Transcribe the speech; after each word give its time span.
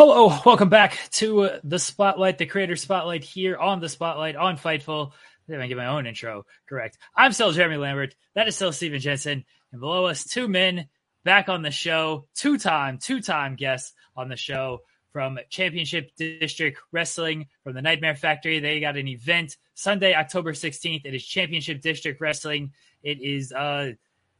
Hello, 0.00 0.32
welcome 0.46 0.68
back 0.68 0.96
to 1.10 1.40
uh, 1.40 1.58
the 1.64 1.80
Spotlight, 1.80 2.38
the 2.38 2.46
Creator 2.46 2.76
Spotlight 2.76 3.24
here 3.24 3.56
on 3.56 3.80
the 3.80 3.88
Spotlight 3.88 4.36
on 4.36 4.56
Fightful. 4.56 5.10
I 5.10 5.52
didn't 5.52 5.66
get 5.66 5.76
my 5.76 5.86
own 5.86 6.06
intro 6.06 6.46
correct. 6.68 6.98
I'm 7.16 7.32
still 7.32 7.50
Jeremy 7.50 7.78
Lambert. 7.78 8.14
That 8.36 8.46
is 8.46 8.54
still 8.54 8.70
Steven 8.70 9.00
Jensen. 9.00 9.44
And 9.72 9.80
below 9.80 10.06
us, 10.06 10.22
two 10.22 10.46
men 10.46 10.86
back 11.24 11.48
on 11.48 11.62
the 11.62 11.72
show, 11.72 12.28
two 12.36 12.58
time, 12.58 12.98
two 12.98 13.20
time 13.20 13.56
guests 13.56 13.92
on 14.14 14.28
the 14.28 14.36
show 14.36 14.82
from 15.12 15.36
Championship 15.50 16.12
District 16.16 16.78
Wrestling 16.92 17.48
from 17.64 17.74
the 17.74 17.82
Nightmare 17.82 18.14
Factory. 18.14 18.60
They 18.60 18.78
got 18.78 18.96
an 18.96 19.08
event 19.08 19.56
Sunday, 19.74 20.14
October 20.14 20.52
16th. 20.52 21.06
It 21.06 21.14
is 21.16 21.26
Championship 21.26 21.80
District 21.80 22.20
Wrestling. 22.20 22.70
It 23.02 23.20
is, 23.20 23.50
uh, 23.52 23.94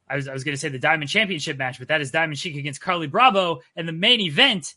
I 0.09 0.15
was, 0.15 0.29
I 0.29 0.33
was 0.33 0.45
going 0.45 0.55
to 0.55 0.61
say 0.61 0.69
the 0.69 0.79
Diamond 0.79 1.11
Championship 1.11 1.59
match, 1.59 1.81
but 1.81 1.89
that 1.89 2.01
is 2.01 2.13
Diamond 2.13 2.39
Sheik 2.39 2.55
against 2.55 2.81
Carly 2.81 3.09
Bravo. 3.09 3.63
And 3.75 3.89
the 3.89 3.93
main 3.93 4.21
event 4.21 4.77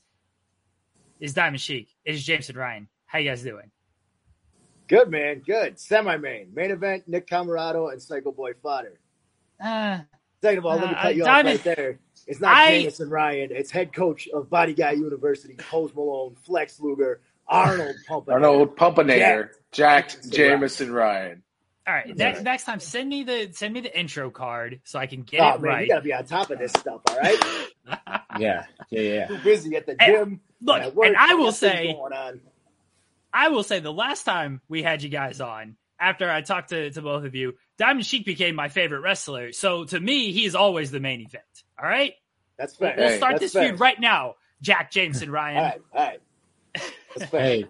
is 1.21 1.34
Diamond 1.34 1.61
Sheik. 1.61 1.88
It 2.03 2.16
is 2.16 2.23
Jameson 2.25 2.57
Ryan. 2.57 2.88
How 3.05 3.20
you 3.20 3.30
guys 3.30 3.43
doing? 3.43 3.71
Good, 4.88 5.09
man. 5.09 5.39
Good. 5.39 5.80
Semi 5.80 6.17
main. 6.17 6.53
Main 6.53 6.71
event 6.71 7.07
Nick 7.07 7.27
Comoroto 7.27 7.91
and 7.94 8.02
Psycho 8.02 8.31
Boy 8.34 8.52
Fodder. 8.61 8.99
Uh, 9.63 9.99
Second 10.41 10.57
of 10.57 10.66
all, 10.66 10.77
let 10.77 10.89
me 10.89 10.95
Uh, 10.95 11.02
cut 11.02 11.16
you 11.16 11.23
Diamond- 11.23 11.59
off 11.59 11.66
right 11.67 11.75
there. 11.77 11.99
It's 12.27 12.39
not 12.41 12.55
I- 12.57 12.80
Jameson 12.81 13.09
Ryan. 13.09 13.49
It's 13.52 13.71
head 13.71 13.94
coach 13.94 14.27
of 14.30 14.49
Body 14.49 14.73
Guy 14.73 14.91
University, 14.91 15.55
Post 15.55 15.95
Malone, 15.95 16.35
Flex 16.44 16.80
Luger, 16.80 17.22
Arnold 17.47 17.95
Pumpanator. 18.09 18.31
Arnold 18.33 18.75
Pumpanator, 18.75 19.49
Jacked 19.72 20.13
Jackson 20.16 20.31
Jameson 20.31 20.91
Ryan. 20.91 21.44
all 21.88 21.94
right. 21.94 22.08
Next, 22.17 22.38
right. 22.38 22.44
next 22.44 22.63
time, 22.66 22.80
send 22.80 23.08
me 23.09 23.23
the 23.23 23.49
send 23.53 23.73
me 23.73 23.81
the 23.81 23.97
intro 23.99 24.30
card 24.31 24.81
so 24.83 24.97
I 24.99 25.05
can 25.08 25.22
get 25.23 25.41
Oh, 25.41 25.55
it 25.55 25.61
man, 25.61 25.72
right. 25.72 25.81
you 25.83 25.88
got 25.94 25.97
to 25.97 26.02
be 26.03 26.13
on 26.13 26.25
top 26.25 26.49
of 26.49 26.58
this 26.59 26.72
stuff, 26.72 27.02
all 27.09 27.17
right? 27.17 27.39
Yeah, 28.39 28.66
yeah, 28.89 29.02
yeah. 29.02 29.27
Too 29.27 29.38
busy 29.39 29.75
at 29.75 29.85
the 29.85 29.95
Hey, 29.99 30.13
gym. 30.13 30.39
Look, 30.61 30.81
at 30.81 30.95
work, 30.95 31.07
and 31.07 31.17
I 31.17 31.35
will 31.35 31.51
say, 31.51 31.93
going 31.93 32.13
on. 32.13 32.41
I 33.33 33.49
will 33.49 33.63
say, 33.63 33.80
the 33.80 33.94
last 33.94 34.23
time 34.23 34.61
we 34.69 34.83
had 34.83 35.02
you 35.03 35.09
guys 35.09 35.41
on, 35.41 35.75
after 35.99 36.30
I 36.30 36.41
talked 36.41 36.69
to, 36.69 36.89
to 36.91 37.02
both 37.02 37.23
of 37.25 37.36
you, 37.36 37.53
Diamond 37.77 38.05
Sheik 38.05 38.25
became 38.25 38.55
my 38.55 38.69
favorite 38.69 38.99
wrestler. 39.02 39.52
So 39.53 39.86
to 39.86 39.99
me, 39.99 40.31
he 40.31 40.45
is 40.45 40.55
always 40.55 40.91
the 40.91 40.99
main 40.99 41.21
event. 41.21 41.44
All 41.81 41.88
right, 41.88 42.13
That's 42.58 42.80
we'll, 42.80 42.89
fair. 42.91 42.97
we'll 42.99 43.09
Hey, 43.09 43.17
start 43.17 43.39
this 43.39 43.53
fair. 43.53 43.69
feud 43.69 43.80
right 43.80 43.99
now. 43.99 44.36
Jack 44.61 44.91
Jameson 44.91 45.31
Ryan. 45.31 45.58
All 45.58 45.63
right, 45.63 45.81
all 45.94 46.05
right. 46.05 46.19
That's 47.16 47.31
fair. 47.31 47.41
Hey, 47.41 47.66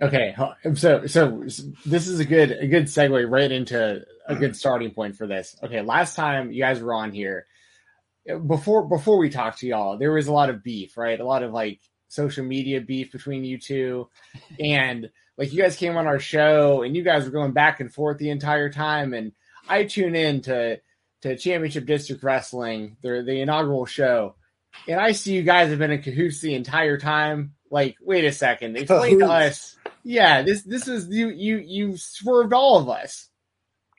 okay. 0.00 0.34
So, 0.74 1.06
so 1.06 1.44
this 1.86 2.08
is 2.08 2.18
a 2.20 2.24
good 2.24 2.50
a 2.50 2.66
good 2.66 2.84
segue 2.84 3.30
right 3.30 3.50
into 3.52 4.04
a 4.26 4.34
good 4.34 4.56
starting 4.56 4.90
point 4.90 5.16
for 5.16 5.26
this. 5.26 5.56
Okay, 5.62 5.80
last 5.82 6.16
time 6.16 6.50
you 6.50 6.60
guys 6.60 6.80
were 6.80 6.92
on 6.94 7.12
here, 7.12 7.46
before 8.46 8.86
before 8.88 9.18
we 9.18 9.30
talked 9.30 9.60
to 9.60 9.66
y'all, 9.66 9.96
there 9.98 10.12
was 10.12 10.26
a 10.26 10.32
lot 10.32 10.50
of 10.50 10.62
beef, 10.64 10.96
right? 10.96 11.18
A 11.20 11.24
lot 11.24 11.42
of 11.42 11.52
like 11.52 11.80
social 12.14 12.44
media 12.44 12.80
beef 12.80 13.12
between 13.12 13.44
you 13.44 13.58
two, 13.58 14.08
and 14.60 15.10
like 15.36 15.52
you 15.52 15.60
guys 15.60 15.76
came 15.76 15.96
on 15.96 16.06
our 16.06 16.18
show 16.20 16.82
and 16.82 16.96
you 16.96 17.02
guys 17.02 17.24
were 17.24 17.30
going 17.30 17.52
back 17.52 17.80
and 17.80 17.92
forth 17.92 18.18
the 18.18 18.30
entire 18.30 18.70
time, 18.70 19.14
and 19.14 19.32
I 19.68 19.84
tune 19.84 20.14
in 20.14 20.40
to 20.42 20.80
to 21.22 21.36
Championship 21.36 21.86
District 21.86 22.22
Wrestling, 22.22 22.96
the 23.02 23.22
the 23.24 23.40
inaugural 23.40 23.86
show, 23.86 24.36
and 24.88 25.00
I 25.00 25.12
see 25.12 25.34
you 25.34 25.42
guys 25.42 25.70
have 25.70 25.78
been 25.78 25.90
in 25.90 26.02
cahoots 26.02 26.40
the 26.40 26.54
entire 26.54 26.98
time. 26.98 27.54
Like, 27.70 27.96
wait 28.00 28.24
a 28.24 28.32
second, 28.32 28.76
explain 28.76 29.18
to 29.20 29.26
us. 29.26 29.76
Yeah, 30.04 30.42
this 30.42 30.62
this 30.62 30.86
is 30.86 31.08
you 31.08 31.28
you 31.30 31.56
you 31.58 31.96
swerved 31.96 32.52
all 32.52 32.78
of 32.78 32.88
us. 32.88 33.28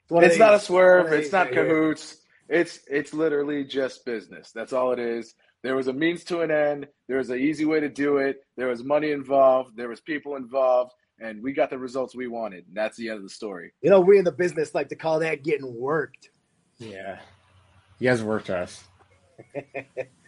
one 0.07 0.23
of 0.23 0.29
It's 0.29 0.39
not 0.39 0.53
a 0.53 0.59
swerve. 0.59 1.11
It's 1.11 1.31
not 1.31 1.47
right 1.47 1.53
here. 1.53 1.65
cahoots. 1.65 2.17
It's 2.47 2.79
it's 2.87 3.13
literally 3.13 3.63
just 3.65 4.05
business. 4.05 4.51
That's 4.51 4.71
all 4.71 4.91
it 4.91 4.99
is. 4.99 5.33
There 5.65 5.75
was 5.75 5.87
a 5.87 5.93
means 5.93 6.23
to 6.25 6.41
an 6.41 6.51
end. 6.51 6.87
There 7.07 7.17
was 7.17 7.31
an 7.31 7.39
easy 7.39 7.65
way 7.65 7.79
to 7.79 7.89
do 7.89 8.17
it. 8.17 8.45
There 8.55 8.67
was 8.67 8.83
money 8.83 9.09
involved. 9.09 9.75
There 9.75 9.89
was 9.89 9.99
people 9.99 10.35
involved, 10.35 10.93
and 11.19 11.41
we 11.41 11.53
got 11.53 11.71
the 11.71 11.79
results 11.79 12.15
we 12.15 12.27
wanted. 12.27 12.67
And 12.67 12.77
that's 12.77 12.95
the 12.97 13.09
end 13.09 13.17
of 13.17 13.23
the 13.23 13.31
story. 13.31 13.73
You 13.81 13.89
know, 13.89 13.99
we 13.99 14.19
in 14.19 14.25
the 14.25 14.31
business 14.31 14.75
like 14.75 14.89
to 14.89 14.95
call 14.95 15.17
that 15.21 15.43
getting 15.43 15.73
worked. 15.73 16.29
Yeah, 16.77 17.17
you 17.97 18.07
guys 18.07 18.21
worked 18.21 18.51
us. 18.51 18.83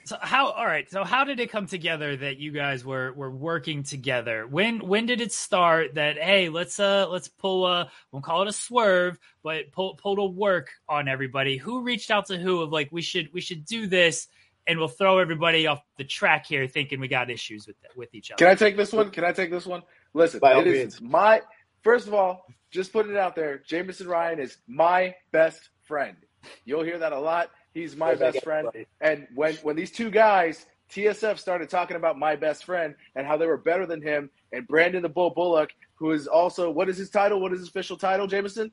So 0.07 0.15
how? 0.21 0.51
All 0.51 0.65
right. 0.65 0.89
So 0.89 1.03
how 1.03 1.25
did 1.25 1.41
it 1.41 1.51
come 1.51 1.67
together 1.67 2.15
that 2.15 2.37
you 2.37 2.53
guys 2.53 2.85
were 2.85 3.11
were 3.11 3.29
working 3.29 3.83
together? 3.83 4.47
When 4.47 4.79
when 4.79 5.05
did 5.05 5.19
it 5.19 5.33
start 5.33 5.95
that 5.95 6.17
hey 6.17 6.47
let's 6.47 6.79
uh 6.79 7.09
let's 7.09 7.27
pull 7.27 7.67
a 7.67 7.91
won't 8.13 8.23
call 8.23 8.41
it 8.43 8.47
a 8.47 8.53
swerve 8.53 9.19
but 9.43 9.73
pull 9.73 9.95
pull 9.95 10.15
to 10.15 10.23
work 10.23 10.69
on 10.87 11.09
everybody? 11.09 11.57
Who 11.57 11.81
reached 11.81 12.09
out 12.09 12.27
to 12.27 12.37
who 12.37 12.61
of 12.61 12.71
like 12.71 12.87
we 12.89 13.01
should 13.01 13.33
we 13.33 13.41
should 13.41 13.65
do 13.65 13.85
this 13.85 14.29
and 14.67 14.77
we'll 14.77 14.87
throw 14.87 15.19
everybody 15.19 15.65
off 15.67 15.81
the 15.97 16.03
track 16.03 16.45
here 16.45 16.67
thinking 16.67 16.99
we 16.99 17.07
got 17.07 17.29
issues 17.29 17.67
with 17.67 17.77
with 17.95 18.13
each 18.13 18.31
other. 18.31 18.37
Can 18.37 18.47
I 18.49 18.55
take 18.55 18.77
this 18.77 18.91
one? 18.91 19.09
Can 19.11 19.23
I 19.23 19.31
take 19.31 19.49
this 19.49 19.65
one? 19.65 19.81
Listen, 20.13 20.39
By 20.39 20.59
it 20.59 20.67
is 20.67 20.73
means. 20.99 21.01
my 21.01 21.41
first 21.83 22.07
of 22.07 22.13
all, 22.13 22.45
just 22.71 22.91
putting 22.91 23.11
it 23.13 23.17
out 23.17 23.35
there. 23.35 23.59
Jameson 23.59 24.07
Ryan 24.07 24.39
is 24.39 24.57
my 24.67 25.15
best 25.31 25.69
friend. 25.83 26.17
You'll 26.65 26.83
hear 26.83 26.97
that 26.99 27.13
a 27.13 27.19
lot. 27.19 27.49
He's 27.73 27.95
my 27.95 28.11
Yes, 28.11 28.19
best 28.19 28.43
friend. 28.43 28.65
buddy. 28.65 28.87
And 29.01 29.27
when 29.35 29.55
when 29.57 29.75
these 29.75 29.91
two 29.91 30.09
guys, 30.09 30.65
TSF 30.91 31.37
started 31.37 31.69
talking 31.69 31.97
about 31.97 32.17
my 32.17 32.35
best 32.35 32.65
friend 32.65 32.95
and 33.15 33.25
how 33.25 33.37
they 33.37 33.45
were 33.45 33.57
better 33.57 33.85
than 33.85 34.01
him, 34.01 34.29
and 34.51 34.67
Brandon 34.67 35.01
the 35.01 35.09
Bull 35.09 35.29
Bullock, 35.29 35.71
who 35.95 36.11
is 36.11 36.27
also 36.27 36.69
what 36.69 36.89
is 36.89 36.97
his 36.97 37.09
title? 37.09 37.39
What 37.39 37.53
is 37.53 37.59
his 37.59 37.69
official 37.69 37.97
title, 37.97 38.27
Jameson? 38.27 38.71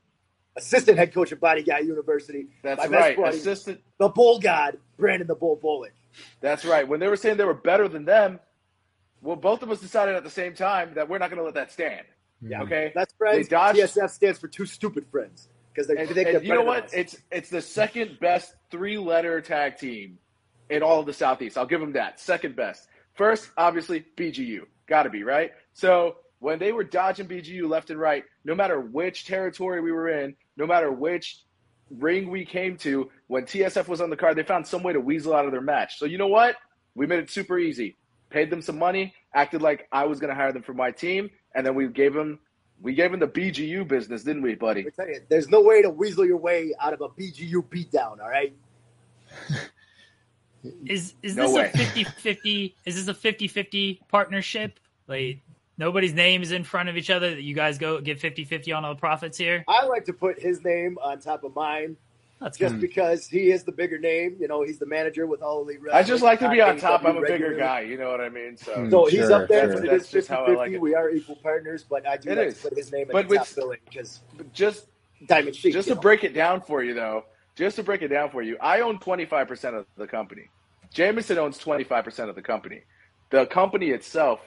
Assistant 0.56 0.98
head 0.98 1.12
coach 1.12 1.32
of 1.32 1.40
Body 1.40 1.62
Guy 1.62 1.80
University, 1.80 2.46
That's 2.62 2.88
My 2.88 2.96
right. 2.98 3.16
buddy. 3.16 3.36
Assistant. 3.38 3.80
the 3.98 4.08
Bull 4.08 4.38
God, 4.38 4.78
Brandon 4.96 5.26
the 5.26 5.34
Bull 5.34 5.56
Bullock. 5.56 5.92
That's 6.40 6.64
right. 6.64 6.86
When 6.86 7.00
they 7.00 7.08
were 7.08 7.16
saying 7.16 7.38
they 7.38 7.44
were 7.44 7.54
better 7.54 7.88
than 7.88 8.04
them, 8.04 8.38
well, 9.20 9.36
both 9.36 9.62
of 9.62 9.70
us 9.70 9.80
decided 9.80 10.14
at 10.14 10.22
the 10.22 10.30
same 10.30 10.54
time 10.54 10.92
that 10.94 11.08
we're 11.08 11.18
not 11.18 11.30
going 11.30 11.38
to 11.38 11.44
let 11.44 11.54
that 11.54 11.72
stand. 11.72 12.06
Yeah. 12.40 12.62
Okay. 12.62 12.92
That's 12.94 13.12
friends. 13.14 13.48
They 13.48 13.56
dodged- 13.56 13.80
TSF 13.80 14.10
stands 14.10 14.38
for 14.38 14.48
two 14.48 14.66
stupid 14.66 15.06
friends 15.10 15.48
because 15.72 15.88
they 15.88 15.96
And, 15.96 16.08
think 16.08 16.28
and 16.28 16.36
they're 16.36 16.44
you 16.44 16.54
know 16.54 16.62
what? 16.62 16.90
It's 16.92 17.16
it's 17.32 17.48
the 17.50 17.62
second 17.62 18.18
best 18.20 18.54
three 18.70 18.98
letter 18.98 19.40
tag 19.40 19.78
team 19.78 20.18
in 20.70 20.82
all 20.82 21.00
of 21.00 21.06
the 21.06 21.12
Southeast. 21.12 21.58
I'll 21.58 21.66
give 21.66 21.80
them 21.80 21.92
that. 21.94 22.20
Second 22.20 22.54
best. 22.54 22.86
First, 23.14 23.50
obviously, 23.56 24.04
BGU. 24.16 24.66
Got 24.86 25.04
to 25.04 25.10
be 25.10 25.22
right. 25.24 25.52
So 25.72 26.16
when 26.40 26.58
they 26.58 26.72
were 26.72 26.84
dodging 26.84 27.26
BGU 27.26 27.68
left 27.68 27.90
and 27.90 27.98
right, 27.98 28.24
no 28.44 28.54
matter 28.54 28.78
which 28.78 29.24
territory 29.26 29.80
we 29.80 29.90
were 29.90 30.08
in, 30.10 30.36
no 30.56 30.66
matter 30.66 30.90
which 30.90 31.40
ring 31.90 32.30
we 32.30 32.44
came 32.44 32.76
to, 32.78 33.10
when 33.26 33.44
TSF 33.44 33.88
was 33.88 34.00
on 34.00 34.10
the 34.10 34.16
card, 34.16 34.36
they 34.36 34.42
found 34.42 34.66
some 34.66 34.82
way 34.82 34.92
to 34.92 35.00
weasel 35.00 35.34
out 35.34 35.44
of 35.44 35.52
their 35.52 35.60
match. 35.60 35.98
So 35.98 36.06
you 36.06 36.18
know 36.18 36.28
what? 36.28 36.56
We 36.94 37.06
made 37.06 37.18
it 37.18 37.30
super 37.30 37.58
easy. 37.58 37.96
Paid 38.30 38.50
them 38.50 38.62
some 38.62 38.78
money, 38.78 39.14
acted 39.34 39.62
like 39.62 39.86
I 39.92 40.04
was 40.04 40.18
going 40.18 40.30
to 40.30 40.34
hire 40.34 40.52
them 40.52 40.62
for 40.62 40.74
my 40.74 40.90
team, 40.90 41.30
and 41.54 41.66
then 41.66 41.74
we 41.74 41.86
gave 41.88 42.14
them 42.14 42.40
we 42.80 42.94
gave 42.94 43.12
them 43.12 43.20
the 43.20 43.28
BGU 43.28 43.86
business, 43.86 44.24
didn't 44.24 44.42
we, 44.42 44.54
buddy? 44.56 44.82
Let 44.82 44.96
tell 44.96 45.08
you, 45.08 45.20
there's 45.28 45.48
no 45.48 45.62
way 45.62 45.82
to 45.82 45.90
weasel 45.90 46.26
your 46.26 46.36
way 46.36 46.74
out 46.80 46.92
of 46.92 47.00
a 47.00 47.08
BGU 47.08 47.64
beatdown. 47.68 48.20
All 48.20 48.28
right. 48.28 48.54
Is 50.86 51.14
is 51.22 51.36
No 51.36 51.44
this 51.44 51.54
way. 51.54 51.70
a 51.74 52.04
50-50 52.04 52.74
is 52.84 53.06
this 53.06 53.08
a 53.08 53.14
50-50 53.14 54.00
partnership? 54.08 54.80
Like 55.06 55.40
nobody's 55.78 56.14
name 56.14 56.42
is 56.42 56.52
in 56.52 56.64
front 56.64 56.88
of 56.88 56.96
each 56.96 57.10
other 57.10 57.30
that 57.30 57.42
you 57.42 57.54
guys 57.54 57.78
go 57.78 58.00
get 58.00 58.20
50-50 58.20 58.76
on 58.76 58.84
all 58.84 58.94
the 58.94 59.00
profits 59.00 59.36
here? 59.38 59.64
I 59.68 59.84
like 59.86 60.04
to 60.06 60.12
put 60.12 60.40
his 60.40 60.62
name 60.64 60.98
on 61.02 61.20
top 61.20 61.44
of 61.44 61.54
mine 61.54 61.96
That's 62.40 62.58
just 62.58 62.74
good. 62.74 62.80
because 62.80 63.26
he 63.26 63.50
is 63.50 63.64
the 63.64 63.72
bigger 63.72 63.98
name. 63.98 64.36
You 64.40 64.48
know, 64.48 64.62
he's 64.62 64.78
the 64.78 64.86
manager 64.86 65.26
with 65.26 65.42
all 65.42 65.62
elite. 65.62 65.80
I 65.92 66.02
just 66.02 66.22
like 66.22 66.38
to 66.40 66.48
be 66.50 66.60
on 66.60 66.78
top. 66.78 67.04
I'm 67.04 67.16
a 67.16 67.20
bigger 67.22 67.56
guy. 67.56 67.80
You 67.80 67.96
know 67.98 68.10
what 68.10 68.20
I 68.20 68.28
mean? 68.28 68.56
So, 68.56 68.74
Hmm. 68.74 68.90
So 68.90 69.06
he's 69.06 69.30
up 69.30 69.48
there, 69.48 69.66
sure. 69.66 69.74
but 69.76 69.84
it 69.84 69.90
That's 69.90 70.04
is 70.04 70.10
just 70.10 70.28
50 70.28 70.34
how 70.34 70.44
I 70.52 70.56
like 70.56 70.72
it. 70.72 70.80
We 70.80 70.94
are 70.94 71.10
equal 71.10 71.36
partners, 71.36 71.84
but 71.88 72.06
I 72.06 72.16
do 72.16 72.30
It 72.30 72.38
like 72.38 72.46
is. 72.48 72.60
to 72.62 72.68
put 72.68 72.78
his 72.78 72.92
name 72.92 73.02
at 73.08 73.12
But 73.12 73.28
the 73.28 73.36
top 73.36 73.46
with- 73.46 73.56
billing 73.56 73.78
because 73.88 74.20
just 74.52 74.86
Diamond 75.26 75.56
Sheik. 75.56 75.72
just 75.72 75.88
to 75.88 75.94
know. 75.94 76.00
break 76.00 76.22
it 76.24 76.34
down 76.34 76.60
for 76.60 76.82
you, 76.82 76.92
though, 76.94 77.24
just 77.56 77.76
to 77.76 77.82
break 77.82 78.02
it 78.02 78.08
down 78.08 78.30
for 78.30 78.42
you, 78.42 78.56
I 78.60 78.80
own 78.80 78.98
25 78.98 79.48
percent 79.48 79.76
of 79.76 79.86
the 79.96 80.06
company. 80.06 80.48
Jameson 80.92 81.38
owns 81.38 81.56
25 81.58 82.04
percent 82.04 82.28
of 82.28 82.36
the 82.36 82.42
company. 82.42 82.82
The 83.30 83.46
company 83.46 83.90
itself, 83.90 84.40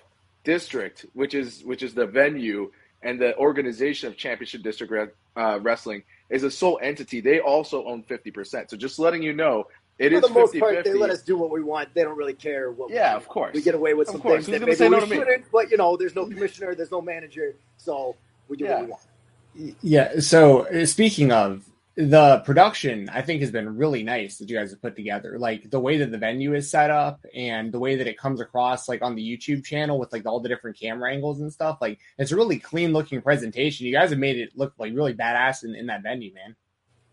District, 0.47 1.05
which 1.13 1.33
is 1.33 1.61
which 1.65 1.83
is 1.83 1.94
the 1.94 2.07
venue 2.07 2.71
and 3.03 3.19
the 3.19 3.38
organization 3.38 4.07
of 4.07 4.15
Championship 4.15 4.63
District 4.63 5.13
uh, 5.35 5.59
Wrestling, 5.61 6.03
is 6.29 6.44
a 6.44 6.49
sole 6.49 6.79
entity. 6.81 7.19
They 7.19 7.41
also 7.41 7.85
own 7.85 8.01
50 8.03 8.31
percent. 8.31 8.69
So 8.69 8.77
just 8.77 8.97
letting 8.97 9.21
you 9.21 9.33
know, 9.33 9.65
it 9.99 10.11
For 10.11 10.15
is 10.15 10.21
the 10.21 10.29
most 10.29 10.53
50 10.53 10.59
part, 10.61 10.85
they 10.85 10.94
let 10.94 11.09
us 11.09 11.21
do 11.21 11.38
what 11.38 11.51
we 11.51 11.61
want. 11.61 11.94
They 11.94 12.03
don't 12.03 12.17
really 12.17 12.33
care 12.33 12.71
what. 12.71 12.89
Yeah, 12.89 13.11
we, 13.11 13.17
of 13.17 13.27
course. 13.27 13.53
We 13.55 13.61
get 13.61 13.75
away 13.75 13.94
with 13.94 14.07
some 14.07 14.21
things 14.21 14.45
that 14.45 14.61
maybe 14.61 14.75
say 14.75 14.88
no 14.88 14.99
we 14.99 15.07
to 15.09 15.15
shouldn't. 15.15 15.51
But 15.51 15.69
you 15.69 15.75
know, 15.75 15.97
there's 15.97 16.15
no 16.15 16.25
commissioner, 16.25 16.73
there's 16.75 16.91
no 16.91 17.01
manager, 17.01 17.53
so 17.75 18.15
we 18.47 18.55
do 18.55 18.63
Yeah. 18.63 18.83
what 18.83 18.83
we 18.85 19.63
want. 19.65 19.75
Yeah. 19.81 20.19
So 20.21 20.65
uh, 20.67 20.85
speaking 20.85 21.33
of 21.33 21.69
the 21.97 22.44
production, 22.45 23.09
I 23.11 23.23
think 23.23 23.41
has 23.41 23.49
been 23.49 23.75
really 23.75 24.03
nice 24.03 24.38
that 24.38 24.49
you 24.49 24.55
guys 24.55 24.69
have 24.69 24.81
put 24.81 24.95
together. 24.95 25.39
Like 25.39 25.71
the 25.71 25.79
way 25.79 25.97
that 25.97 26.11
the 26.11 26.17
venue 26.19 26.53
is 26.53 26.69
set 26.69 26.91
up 26.91 27.25
and 27.35 27.71
the 27.71 27.79
way 27.79 27.95
that 27.95 28.05
it 28.05 28.19
comes 28.19 28.39
across, 28.39 28.88
like 28.88 29.01
on 29.01 29.15
the 29.15 29.21
YouTube 29.38 29.65
channel 29.65 29.97
with 29.97 30.13
like 30.13 30.23
all 30.27 30.39
the 30.39 30.47
different 30.47 30.79
camera 30.79 31.11
angles 31.11 31.41
and 31.41 31.51
stuff. 31.51 31.79
Like 31.81 31.97
it's 32.19 32.31
a 32.31 32.35
really 32.35 32.59
clean 32.59 32.94
looking 32.94 33.19
presentation. 33.19 33.88
You 33.88 33.94
guys 33.94 34.11
have 34.11 34.19
made 34.19 34.38
it 34.38 34.55
look 34.55 34.73
like 34.77 34.94
really 34.94 35.15
badass 35.15 35.63
in, 35.63 35.73
in 35.73 35.88
that 35.88 36.03
venue, 36.03 36.31
man. 36.35 36.55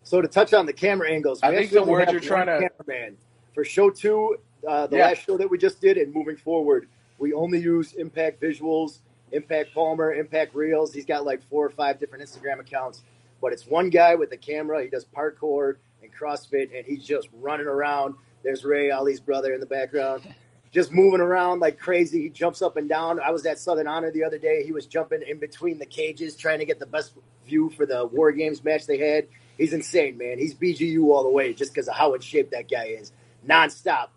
So 0.02 0.20
to 0.20 0.28
touch 0.28 0.52
on 0.52 0.66
the 0.66 0.72
camera 0.74 1.10
angles, 1.10 1.42
I 1.42 1.54
think 1.54 1.70
the 1.70 1.80
only 1.80 1.92
word 1.92 2.10
you're 2.12 2.20
trying 2.20 2.46
to- 2.46 2.68
cameraman 2.68 3.16
for 3.54 3.64
show 3.64 3.88
two, 3.88 4.36
uh, 4.68 4.86
the 4.86 4.98
Yeah. 4.98 5.06
last 5.06 5.24
show 5.24 5.38
that 5.38 5.48
we 5.50 5.56
just 5.56 5.80
did, 5.80 5.96
and 5.96 6.12
moving 6.12 6.36
forward, 6.36 6.88
We 7.16 7.32
only 7.32 7.60
use 7.60 7.92
Impact 7.94 8.42
Visuals, 8.42 8.98
Impact 9.30 9.72
Palmer, 9.72 10.12
Impact 10.14 10.52
Reels. 10.54 10.92
He's 10.92 11.06
got 11.06 11.24
like 11.24 11.42
four 11.48 11.64
or 11.64 11.70
five 11.70 12.00
different 12.00 12.24
Instagram 12.24 12.58
accounts, 12.58 13.02
but 13.44 13.52
it's 13.52 13.66
one 13.66 13.90
guy 13.90 14.14
with 14.14 14.32
a 14.32 14.38
camera. 14.38 14.82
He 14.82 14.88
does 14.88 15.04
parkour 15.04 15.76
and 16.02 16.10
CrossFit, 16.10 16.74
and 16.74 16.86
he's 16.86 17.04
just 17.04 17.28
running 17.34 17.66
around. 17.66 18.14
There's 18.42 18.64
Ray 18.64 18.90
Ali's 18.90 19.20
brother 19.20 19.52
in 19.52 19.60
the 19.60 19.66
background, 19.66 20.26
just 20.72 20.92
moving 20.92 21.20
around 21.20 21.60
like 21.60 21.78
crazy. 21.78 22.22
He 22.22 22.30
jumps 22.30 22.62
up 22.62 22.78
and 22.78 22.88
down. 22.88 23.20
I 23.20 23.32
was 23.32 23.44
at 23.44 23.58
Southern 23.58 23.86
Honor 23.86 24.10
the 24.10 24.24
other 24.24 24.38
day. 24.38 24.64
He 24.64 24.72
was 24.72 24.86
jumping 24.86 25.20
in 25.28 25.38
between 25.38 25.78
the 25.78 25.84
cages, 25.84 26.36
trying 26.36 26.58
to 26.60 26.64
get 26.64 26.78
the 26.78 26.86
best 26.86 27.12
view 27.46 27.68
for 27.76 27.84
the 27.84 28.06
War 28.06 28.32
Games 28.32 28.64
match 28.64 28.86
they 28.86 28.96
had. 28.96 29.26
He's 29.58 29.74
insane, 29.74 30.16
man. 30.16 30.38
He's 30.38 30.54
BGU 30.54 31.04
all 31.08 31.22
the 31.22 31.28
way 31.28 31.52
just 31.52 31.74
because 31.74 31.86
of 31.86 31.96
how 31.96 32.14
in 32.14 32.22
shape 32.22 32.50
that 32.52 32.70
guy 32.70 32.86
is, 32.86 33.12
nonstop. 33.46 34.08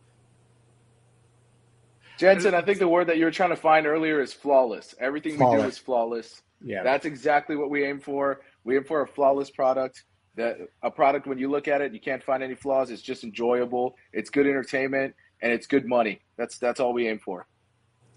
Jensen, 2.18 2.56
I 2.56 2.62
think 2.62 2.80
the 2.80 2.88
word 2.88 3.08
that 3.08 3.18
you 3.18 3.26
were 3.26 3.32
trying 3.32 3.50
to 3.50 3.58
find 3.58 3.88
earlier 3.88 4.22
is 4.22 4.32
flawless. 4.32 4.96
Everything 5.02 5.34
we 5.34 5.58
do 5.58 5.64
is 5.64 5.78
flawless. 5.78 6.42
Yeah. 6.62 6.84
That's 6.84 7.06
exactly 7.06 7.56
what 7.56 7.70
we 7.70 7.86
aim 7.86 8.00
for. 8.00 8.40
We 8.64 8.76
aim 8.78 8.84
for 8.84 9.02
a 9.02 9.08
flawless 9.08 9.50
product. 9.50 10.04
That 10.36 10.58
a 10.84 10.92
product 10.92 11.26
when 11.26 11.40
you 11.40 11.50
look 11.50 11.68
at 11.68 11.82
it, 11.82 11.94
you 11.94 12.00
can't 12.00 12.24
find 12.24 12.44
any 12.44 12.54
flaws. 12.54 12.92
It's 12.92 13.02
just 13.02 13.24
enjoyable. 13.24 13.96
It's 14.14 14.30
good 14.30 14.46
entertainment 14.46 15.16
and 15.42 15.52
it's 15.52 15.66
good 15.66 15.86
money. 15.88 16.22
That's 16.38 16.60
that's 16.60 16.80
all 16.80 16.94
we 16.94 17.08
aim 17.08 17.18
for. 17.18 17.48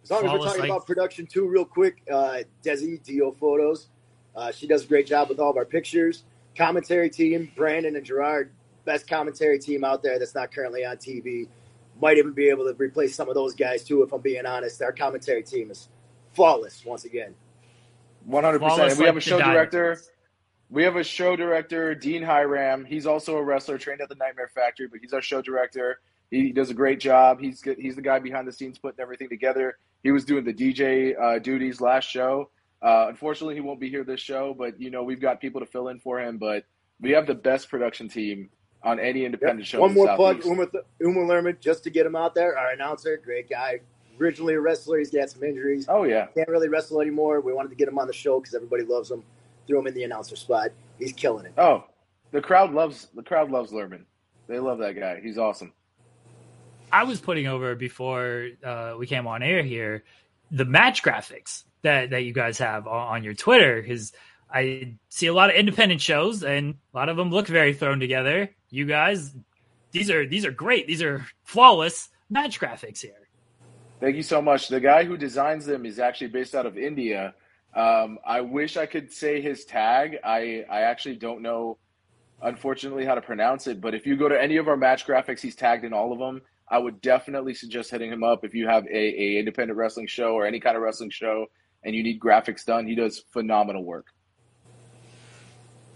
As 0.02 0.10
long 0.10 0.24
as 0.26 0.32
we're 0.32 0.38
talking 0.38 0.60
like- 0.60 0.70
about 0.70 0.86
production 0.86 1.26
too, 1.26 1.46
real 1.48 1.64
quick, 1.64 2.02
uh, 2.12 2.42
Desi 2.62 3.02
Dio 3.02 3.32
Photos, 3.32 3.88
uh, 4.36 4.52
she 4.52 4.66
does 4.66 4.84
a 4.84 4.86
great 4.86 5.06
job 5.06 5.28
with 5.30 5.38
all 5.40 5.50
of 5.50 5.56
our 5.56 5.64
pictures. 5.64 6.24
Commentary 6.56 7.08
team, 7.08 7.50
Brandon 7.56 7.96
and 7.96 8.04
Gerard, 8.04 8.52
best 8.84 9.08
commentary 9.08 9.58
team 9.58 9.82
out 9.84 10.02
there 10.02 10.18
that's 10.18 10.34
not 10.34 10.52
currently 10.52 10.84
on 10.84 10.96
TV. 10.98 11.48
Might 12.02 12.18
even 12.18 12.32
be 12.32 12.48
able 12.48 12.64
to 12.64 12.74
replace 12.74 13.14
some 13.14 13.28
of 13.28 13.34
those 13.34 13.54
guys 13.54 13.82
too, 13.84 14.02
if 14.02 14.12
I'm 14.12 14.20
being 14.20 14.44
honest. 14.44 14.82
Our 14.82 14.92
commentary 14.92 15.42
team 15.42 15.70
is 15.70 15.88
flawless 16.32 16.84
once 16.84 17.04
again. 17.04 17.34
One 18.26 18.44
hundred 18.44 18.58
percent. 18.60 18.74
Flawless 18.76 18.92
And 18.94 19.00
we 19.00 19.06
have 19.06 19.14
a 19.14 19.16
like 19.16 19.24
the 19.24 19.30
show 19.30 19.38
diamond. 19.38 19.70
director. 19.70 20.02
We 20.70 20.84
have 20.84 20.94
a 20.94 21.02
show 21.02 21.34
director, 21.34 21.96
Dean 21.96 22.22
Hiram. 22.22 22.84
He's 22.84 23.04
also 23.04 23.36
a 23.36 23.42
wrestler 23.42 23.76
trained 23.76 24.00
at 24.00 24.08
the 24.08 24.14
Nightmare 24.14 24.50
Factory, 24.54 24.86
but 24.86 25.00
he's 25.00 25.12
our 25.12 25.20
show 25.20 25.42
director. 25.42 26.00
He 26.30 26.52
does 26.52 26.70
a 26.70 26.74
great 26.74 27.00
job. 27.00 27.40
He's 27.40 27.60
he's 27.60 27.96
the 27.96 28.02
guy 28.02 28.20
behind 28.20 28.46
the 28.46 28.52
scenes 28.52 28.78
putting 28.78 29.00
everything 29.00 29.28
together. 29.28 29.78
He 30.04 30.12
was 30.12 30.24
doing 30.24 30.44
the 30.44 30.54
DJ 30.54 31.20
uh, 31.20 31.40
duties 31.40 31.80
last 31.80 32.08
show. 32.08 32.50
Uh, 32.80 33.06
unfortunately, 33.08 33.56
he 33.56 33.60
won't 33.60 33.80
be 33.80 33.90
here 33.90 34.04
this 34.04 34.20
show, 34.20 34.54
but 34.56 34.80
you 34.80 34.90
know 34.90 35.02
we've 35.02 35.20
got 35.20 35.40
people 35.40 35.60
to 35.60 35.66
fill 35.66 35.88
in 35.88 35.98
for 35.98 36.20
him. 36.20 36.38
But 36.38 36.64
we 37.00 37.10
have 37.10 37.26
the 37.26 37.34
best 37.34 37.68
production 37.68 38.08
team 38.08 38.48
on 38.84 39.00
any 39.00 39.24
independent 39.24 39.66
show. 39.66 39.80
One 39.80 39.92
more 39.92 40.14
plug. 40.14 40.44
Uma, 40.44 40.66
Uma 41.00 41.20
Lerman, 41.20 41.58
just 41.58 41.82
to 41.84 41.90
get 41.90 42.06
him 42.06 42.14
out 42.14 42.36
there. 42.36 42.56
Our 42.56 42.70
announcer, 42.70 43.20
great 43.22 43.50
guy. 43.50 43.80
Originally 44.20 44.54
a 44.54 44.60
wrestler, 44.60 44.98
he's 44.98 45.10
got 45.10 45.30
some 45.30 45.42
injuries. 45.42 45.86
Oh 45.88 46.04
yeah, 46.04 46.26
Can't 46.26 46.48
really 46.48 46.68
wrestle 46.68 47.00
anymore. 47.00 47.40
We 47.40 47.52
wanted 47.52 47.70
to 47.70 47.74
get 47.74 47.88
him 47.88 47.98
on 47.98 48.06
the 48.06 48.12
show 48.12 48.38
because 48.38 48.54
everybody 48.54 48.84
loves 48.84 49.10
him. 49.10 49.24
Threw 49.66 49.78
him 49.78 49.86
in 49.86 49.94
the 49.94 50.04
announcer 50.04 50.36
spot. 50.36 50.70
He's 50.98 51.12
killing 51.12 51.46
it. 51.46 51.52
Oh, 51.56 51.84
the 52.32 52.40
crowd 52.40 52.72
loves 52.72 53.08
the 53.14 53.22
crowd 53.22 53.50
loves 53.50 53.72
Lerman. 53.72 54.04
They 54.46 54.58
love 54.58 54.78
that 54.78 54.98
guy. 54.98 55.20
He's 55.22 55.38
awesome. 55.38 55.72
I 56.92 57.04
was 57.04 57.20
putting 57.20 57.46
over 57.46 57.74
before 57.74 58.48
uh, 58.64 58.94
we 58.98 59.06
came 59.06 59.26
on 59.26 59.42
air 59.42 59.62
here 59.62 60.02
the 60.50 60.64
match 60.64 61.02
graphics 61.02 61.62
that 61.82 62.10
that 62.10 62.24
you 62.24 62.32
guys 62.32 62.58
have 62.58 62.86
on, 62.86 63.16
on 63.16 63.24
your 63.24 63.34
Twitter 63.34 63.80
because 63.80 64.12
I 64.52 64.96
see 65.08 65.26
a 65.26 65.32
lot 65.32 65.50
of 65.50 65.56
independent 65.56 66.00
shows 66.00 66.42
and 66.42 66.74
a 66.92 66.96
lot 66.96 67.08
of 67.08 67.16
them 67.16 67.30
look 67.30 67.46
very 67.46 67.72
thrown 67.72 68.00
together. 68.00 68.50
You 68.70 68.86
guys, 68.86 69.32
these 69.92 70.10
are 70.10 70.26
these 70.26 70.44
are 70.44 70.50
great. 70.50 70.86
These 70.86 71.02
are 71.02 71.24
flawless 71.44 72.08
match 72.28 72.60
graphics 72.60 73.00
here. 73.00 73.12
Thank 74.00 74.16
you 74.16 74.22
so 74.22 74.40
much. 74.40 74.68
The 74.68 74.80
guy 74.80 75.04
who 75.04 75.16
designs 75.16 75.66
them 75.66 75.84
is 75.84 75.98
actually 75.98 76.28
based 76.28 76.54
out 76.54 76.66
of 76.66 76.78
India. 76.78 77.34
Um, 77.74 78.18
I 78.26 78.40
wish 78.40 78.76
I 78.76 78.86
could 78.86 79.12
say 79.12 79.40
his 79.40 79.64
tag. 79.64 80.18
I, 80.24 80.64
I 80.70 80.82
actually 80.82 81.16
don't 81.16 81.42
know, 81.42 81.78
unfortunately, 82.42 83.04
how 83.04 83.14
to 83.14 83.22
pronounce 83.22 83.66
it. 83.66 83.80
But 83.80 83.94
if 83.94 84.06
you 84.06 84.16
go 84.16 84.28
to 84.28 84.40
any 84.40 84.56
of 84.56 84.68
our 84.68 84.76
match 84.76 85.06
graphics, 85.06 85.40
he's 85.40 85.54
tagged 85.54 85.84
in 85.84 85.92
all 85.92 86.12
of 86.12 86.18
them. 86.18 86.42
I 86.68 86.78
would 86.78 87.00
definitely 87.00 87.54
suggest 87.54 87.90
hitting 87.90 88.12
him 88.12 88.22
up 88.22 88.44
if 88.44 88.54
you 88.54 88.68
have 88.68 88.86
a, 88.86 88.96
a 88.96 89.38
independent 89.38 89.76
wrestling 89.76 90.06
show 90.06 90.34
or 90.34 90.46
any 90.46 90.60
kind 90.60 90.76
of 90.76 90.82
wrestling 90.82 91.10
show 91.10 91.46
and 91.82 91.94
you 91.94 92.02
need 92.02 92.20
graphics 92.20 92.64
done. 92.64 92.86
He 92.86 92.94
does 92.94 93.18
phenomenal 93.32 93.84
work. 93.84 94.06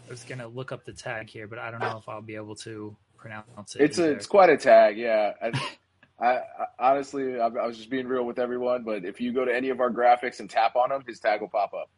I 0.07 0.11
was 0.11 0.25
gonna 0.25 0.49
look 0.49 0.73
up 0.73 0.85
the 0.85 0.93
tag 0.93 1.31
here, 1.31 1.47
but 1.47 1.59
I 1.59 1.71
don't 1.71 1.81
know 1.81 1.97
if 1.99 2.09
I'll 2.09 2.23
be 2.23 2.37
able 2.37 2.57
to 2.57 2.97
pronounce 3.17 3.75
it. 3.75 3.83
It's 3.83 3.99
a, 3.99 4.11
it's 4.11 4.27
quite 4.27 4.51
a 4.51 4.57
tag, 4.57 4.99
yeah. 4.99 5.33
I, 5.43 5.53
I, 6.19 6.37
I 6.37 6.43
honestly, 6.79 7.41
I, 7.41 7.47
I 7.47 7.67
was 7.67 7.77
just 7.77 7.91
being 7.91 8.07
real 8.07 8.25
with 8.25 8.39
everyone. 8.39 8.85
But 8.85 9.05
if 9.05 9.21
you 9.21 9.33
go 9.33 9.45
to 9.45 9.55
any 9.55 9.71
of 9.71 9.81
our 9.81 9.91
graphics 9.91 10.41
and 10.41 10.49
tap 10.49 10.77
on 10.77 10.93
him, 10.93 11.03
his 11.07 11.21
tag 11.21 11.41
will 11.41 11.49
pop 11.49 11.73
up. 11.75 11.91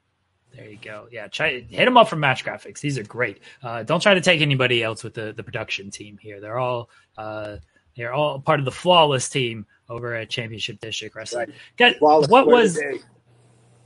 There 0.54 0.68
you 0.68 0.78
go. 0.80 1.08
Yeah, 1.10 1.26
try 1.28 1.60
hit 1.60 1.84
them 1.84 1.96
up 1.96 2.08
for 2.08 2.16
match 2.16 2.44
graphics. 2.44 2.80
These 2.80 2.98
are 2.98 3.04
great. 3.04 3.40
Uh, 3.62 3.82
don't 3.82 4.00
try 4.00 4.14
to 4.14 4.20
take 4.20 4.40
anybody 4.40 4.82
else 4.82 5.04
with 5.04 5.14
the, 5.14 5.32
the 5.36 5.42
production 5.42 5.90
team 5.90 6.18
here. 6.18 6.40
They're 6.40 6.58
all 6.58 6.88
uh, 7.18 7.56
they're 7.96 8.12
all 8.12 8.40
part 8.40 8.58
of 8.58 8.64
the 8.64 8.72
flawless 8.72 9.28
team 9.28 9.66
over 9.88 10.14
at 10.14 10.30
Championship 10.30 10.80
District 10.80 11.14
Wrestling. 11.14 11.52
Guys, 11.76 11.96
Flawless 11.98 12.28
what 12.28 12.46
was. 12.46 12.78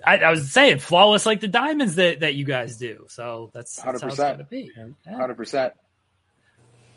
I, 0.04 0.16
I 0.16 0.30
was 0.30 0.50
saying 0.50 0.78
flawless 0.78 1.26
like 1.26 1.40
the 1.40 1.48
diamonds 1.48 1.96
that, 1.96 2.20
that 2.20 2.34
you 2.34 2.46
guys 2.46 2.78
do. 2.78 3.04
So 3.10 3.50
that's, 3.52 3.76
that's 3.76 4.00
how 4.00 4.08
it's 4.08 4.16
100%. 4.16 4.18
going 4.18 4.38
to 4.38 4.44
be. 4.44 4.70
Yeah. 4.74 5.16
Hundred 5.16 5.34
percent. 5.34 5.74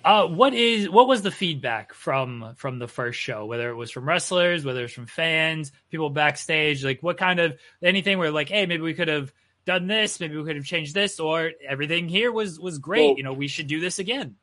Uh, 0.04 0.28
what 0.28 0.54
is 0.54 0.90
what 0.90 1.08
was 1.08 1.22
the 1.22 1.32
feedback 1.32 1.94
from 1.94 2.54
from 2.58 2.78
the 2.80 2.88
first 2.88 3.20
show? 3.20 3.46
Whether 3.46 3.70
it 3.70 3.76
was 3.76 3.90
from 3.90 4.08
wrestlers, 4.08 4.66
whether 4.66 4.84
it's 4.84 4.94
from 4.94 5.06
fans, 5.06 5.72
people 5.90 6.10
backstage, 6.10 6.84
like 6.84 7.02
what 7.02 7.18
kind 7.18 7.40
of 7.40 7.58
anything 7.82 8.18
where 8.18 8.32
like, 8.32 8.50
hey, 8.50 8.66
maybe 8.66 8.84
we 8.84 8.94
could 8.94 9.08
have 9.08 9.32
done 9.66 9.88
this, 9.88 10.20
maybe 10.20 10.36
we 10.36 10.44
could 10.44 10.58
have 10.58 10.66
changed 10.66 10.94
this, 10.94 11.20
or 11.20 11.52
everything 11.66 12.10
here 12.10 12.32
was 12.32 12.60
was 12.60 12.80
great. 12.80 13.08
Well- 13.08 13.18
you 13.18 13.24
know, 13.24 13.34
we 13.34 13.48
should 13.48 13.68
do 13.68 13.80
this 13.80 14.00
again. 14.00 14.36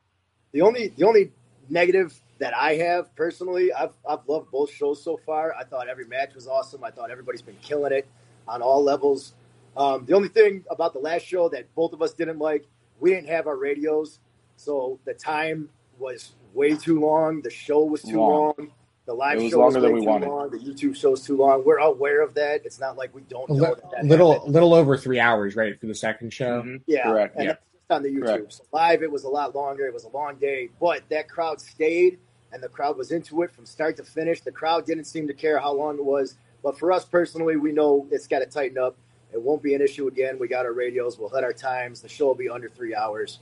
The 0.53 0.63
only 0.63 0.89
the 0.89 1.07
only 1.07 1.33
negative 1.69 2.19
that 2.39 2.57
I 2.57 2.77
have 2.77 3.15
personally, 3.15 3.73
I've 3.73 3.93
I've 4.09 4.27
loved 4.27 4.51
both 4.51 4.73
shows 4.73 5.03
so 5.05 5.19
far. 5.27 5.55
I 5.55 5.65
thought 5.65 5.89
every 5.89 6.07
match 6.07 6.35
was 6.35 6.49
awesome. 6.49 6.83
I 6.83 6.91
thought 6.91 7.11
everybody's 7.11 7.43
been 7.43 7.59
killing 7.61 7.93
it 7.93 8.09
on 8.49 8.63
all 8.63 8.83
levels. 8.83 9.35
Um, 9.77 10.05
the 10.07 10.15
only 10.15 10.29
thing 10.29 10.65
about 10.71 10.95
the 10.95 10.99
last 10.99 11.27
show 11.27 11.49
that 11.51 11.73
both 11.75 11.93
of 11.93 12.03
us 12.03 12.13
didn't 12.15 12.39
like, 12.39 12.67
we 12.99 13.11
didn't 13.11 13.29
have 13.29 13.47
our 13.47 13.57
radios, 13.57 14.19
so 14.61 14.99
the 15.05 15.15
time 15.15 15.69
was 15.99 16.33
way 16.55 16.75
too 16.77 17.01
long. 17.01 17.41
The 17.43 17.51
show 17.51 17.83
was 17.85 18.03
too 18.03 18.19
Long. 18.21 18.55
long. 18.59 18.73
The 19.07 19.15
live 19.15 19.39
It 19.39 19.43
was 19.45 19.51
show 19.53 19.59
was 19.65 19.75
longer 19.75 19.89
way 19.89 19.95
we 19.95 20.01
too 20.03 20.07
wanted. 20.07 20.29
long. 20.29 20.51
The 20.51 20.59
YouTube 20.59 20.95
show's 20.95 21.25
too 21.27 21.37
long. 21.37 21.65
We're 21.65 21.79
aware 21.79 22.21
of 22.23 22.35
that. 22.35 22.65
It's 22.65 22.79
not 22.79 22.97
like 22.97 23.15
we 23.15 23.23
don't 23.23 23.49
A 23.49 23.55
know 23.55 23.59
li- 23.71 23.75
that. 23.75 23.91
that 23.91 24.05
little, 24.05 24.33
happened. 24.35 24.53
little 24.53 24.75
over 24.75 24.97
three 24.97 25.19
hours, 25.19 25.57
right, 25.57 25.79
for 25.81 25.87
the 25.87 25.95
second 25.95 26.33
show. 26.33 26.63
Mhm. 26.63 26.83
Yeah, 26.87 27.05
Correct, 27.05 27.37
And 27.37 27.45
yeah. 27.47 27.53
that's 27.53 27.65
just 27.75 27.91
on 27.91 28.03
the 28.03 28.11
YouTube. 28.11 28.53
So 28.53 28.65
live, 28.73 29.03
it 29.03 29.11
was 29.11 29.25
a 29.25 29.29
lot 29.29 29.55
longer. 29.55 29.87
It 29.87 29.95
was 29.95 30.05
a 30.05 30.11
long 30.11 30.37
day, 30.37 30.69
but 30.79 31.03
that 31.09 31.29
crowd 31.29 31.61
stayed, 31.61 32.19
and 32.53 32.63
the 32.63 32.69
crowd 32.69 32.97
was 32.99 33.11
into 33.11 33.43
it 33.43 33.51
from 33.51 33.65
start 33.67 33.97
to 33.97 34.05
finish. 34.05 34.43
The 34.43 34.53
crowd 34.53 34.85
didn't 34.87 35.05
seem 35.05 35.27
to 35.27 35.35
care 35.35 35.59
how 35.59 35.73
long 35.73 35.97
it 35.97 36.05
was, 36.05 36.37
but 36.63 36.79
for 36.79 36.93
us 36.93 37.05
personally, 37.05 37.57
we 37.57 37.73
know 37.73 38.07
it's 38.11 38.27
got 38.29 38.41
to 38.41 38.47
tighten 38.47 38.79
up. 38.79 38.97
It 39.33 39.41
won't 39.41 39.63
be 39.63 39.75
an 39.75 39.81
issue 39.81 40.07
again. 40.09 40.39
We 40.39 40.47
got 40.49 40.67
our 40.67 40.73
radios. 40.73 41.19
We'll 41.19 41.29
hit 41.31 41.43
our 41.45 41.53
times. 41.53 42.01
The 42.01 42.09
show 42.09 42.27
will 42.27 42.35
be 42.35 42.49
under 42.49 42.69
three 42.69 42.95
hours. 42.95 43.39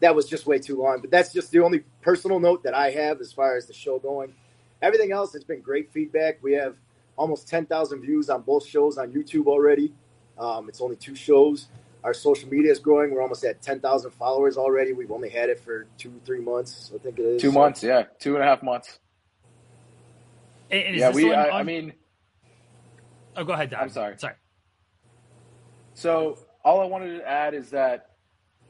That 0.00 0.14
was 0.14 0.26
just 0.26 0.46
way 0.46 0.58
too 0.58 0.76
long, 0.80 1.00
but 1.00 1.10
that's 1.10 1.32
just 1.32 1.50
the 1.50 1.60
only 1.60 1.80
personal 2.02 2.38
note 2.38 2.62
that 2.62 2.74
I 2.74 2.90
have 2.90 3.20
as 3.20 3.32
far 3.32 3.56
as 3.56 3.66
the 3.66 3.72
show 3.72 3.98
going. 3.98 4.34
Everything 4.80 5.10
else, 5.10 5.34
it's 5.34 5.44
been 5.44 5.60
great 5.60 5.90
feedback. 5.92 6.40
We 6.42 6.52
have 6.52 6.76
almost 7.16 7.48
10,000 7.48 8.00
views 8.00 8.30
on 8.30 8.42
both 8.42 8.64
shows 8.64 8.96
on 8.96 9.12
YouTube 9.12 9.46
already. 9.46 9.92
Um, 10.38 10.68
it's 10.68 10.80
only 10.80 10.94
two 10.94 11.16
shows. 11.16 11.66
Our 12.04 12.14
social 12.14 12.48
media 12.48 12.70
is 12.70 12.78
growing. 12.78 13.10
We're 13.12 13.22
almost 13.22 13.42
at 13.44 13.60
10,000 13.60 14.12
followers 14.12 14.56
already. 14.56 14.92
We've 14.92 15.10
only 15.10 15.30
had 15.30 15.48
it 15.50 15.58
for 15.58 15.86
two, 15.98 16.20
three 16.24 16.38
months, 16.40 16.92
I 16.94 16.98
think 16.98 17.18
it 17.18 17.22
is. 17.24 17.42
Two 17.42 17.50
months, 17.50 17.82
yeah, 17.82 18.04
two 18.20 18.34
and 18.34 18.44
a 18.44 18.46
half 18.46 18.62
months. 18.62 19.00
And- 20.70 20.82
and 20.84 20.96
Yeah, 20.96 21.10
we. 21.10 21.24
one 21.24 21.34
I, 21.34 21.48
on- 21.48 21.52
I 21.60 21.62
mean, 21.64 21.92
oh, 23.36 23.42
go 23.42 23.52
ahead. 23.52 23.70
Don. 23.70 23.80
I'm 23.80 23.88
sorry. 23.88 24.14
Sorry. 24.16 24.34
So 25.94 26.38
all 26.64 26.80
I 26.80 26.84
wanted 26.84 27.18
to 27.18 27.28
add 27.28 27.54
is 27.54 27.70
that 27.70 28.07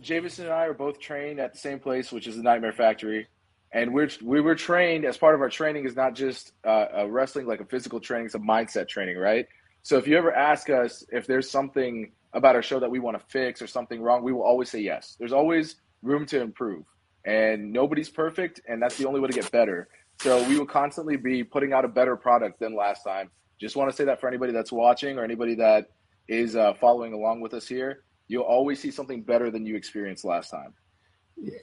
Jameson 0.01 0.47
and 0.47 0.55
I 0.55 0.67
are 0.67 0.75
both 0.75 0.99
trained 1.01 1.41
at 1.41 1.53
the 1.53 1.59
same 1.59 1.81
place, 1.81 2.13
which 2.13 2.27
is 2.27 2.37
the 2.37 2.43
Nightmare 2.43 2.73
Factory, 2.73 3.27
and 3.73 3.93
we're 3.93 4.09
we 4.23 4.41
were 4.41 4.55
trained 4.55 5.05
as 5.05 5.17
part 5.17 5.35
of 5.35 5.41
our 5.41 5.51
training 5.51 5.87
is 5.87 5.97
not 5.97 6.15
just 6.15 6.53
uh, 6.65 6.87
a 6.95 7.09
wrestling 7.09 7.47
like 7.47 7.61
a 7.61 7.65
physical 7.65 8.01
training, 8.01 8.27
it's 8.27 8.35
a 8.35 8.39
mindset 8.39 8.89
training, 8.89 9.19
right? 9.19 9.47
So 9.83 9.97
if 9.99 10.07
you 10.07 10.17
ever 10.17 10.33
ask 10.33 10.71
us 10.71 11.05
if 11.11 11.27
there's 11.27 11.51
something 11.51 12.13
about 12.33 12.55
our 12.55 12.63
show 12.63 12.81
that 12.81 12.91
we 12.91 12.99
want 12.99 13.19
to 13.19 13.25
fix 13.29 13.63
or 13.63 13.67
something 13.67 14.01
wrong, 14.01 14.23
we 14.23 14.33
will 14.33 14.43
always 14.43 14.71
say 14.71 14.81
yes. 14.81 15.17
There's 15.19 15.33
always 15.33 15.77
room 16.03 16.27
to 16.27 16.41
improve, 16.41 16.85
and 17.25 17.73
nobody's 17.73 18.09
perfect, 18.09 18.61
and 18.69 18.81
that's 18.81 18.97
the 18.97 19.07
only 19.07 19.21
way 19.21 19.29
to 19.29 19.35
get 19.35 19.51
better. 19.51 19.89
So 20.21 20.47
we 20.49 20.59
will 20.59 20.67
constantly 20.67 21.17
be 21.17 21.45
putting 21.45 21.73
out 21.73 21.85
a 21.85 21.89
better 21.89 22.17
product 22.17 22.61
than 22.61 22.75
last 22.75 23.05
time. 23.05 23.31
Just 23.61 23.77
want 23.77 23.91
to 23.91 23.97
say 23.97 24.05
that 24.05 24.21
for 24.21 24.29
anybody 24.29 24.53
that's 24.53 24.73
watching 24.73 25.19
or 25.19 25.25
anybody 25.25 25.57
that 25.57 25.91
is 26.29 26.55
uh, 26.57 26.75
following 26.75 27.13
along 27.13 27.41
with 27.41 27.55
us 27.55 27.67
here, 27.67 28.05
you'll 28.29 28.45
always 28.45 28.79
see 28.79 28.91
something 28.91 29.23
better 29.23 29.51
than 29.51 29.67
you 29.67 29.75
experienced 29.75 30.25
last 30.25 30.51
time. 30.51 30.75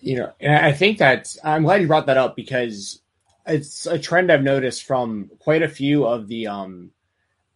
you 0.01 0.17
know, 0.17 0.33
and 0.39 0.53
I 0.53 0.71
think 0.71 0.97
that 0.97 1.35
I'm 1.43 1.63
glad 1.63 1.81
you 1.81 1.87
brought 1.87 2.07
that 2.07 2.17
up 2.17 2.35
because 2.35 3.01
it's 3.45 3.85
a 3.85 3.99
trend 3.99 4.31
I've 4.31 4.43
noticed 4.43 4.83
from 4.83 5.29
quite 5.39 5.61
a 5.61 5.69
few 5.69 6.05
of 6.05 6.27
the 6.27 6.47
um 6.47 6.91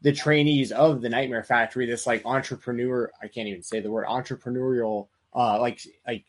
the 0.01 0.13
trainees 0.13 0.71
of 0.71 1.01
the 1.01 1.09
Nightmare 1.09 1.43
Factory, 1.43 1.85
this 1.85 2.07
like 2.07 2.25
entrepreneur, 2.25 3.11
I 3.21 3.27
can't 3.27 3.49
even 3.49 3.63
say 3.63 3.81
the 3.81 3.91
word 3.91 4.05
entrepreneurial, 4.07 5.07
uh, 5.33 5.59
like 5.59 5.81
like 6.07 6.25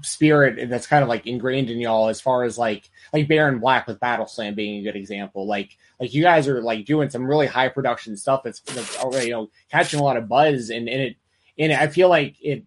spirit 0.00 0.70
that's 0.70 0.86
kind 0.86 1.02
of 1.02 1.10
like 1.10 1.26
ingrained 1.26 1.68
in 1.68 1.78
y'all 1.78 2.08
as 2.08 2.20
far 2.20 2.44
as 2.44 2.56
like 2.56 2.88
like 3.12 3.28
Baron 3.28 3.58
Black 3.58 3.86
with 3.86 4.00
Battle 4.00 4.26
Slam 4.26 4.54
being 4.54 4.80
a 4.80 4.84
good 4.84 4.96
example. 4.96 5.46
Like 5.46 5.76
like 6.00 6.14
you 6.14 6.22
guys 6.22 6.48
are 6.48 6.62
like 6.62 6.86
doing 6.86 7.10
some 7.10 7.26
really 7.26 7.46
high 7.46 7.68
production 7.68 8.16
stuff 8.16 8.42
that's, 8.44 8.60
that's 8.60 8.98
already 8.98 9.26
you 9.26 9.32
know 9.32 9.50
catching 9.70 10.00
a 10.00 10.02
lot 10.02 10.16
of 10.16 10.28
buzz 10.28 10.70
and, 10.70 10.88
and 10.88 11.00
it 11.02 11.16
and 11.58 11.72
I 11.72 11.88
feel 11.88 12.08
like 12.08 12.36
it 12.40 12.64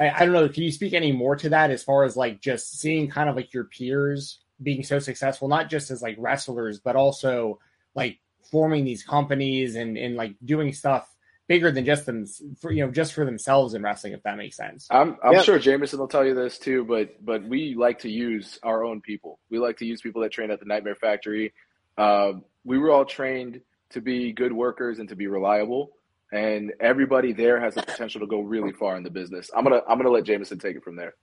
I, 0.00 0.10
I 0.10 0.18
don't 0.24 0.32
know, 0.32 0.48
can 0.48 0.62
you 0.62 0.72
speak 0.72 0.94
any 0.94 1.12
more 1.12 1.36
to 1.36 1.50
that 1.50 1.70
as 1.70 1.82
far 1.82 2.04
as 2.04 2.16
like 2.16 2.40
just 2.40 2.78
seeing 2.78 3.08
kind 3.08 3.28
of 3.28 3.36
like 3.36 3.52
your 3.52 3.64
peers 3.64 4.38
being 4.62 4.82
so 4.82 4.98
successful, 4.98 5.48
not 5.48 5.68
just 5.68 5.90
as 5.90 6.00
like 6.00 6.16
wrestlers, 6.18 6.80
but 6.80 6.96
also 6.96 7.58
like 7.94 8.18
forming 8.50 8.84
these 8.84 9.02
companies 9.02 9.76
and 9.76 9.96
and 9.96 10.16
like 10.16 10.34
doing 10.44 10.72
stuff 10.72 11.10
bigger 11.46 11.70
than 11.70 11.84
just 11.84 12.06
them 12.06 12.26
for 12.60 12.72
you 12.72 12.84
know 12.84 12.90
just 12.90 13.12
for 13.12 13.24
themselves 13.24 13.74
in 13.74 13.82
wrestling 13.82 14.12
if 14.12 14.22
that 14.22 14.36
makes 14.36 14.56
sense? 14.56 14.86
I'm, 14.90 15.16
I'm 15.22 15.42
sure 15.42 15.58
jameson 15.58 15.98
will 15.98 16.08
tell 16.08 16.24
you 16.24 16.34
this 16.34 16.58
too 16.58 16.84
but 16.84 17.24
but 17.24 17.44
we 17.44 17.74
like 17.74 18.00
to 18.00 18.10
use 18.10 18.58
our 18.62 18.84
own 18.84 19.00
people. 19.00 19.38
We 19.50 19.58
like 19.58 19.78
to 19.78 19.86
use 19.86 20.00
people 20.00 20.22
that 20.22 20.32
train 20.32 20.50
at 20.50 20.60
the 20.60 20.66
nightmare 20.66 20.94
factory. 20.94 21.52
Uh, 21.96 22.32
we 22.64 22.78
were 22.78 22.90
all 22.90 23.04
trained 23.04 23.60
to 23.90 24.00
be 24.00 24.32
good 24.32 24.52
workers 24.52 24.98
and 24.98 25.08
to 25.08 25.16
be 25.16 25.26
reliable 25.26 25.92
and 26.34 26.72
everybody 26.80 27.32
there 27.32 27.60
has 27.60 27.74
the 27.74 27.82
potential 27.82 28.20
to 28.20 28.26
go 28.26 28.40
really 28.40 28.72
far 28.72 28.96
in 28.96 29.02
the 29.02 29.10
business 29.10 29.50
i'm 29.56 29.64
gonna 29.64 29.80
i'm 29.88 29.98
gonna 29.98 30.10
let 30.10 30.24
jameson 30.24 30.58
take 30.58 30.76
it 30.76 30.84
from 30.84 30.96
there 30.96 31.14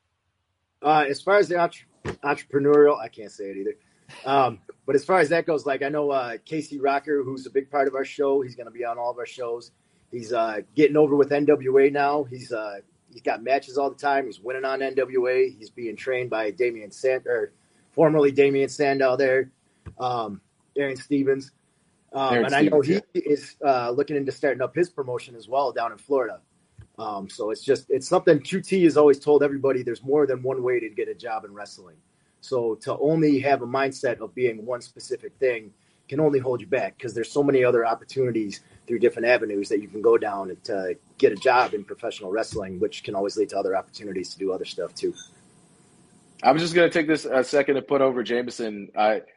uh, 0.83 1.05
as 1.07 1.21
far 1.21 1.37
as 1.37 1.47
the 1.47 1.57
entre- 1.57 1.85
entrepreneurial 2.23 2.99
i 2.99 3.07
can't 3.07 3.31
say 3.31 3.45
it 3.45 3.57
either 3.57 3.75
um, 4.25 4.59
but 4.85 4.95
as 4.95 5.05
far 5.05 5.19
as 5.19 5.29
that 5.29 5.45
goes 5.45 5.65
like 5.65 5.81
i 5.83 5.89
know 5.89 6.09
uh, 6.09 6.37
casey 6.45 6.79
rocker 6.79 7.23
who's 7.23 7.45
a 7.45 7.49
big 7.49 7.69
part 7.69 7.87
of 7.87 7.95
our 7.95 8.05
show 8.05 8.41
he's 8.41 8.55
to 8.55 8.71
be 8.71 8.83
on 8.83 8.97
all 8.97 9.11
of 9.11 9.17
our 9.17 9.25
shows 9.25 9.71
He's 10.11 10.33
uh, 10.33 10.61
getting 10.75 10.97
over 10.97 11.15
with 11.15 11.29
NWA 11.29 11.91
now. 11.91 12.23
He's 12.23 12.51
uh, 12.51 12.81
he's 13.11 13.21
got 13.21 13.41
matches 13.41 13.77
all 13.77 13.89
the 13.89 13.95
time. 13.95 14.25
He's 14.25 14.41
winning 14.41 14.65
on 14.65 14.79
NWA. 14.81 15.57
He's 15.57 15.69
being 15.69 15.95
trained 15.95 16.29
by 16.29 16.51
Damian 16.51 16.91
Sand 16.91 17.25
or 17.27 17.53
formerly 17.93 18.31
Damien 18.31 18.67
Sandow 18.67 19.15
there, 19.15 19.49
um, 19.99 20.41
Aaron 20.75 20.97
Stevens. 20.97 21.51
Um, 22.13 22.45
and 22.45 22.53
I 22.53 22.63
know 22.63 22.81
he 22.81 23.01
is 23.13 23.55
uh, 23.65 23.91
looking 23.91 24.17
into 24.17 24.31
starting 24.31 24.61
up 24.61 24.75
his 24.75 24.89
promotion 24.89 25.35
as 25.35 25.47
well 25.47 25.71
down 25.71 25.91
in 25.91 25.97
Florida. 25.97 26.41
Um, 26.97 27.29
so 27.29 27.51
it's 27.51 27.63
just 27.63 27.89
it's 27.89 28.07
something 28.07 28.39
QT 28.39 28.83
has 28.83 28.97
always 28.97 29.19
told 29.19 29.43
everybody. 29.43 29.81
There's 29.81 30.03
more 30.03 30.27
than 30.27 30.43
one 30.43 30.61
way 30.61 30.79
to 30.79 30.89
get 30.89 31.07
a 31.07 31.15
job 31.15 31.45
in 31.45 31.53
wrestling. 31.53 31.95
So 32.41 32.75
to 32.81 32.97
only 32.97 33.39
have 33.39 33.61
a 33.61 33.67
mindset 33.67 34.19
of 34.19 34.35
being 34.35 34.65
one 34.65 34.81
specific 34.81 35.33
thing 35.39 35.73
can 36.09 36.19
only 36.19 36.39
hold 36.39 36.59
you 36.59 36.67
back 36.67 36.97
because 36.97 37.13
there's 37.13 37.31
so 37.31 37.41
many 37.41 37.63
other 37.63 37.85
opportunities 37.85 38.59
through 38.85 38.99
different 38.99 39.27
avenues 39.27 39.69
that 39.69 39.81
you 39.81 39.87
can 39.87 40.01
go 40.01 40.17
down 40.17 40.57
to 40.65 40.97
get 41.17 41.31
a 41.31 41.35
job 41.35 41.73
in 41.73 41.85
professional 41.85 42.31
wrestling, 42.31 42.79
which 42.79 43.03
can 43.03 43.15
always 43.15 43.37
lead 43.37 43.47
to 43.49 43.57
other 43.57 43.75
opportunities 43.77 44.33
to 44.33 44.37
do 44.37 44.51
other 44.51 44.65
stuff 44.65 44.93
too. 44.93 45.13
I'm 46.43 46.57
just 46.57 46.73
to 46.73 46.89
take 46.89 47.07
this 47.07 47.25
a 47.25 47.43
second 47.43 47.75
to 47.75 47.81
put 47.81 48.01
over 48.01 48.23
Jameson. 48.23 48.89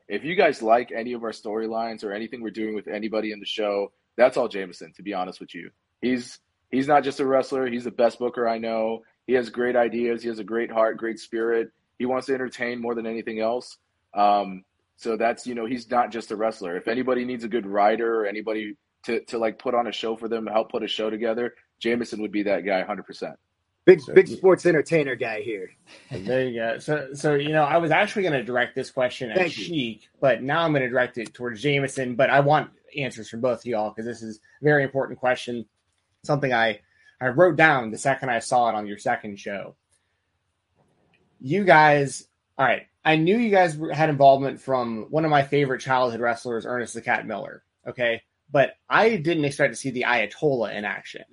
If 0.08 0.24
you 0.24 0.34
guys 0.34 0.62
like 0.62 0.90
any 0.92 1.12
of 1.12 1.22
our 1.22 1.32
storylines 1.32 2.04
or 2.04 2.12
anything 2.12 2.42
we're 2.42 2.50
doing 2.50 2.74
with 2.74 2.88
anybody 2.88 3.32
in 3.32 3.40
the 3.40 3.46
show, 3.46 3.92
that's 4.16 4.36
all 4.36 4.48
Jameson. 4.48 4.92
To 4.96 5.02
be 5.02 5.12
honest 5.12 5.40
with 5.40 5.54
you, 5.54 5.70
he's 6.00 6.38
he's 6.70 6.88
not 6.88 7.04
just 7.04 7.20
a 7.20 7.26
wrestler; 7.26 7.66
he's 7.66 7.84
the 7.84 7.90
best 7.90 8.18
booker 8.18 8.48
I 8.48 8.58
know. 8.58 9.02
He 9.26 9.34
has 9.34 9.50
great 9.50 9.76
ideas. 9.76 10.22
He 10.22 10.28
has 10.28 10.38
a 10.38 10.44
great 10.44 10.70
heart, 10.70 10.96
great 10.96 11.18
spirit. 11.18 11.70
He 11.98 12.06
wants 12.06 12.26
to 12.26 12.34
entertain 12.34 12.80
more 12.80 12.94
than 12.94 13.06
anything 13.06 13.40
else. 13.40 13.76
Um, 14.14 14.64
so 14.96 15.16
that's 15.16 15.46
you 15.46 15.54
know 15.54 15.66
he's 15.66 15.90
not 15.90 16.10
just 16.10 16.30
a 16.30 16.36
wrestler. 16.36 16.76
If 16.76 16.88
anybody 16.88 17.24
needs 17.24 17.44
a 17.44 17.48
good 17.48 17.66
writer 17.66 18.20
or 18.20 18.26
anybody 18.26 18.76
to 19.04 19.20
to 19.26 19.38
like 19.38 19.58
put 19.58 19.74
on 19.74 19.86
a 19.86 19.92
show 19.92 20.16
for 20.16 20.28
them, 20.28 20.46
help 20.46 20.70
put 20.70 20.82
a 20.82 20.88
show 20.88 21.10
together, 21.10 21.54
Jameson 21.80 22.22
would 22.22 22.32
be 22.32 22.44
that 22.44 22.64
guy, 22.64 22.82
hundred 22.82 23.04
percent. 23.06 23.36
Big 23.84 24.00
so, 24.00 24.14
big 24.14 24.28
sports 24.28 24.64
entertainer 24.64 25.14
guy 25.14 25.42
here. 25.42 25.70
There 26.10 26.48
you 26.48 26.58
go. 26.58 26.78
So 26.78 27.08
so 27.12 27.34
you 27.34 27.50
know 27.50 27.64
I 27.64 27.76
was 27.76 27.90
actually 27.90 28.22
going 28.22 28.32
to 28.32 28.42
direct 28.42 28.74
this 28.74 28.90
question 28.90 29.30
at 29.30 29.50
Sheik, 29.50 30.08
but 30.20 30.42
now 30.42 30.62
I'm 30.62 30.72
going 30.72 30.82
to 30.82 30.88
direct 30.88 31.18
it 31.18 31.34
towards 31.34 31.60
Jameson. 31.60 32.14
But 32.14 32.30
I 32.30 32.40
want 32.40 32.70
answers 32.96 33.28
from 33.28 33.40
both 33.42 33.60
of 33.60 33.66
y'all 33.66 33.90
because 33.90 34.06
this 34.06 34.22
is 34.22 34.40
a 34.62 34.64
very 34.64 34.84
important 34.84 35.18
question. 35.18 35.66
Something 36.22 36.54
I 36.54 36.80
I 37.20 37.28
wrote 37.28 37.56
down 37.56 37.90
the 37.90 37.98
second 37.98 38.30
I 38.30 38.38
saw 38.38 38.70
it 38.70 38.74
on 38.74 38.86
your 38.86 38.98
second 38.98 39.38
show. 39.38 39.76
You 41.40 41.64
guys, 41.64 42.26
all 42.56 42.66
right. 42.66 42.86
I 43.04 43.16
knew 43.16 43.36
you 43.36 43.50
guys 43.50 43.78
had 43.92 44.08
involvement 44.08 44.58
from 44.58 45.08
one 45.10 45.26
of 45.26 45.30
my 45.30 45.42
favorite 45.42 45.82
childhood 45.82 46.20
wrestlers, 46.20 46.64
Ernest 46.64 46.94
the 46.94 47.02
Cat 47.02 47.26
Miller. 47.26 47.62
Okay, 47.86 48.22
but 48.50 48.76
I 48.88 49.16
didn't 49.16 49.44
expect 49.44 49.74
to 49.74 49.78
see 49.78 49.90
the 49.90 50.06
Ayatollah 50.08 50.74
in 50.74 50.86
action. 50.86 51.24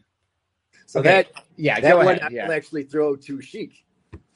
So 0.92 1.00
okay. 1.00 1.10
that 1.10 1.46
yeah, 1.56 1.80
that 1.80 1.96
one 1.96 2.08
ahead. 2.08 2.22
I 2.22 2.28
yeah. 2.32 2.48
will 2.48 2.54
actually 2.54 2.84
throw 2.84 3.16
to 3.16 3.42
Sheik. 3.42 3.86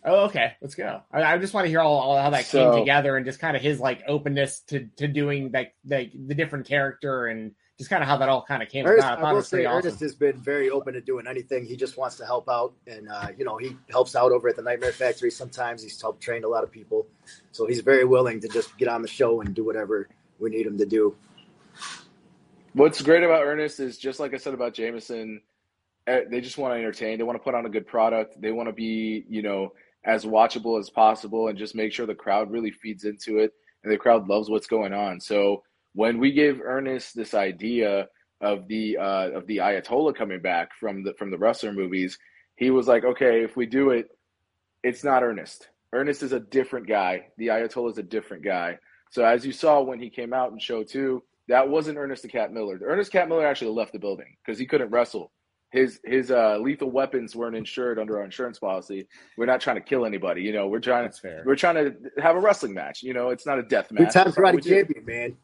Oh, 0.06 0.24
okay. 0.28 0.54
Let's 0.62 0.74
go. 0.74 1.02
I, 1.12 1.24
I 1.24 1.38
just 1.38 1.54
want 1.54 1.66
to 1.66 1.70
hear 1.70 1.82
all, 1.82 2.00
all 2.00 2.18
how 2.18 2.30
that 2.30 2.46
so, 2.46 2.72
came 2.72 2.80
together 2.80 3.18
and 3.18 3.26
just 3.26 3.40
kind 3.40 3.58
of 3.58 3.62
his 3.62 3.82
like 3.82 4.04
openness 4.08 4.62
to 4.68 4.88
to 4.96 5.10
doing 5.10 5.52
like 5.52 5.76
the, 5.84 6.10
the 6.14 6.34
different 6.34 6.66
character 6.66 7.26
and 7.28 7.52
just 7.78 7.90
kind 7.90 8.02
of 8.02 8.08
how 8.08 8.16
that 8.16 8.30
all 8.30 8.42
kind 8.42 8.64
of 8.64 8.70
came 8.70 8.86
Ernest, 8.86 9.06
about. 9.06 9.22
I, 9.22 9.32
I 9.32 9.34
will 9.34 9.42
say 9.42 9.66
awesome. 9.66 9.80
Ernest 9.80 10.00
has 10.00 10.16
been 10.16 10.38
very 10.38 10.70
open 10.70 10.94
to 10.94 11.02
doing 11.02 11.28
anything. 11.28 11.66
He 11.66 11.76
just 11.76 11.98
wants 11.98 12.16
to 12.18 12.26
help 12.26 12.48
out, 12.48 12.74
and 12.88 13.10
uh, 13.10 13.28
you 13.38 13.44
know 13.44 13.58
he 13.58 13.76
helps 13.90 14.16
out 14.16 14.32
over 14.32 14.48
at 14.48 14.56
the 14.56 14.62
Nightmare 14.62 14.94
Factory. 14.94 15.32
Sometimes 15.32 15.84
he's 15.84 16.02
helped 16.02 16.24
train 16.24 16.46
a 16.46 16.48
lot 16.48 16.64
of 16.64 16.72
people, 16.72 17.06
so 17.52 17.66
he's 17.66 17.82
very 17.82 18.06
willing 18.06 18.40
to 18.40 18.48
just 18.48 18.78
get 18.78 18.88
on 18.88 19.02
the 19.02 19.10
show 19.10 19.42
and 19.42 19.54
do 19.54 19.66
whatever 19.66 20.08
we 20.40 20.52
need 20.52 20.66
him 20.66 20.78
to 20.78 20.86
do. 20.86 21.18
What's 22.72 23.02
great 23.02 23.24
about 23.24 23.44
Ernest 23.44 23.82
is 23.82 23.98
just 23.98 24.22
like 24.22 24.34
I 24.34 24.38
said 24.38 24.54
about 24.54 24.74
Jameson, 24.74 25.42
they 26.06 26.42
just 26.42 26.58
want 26.58 26.74
to 26.74 26.78
entertain. 26.78 27.18
They 27.18 27.24
want 27.24 27.38
to 27.38 27.44
put 27.44 27.56
on 27.56 27.66
a 27.66 27.70
good 27.70 27.88
product. 27.88 28.40
They 28.40 28.52
want 28.52 28.70
to 28.70 28.74
be, 28.74 29.26
you 29.28 29.42
know, 29.42 29.74
as 30.04 30.26
watchable 30.26 30.80
as 30.80 30.90
possible 30.90 31.48
and 31.48 31.58
just 31.58 31.76
make 31.76 31.92
sure 31.92 32.06
the 32.06 32.14
crowd 32.14 32.52
really 32.52 32.72
feeds 32.72 33.06
into 33.06 33.40
it 33.40 33.54
and 33.84 33.92
the 33.92 33.98
crowd 33.98 34.28
loves 34.28 34.50
what's 34.50 34.68
going 34.68 34.94
on. 34.94 35.20
So 35.20 35.64
when 35.94 36.20
we 36.20 36.32
gave 36.32 36.62
Ernest 36.62 37.16
this 37.16 37.34
idea 37.34 38.08
of 38.42 38.68
the 38.68 38.98
uh, 38.98 39.30
of 39.32 39.48
the 39.48 39.58
Ayatollah 39.58 40.16
coming 40.16 40.42
back 40.42 40.70
from 40.80 41.04
the 41.04 41.14
from 41.18 41.32
the 41.32 41.38
wrestler 41.38 41.74
movies, 41.74 42.20
he 42.56 42.70
was 42.70 42.88
like, 42.88 43.04
okay, 43.04 43.44
if 43.44 43.56
we 43.56 43.66
do 43.66 43.92
it, 43.92 44.10
it's 44.84 45.04
not 45.04 45.24
Ernest. 45.24 45.70
Ernest 45.94 46.22
is 46.22 46.34
a 46.34 46.40
different 46.40 46.88
guy. 46.88 47.28
The 47.38 47.48
Ayatollah 47.48 47.92
is 47.92 47.98
a 47.98 48.04
different 48.04 48.44
guy. 48.44 48.78
So 49.10 49.24
as 49.24 49.46
you 49.46 49.54
saw 49.54 49.82
when 49.82 50.00
he 50.00 50.10
came 50.10 50.34
out 50.34 50.52
in 50.52 50.60
show 50.60 50.84
two, 50.84 51.24
that 51.48 51.70
wasn't 51.70 51.98
Ernest 51.98 52.24
the 52.24 52.28
Cat 52.28 52.52
Miller. 52.52 52.80
Ernest 52.84 53.12
Cat 53.12 53.30
Miller 53.30 53.46
actually 53.46 53.72
left 53.72 53.94
the 53.94 54.00
building 54.00 54.36
because 54.46 54.60
he 54.60 54.66
couldn't 54.66 54.92
wrestle. 54.92 55.32
His 55.76 56.00
his 56.04 56.32
uh, 56.32 56.58
lethal 56.60 56.90
weapons 56.90 57.36
weren't 57.36 57.56
insured 57.56 58.00
under 58.00 58.18
our 58.18 58.24
insurance 58.24 58.60
policy. 58.60 59.08
We're 59.38 59.46
not 59.46 59.62
trying 59.62 59.76
to 59.78 59.82
kill 59.82 60.06
anybody. 60.06 60.42
You 60.42 60.54
know, 60.54 60.68
we're 60.68 60.80
trying 60.80 61.04
That's 61.04 61.20
fair. 61.20 61.44
we're 61.46 61.56
trying 61.56 61.76
to 61.76 61.96
have 62.22 62.36
a 62.36 62.40
wrestling 62.40 62.74
match. 62.74 63.04
You 63.04 63.14
know, 63.14 63.30
it's 63.30 63.46
not 63.46 63.60
a 63.60 63.64
death 63.64 63.92
match. 63.92 64.14
Three 64.14 64.24
times 64.24 64.36
karate 64.36 64.64
champion, 64.64 65.06
man. 65.06 65.38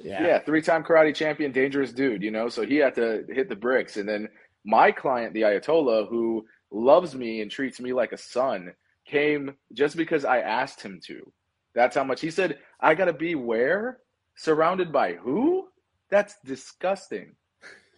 Yeah, 0.00 0.22
yeah 0.22 0.38
three 0.40 0.62
time 0.62 0.84
karate 0.84 1.14
champion, 1.14 1.52
dangerous 1.52 1.92
dude. 1.92 2.22
You 2.22 2.30
know, 2.30 2.48
so 2.48 2.64
he 2.64 2.76
had 2.76 2.94
to 2.96 3.24
hit 3.28 3.48
the 3.48 3.56
bricks. 3.56 3.96
And 3.96 4.08
then 4.08 4.28
my 4.64 4.92
client, 4.92 5.34
the 5.34 5.42
Ayatollah, 5.42 6.08
who 6.08 6.46
loves 6.70 7.14
me 7.14 7.40
and 7.40 7.50
treats 7.50 7.80
me 7.80 7.92
like 7.92 8.12
a 8.12 8.18
son, 8.18 8.72
came 9.06 9.54
just 9.72 9.96
because 9.96 10.24
I 10.24 10.40
asked 10.40 10.82
him 10.82 11.00
to. 11.06 11.32
That's 11.74 11.96
how 11.96 12.04
much 12.04 12.20
he 12.20 12.30
said. 12.30 12.58
I 12.80 12.94
gotta 12.94 13.12
be 13.12 13.34
where 13.34 14.00
Surrounded 14.38 14.92
by 14.92 15.14
who? 15.14 15.66
That's 16.10 16.36
disgusting. 16.44 17.34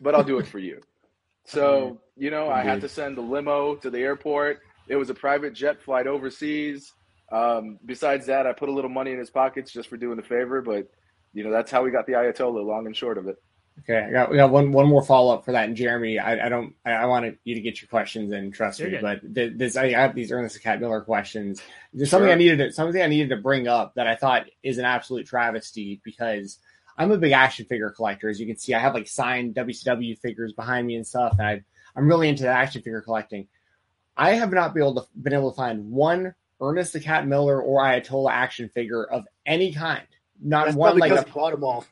But 0.01 0.15
I'll 0.15 0.25
do 0.25 0.39
it 0.39 0.47
for 0.47 0.59
you. 0.59 0.81
So, 1.51 2.01
you 2.17 2.31
know, 2.31 2.49
I 2.49 2.63
had 2.63 2.81
to 2.83 2.89
send 2.89 3.17
the 3.17 3.23
limo 3.23 3.75
to 3.77 3.91
the 3.91 3.99
airport. 3.99 4.61
It 4.87 4.97
was 4.97 5.11
a 5.11 5.15
private 5.15 5.53
jet 5.53 5.83
flight 5.83 6.07
overseas. 6.07 6.93
Um, 7.33 7.79
besides 7.85 8.27
that, 8.27 8.47
I 8.47 8.53
put 8.53 8.69
a 8.69 8.73
little 8.73 8.91
money 8.91 9.11
in 9.11 9.19
his 9.19 9.31
pockets 9.31 9.73
just 9.73 9.89
for 9.89 9.97
doing 9.97 10.17
the 10.17 10.23
favor. 10.23 10.63
But, 10.63 10.91
you 11.33 11.43
know, 11.43 11.51
that's 11.51 11.71
how 11.71 11.83
we 11.83 11.91
got 11.91 12.07
the 12.07 12.13
Ayatollah, 12.13 12.65
long 12.65 12.87
and 12.87 12.97
short 12.97 13.19
of 13.19 13.27
it. 13.27 13.37
Okay, 13.81 13.99
I 13.99 14.13
got, 14.13 14.31
we 14.31 14.37
got 14.37 14.51
one 14.51 14.73
one 14.73 14.89
more 14.89 15.03
follow 15.03 15.33
up 15.35 15.45
for 15.45 15.53
that. 15.53 15.65
And 15.65 15.77
Jeremy, 15.77 16.19
I, 16.19 16.47
I 16.47 16.49
don't, 16.49 16.75
I, 16.85 16.93
I 16.93 17.07
wanted 17.07 17.39
you 17.45 17.55
to 17.55 17.61
get 17.61 17.81
your 17.81 17.89
questions 17.89 18.31
in, 18.31 18.53
trust 18.53 18.79
You're 18.79 18.91
me. 18.91 18.99
Good. 18.99 19.21
But 19.23 19.59
this, 19.59 19.77
I 19.77 19.91
have 19.93 20.15
these 20.15 20.31
Ernest 20.31 20.63
Cat 20.63 20.81
Miller 20.81 21.01
questions. 21.01 21.63
There's 21.93 22.11
something 22.11 22.27
sure. 22.27 22.35
I 22.35 22.39
needed, 22.39 22.59
to, 22.59 22.73
something 22.73 23.01
I 23.01 23.07
needed 23.07 23.31
to 23.31 23.37
bring 23.37 23.69
up 23.69 23.95
that 23.95 24.07
I 24.07 24.17
thought 24.17 24.47
is 24.63 24.79
an 24.79 24.85
absolute 24.85 25.27
travesty 25.27 26.01
because 26.05 26.59
I'm 27.01 27.13
a 27.13 27.17
big 27.17 27.33
action 27.33 27.65
figure 27.65 27.89
collector. 27.89 28.29
As 28.29 28.39
you 28.39 28.47
can 28.47 28.59
see, 28.59 28.75
I 28.75 28.79
have 28.79 28.93
like 28.93 29.09
signed 29.09 29.55
WCW 29.55 30.19
figures 30.19 30.53
behind 30.53 30.87
me 30.87 30.97
and 30.97 31.07
stuff, 31.07 31.37
and 31.39 31.47
I, 31.47 31.65
I'm 31.97 32.07
really 32.07 32.29
into 32.29 32.47
action 32.47 32.83
figure 32.83 33.01
collecting. 33.01 33.49
I 34.19 34.33
have 34.33 34.53
not 34.53 34.75
been 34.75 34.83
able 34.83 34.95
to 34.97 35.07
been 35.23 35.33
able 35.33 35.51
to 35.51 35.57
find 35.57 35.91
one 35.91 36.35
Ernest 36.61 36.93
the 36.93 37.01
Cat 37.01 37.27
Miller 37.27 37.63
or 37.63 37.83
Ayatollah 37.83 38.31
action 38.33 38.69
figure 38.69 39.03
of 39.03 39.25
any 39.47 39.73
kind. 39.73 40.07
Not 40.43 40.67
That's 40.67 40.77
one 40.77 40.99
like 40.99 41.13
a, 41.13 41.25
bought 41.33 41.53
them 41.53 41.65
all. 41.65 41.87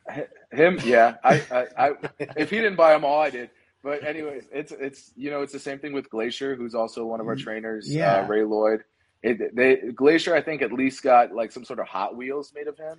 Him, 0.52 0.78
yeah. 0.84 1.16
I, 1.24 1.42
I, 1.50 1.66
I, 1.78 1.90
if 2.36 2.50
he 2.50 2.56
didn't 2.56 2.76
buy 2.76 2.92
them 2.92 3.04
all, 3.04 3.20
I 3.20 3.30
did. 3.30 3.48
But 3.82 4.04
anyways, 4.04 4.44
it's 4.52 4.72
it's 4.72 5.12
you 5.16 5.30
know 5.30 5.40
it's 5.40 5.54
the 5.54 5.58
same 5.58 5.78
thing 5.78 5.94
with 5.94 6.10
Glacier, 6.10 6.54
who's 6.54 6.74
also 6.74 7.06
one 7.06 7.20
of 7.20 7.26
our 7.26 7.36
mm, 7.36 7.42
trainers. 7.42 7.88
Uh, 7.88 7.98
yeah, 7.98 8.16
uh, 8.16 8.26
Ray 8.26 8.44
Lloyd. 8.44 8.84
It, 9.22 9.56
they 9.56 9.76
Glacier, 9.76 10.34
I 10.34 10.42
think, 10.42 10.60
at 10.60 10.70
least 10.70 11.02
got 11.02 11.32
like 11.32 11.50
some 11.50 11.64
sort 11.64 11.78
of 11.78 11.86
Hot 11.88 12.14
Wheels 12.14 12.52
made 12.54 12.66
of 12.68 12.76
him. 12.76 12.98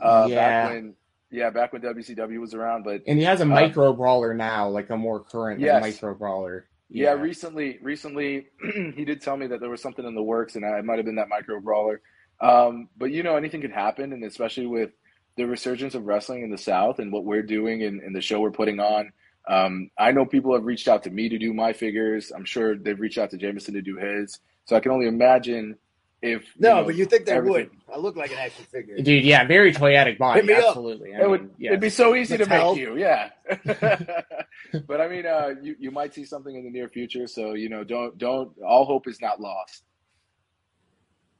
Uh, 0.00 0.26
yeah. 0.30 0.36
Back 0.36 0.70
when 0.70 0.94
Yeah, 1.30 1.50
back 1.50 1.72
when 1.72 1.82
WCW 1.82 2.40
was 2.40 2.54
around, 2.54 2.84
but 2.84 3.02
And 3.06 3.18
he 3.18 3.24
has 3.24 3.40
a 3.40 3.44
Uh, 3.44 3.46
micro 3.46 3.92
brawler 3.92 4.34
now, 4.34 4.68
like 4.68 4.90
a 4.90 4.96
more 4.96 5.20
current 5.22 5.60
like, 5.60 5.80
micro 5.80 6.14
brawler. 6.14 6.66
Yeah, 6.88 7.12
recently, 7.12 7.78
recently 7.82 8.48
he 8.96 9.04
did 9.04 9.22
tell 9.22 9.36
me 9.36 9.46
that 9.46 9.60
there 9.60 9.70
was 9.70 9.80
something 9.80 10.04
in 10.04 10.14
the 10.14 10.22
works, 10.22 10.56
and 10.56 10.64
I, 10.64 10.78
it 10.78 10.84
might 10.84 10.96
have 10.96 11.06
been 11.06 11.16
that 11.16 11.28
micro 11.28 11.60
brawler. 11.60 12.00
Um, 12.40 12.88
but 12.96 13.12
you 13.12 13.22
know, 13.22 13.36
anything 13.36 13.60
could 13.60 13.70
happen, 13.70 14.12
and 14.12 14.24
especially 14.24 14.66
with 14.66 14.90
the 15.36 15.44
resurgence 15.46 15.94
of 15.94 16.04
wrestling 16.04 16.42
in 16.42 16.50
the 16.50 16.58
South 16.58 16.98
and 16.98 17.12
what 17.12 17.24
we're 17.24 17.42
doing 17.42 17.84
and, 17.84 18.00
and 18.00 18.14
the 18.14 18.20
show 18.20 18.40
we're 18.40 18.50
putting 18.50 18.80
on. 18.80 19.12
Um, 19.48 19.90
I 19.96 20.10
know 20.12 20.26
people 20.26 20.52
have 20.54 20.64
reached 20.64 20.88
out 20.88 21.04
to 21.04 21.10
me 21.10 21.28
to 21.28 21.38
do 21.38 21.54
my 21.54 21.72
figures. 21.72 22.32
I'm 22.34 22.44
sure 22.44 22.76
they've 22.76 22.98
reached 22.98 23.18
out 23.18 23.30
to 23.30 23.36
Jameson 23.36 23.74
to 23.74 23.82
do 23.82 23.96
his. 23.96 24.38
So 24.64 24.76
I 24.76 24.80
can 24.80 24.92
only 24.92 25.06
imagine 25.06 25.76
if 26.22 26.44
No, 26.58 26.76
know, 26.80 26.84
but 26.84 26.94
you 26.96 27.06
think 27.06 27.24
they 27.26 27.32
everything- 27.32 27.70
would? 27.88 27.94
I 27.94 27.98
look 27.98 28.14
like 28.16 28.30
an 28.30 28.38
action 28.38 28.64
figure. 28.66 28.96
dude. 29.00 29.24
Yeah, 29.24 29.44
very 29.46 29.72
toyetic 29.72 30.18
body. 30.18 30.40
Hit 30.40 30.46
me. 30.46 30.54
Absolutely. 30.54 31.14
I 31.14 31.20
It 31.22 31.30
would 31.30 31.40
mean, 31.42 31.50
yeah. 31.58 31.70
it'd 31.70 31.80
be 31.80 31.88
so 31.90 32.14
easy 32.14 32.36
to 32.36 32.44
Mattel. 32.46 32.74
make 32.74 32.80
you, 32.80 32.96
yeah. 32.98 33.30
but 34.86 35.00
I 35.00 35.08
mean, 35.08 35.26
uh, 35.26 35.54
you 35.62 35.76
you 35.78 35.90
might 35.90 36.14
see 36.14 36.24
something 36.24 36.54
in 36.54 36.64
the 36.64 36.70
near 36.70 36.88
future, 36.88 37.26
so 37.26 37.54
you 37.54 37.68
know, 37.68 37.84
don't 37.84 38.16
don't 38.18 38.52
all 38.62 38.84
hope 38.84 39.08
is 39.08 39.20
not 39.20 39.40
lost. 39.40 39.84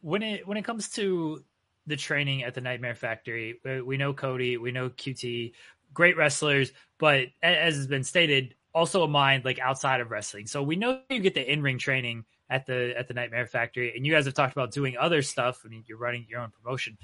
when 0.01 0.23
it 0.23 0.47
when 0.47 0.57
it 0.57 0.65
comes 0.65 0.89
to 0.91 1.45
the 1.87 1.97
training 1.97 2.43
at 2.45 2.55
the 2.55 2.61
Nightmare 2.61 2.95
Factory, 2.95 3.61
uh, 3.69 3.85
we 3.85 3.97
know 3.97 4.13
Cody, 4.13 4.57
we 4.57 4.71
know 4.71 4.91
QT, 4.91 5.53
great 5.93 6.17
wrestlers, 6.17 6.73
but 6.99 7.27
as 7.43 7.75
has 7.77 7.87
been 7.87 8.05
stated, 8.05 8.55
also 8.75 9.03
a 9.03 9.09
mind 9.09 9.45
like 9.45 9.59
outside 9.59 10.01
of 10.01 10.11
wrestling. 10.11 10.47
So 10.47 10.63
we 10.63 10.77
know 10.77 11.01
you 11.11 11.21
get 11.21 11.35
the 11.35 11.53
in 11.53 11.63
ring 11.63 11.79
training 11.79 12.25
at 12.51 12.67
the 12.67 12.93
at 12.99 13.09
the 13.09 13.15
Nightmare 13.15 13.47
Factory, 13.47 13.95
and 13.97 14.05
you 14.05 14.13
guys 14.13 14.27
have 14.27 14.35
talked 14.35 14.53
about 14.53 14.73
doing 14.73 14.97
other 14.99 15.23
stuff. 15.23 15.63
I 15.65 15.69
mean, 15.69 15.85
you're 15.87 15.99
running 15.99 16.27
your 16.29 16.41
own 16.41 16.51
promotion. 16.51 16.99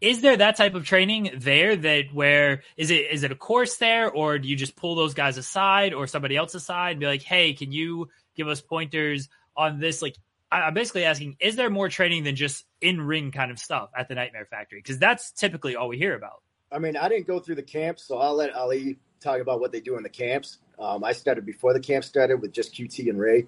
Is 0.00 0.20
there 0.20 0.36
that 0.36 0.56
type 0.56 0.74
of 0.74 0.84
training 0.84 1.30
there 1.38 1.76
that 1.76 2.12
where 2.12 2.62
is 2.76 2.90
it 2.90 3.10
is 3.10 3.22
it 3.22 3.32
a 3.32 3.36
course 3.36 3.76
there 3.76 4.10
or 4.10 4.38
do 4.38 4.48
you 4.48 4.56
just 4.56 4.76
pull 4.76 4.94
those 4.94 5.14
guys 5.14 5.38
aside 5.38 5.94
or 5.94 6.06
somebody 6.06 6.36
else 6.36 6.54
aside 6.54 6.92
and 6.92 7.00
be 7.00 7.06
like, 7.06 7.22
hey, 7.22 7.54
can 7.54 7.72
you 7.72 8.08
give 8.36 8.48
us 8.48 8.60
pointers 8.60 9.28
on 9.56 9.80
this? 9.80 10.02
Like 10.02 10.16
I'm 10.52 10.74
basically 10.74 11.04
asking, 11.04 11.36
is 11.40 11.56
there 11.56 11.70
more 11.70 11.88
training 11.88 12.24
than 12.24 12.36
just 12.36 12.64
in 12.80 13.00
ring 13.00 13.32
kind 13.32 13.50
of 13.50 13.58
stuff 13.58 13.90
at 13.96 14.08
the 14.08 14.14
Nightmare 14.14 14.46
Factory? 14.46 14.80
Because 14.80 14.98
that's 14.98 15.32
typically 15.32 15.76
all 15.76 15.88
we 15.88 15.98
hear 15.98 16.14
about. 16.14 16.42
I 16.70 16.78
mean, 16.78 16.96
I 16.96 17.08
didn't 17.08 17.26
go 17.26 17.40
through 17.40 17.54
the 17.56 17.62
camps, 17.62 18.04
so 18.04 18.18
I'll 18.18 18.34
let 18.34 18.54
Ali 18.54 18.98
talk 19.20 19.40
about 19.40 19.60
what 19.60 19.72
they 19.72 19.80
do 19.80 19.96
in 19.96 20.02
the 20.02 20.08
camps. 20.08 20.58
Um, 20.78 21.04
I 21.04 21.12
started 21.12 21.46
before 21.46 21.72
the 21.72 21.80
camp 21.80 22.04
started 22.04 22.40
with 22.40 22.52
just 22.52 22.74
QT 22.74 23.08
and 23.08 23.18
Ray. 23.18 23.46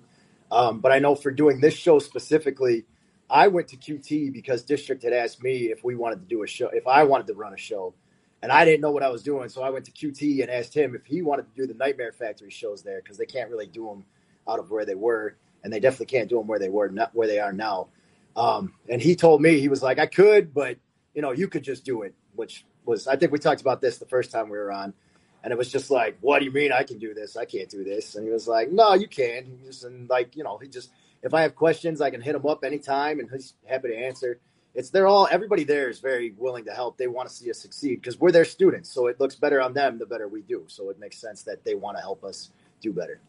Um, 0.50 0.80
but 0.80 0.92
I 0.92 0.98
know 0.98 1.14
for 1.14 1.30
doing 1.30 1.60
this 1.60 1.74
show 1.74 1.98
specifically, 1.98 2.84
I 3.30 3.48
went 3.48 3.68
to 3.68 3.76
QT 3.76 4.32
because 4.32 4.62
District 4.62 5.02
had 5.02 5.12
asked 5.12 5.42
me 5.42 5.70
if 5.70 5.84
we 5.84 5.94
wanted 5.94 6.20
to 6.20 6.26
do 6.26 6.42
a 6.42 6.46
show, 6.46 6.68
if 6.68 6.86
I 6.86 7.04
wanted 7.04 7.26
to 7.26 7.34
run 7.34 7.52
a 7.52 7.58
show. 7.58 7.94
And 8.40 8.52
I 8.52 8.64
didn't 8.64 8.80
know 8.80 8.92
what 8.92 9.02
I 9.02 9.08
was 9.08 9.22
doing. 9.22 9.48
So 9.48 9.62
I 9.62 9.70
went 9.70 9.84
to 9.86 9.90
QT 9.90 10.42
and 10.42 10.50
asked 10.50 10.72
him 10.74 10.94
if 10.94 11.04
he 11.04 11.22
wanted 11.22 11.46
to 11.48 11.60
do 11.60 11.66
the 11.66 11.76
Nightmare 11.78 12.12
Factory 12.12 12.50
shows 12.50 12.82
there 12.82 13.00
because 13.02 13.18
they 13.18 13.26
can't 13.26 13.50
really 13.50 13.66
do 13.66 13.86
them 13.86 14.04
out 14.48 14.60
of 14.60 14.70
where 14.70 14.84
they 14.86 14.94
were. 14.94 15.36
And 15.64 15.72
they 15.72 15.80
definitely 15.80 16.06
can't 16.06 16.28
do 16.28 16.38
them 16.38 16.46
where 16.46 16.60
they 16.60 16.68
were, 16.68 16.88
not 16.88 17.14
where 17.14 17.26
they 17.26 17.40
are 17.40 17.52
now. 17.52 17.88
Um, 18.36 18.74
and 18.88 19.02
he 19.02 19.16
told 19.16 19.42
me, 19.42 19.58
he 19.58 19.68
was 19.68 19.82
like, 19.82 19.98
I 19.98 20.06
could, 20.06 20.54
but 20.54 20.78
you 21.14 21.20
know, 21.20 21.32
you 21.32 21.48
could 21.48 21.64
just 21.64 21.84
do 21.84 22.02
it, 22.02 22.14
which 22.36 22.64
was, 22.84 23.08
I 23.08 23.16
think 23.16 23.32
we 23.32 23.40
talked 23.40 23.60
about 23.60 23.80
this 23.80 23.98
the 23.98 24.06
first 24.06 24.30
time 24.30 24.48
we 24.48 24.56
were 24.56 24.70
on. 24.70 24.94
And 25.42 25.52
it 25.52 25.58
was 25.58 25.70
just 25.70 25.90
like, 25.90 26.18
what 26.20 26.40
do 26.40 26.44
you 26.44 26.50
mean 26.50 26.72
I 26.72 26.82
can 26.82 26.98
do 26.98 27.14
this? 27.14 27.36
I 27.36 27.44
can't 27.44 27.68
do 27.68 27.84
this. 27.84 28.16
And 28.16 28.24
he 28.24 28.30
was 28.30 28.48
like, 28.48 28.70
no, 28.70 28.94
you 28.94 29.06
can. 29.06 29.44
He 29.44 29.66
just, 29.66 29.84
and 29.84 30.08
like, 30.08 30.36
you 30.36 30.42
know, 30.42 30.58
he 30.58 30.68
just, 30.68 30.90
if 31.22 31.32
I 31.32 31.42
have 31.42 31.54
questions, 31.54 32.00
I 32.00 32.10
can 32.10 32.20
hit 32.20 32.34
him 32.34 32.46
up 32.46 32.64
anytime 32.64 33.20
and 33.20 33.30
he's 33.30 33.54
happy 33.64 33.88
to 33.88 33.96
answer. 33.96 34.40
It's, 34.74 34.90
they're 34.90 35.06
all, 35.06 35.28
everybody 35.30 35.64
there 35.64 35.88
is 35.88 36.00
very 36.00 36.34
willing 36.36 36.64
to 36.66 36.72
help. 36.72 36.98
They 36.98 37.06
want 37.06 37.28
to 37.28 37.34
see 37.34 37.50
us 37.50 37.58
succeed 37.58 38.00
because 38.00 38.18
we're 38.18 38.32
their 38.32 38.44
students. 38.44 38.90
So 38.92 39.06
it 39.06 39.20
looks 39.20 39.36
better 39.36 39.60
on 39.60 39.72
them 39.72 39.98
the 39.98 40.06
better 40.06 40.28
we 40.28 40.42
do. 40.42 40.64
So 40.66 40.90
it 40.90 40.98
makes 40.98 41.18
sense 41.18 41.42
that 41.44 41.64
they 41.64 41.74
want 41.74 41.96
to 41.96 42.02
help 42.02 42.24
us 42.24 42.50
do 42.80 42.92
better. 42.92 43.20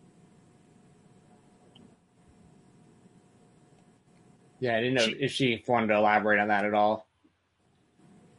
yeah, 4.60 4.75
I 4.75 4.81
didn't 4.81 4.95
know 4.95 5.07
if 5.19 5.31
she 5.31 5.63
wanted 5.67 5.88
to 5.88 5.95
elaborate 5.95 6.39
on 6.39 6.49
that 6.49 6.65
at 6.65 6.73
all. 6.73 7.07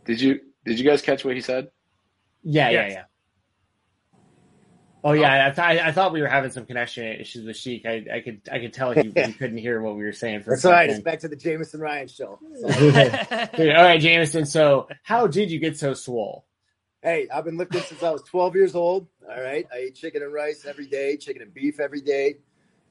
Did 0.05 0.21
you 0.21 0.41
did 0.65 0.79
you 0.79 0.85
guys 0.85 1.03
catch 1.03 1.25
what 1.25 1.35
he 1.35 1.41
said? 1.41 1.71
Yeah, 2.43 2.71
yeah, 2.71 2.89
yeah. 2.89 3.05
Oh 5.03 5.13
yeah, 5.13 5.47
I, 5.47 5.51
th- 5.73 5.83
I 5.83 5.93
thought 5.93 6.13
we 6.13 6.21
were 6.21 6.29
having 6.29 6.51
some 6.51 6.67
connection 6.67 7.05
issues 7.05 7.45
with 7.47 7.57
Sheik. 7.57 7.87
I, 7.87 8.05
I 8.13 8.21
could 8.21 8.43
I 8.53 8.59
could 8.59 8.73
tell 8.73 8.95
you, 8.97 9.05
you 9.17 9.33
couldn't 9.35 9.59
hear 9.59 9.81
what 9.81 9.97
we 9.97 10.05
were 10.05 10.13
saying 10.13 10.43
for 10.43 10.51
That's 10.51 10.65
all 10.65 10.73
right. 10.73 10.91
It's 10.91 11.01
back 11.01 11.21
to 11.21 11.29
the 11.29 11.37
Jameson 11.37 11.81
Ryan 11.81 12.09
show. 12.09 12.39
So, 12.61 12.69
Dude, 13.57 13.75
all 13.75 13.83
right, 13.85 14.01
Jameson. 14.01 14.45
So, 14.47 14.89
how 15.03 15.27
did 15.27 15.51
you 15.51 15.59
get 15.59 15.79
so 15.79 15.95
swole? 15.95 16.45
hey, 17.03 17.27
I've 17.33 17.45
been 17.47 17.57
lifting 17.57 17.81
since 17.81 18.03
I 18.03 18.11
was 18.11 18.21
12 18.25 18.55
years 18.57 18.75
old. 18.75 19.07
All 19.27 19.41
right. 19.41 19.67
I 19.73 19.85
eat 19.85 19.95
chicken 19.95 20.23
and 20.23 20.35
rice 20.35 20.67
every 20.67 20.87
day, 20.87 21.17
chicken 21.17 21.41
and 21.41 21.55
beef 21.55 21.81
every 21.81 22.03
day. 22.03 22.35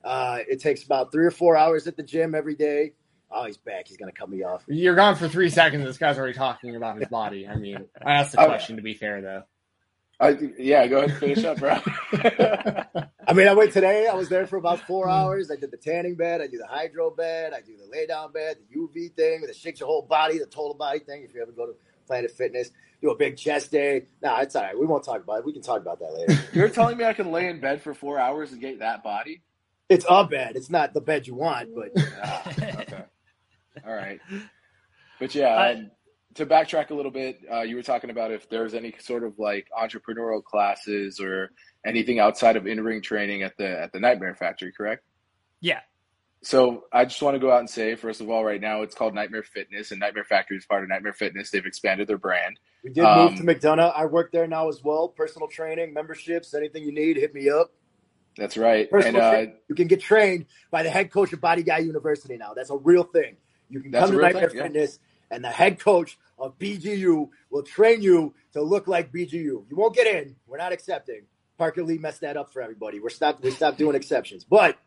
Uh, 0.04 0.40
it 0.50 0.60
takes 0.62 0.82
about 0.84 1.12
three 1.12 1.28
or 1.28 1.32
four 1.32 1.56
hours 1.56 1.86
at 1.86 1.96
the 1.96 2.02
gym 2.02 2.34
every 2.34 2.56
day. 2.56 2.94
Oh, 3.30 3.46
he's 3.46 3.58
back. 3.58 3.88
He's 3.88 3.98
going 3.98 4.12
to 4.12 4.18
cut 4.20 4.28
me 4.28 4.42
off. 4.44 4.64
You're 4.68 4.96
gone 4.96 5.16
for 5.16 5.28
three 5.28 5.52
seconds. 5.52 5.84
This 5.86 6.00
guy's 6.00 6.18
already 6.18 6.34
talking 6.34 6.76
about 6.76 6.98
his 6.98 7.08
body. 7.08 7.48
I 7.48 7.56
mean, 7.58 7.86
I 8.04 8.14
asked 8.14 8.32
the 8.32 8.42
Oh. 8.42 8.46
question 8.48 8.78
to 8.78 8.82
be 8.82 8.96
fair, 8.96 9.22
though. 9.22 9.44
I, 10.22 10.38
yeah, 10.58 10.86
go 10.88 10.98
ahead 10.98 11.12
and 11.12 11.20
finish 11.20 11.44
up, 11.46 11.60
bro. 11.60 11.78
I 13.28 13.34
mean, 13.34 13.48
I 13.48 13.54
went 13.54 13.72
today. 13.72 14.08
I 14.08 14.16
was 14.16 14.28
there 14.28 14.46
for 14.48 14.58
about 14.58 14.82
four 14.82 15.08
hours. 15.08 15.50
I 15.50 15.56
did 15.56 15.72
the 15.72 15.78
tanning 15.78 16.16
bed. 16.16 16.42
I 16.42 16.48
do 16.48 16.58
the 16.58 16.68
hydro 16.68 17.10
bed. 17.10 17.54
I 17.54 17.62
do 17.62 17.78
the 17.78 17.86
lay 17.90 18.06
down 18.06 18.34
bed, 18.34 18.58
the 18.70 18.78
UV 18.80 19.14
thing, 19.14 19.42
the 19.48 19.54
shakes 19.54 19.80
your 19.80 19.88
whole 19.88 20.02
body, 20.02 20.38
the 20.38 20.46
total 20.46 20.74
body 20.74 21.00
thing. 21.00 21.24
If 21.24 21.34
you 21.34 21.42
ever 21.42 21.54
go 21.54 21.68
to 21.68 21.74
Planet 22.06 22.32
Fitness, 22.32 22.72
do 23.02 23.12
a 23.12 23.16
big 23.16 23.38
chest 23.38 23.72
day. 23.72 24.08
No, 24.22 24.36
it's 24.38 24.56
all 24.58 24.64
right. 24.64 24.78
We 24.78 24.86
won't 24.86 25.06
talk 25.06 25.24
about 25.24 25.40
it. 25.40 25.46
We 25.46 25.54
can 25.54 25.62
talk 25.62 25.80
about 25.82 26.00
that 26.00 26.12
later. 26.14 26.38
You're 26.54 26.70
telling 26.70 26.98
me 26.98 27.06
I 27.06 27.14
can 27.14 27.32
lay 27.32 27.48
in 27.48 27.62
bed 27.62 27.82
for 27.82 27.94
four 27.94 28.20
hours 28.20 28.52
and 28.52 28.60
get 28.60 28.80
that 28.80 29.04
body? 29.04 29.42
it's 29.88 30.06
a 30.08 30.24
bed. 30.26 30.56
It's 30.56 30.70
not 30.70 30.94
the 30.94 31.02
bed 31.02 31.26
you 31.28 31.34
want, 31.36 31.70
but 31.74 31.92
Ah, 32.24 32.50
okay. 32.50 33.04
All 33.88 33.94
right. 33.94 34.20
But 35.20 35.34
yeah, 35.34 35.48
I- 35.56 35.74
um, 35.76 35.92
to 36.36 36.46
backtrack 36.46 36.92
a 36.92 36.94
little 36.94 37.12
bit, 37.12 37.40
uh, 37.52 37.62
you 37.62 37.76
were 37.76 37.84
talking 37.84 38.10
about 38.10 38.32
if 38.32 38.50
there's 38.50 38.74
any 38.74 38.94
sort 39.00 39.24
of 39.24 39.40
like 39.40 39.68
entrepreneurial 39.78 40.44
classes 40.44 41.20
or 41.20 41.50
anything 41.86 42.20
outside 42.20 42.56
of 42.56 42.68
in-ring 42.68 43.02
training 43.02 43.42
at 43.44 43.58
the 43.58 43.68
at 43.82 43.92
the 43.92 44.00
Nightmare 44.00 44.36
Factory, 44.36 44.72
correct? 44.72 45.04
yeah. 45.62 45.80
So 46.42 46.86
I 46.94 47.04
just 47.04 47.22
want 47.22 47.36
to 47.36 47.40
go 47.40 47.52
out 47.52 47.60
and 47.60 47.70
say, 47.70 47.96
first 47.96 48.22
of 48.22 48.30
all, 48.30 48.46
right 48.46 48.62
now 48.62 48.82
it's 48.84 48.96
called 48.96 49.14
Nightmare 49.14 49.44
Fitness, 49.44 49.92
and 49.92 50.00
Nightmare 50.00 50.24
Factory 50.24 50.56
is 50.56 50.66
part 50.66 50.84
of 50.84 50.90
Nightmare 50.90 51.12
Fitness. 51.12 51.52
They've 51.52 51.66
expanded 51.66 52.08
their 52.08 52.18
brand. 52.18 52.62
we 52.82 52.92
did 52.92 53.04
Um, 53.04 53.32
move 53.32 53.36
to 53.40 53.44
McDonough. 53.44 53.92
I 53.94 54.06
work 54.06 54.32
there 54.32 54.48
now 54.48 54.70
as 54.70 54.82
well. 54.82 55.10
Personal 55.10 55.50
training, 55.50 55.94
memberships, 55.94 56.54
anything 56.54 56.84
you 56.84 56.94
need, 56.94 57.18
hit 57.18 57.34
me 57.36 57.50
up. 57.50 57.74
That's 58.38 58.56
right. 58.56 58.84
And 58.84 58.90
Personal 58.90 59.22
uh, 59.22 59.32
training. 59.32 59.56
You 59.68 59.76
can 59.76 59.88
get 59.88 60.00
trained 60.00 60.46
by 60.72 60.84
the 60.84 60.90
head 60.90 61.12
coach 61.12 61.34
of 61.34 61.42
Body 61.42 61.62
Guy 61.62 61.80
University 61.80 62.38
now. 62.38 62.54
That's 62.54 62.70
a 62.70 62.78
real 62.78 63.04
thing. 63.04 63.36
You 63.70 63.82
can 63.82 63.92
come 63.92 64.10
to 64.12 64.16
real 64.16 64.26
Nightmare 64.28 64.50
thing, 64.50 64.76
yeah. 64.76 64.86
And 65.32 65.44
the 65.44 65.50
head 65.50 65.80
coach 65.80 66.18
of 66.38 66.58
BGU 66.58 67.30
will 67.50 67.64
train 67.64 68.02
you 68.02 68.34
to 68.54 68.62
look 68.62 68.88
like 68.88 69.12
BGU. 69.12 69.34
You 69.34 69.66
won't 69.72 69.96
get 69.96 70.08
in. 70.08 70.36
We're 70.48 70.58
not 70.58 70.72
accepting. 70.72 71.24
Parker 71.58 71.84
Lee 71.84 71.98
messed 71.98 72.22
that 72.22 72.38
up 72.38 72.54
for 72.54 72.62
everybody. 72.62 73.00
We're 73.00 73.10
stopped. 73.10 73.44
We 73.44 73.52
stopped 73.52 73.78
doing 73.78 73.96
exceptions, 73.96 74.44
but 74.44 74.78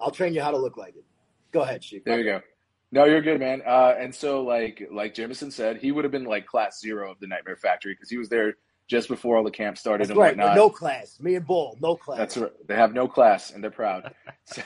I'll 0.00 0.10
train 0.10 0.34
you 0.34 0.42
how 0.42 0.50
to 0.50 0.58
look 0.58 0.76
like 0.76 0.94
it. 0.94 1.04
Go 1.52 1.62
ahead, 1.62 1.82
Sheik. 1.82 2.04
There 2.04 2.18
you 2.18 2.24
go. 2.24 2.42
No, 2.90 3.04
you're 3.04 3.22
good, 3.22 3.40
man. 3.40 3.62
Uh, 3.66 3.94
and 3.98 4.14
so, 4.14 4.42
like, 4.42 4.86
like 4.90 5.14
Jameson 5.14 5.50
said, 5.50 5.78
he 5.78 5.92
would 5.92 6.04
have 6.04 6.12
been 6.12 6.24
like 6.24 6.46
class 6.46 6.80
zero 6.80 7.10
of 7.10 7.20
the 7.20 7.26
Nightmare 7.26 7.56
Factory 7.56 7.92
because 7.94 8.08
he 8.08 8.16
was 8.16 8.28
there 8.28 8.54
just 8.86 9.08
before 9.08 9.36
all 9.36 9.44
the 9.44 9.50
camp 9.50 9.76
started 9.76 10.04
That's 10.04 10.10
and 10.10 10.18
right. 10.18 10.36
whatnot. 10.36 10.56
No 10.56 10.70
class. 10.70 11.18
Me 11.20 11.34
and 11.34 11.46
Bull. 11.46 11.76
No 11.80 11.96
class. 11.96 12.18
That's 12.18 12.36
right. 12.38 12.66
They 12.66 12.74
have 12.74 12.94
no 12.94 13.06
class 13.06 13.50
and 13.50 13.62
they're 13.62 13.70
proud. 13.70 14.14
so 14.44 14.62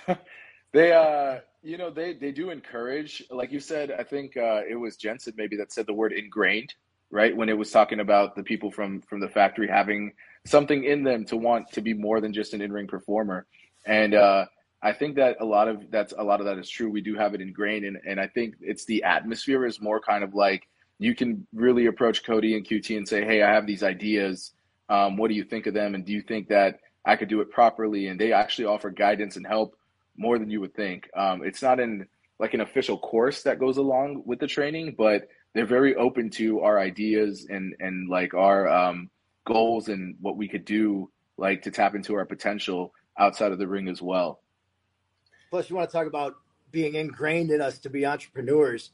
they, 0.73 0.93
uh, 0.93 1.41
you 1.63 1.79
know, 1.79 1.91
they 1.91 2.15
they 2.15 2.33
do 2.33 2.51
encourage. 2.51 3.23
Like 3.31 3.53
you 3.53 3.61
said, 3.61 3.93
I 3.93 4.03
think 4.03 4.37
uh, 4.37 4.63
it 4.69 4.75
was 4.75 4.97
Jensen 4.97 5.35
maybe 5.37 5.57
that 5.57 5.73
said 5.73 5.87
the 5.87 5.95
word 5.95 6.13
ingrained, 6.13 6.75
right? 7.11 7.37
When 7.37 7.49
it 7.49 7.57
was 7.57 7.71
talking 7.71 8.01
about 8.01 8.35
the 8.35 8.43
people 8.43 8.71
from 8.71 9.01
from 9.03 9.21
the 9.21 9.29
factory 9.29 9.69
having 9.69 10.13
something 10.45 10.85
in 10.85 11.05
them 11.05 11.25
to 11.27 11.37
want 11.37 11.71
to 11.73 11.81
be 11.81 11.95
more 11.95 12.21
than 12.21 12.33
just 12.33 12.53
an 12.55 12.61
in 12.61 12.73
ring 12.73 12.89
performer, 12.89 13.47
and 13.87 14.15
uh, 14.15 14.47
I 14.83 14.93
think 14.93 15.15
that 15.17 15.37
a 15.41 15.45
lot 15.45 15.69
of 15.69 15.91
that's 15.91 16.13
a 16.17 16.25
lot 16.25 16.41
of 16.41 16.47
that 16.47 16.59
is 16.59 16.69
true. 16.69 16.91
We 16.91 17.01
do 17.01 17.15
have 17.15 17.35
it 17.35 17.41
ingrained, 17.41 17.85
and 17.85 17.99
and 18.05 18.21
I 18.21 18.27
think 18.27 18.57
it's 18.61 18.85
the 18.85 19.05
atmosphere 19.05 19.65
is 19.65 19.81
more 19.81 20.01
kind 20.01 20.25
of 20.25 20.35
like 20.35 20.69
you 20.99 21.15
can 21.15 21.47
really 21.53 21.87
approach 21.87 22.25
Cody 22.25 22.57
and 22.57 22.67
QT 22.67 22.97
and 22.97 23.07
say, 23.07 23.25
hey, 23.25 23.43
I 23.43 23.53
have 23.53 23.67
these 23.67 23.83
ideas. 23.83 24.53
Um, 24.89 25.17
what 25.17 25.29
do 25.29 25.35
you 25.35 25.45
think 25.45 25.67
of 25.67 25.75
them? 25.75 25.95
And 25.95 26.05
do 26.05 26.13
you 26.13 26.23
think 26.23 26.49
that 26.49 26.79
I 27.05 27.17
could 27.17 27.29
do 27.29 27.41
it 27.41 27.51
properly? 27.51 28.09
And 28.09 28.21
they 28.21 28.33
actually 28.33 28.67
offer 28.67 28.91
guidance 28.91 29.37
and 29.37 29.47
help 29.47 29.77
more 30.17 30.39
than 30.39 30.51
you 30.51 30.61
would 30.61 30.75
think. 30.75 31.09
Um, 31.17 31.43
it's 31.45 31.63
not 31.63 31.81
in 31.81 32.07
like 32.39 32.55
an 32.55 32.61
official 32.61 32.99
course 32.99 33.43
that 33.43 33.59
goes 33.59 33.77
along 33.77 34.23
with 34.27 34.41
the 34.41 34.47
training, 34.47 34.95
but 34.97 35.29
they're 35.55 35.67
very 35.67 35.95
open 35.95 36.31
to 36.31 36.61
our 36.61 36.79
ideas 36.79 37.47
and 37.49 37.75
and 37.81 38.09
like 38.09 38.35
our 38.35 38.69
um, 38.69 39.11
goals 39.45 39.89
and 39.89 40.17
what 40.21 40.37
we 40.37 40.49
could 40.49 40.65
do, 40.65 41.11
like 41.37 41.63
to 41.63 41.71
tap 41.71 41.95
into 41.95 42.15
our 42.15 42.25
potential 42.25 42.93
outside 43.19 43.53
of 43.53 43.59
the 43.59 43.69
ring 43.69 43.89
as 43.89 44.01
well. 44.01 44.41
Plus, 45.51 45.69
you 45.69 45.77
want 45.77 45.89
to 45.89 45.97
talk 45.97 46.07
about 46.07 46.37
being 46.71 46.95
ingrained 46.95 47.51
in 47.51 47.61
us 47.61 47.79
to 47.81 47.91
be 47.91 48.07
entrepreneurs. 48.07 48.91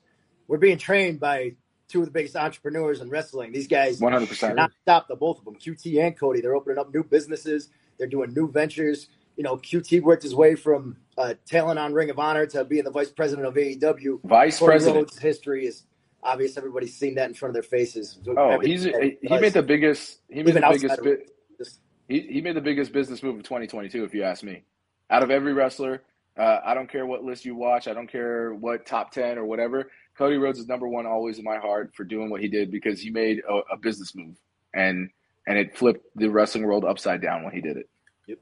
We're 0.49 0.59
being 0.59 0.79
trained 0.79 1.21
by 1.21 1.55
two 1.87 2.01
of 2.01 2.07
the 2.07 2.11
biggest 2.11 2.37
entrepreneurs 2.37 3.01
in 3.01 3.09
wrestling. 3.09 3.53
These 3.53 3.69
guys, 3.69 4.01
one 4.01 4.13
hundred 4.13 4.29
percent, 4.29 4.57
not 4.57 4.73
stop 4.83 5.09
the 5.09 5.17
both 5.17 5.39
of 5.39 5.45
them. 5.45 5.55
QT 5.55 6.05
and 6.05 6.19
Cody, 6.19 6.41
they're 6.41 6.57
opening 6.57 6.79
up 6.79 6.93
new 6.93 7.05
businesses. 7.05 7.71
They're 7.99 8.09
doing 8.09 8.33
new 8.35 8.51
ventures. 8.51 9.09
You 9.39 9.45
know, 9.45 9.57
QT 9.57 10.03
worked 10.03 10.25
his 10.25 10.35
way 10.35 10.57
from 10.57 10.97
uh, 11.17 11.35
talent 11.47 11.79
on 11.79 11.93
Ring 11.95 12.11
of 12.11 12.19
Honor 12.19 12.45
to 12.47 12.65
being 12.65 12.83
the 12.83 12.91
vice 12.91 13.09
president 13.11 13.47
of 13.47 13.55
AEW. 13.55 14.21
Vice 14.25 14.59
Cody 14.59 14.69
president. 14.69 14.97
Rhodes' 14.97 15.19
history 15.19 15.65
is 15.65 15.85
obvious. 16.25 16.57
Everybody's 16.57 16.97
seen 16.97 17.15
that 17.15 17.29
in 17.29 17.35
front 17.35 17.51
of 17.51 17.55
their 17.55 17.63
faces. 17.63 18.19
Oh, 18.37 18.49
Everything 18.51 18.73
he's 18.73 19.19
he 19.23 19.39
made 19.39 19.53
the 19.53 19.63
biggest 19.63 20.19
he 20.29 20.43
made 20.43 20.57
the 20.57 20.61
biggest 20.61 20.85
outside 20.87 20.99
of 20.99 21.05
bit. 21.05 21.31
just- 21.57 21.79
He, 22.09 22.23
he 22.23 22.41
made 22.41 22.57
the 22.57 22.61
biggest 22.61 22.93
business 22.93 23.23
move 23.23 23.37
of 23.37 23.45
2022, 23.45 24.03
if 24.03 24.13
you 24.13 24.25
ask 24.25 24.43
me. 24.43 24.65
Out 25.09 25.23
of 25.23 25.31
every 25.31 25.53
wrestler, 25.53 26.03
uh, 26.37 26.59
I 26.65 26.75
don't 26.75 26.91
care 26.91 27.07
what 27.07 27.23
list 27.23 27.45
you 27.45 27.55
watch, 27.55 27.87
I 27.87 27.95
don't 27.95 28.11
care 28.11 28.53
what 28.55 28.87
top 28.87 29.13
10 29.13 29.39
or 29.39 29.45
whatever. 29.45 29.89
Cody 30.17 30.37
Rhodes 30.37 30.59
is 30.59 30.67
number 30.67 30.89
one 30.89 31.07
always 31.07 31.39
in 31.39 31.45
my 31.45 31.59
heart 31.59 31.93
for 31.95 32.03
doing 32.03 32.29
what 32.29 32.41
he 32.41 32.49
did 32.49 32.73
because 32.73 33.01
he 33.01 33.11
made 33.11 33.41
a, 33.49 33.75
a 33.75 33.77
business 33.77 34.17
move 34.17 34.37
and 34.75 35.11
and 35.47 35.57
it 35.57 35.79
flipped 35.79 36.05
the 36.17 36.29
wrestling 36.29 36.65
world 36.65 36.85
upside 36.85 37.23
down 37.23 37.45
when 37.45 37.55
he 37.55 37.61
did 37.61 37.77
it. 37.77 37.89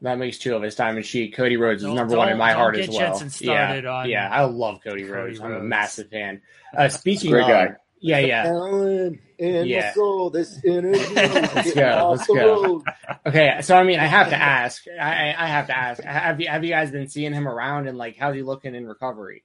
That 0.03 0.19
makes 0.19 0.39
two 0.39 0.55
of 0.57 0.63
his 0.63 0.75
Diamond 0.75 1.07
Sheik. 1.07 1.35
Cody 1.37 1.57
Rhodes 1.57 1.83
is 1.83 1.87
Don't- 1.87 1.97
number 1.97 2.17
one 2.17 2.29
in 2.29 2.33
don't- 2.33 2.39
my 2.39 2.51
don't 2.51 2.59
heart 2.61 2.77
as 2.79 2.89
well. 2.89 3.15
Started 3.15 3.85
yeah, 3.85 3.91
on 3.91 4.09
yeah, 4.11 4.29
I 4.31 4.45
love 4.45 4.81
Cody, 4.83 5.03
Cody 5.03 5.13
Rhodes. 5.13 5.41
I'm 5.41 5.53
a 5.53 5.61
massive 5.61 6.09
fan. 6.11 6.43
Uh, 6.77 6.89
speaking 6.91 7.31
Great 7.31 7.43
of, 7.43 7.49
guy. 7.49 7.69
yeah, 8.01 8.19
yeah. 8.19 8.43
Talent 8.47 9.21
in 9.39 9.67
Yeah. 9.67 9.93
soul, 9.95 10.31
this. 10.31 10.59
Let's 10.65 11.75
go, 11.75 12.11
let's 12.17 12.27
go. 12.27 12.83
Okay, 13.27 13.59
so 13.61 13.77
I 13.77 13.85
mean, 13.85 14.01
I 14.01 14.07
have 14.07 14.31
to 14.31 14.37
ask. 14.37 14.83
I, 14.89 15.31
I 15.31 15.45
I 15.45 15.47
have 15.47 15.67
to 15.69 15.77
ask. 15.77 16.03
Have 16.03 16.41
you 16.41 16.49
have 16.49 16.65
you 16.65 16.71
guys 16.71 16.91
been 16.91 17.09
seeing 17.09 17.33
him 17.33 17.47
around 17.47 17.87
and 17.87 17.97
like 17.99 18.17
how's 18.17 18.35
he 18.35 18.43
looking 18.43 18.75
in 18.75 18.87
recovery? 18.87 19.45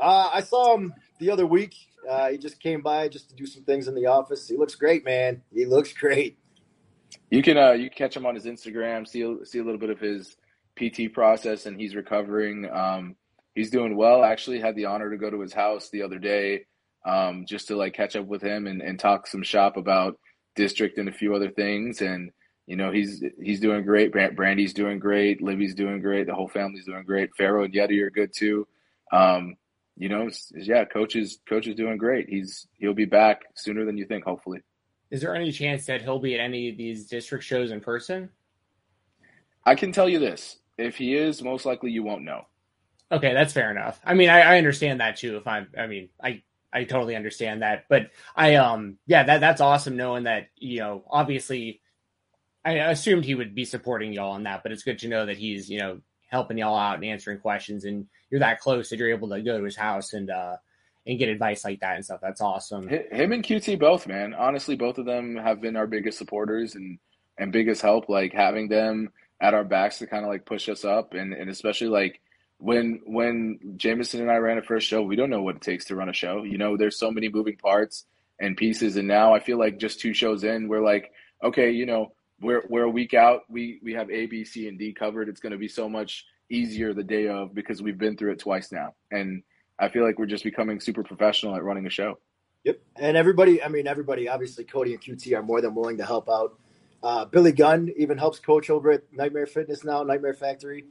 Uh, 0.00 0.30
I 0.32 0.40
saw 0.40 0.74
him 0.76 0.94
the 1.18 1.30
other 1.30 1.46
week. 1.46 1.74
Uh, 2.08 2.30
he 2.30 2.38
just 2.38 2.58
came 2.60 2.80
by 2.80 3.06
just 3.08 3.28
to 3.28 3.36
do 3.36 3.44
some 3.46 3.62
things 3.64 3.86
in 3.86 3.94
the 3.94 4.06
office. 4.06 4.48
He 4.48 4.56
looks 4.56 4.74
great, 4.74 5.04
man. 5.04 5.42
He 5.52 5.66
looks 5.66 5.92
great. 5.92 6.38
You 7.30 7.42
can 7.42 7.56
uh, 7.56 7.72
you 7.72 7.88
can 7.90 7.96
catch 7.96 8.16
him 8.16 8.26
on 8.26 8.34
his 8.34 8.44
Instagram, 8.44 9.06
see 9.06 9.24
see 9.44 9.58
a 9.58 9.64
little 9.64 9.80
bit 9.80 9.90
of 9.90 10.00
his 10.00 10.36
PT 10.76 11.12
process, 11.12 11.66
and 11.66 11.78
he's 11.78 11.94
recovering. 11.94 12.68
Um, 12.70 13.16
he's 13.54 13.70
doing 13.70 13.96
well. 13.96 14.22
I 14.22 14.30
actually 14.30 14.60
had 14.60 14.76
the 14.76 14.86
honor 14.86 15.10
to 15.10 15.16
go 15.16 15.30
to 15.30 15.40
his 15.40 15.52
house 15.52 15.90
the 15.90 16.02
other 16.02 16.18
day, 16.18 16.66
um, 17.04 17.44
just 17.46 17.68
to 17.68 17.76
like 17.76 17.94
catch 17.94 18.16
up 18.16 18.26
with 18.26 18.42
him 18.42 18.66
and, 18.66 18.82
and 18.82 18.98
talk 18.98 19.26
some 19.26 19.42
shop 19.42 19.76
about 19.76 20.18
district 20.56 20.98
and 20.98 21.08
a 21.08 21.12
few 21.12 21.34
other 21.34 21.50
things. 21.50 22.00
And 22.00 22.30
you 22.66 22.76
know 22.76 22.90
he's 22.90 23.22
he's 23.42 23.60
doing 23.60 23.84
great. 23.84 24.12
Bran- 24.12 24.36
Brandi's 24.36 24.74
doing 24.74 24.98
great. 24.98 25.42
Libby's 25.42 25.74
doing 25.74 26.00
great. 26.00 26.26
The 26.26 26.34
whole 26.34 26.48
family's 26.48 26.86
doing 26.86 27.04
great. 27.04 27.30
Pharaoh 27.36 27.64
and 27.64 27.74
Yeti 27.74 28.00
are 28.02 28.10
good 28.10 28.32
too. 28.34 28.66
Um, 29.12 29.56
you 29.96 30.08
know, 30.08 30.30
yeah, 30.54 30.84
coach 30.84 31.16
is 31.16 31.40
coach 31.48 31.66
is 31.66 31.74
doing 31.74 31.98
great. 31.98 32.28
He's 32.28 32.66
he'll 32.78 32.94
be 32.94 33.04
back 33.04 33.42
sooner 33.54 33.84
than 33.84 33.98
you 33.98 34.06
think, 34.06 34.24
hopefully. 34.24 34.60
Is 35.10 35.20
there 35.20 35.34
any 35.34 35.50
chance 35.52 35.86
that 35.86 36.02
he'll 36.02 36.20
be 36.20 36.34
at 36.34 36.40
any 36.40 36.68
of 36.68 36.76
these 36.76 37.06
district 37.06 37.44
shows 37.44 37.70
in 37.70 37.80
person? 37.80 38.30
I 39.64 39.74
can 39.74 39.92
tell 39.92 40.08
you 40.08 40.18
this: 40.18 40.58
if 40.78 40.96
he 40.96 41.14
is, 41.14 41.42
most 41.42 41.66
likely 41.66 41.90
you 41.90 42.02
won't 42.02 42.22
know. 42.22 42.46
Okay, 43.12 43.34
that's 43.34 43.52
fair 43.52 43.70
enough. 43.70 44.00
I 44.04 44.14
mean, 44.14 44.28
I, 44.28 44.40
I 44.40 44.58
understand 44.58 45.00
that 45.00 45.16
too. 45.16 45.36
If 45.36 45.46
I'm, 45.46 45.68
I 45.76 45.86
mean, 45.86 46.10
I 46.22 46.42
I 46.72 46.84
totally 46.84 47.16
understand 47.16 47.62
that. 47.62 47.86
But 47.88 48.10
I 48.36 48.54
um, 48.56 48.98
yeah, 49.06 49.24
that 49.24 49.40
that's 49.40 49.60
awesome 49.60 49.96
knowing 49.96 50.24
that 50.24 50.48
you 50.56 50.78
know, 50.78 51.04
obviously, 51.10 51.80
I 52.64 52.74
assumed 52.74 53.24
he 53.24 53.34
would 53.34 53.54
be 53.54 53.64
supporting 53.64 54.12
y'all 54.12 54.32
on 54.32 54.44
that, 54.44 54.62
but 54.62 54.70
it's 54.72 54.84
good 54.84 55.00
to 55.00 55.08
know 55.08 55.26
that 55.26 55.38
he's 55.38 55.68
you 55.68 55.80
know 55.80 56.00
helping 56.28 56.58
y'all 56.58 56.78
out 56.78 56.94
and 56.96 57.04
answering 57.04 57.40
questions, 57.40 57.84
and 57.84 58.06
you're 58.30 58.40
that 58.40 58.60
close 58.60 58.90
that 58.90 58.98
you're 58.98 59.10
able 59.10 59.28
to 59.30 59.42
go 59.42 59.58
to 59.58 59.64
his 59.64 59.76
house 59.76 60.12
and 60.12 60.30
uh 60.30 60.56
and 61.06 61.18
get 61.18 61.28
advice 61.28 61.64
like 61.64 61.80
that 61.80 61.96
and 61.96 62.04
stuff. 62.04 62.20
That's 62.20 62.40
awesome. 62.40 62.88
Him 62.88 63.32
and 63.32 63.42
QT 63.42 63.78
both, 63.78 64.06
man. 64.06 64.34
Honestly, 64.34 64.76
both 64.76 64.98
of 64.98 65.06
them 65.06 65.36
have 65.36 65.60
been 65.60 65.76
our 65.76 65.86
biggest 65.86 66.18
supporters 66.18 66.74
and 66.74 66.98
and 67.38 67.52
biggest 67.52 67.82
help. 67.82 68.08
Like 68.08 68.32
having 68.32 68.68
them 68.68 69.10
at 69.40 69.54
our 69.54 69.64
backs 69.64 69.98
to 69.98 70.06
kind 70.06 70.24
of 70.24 70.30
like 70.30 70.44
push 70.44 70.68
us 70.68 70.84
up, 70.84 71.14
and 71.14 71.32
and 71.32 71.50
especially 71.50 71.88
like 71.88 72.20
when 72.58 73.00
when 73.06 73.58
Jameson 73.76 74.20
and 74.20 74.30
I 74.30 74.36
ran 74.36 74.58
a 74.58 74.62
first 74.62 74.86
show, 74.86 75.02
we 75.02 75.16
don't 75.16 75.30
know 75.30 75.42
what 75.42 75.56
it 75.56 75.62
takes 75.62 75.86
to 75.86 75.96
run 75.96 76.10
a 76.10 76.14
show. 76.14 76.44
You 76.44 76.58
know, 76.58 76.76
there's 76.76 76.98
so 76.98 77.10
many 77.10 77.28
moving 77.28 77.56
parts 77.56 78.04
and 78.38 78.56
pieces, 78.56 78.96
and 78.96 79.08
now 79.08 79.34
I 79.34 79.40
feel 79.40 79.58
like 79.58 79.78
just 79.78 80.00
two 80.00 80.14
shows 80.14 80.44
in, 80.44 80.68
we're 80.68 80.84
like, 80.84 81.12
okay, 81.42 81.70
you 81.70 81.86
know, 81.86 82.12
we're 82.40 82.62
we're 82.68 82.84
a 82.84 82.90
week 82.90 83.14
out. 83.14 83.42
We 83.48 83.80
we 83.82 83.94
have 83.94 84.10
A, 84.10 84.26
B, 84.26 84.44
C, 84.44 84.68
and 84.68 84.78
D 84.78 84.92
covered. 84.92 85.28
It's 85.28 85.40
going 85.40 85.52
to 85.52 85.58
be 85.58 85.68
so 85.68 85.88
much 85.88 86.26
easier 86.50 86.92
the 86.92 87.02
day 87.02 87.28
of 87.28 87.54
because 87.54 87.80
we've 87.80 87.98
been 87.98 88.16
through 88.16 88.32
it 88.32 88.38
twice 88.40 88.70
now, 88.70 88.94
and 89.10 89.42
I 89.80 89.88
feel 89.88 90.04
like 90.04 90.18
we're 90.18 90.26
just 90.26 90.44
becoming 90.44 90.78
super 90.80 91.02
professional 91.02 91.56
at 91.56 91.64
running 91.64 91.86
a 91.86 91.90
show. 91.90 92.18
Yep. 92.64 92.80
And 92.96 93.16
everybody, 93.16 93.62
I 93.62 93.68
mean, 93.68 93.86
everybody, 93.86 94.28
obviously, 94.28 94.64
Cody 94.64 94.92
and 94.92 95.02
QT 95.02 95.36
are 95.36 95.42
more 95.42 95.60
than 95.60 95.74
willing 95.74 95.96
to 95.98 96.04
help 96.04 96.28
out. 96.28 96.58
Uh, 97.02 97.24
Billy 97.24 97.52
Gunn 97.52 97.90
even 97.96 98.18
helps 98.18 98.38
coach 98.38 98.68
over 98.68 98.90
at 98.90 99.02
Nightmare 99.12 99.46
Fitness 99.46 99.82
now, 99.82 100.02
Nightmare 100.02 100.34
Factory. 100.34 100.84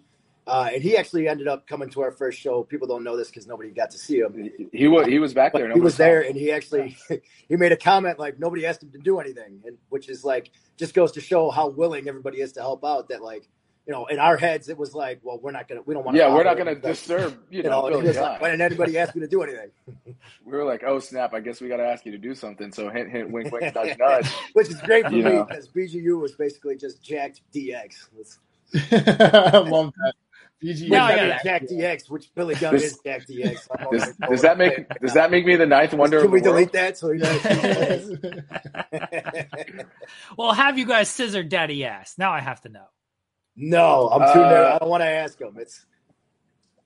Uh, 0.47 0.67
and 0.73 0.82
he 0.82 0.97
actually 0.97 1.28
ended 1.28 1.47
up 1.47 1.67
coming 1.67 1.89
to 1.91 2.02
our 2.02 2.10
first 2.10 2.39
show. 2.39 2.63
People 2.63 2.88
don't 2.88 3.04
know 3.04 3.15
this 3.15 3.28
because 3.28 3.45
nobody 3.45 3.69
got 3.69 3.91
to 3.91 3.99
see 3.99 4.17
him. 4.17 4.49
He 4.73 4.88
was 4.88 5.06
he 5.06 5.19
was 5.19 5.32
back 5.32 5.54
there. 5.54 5.71
he 5.71 5.80
was 5.80 5.95
there, 5.95 6.23
him. 6.23 6.30
and 6.30 6.36
he 6.38 6.52
actually 6.52 6.97
he 7.47 7.56
made 7.56 7.71
a 7.71 7.78
comment 7.78 8.17
like 8.17 8.39
nobody 8.39 8.65
asked 8.65 8.82
him 8.82 8.89
to 8.93 8.97
do 8.97 9.19
anything, 9.19 9.62
and 9.63 9.78
which 9.89 10.10
is 10.10 10.23
like 10.23 10.49
just 10.75 10.95
goes 10.95 11.12
to 11.12 11.21
show 11.21 11.52
how 11.52 11.69
willing 11.69 12.08
everybody 12.08 12.41
is 12.41 12.54
to 12.54 12.62
help 12.62 12.84
out. 12.84 13.10
That 13.10 13.21
like 13.21 13.47
you 13.89 13.95
know, 13.95 14.06
in 14.06 14.19
our 14.19 14.38
heads, 14.38 14.69
it 14.69 14.78
was 14.78 14.93
like, 14.93 15.19
well, 15.23 15.39
we're 15.41 15.49
not 15.49 15.67
gonna, 15.67 15.82
we 15.82 15.95
don't 15.95 16.06
want. 16.06 16.15
To 16.15 16.21
Yeah, 16.21 16.32
we're 16.32 16.43
not 16.43 16.58
going 16.58 16.67
to 16.75 16.80
disturb 16.80 17.39
you 17.49 17.58
You 17.63 17.63
know. 17.63 17.69
know, 17.69 17.86
and 17.88 17.95
he 17.95 18.02
Billy 18.04 18.17
like, 18.17 18.39
why 18.39 18.52
didn't 18.52 18.62
anybody 18.62 18.97
ask 18.99 19.15
me 19.15 19.21
to 19.21 19.28
do 19.28 19.41
anything? 19.41 19.71
we 20.45 20.52
were 20.52 20.63
like, 20.63 20.84
oh 20.86 20.99
snap! 20.99 21.34
I 21.34 21.39
guess 21.39 21.60
we 21.60 21.69
got 21.69 21.78
to 21.78 21.88
ask 21.88 22.06
you 22.06 22.12
to 22.12 22.19
do 22.19 22.36
something. 22.36 22.71
So 22.71 22.91
hint, 22.91 23.10
hint, 23.10 23.32
wink, 23.32 23.52
wink, 23.52 23.73
nudge, 23.73 23.97
nudge. 23.97 24.28
Which 24.54 24.69
is 24.69 24.80
great 24.82 25.08
for 25.08 25.12
You 25.13 25.23
me 25.23 25.32
know. 25.32 25.43
because 25.45 25.67
BGU 25.69 26.21
was 26.21 26.34
basically 26.34 26.75
just 26.78 27.02
jacked 27.02 27.41
DX. 27.52 27.95
It's, 28.19 28.38
I 28.75 29.58
love 29.58 29.91
that. 30.04 30.13
PG, 30.62 30.86
Yeah, 30.86 31.08
which, 31.10 31.17
yeah. 31.17 31.39
Jack 31.43 31.63
DX, 31.63 32.10
which 32.12 32.36
Billy 32.36 32.54
Gunn 32.54 32.73
This- 32.73 32.84
is 32.91 32.99
Jack 33.04 33.25
DX. 33.28 33.67
Does, 33.91 34.13
oh, 34.21 34.30
does 34.30 34.41
that 34.43 34.58
make 34.60 34.88
does 34.99 35.13
that 35.15 35.32
make 35.32 35.47
me 35.47 35.56
the 35.56 35.65
ninth 35.65 35.95
wonder 35.95 36.17
Can 36.19 36.28
of 36.28 36.32
we 36.32 36.41
the 36.41 36.52
world? 36.52 36.69
delete 36.69 36.73
that? 36.73 36.95
So 36.95 37.10
you 37.10 37.19
know, 39.73 39.86
Well, 40.38 40.54
have 40.54 40.78
you 40.78 40.86
guys 40.86 41.10
scissored 41.10 41.49
daddy 41.49 41.86
ass? 41.86 42.15
Now 42.19 42.32
I 42.34 42.41
have 42.41 42.62
to 42.62 42.69
know. 42.69 42.86
No, 43.60 44.10
I'm 44.10 44.34
too. 44.34 44.41
Uh, 44.41 44.50
nervous. 44.50 44.74
I 44.76 44.78
don't 44.80 44.89
want 44.89 45.02
to 45.02 45.08
ask 45.08 45.39
him. 45.39 45.56
It's 45.58 45.86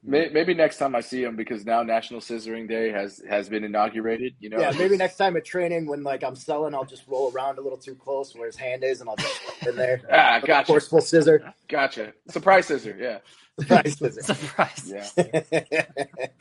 May- 0.06 0.30
Maybe 0.30 0.54
next 0.54 0.80
time 0.80 0.96
I 0.96 1.00
see 1.00 1.24
him 1.24 1.36
because 1.38 1.66
now 1.66 1.82
National 1.84 2.20
Scissoring 2.20 2.68
Day 2.68 2.92
has 2.92 3.22
has 3.30 3.48
been 3.48 3.64
inaugurated. 3.64 4.34
You 4.40 4.50
know, 4.50 4.60
yeah. 4.60 4.72
Maybe 4.78 4.98
next 4.98 5.16
time 5.16 5.38
at 5.38 5.46
training 5.46 5.86
when 5.88 6.04
like 6.04 6.24
I'm 6.24 6.36
selling, 6.36 6.74
I'll 6.76 6.84
just 6.84 7.08
roll 7.08 7.32
around 7.34 7.58
a 7.58 7.62
little 7.62 7.78
too 7.78 7.96
close 7.96 8.36
where 8.36 8.48
his 8.48 8.58
hand 8.58 8.84
is, 8.84 9.00
and 9.00 9.10
I'll 9.10 9.16
just 9.16 9.42
put 9.62 9.70
in 9.70 9.76
there. 9.78 10.02
Ah, 10.12 10.34
Like 10.34 10.44
a 10.44 10.48
gotcha, 10.48 10.68
Forceful 10.68 11.00
scissor. 11.02 11.54
gotcha. 11.70 12.12
Surprise 12.30 12.66
scissor, 12.66 12.98
yeah, 13.00 13.20
Surprise 13.60 13.98
scissor. 13.98 14.22
Surprise. 14.34 14.94
yeah. 14.94 15.86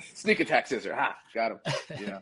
Sneak 0.15 0.41
attack 0.41 0.67
scissor, 0.67 0.95
ha, 0.95 1.17
got 1.35 1.53
him. 1.53 1.59
Yeah, 2.01 2.19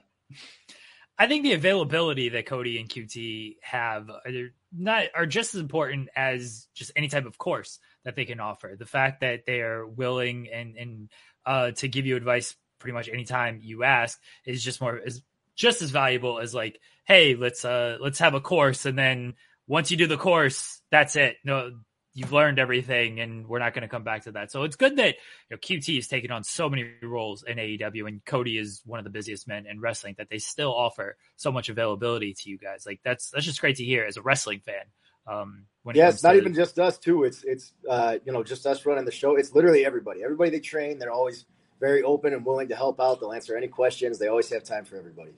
I 1.18 1.26
think 1.26 1.42
the 1.44 1.54
availability 1.54 2.28
that 2.30 2.44
Cody 2.46 2.78
and 2.78 2.88
QT 2.88 3.56
have 3.62 4.10
are 4.10 4.30
not 4.76 5.04
are 5.14 5.26
just 5.26 5.54
as 5.54 5.60
important 5.62 6.08
as 6.14 6.66
just 6.74 6.92
any 6.96 7.08
type 7.08 7.24
of 7.24 7.38
course 7.38 7.78
that 8.04 8.16
they 8.16 8.24
can 8.24 8.40
offer. 8.40 8.76
The 8.78 8.86
fact 8.86 9.20
that 9.20 9.46
they 9.46 9.60
are 9.60 9.86
willing 9.86 10.48
and 10.52 10.76
and 10.76 11.10
uh, 11.46 11.70
to 11.72 11.88
give 11.88 12.06
you 12.06 12.16
advice 12.16 12.54
pretty 12.78 12.94
much 12.94 13.08
anytime 13.08 13.60
you 13.62 13.84
ask 13.84 14.18
is 14.46 14.62
just 14.62 14.80
more 14.80 14.98
is 14.98 15.22
just 15.54 15.82
as 15.82 15.90
valuable 15.90 16.38
as 16.38 16.54
like, 16.54 16.80
hey, 17.04 17.34
let's 17.34 17.64
uh 17.64 17.98
let's 18.00 18.18
have 18.18 18.34
a 18.34 18.40
course 18.40 18.86
and 18.86 18.98
then 18.98 19.34
once 19.66 19.90
you 19.90 19.96
do 19.96 20.08
the 20.08 20.16
course, 20.16 20.80
that's 20.90 21.14
it. 21.14 21.36
No, 21.44 21.70
you've 22.12 22.32
learned 22.32 22.58
everything 22.58 23.20
and 23.20 23.46
we're 23.46 23.60
not 23.60 23.72
going 23.72 23.82
to 23.82 23.88
come 23.88 24.02
back 24.02 24.24
to 24.24 24.32
that. 24.32 24.50
So 24.50 24.64
it's 24.64 24.74
good 24.74 24.96
that 24.96 25.14
you 25.48 25.52
know, 25.52 25.58
QT 25.58 25.96
is 25.96 26.08
taking 26.08 26.32
on 26.32 26.42
so 26.42 26.68
many 26.68 26.90
roles 27.02 27.44
in 27.44 27.56
AEW 27.56 28.08
and 28.08 28.24
Cody 28.24 28.58
is 28.58 28.82
one 28.84 28.98
of 28.98 29.04
the 29.04 29.10
busiest 29.10 29.46
men 29.46 29.66
in 29.66 29.80
wrestling 29.80 30.16
that 30.18 30.28
they 30.28 30.38
still 30.38 30.74
offer 30.74 31.16
so 31.36 31.52
much 31.52 31.68
availability 31.68 32.34
to 32.34 32.50
you 32.50 32.58
guys. 32.58 32.84
Like 32.84 33.00
that's 33.04 33.30
that's 33.30 33.44
just 33.44 33.60
great 33.60 33.76
to 33.76 33.84
hear 33.84 34.04
as 34.04 34.16
a 34.16 34.22
wrestling 34.22 34.60
fan. 34.60 34.82
Um 35.26 35.66
when 35.82 35.96
yeah, 35.96 36.04
comes 36.06 36.14
it's 36.16 36.22
not 36.22 36.32
to- 36.32 36.38
even 36.38 36.54
just 36.54 36.78
us 36.78 36.98
too. 36.98 37.24
It's 37.24 37.42
it's 37.44 37.72
uh, 37.88 38.18
you 38.24 38.32
know 38.32 38.42
just 38.42 38.66
us 38.66 38.84
running 38.86 39.04
the 39.04 39.10
show. 39.12 39.36
It's 39.36 39.54
literally 39.54 39.84
everybody. 39.84 40.22
Everybody 40.22 40.50
they 40.50 40.60
train, 40.60 40.98
they're 40.98 41.12
always 41.12 41.46
very 41.80 42.02
open 42.02 42.34
and 42.34 42.44
willing 42.44 42.68
to 42.68 42.76
help 42.76 43.00
out. 43.00 43.20
They'll 43.20 43.32
answer 43.32 43.56
any 43.56 43.68
questions. 43.68 44.18
They 44.18 44.28
always 44.28 44.50
have 44.50 44.62
time 44.64 44.84
for 44.84 44.96
everybody. 44.96 45.32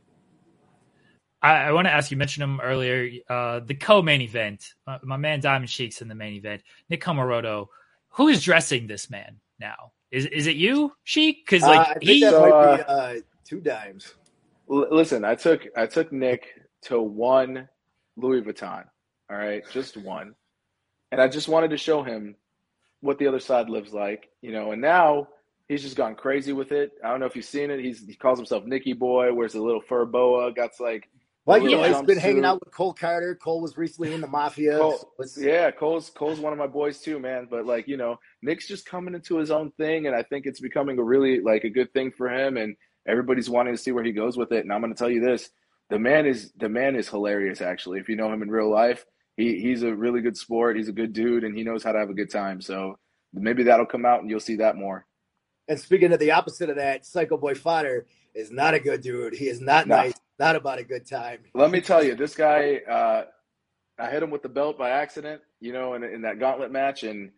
I, 1.40 1.56
I 1.64 1.72
want 1.72 1.86
to 1.86 1.92
ask 1.92 2.10
you 2.10 2.16
mentioned 2.16 2.44
him 2.44 2.60
earlier. 2.60 3.10
Uh, 3.28 3.60
the 3.60 3.74
co-main 3.74 4.20
event, 4.20 4.74
uh, 4.86 4.98
my 5.02 5.16
man 5.16 5.40
Diamond 5.40 5.70
Sheik's 5.70 6.00
in 6.02 6.08
the 6.08 6.14
main 6.14 6.34
event. 6.34 6.62
Nick 6.88 7.02
Comoroto, 7.02 7.66
who 8.10 8.28
is 8.28 8.42
dressing 8.42 8.86
this 8.86 9.10
man 9.10 9.40
now? 9.58 9.92
Is 10.10 10.26
is 10.26 10.46
it 10.46 10.56
you, 10.56 10.92
Sheik? 11.04 11.44
Because 11.46 11.62
Uh, 11.62 11.68
like 11.68 11.88
I 11.88 11.94
think 11.94 12.02
he, 12.02 12.20
that 12.20 12.30
So, 12.30 12.40
might 12.40 12.76
be 12.76 12.82
uh, 12.86 13.14
two 13.44 13.60
dimes. 13.60 14.14
L- 14.70 14.88
listen, 14.94 15.24
I 15.24 15.34
took 15.34 15.66
I 15.76 15.86
took 15.86 16.12
Nick 16.12 16.46
to 16.82 17.00
one 17.00 17.68
Louis 18.16 18.42
Vuitton. 18.42 18.84
All 19.32 19.38
right, 19.38 19.62
just 19.72 19.96
one, 19.96 20.34
and 21.10 21.18
I 21.18 21.26
just 21.26 21.48
wanted 21.48 21.70
to 21.70 21.78
show 21.78 22.02
him 22.02 22.36
what 23.00 23.18
the 23.18 23.28
other 23.28 23.40
side 23.40 23.70
lives 23.70 23.94
like, 23.94 24.28
you 24.42 24.52
know. 24.52 24.72
And 24.72 24.82
now 24.82 25.28
he's 25.68 25.80
just 25.80 25.96
gone 25.96 26.16
crazy 26.16 26.52
with 26.52 26.70
it. 26.70 26.92
I 27.02 27.08
don't 27.08 27.20
know 27.20 27.26
if 27.26 27.34
you've 27.34 27.46
seen 27.46 27.70
it. 27.70 27.80
He's 27.80 28.06
he 28.06 28.14
calls 28.14 28.38
himself 28.38 28.66
Nicky 28.66 28.92
Boy, 28.92 29.32
wears 29.32 29.54
a 29.54 29.62
little 29.62 29.80
fur 29.80 30.04
boa, 30.04 30.52
got 30.52 30.72
like 30.80 31.08
Well, 31.46 31.62
you 31.62 31.70
know, 31.70 31.82
he's 31.82 32.02
been 32.02 32.18
hanging 32.18 32.44
out 32.44 32.60
with 32.60 32.74
Cole 32.74 32.94
Karter. 32.94 33.38
Cole 33.38 33.62
was 33.62 33.78
recently 33.78 34.12
in 34.12 34.20
the 34.20 34.26
Mafia. 34.26 34.76
Cole, 34.76 35.12
so 35.24 35.40
yeah, 35.40 35.70
Cole's 35.70 36.10
Cole's 36.10 36.38
one 36.38 36.52
of 36.52 36.58
my 36.58 36.66
boys 36.66 37.00
too, 37.00 37.18
man. 37.18 37.48
But 37.50 37.64
like 37.64 37.88
you 37.88 37.96
know, 37.96 38.18
Nick's 38.42 38.68
just 38.68 38.84
coming 38.84 39.14
into 39.14 39.38
his 39.38 39.50
own 39.50 39.70
thing, 39.72 40.06
and 40.06 40.14
I 40.14 40.24
think 40.24 40.44
it's 40.44 40.60
becoming 40.60 40.98
a 40.98 41.02
really 41.02 41.40
like 41.40 41.64
a 41.64 41.70
good 41.70 41.92
thing 41.94 42.12
for 42.12 42.28
him, 42.28 42.58
and 42.58 42.76
everybody's 43.08 43.48
wanting 43.48 43.74
to 43.74 43.82
see 43.82 43.92
where 43.92 44.04
he 44.04 44.12
goes 44.12 44.36
with 44.36 44.52
it. 44.52 44.62
And 44.62 44.72
I'm 44.72 44.82
going 44.82 44.92
to 44.92 44.98
tell 44.98 45.10
you 45.10 45.20
this: 45.20 45.48
the 45.88 45.98
man 45.98 46.26
is 46.26 46.52
the 46.52 46.68
man 46.68 46.96
is 46.96 47.08
hilarious. 47.08 47.60
Actually, 47.60 47.98
if 47.98 48.08
you 48.08 48.16
know 48.16 48.30
him 48.32 48.42
in 48.42 48.50
real 48.50 48.70
life, 48.70 49.04
he 49.36 49.60
he's 49.60 49.82
a 49.82 49.94
really 49.94 50.20
good 50.20 50.36
sport. 50.36 50.76
He's 50.76 50.88
a 50.88 50.92
good 50.92 51.12
dude, 51.12 51.44
and 51.44 51.56
he 51.56 51.64
knows 51.64 51.82
how 51.82 51.92
to 51.92 51.98
have 51.98 52.10
a 52.10 52.14
good 52.14 52.30
time. 52.30 52.60
So 52.60 52.98
maybe 53.32 53.62
that'll 53.64 53.86
come 53.86 54.04
out, 54.04 54.20
and 54.20 54.30
you'll 54.30 54.40
see 54.40 54.56
that 54.56 54.76
more. 54.76 55.06
And 55.68 55.78
speaking 55.78 56.12
of 56.12 56.18
the 56.18 56.32
opposite 56.32 56.70
of 56.70 56.76
that, 56.76 57.06
Psycho 57.06 57.36
Boy 57.36 57.54
Fodder 57.54 58.06
is 58.34 58.50
not 58.50 58.74
a 58.74 58.80
good 58.80 59.00
dude. 59.02 59.34
He 59.34 59.48
is 59.48 59.60
not 59.60 59.86
No. 59.86 59.96
nice, 59.96 60.14
not 60.38 60.56
about 60.56 60.78
a 60.78 60.84
good 60.84 61.06
time. 61.06 61.40
Let 61.54 61.70
me 61.70 61.80
tell 61.80 62.02
you, 62.02 62.14
this 62.14 62.34
guy, 62.34 62.78
uh, 62.88 63.24
I 63.98 64.10
hit 64.10 64.22
him 64.22 64.30
with 64.30 64.42
the 64.42 64.48
belt 64.48 64.76
by 64.78 64.90
accident, 64.90 65.40
you 65.60 65.72
know, 65.72 65.94
in, 65.94 66.02
in 66.02 66.22
that 66.22 66.38
gauntlet 66.40 66.72
match, 66.72 67.04
and 67.04 67.30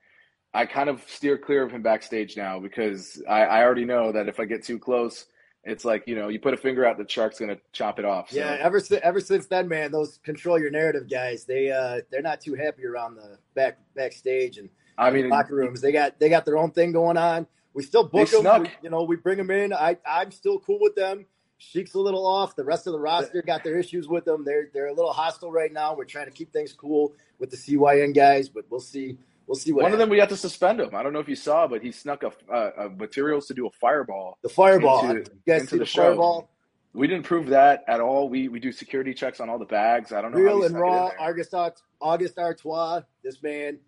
I 0.54 0.66
kind 0.66 0.88
of 0.88 1.02
steer 1.09 1.37
clear 1.37 1.64
of 1.64 1.72
him 1.72 1.83
backstage 1.83 2.37
now 2.37 2.61
because 2.61 3.20
I, 3.28 3.42
I 3.42 3.62
already 3.64 3.85
know 3.85 4.12
that 4.12 4.28
if 4.28 4.38
I 4.40 4.44
get 4.44 4.64
too 4.64 4.78
close, 4.78 5.26
it's 5.64 5.85
like 5.85 6.05
you 6.07 6.14
know, 6.14 6.29
you 6.29 6.38
put 6.38 6.55
a 6.55 6.57
finger 6.57 6.85
out, 6.85 6.98
the 6.98 7.09
shark's 7.09 7.38
gonna 7.38 7.59
chop 7.72 7.98
it 7.98 8.05
off. 8.05 8.31
So. 8.31 8.38
Yeah, 8.38 8.57
ever 8.61 8.81
since 8.81 9.00
ever 9.03 9.20
since 9.20 9.46
then, 9.46 9.68
man, 9.68 9.90
those 9.90 10.18
control 10.22 10.59
your 10.59 10.70
narrative 10.70 11.09
guys, 11.09 11.44
they 11.44 11.70
uh 11.70 12.00
they're 12.11 12.22
not 12.22 12.40
too 12.40 12.55
happy 12.55 12.85
around 12.85 13.16
the 13.16 13.38
back 13.55 13.79
backstage 13.94 14.59
and 14.59 14.68
I 14.96 15.11
mean, 15.11 15.29
locker 15.29 15.55
rooms. 15.55 15.81
They 15.81 15.92
got 15.92 16.18
they 16.18 16.29
got 16.29 16.44
their 16.44 16.59
own 16.59 16.70
thing 16.70 16.92
going 16.92 17.16
on. 17.16 17.46
We 17.72 17.83
still 17.83 18.05
book 18.05 18.31
them. 18.31 18.62
We, 18.62 18.70
you 18.83 18.90
know, 18.90 19.03
we 19.03 19.16
bring 19.16 19.38
them 19.38 19.50
in. 19.50 19.72
I 19.72 19.96
I'm 20.07 20.31
still 20.31 20.61
cool 20.61 20.79
with 20.81 20.94
them. 20.94 21.27
Sheik's 21.59 21.94
a 21.94 22.00
little 22.00 22.27
off. 22.27 22.57
The 22.57 22.64
rest 22.64 22.87
of 22.87 22.92
the 22.92 23.00
roster 23.00 23.42
got 23.42 23.64
their 23.64 23.79
issues 23.79 24.07
with 24.07 24.24
them. 24.24 24.44
They're 24.44 24.68
they're 24.72 24.88
a 24.88 24.92
little 24.92 25.12
hostile 25.12 25.50
right 25.50 25.72
now. 25.72 25.94
We're 25.94 26.05
trying 26.05 26.27
to 26.27 26.33
keep 26.33 26.53
things 26.53 26.72
cool 26.72 27.14
with 27.38 27.50
the 27.50 27.57
CYN 27.57 28.14
guys, 28.14 28.48
but 28.48 28.64
we'll 28.70 28.81
see. 28.81 29.18
We'll 29.46 29.57
see 29.57 29.72
what 29.72 29.83
one 29.83 29.92
of 29.92 29.98
them 29.98 30.09
we 30.09 30.18
had 30.18 30.30
to 30.30 30.37
suspend 30.37 30.80
him. 30.80 30.94
I 30.94 31.02
don't 31.02 31.12
know 31.12 31.18
if 31.18 31.28
you 31.28 31.37
saw, 31.37 31.66
but 31.66 31.83
he 31.83 31.92
snuck 31.92 32.22
a, 32.22 32.33
a, 32.50 32.87
a 32.87 32.88
materials 32.90 33.46
to 33.48 33.54
do 33.54 33.66
a 33.66 33.70
fireball. 33.70 34.38
the 34.42 34.48
fireball. 34.48 35.11
into- 35.11 35.30
you 35.30 35.40
guys 35.46 35.68
see 35.68 35.76
the 35.76 35.85
the, 35.85 35.87
fireball? 35.87 36.50
We 36.94 37.09
didn't 37.09 37.24
prove 37.24 37.48
that 37.48 37.85
at 37.88 38.00
all. 38.00 38.28
We 38.28 38.48
we 38.48 38.61
do 38.61 38.70
security 38.72 39.14
checks 39.14 39.40
on 39.40 39.50
all 39.50 39.59
the 39.59 39.64
bags. 39.64 40.12
I 40.12 40.22
don't 40.22 40.33
know. 40.33 40.38
Real 40.38 40.62
and 40.62 40.70
snuck 40.70 40.83
it 40.83 40.87
in 40.87 40.92
raw. 40.92 41.11
August 41.18 41.54
August 42.00 42.38
Artois. 42.38 43.02
This 43.22 43.42
man, 43.42 43.78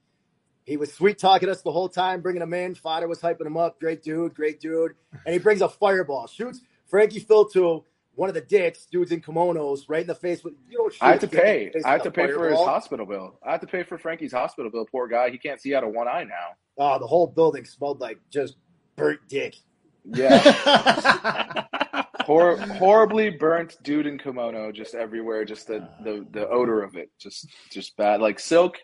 he 0.65 0.77
was 0.77 0.93
sweet 0.93 1.19
talking 1.19 1.49
us 1.49 1.63
the 1.63 1.73
whole 1.73 1.89
time, 1.89 2.21
bringing 2.21 2.43
him 2.43 2.53
in. 2.53 2.75
Fodder 2.75 3.07
was 3.07 3.21
hyping 3.21 3.47
him 3.47 3.57
up. 3.57 3.79
Great 3.79 4.03
dude, 4.03 4.35
great 4.35 4.61
dude. 4.61 4.95
And 5.25 5.33
he 5.33 5.39
brings 5.39 5.63
a 5.63 5.69
fireball, 5.69 6.27
shoots 6.27 6.61
Frankie 6.87 7.21
Filto, 7.21 7.85
one 8.17 8.29
of 8.29 8.35
the 8.35 8.41
dicks, 8.41 8.87
dudes 8.87 9.13
in 9.13 9.21
kimonos, 9.21 9.83
right 9.89 10.01
in 10.01 10.07
the 10.07 10.15
face 10.15 10.43
with 10.43 10.55
you 10.69 10.79
don't. 10.79 10.95
I 11.01 11.11
had 11.13 11.21
to 11.21 11.27
a 11.27 11.31
dick 11.31 11.39
in 11.39 11.45
pay. 11.45 11.83
I 11.85 11.93
had 11.93 12.03
to 12.03 12.11
pay 12.11 12.33
for 12.33 12.49
his 12.49 12.59
hospital 12.59 13.07
bill. 13.07 13.39
I 13.47 13.53
had 13.53 13.61
to 13.61 13.67
pay 13.67 13.83
for 13.83 13.99
Frankie's 13.99 14.33
hospital 14.33 14.71
bill. 14.71 14.87
Poor 14.91 15.07
guy. 15.07 15.31
He 15.31 15.39
can't 15.39 15.61
see 15.61 15.75
out 15.75 15.85
of 15.85 15.93
one 15.93 16.09
eye 16.09 16.25
now. 16.25 16.57
Oh, 16.79 16.99
the 16.99 17.07
whole 17.07 17.27
building 17.27 17.65
smelled 17.65 18.01
like 18.01 18.19
just 18.31 18.57
burnt 18.97 19.21
dick. 19.29 19.57
Yeah. 20.05 21.65
Hor- 22.25 22.57
horribly 22.57 23.31
burnt 23.31 23.77
dude 23.85 24.07
in 24.07 24.19
kimono 24.19 24.73
just 24.73 24.97
everywhere 24.97 25.45
just 25.45 25.69
the, 25.69 25.89
the 26.03 26.27
the 26.33 26.49
odor 26.49 26.83
of 26.83 26.97
it 26.97 27.09
just 27.21 27.49
just 27.71 27.97
bad 27.97 28.21
like 28.21 28.41
silk 28.41 28.79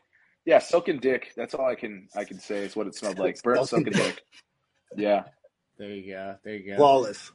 yeah 0.45 0.61
silk 0.61 0.87
and 0.87 1.01
dick 1.01 1.33
that's 1.37 1.53
all 1.53 1.67
i 1.67 1.75
can 1.75 2.07
i 2.15 2.23
can 2.23 2.39
say 2.39 2.59
is 2.59 2.77
what 2.77 2.87
it 2.87 2.95
smelled 2.95 3.19
like 3.19 3.43
burnt 3.43 3.57
Silk 3.57 3.69
silk 3.69 3.87
and 3.89 3.97
and 3.97 4.05
dick 4.05 4.23
yeah 4.97 5.25
there 5.83 5.91
you 5.91 6.13
go. 6.13 6.37
There 6.45 6.55
you 6.55 6.71
go. 6.71 6.77
Flawless. 6.77 7.33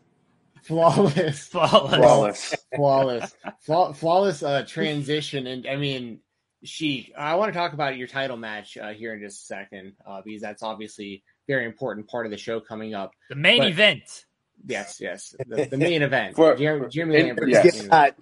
Flawless. 1.47 1.47
Flawless. 1.47 2.55
flawless 2.75 3.35
flawless, 3.61 3.97
flawless 3.99 4.43
uh, 4.43 4.63
transition. 4.67 5.47
And 5.47 5.67
I 5.67 5.75
mean, 5.77 6.19
she. 6.63 7.13
I 7.17 7.35
want 7.35 7.53
to 7.53 7.57
talk 7.57 7.73
about 7.73 7.97
your 7.97 8.07
title 8.07 8.37
match 8.37 8.77
uh, 8.77 8.89
here 8.89 9.13
in 9.13 9.21
just 9.21 9.43
a 9.43 9.45
second 9.45 9.93
uh, 10.05 10.21
because 10.23 10.41
that's 10.41 10.63
obviously 10.63 11.23
a 11.47 11.51
very 11.51 11.65
important 11.65 12.07
part 12.09 12.25
of 12.25 12.31
the 12.31 12.37
show 12.37 12.59
coming 12.59 12.93
up. 12.93 13.11
The 13.29 13.35
main 13.35 13.59
But- 13.59 13.67
event. 13.69 14.25
Yes, 14.65 14.99
yes, 14.99 15.35
the, 15.47 15.65
the 15.65 15.77
main 15.77 16.01
event. 16.01 16.35
For- 16.35 16.55
Jeremy, 16.55 16.89
Jeremy 16.89 17.21
Lambert. 17.23 17.49
yes. 17.49 17.65
It's 17.65 17.75
getting 17.75 17.91
hot. 17.91 18.15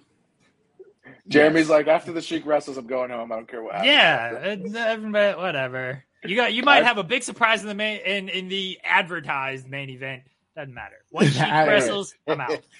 jeremy's 1.28 1.62
Yes. 1.62 1.70
like 1.70 1.86
after 1.88 2.12
the 2.12 2.20
sheik 2.20 2.44
wrestles 2.46 2.76
i'm 2.76 2.86
going 2.86 3.10
home 3.10 3.32
i 3.32 3.36
don't 3.36 3.48
care 3.48 3.62
what 3.62 3.74
happens 3.74 4.72
Yeah, 4.74 4.86
everybody, 4.86 5.36
whatever. 5.38 6.04
You 6.24 6.36
got. 6.36 6.52
You 6.52 6.62
might 6.62 6.84
have 6.84 6.98
a 6.98 7.04
big 7.04 7.22
surprise 7.22 7.62
in 7.62 7.68
the 7.68 7.74
main 7.74 8.00
in 8.00 8.28
in 8.28 8.48
the 8.48 8.78
advertised 8.84 9.68
main 9.68 9.88
event. 9.90 10.22
Doesn't 10.56 10.74
matter. 10.74 10.96
Once 11.10 11.30
she 11.34 11.40
I- 11.40 11.66
wrestles, 11.66 12.14
I'm 12.26 12.40
out. 12.40 12.60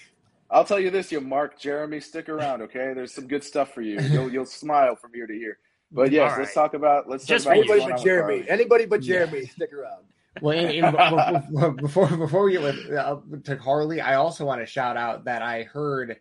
i'll 0.48 0.64
tell 0.64 0.78
you 0.78 0.90
this 0.90 1.10
you 1.10 1.20
mark 1.20 1.58
jeremy 1.58 1.98
stick 1.98 2.28
around 2.28 2.62
okay 2.62 2.92
there's 2.94 3.12
some 3.12 3.26
good 3.26 3.42
stuff 3.42 3.74
for 3.74 3.82
you 3.82 4.00
you'll 4.00 4.30
you'll 4.32 4.46
smile 4.46 4.94
from 4.94 5.10
ear 5.16 5.26
to 5.26 5.32
ear 5.32 5.58
but 5.90 6.12
yes 6.12 6.32
All 6.32 6.38
let's 6.38 6.54
talk 6.54 6.74
about 6.74 7.08
let's 7.08 7.24
Just 7.26 7.46
talk 7.46 7.56
about 7.56 7.64
Anybody 7.64 7.78
but 7.78 7.78
going 7.78 7.92
on 7.92 7.96
with 7.96 8.04
Jeremy. 8.04 8.44
Anybody 8.48 8.86
but 8.86 9.02
Yeah. 9.02 9.14
Jeremy, 9.14 9.46
stick 9.46 9.72
around. 9.72 10.04
Well, 10.42 10.58
in, 10.58 10.84
in, 10.84 11.76
before 11.76 12.08
before 12.08 12.44
we 12.44 12.52
get 12.52 12.62
with 12.62 12.92
uh, 12.92 13.16
to 13.44 13.56
Harley, 13.56 14.00
I 14.00 14.16
also 14.16 14.44
want 14.44 14.60
to 14.60 14.66
shout 14.66 14.96
out 14.96 15.24
that 15.24 15.42
I 15.42 15.62
heard, 15.62 16.16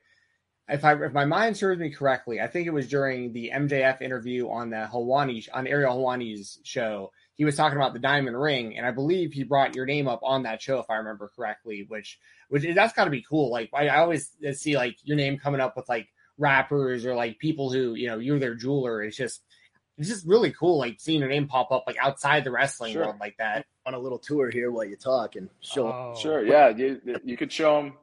if 0.70 0.86
I 0.86 0.94
if 1.04 1.12
my 1.14 1.26
mind 1.26 1.58
serves 1.58 1.80
me 1.82 1.90
correctly, 1.90 2.40
I 2.40 2.48
think 2.48 2.68
it 2.68 2.74
was 2.74 2.88
during 2.88 3.34
the 3.34 3.52
MJF 3.54 4.02
interview 4.02 4.50
on 4.50 4.70
the 4.70 4.88
Helwani 4.92 5.48
on 5.54 5.68
Ariel 5.68 5.98
Helwani's 5.98 6.60
show. 6.64 7.12
He 7.36 7.46
was 7.46 7.56
talking 7.56 7.78
about 7.78 7.94
the 7.94 8.00
diamond 8.00 8.40
ring, 8.42 8.78
and 8.78 8.86
I 8.86 8.92
believe 8.92 9.34
he 9.34 9.44
brought 9.44 9.76
your 9.76 9.86
name 9.86 10.08
up 10.08 10.22
on 10.24 10.44
that 10.44 10.62
show, 10.62 10.80
if 10.80 10.90
I 10.90 10.96
remember 10.96 11.30
correctly. 11.36 11.86
Which, 11.88 12.18
which 12.50 12.66
that's 12.74 12.94
got 12.94 13.06
to 13.06 13.12
be 13.12 13.26
cool. 13.28 13.50
Like 13.52 13.70
I, 13.74 13.88
I 13.90 13.98
always 14.00 14.32
see 14.54 14.76
like 14.78 14.98
your 15.04 15.18
name 15.18 15.38
coming 15.38 15.60
up 15.62 15.76
with 15.76 15.90
like 15.90 16.08
rappers 16.38 17.06
or 17.06 17.16
like 17.16 17.38
people 17.40 17.72
who 17.72 17.96
you 17.96 18.08
know 18.08 18.20
you're 18.20 18.40
their 18.40 18.56
jeweler. 18.56 19.04
It's 19.04 19.18
just 19.18 19.42
it's 19.98 20.10
just 20.10 20.26
really 20.26 20.52
cool, 20.52 20.78
like 20.78 20.96
seeing 21.00 21.20
your 21.20 21.30
name 21.30 21.48
pop 21.48 21.72
up 21.72 21.84
like 21.88 21.98
outside 22.02 22.44
the 22.44 22.52
wrestling 22.52 22.94
Sure. 22.94 23.04
world 23.06 23.16
like 23.20 23.36
that. 23.38 23.66
On 23.86 23.94
a 23.94 24.00
little 24.00 24.18
tour 24.20 24.50
here 24.50 24.72
while 24.72 24.84
you 24.86 24.96
talk 24.96 25.36
and 25.36 25.50
show. 25.62 25.88
Oh. 25.88 26.16
Sure, 26.20 26.46
yeah, 26.46 26.70
you 26.70 27.00
you 27.24 27.38
could 27.38 27.52
show 27.52 27.76
them 27.82 27.94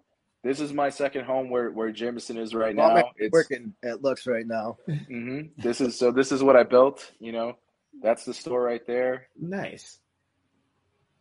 This 0.45 0.61
is 0.61 0.73
my 0.73 0.90
second 0.90 1.25
home 1.25 1.51
where 1.51 1.71
where 1.71 1.90
Jameson 1.90 2.37
is 2.37 2.55
right 2.55 2.75
Well, 2.77 2.90
I'm 2.90 2.97
now. 2.97 3.11
It's 3.16 3.33
working 3.33 3.75
at 3.83 4.03
Lux 4.03 4.27
right 4.27 4.47
now. 4.47 4.77
hmm 4.87 5.40
this 5.59 5.81
is 5.81 5.99
so. 5.99 6.11
This 6.11 6.33
is 6.33 6.42
what 6.42 6.55
I 6.57 6.62
built. 6.62 7.11
You 7.18 7.33
know, 7.33 7.57
that's 8.01 8.25
the 8.25 8.35
store 8.35 8.63
right 8.63 8.85
there. 8.87 9.29
Nice. 9.39 9.99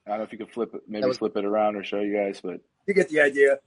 I 0.05 0.11
don't 0.11 0.19
know 0.19 0.23
if 0.25 0.31
you 0.31 0.37
could 0.37 0.51
flip 0.51 0.73
it, 0.73 0.81
maybe 0.87 1.01
That 1.01 1.07
was- 1.07 1.17
flip 1.19 1.35
it 1.37 1.45
around 1.45 1.75
or 1.75 1.83
show 1.83 1.99
you 1.99 2.15
guys, 2.15 2.39
but 2.41 2.59
You 2.87 2.93
get 2.93 3.09
the 3.09 3.21
idea. 3.21 3.59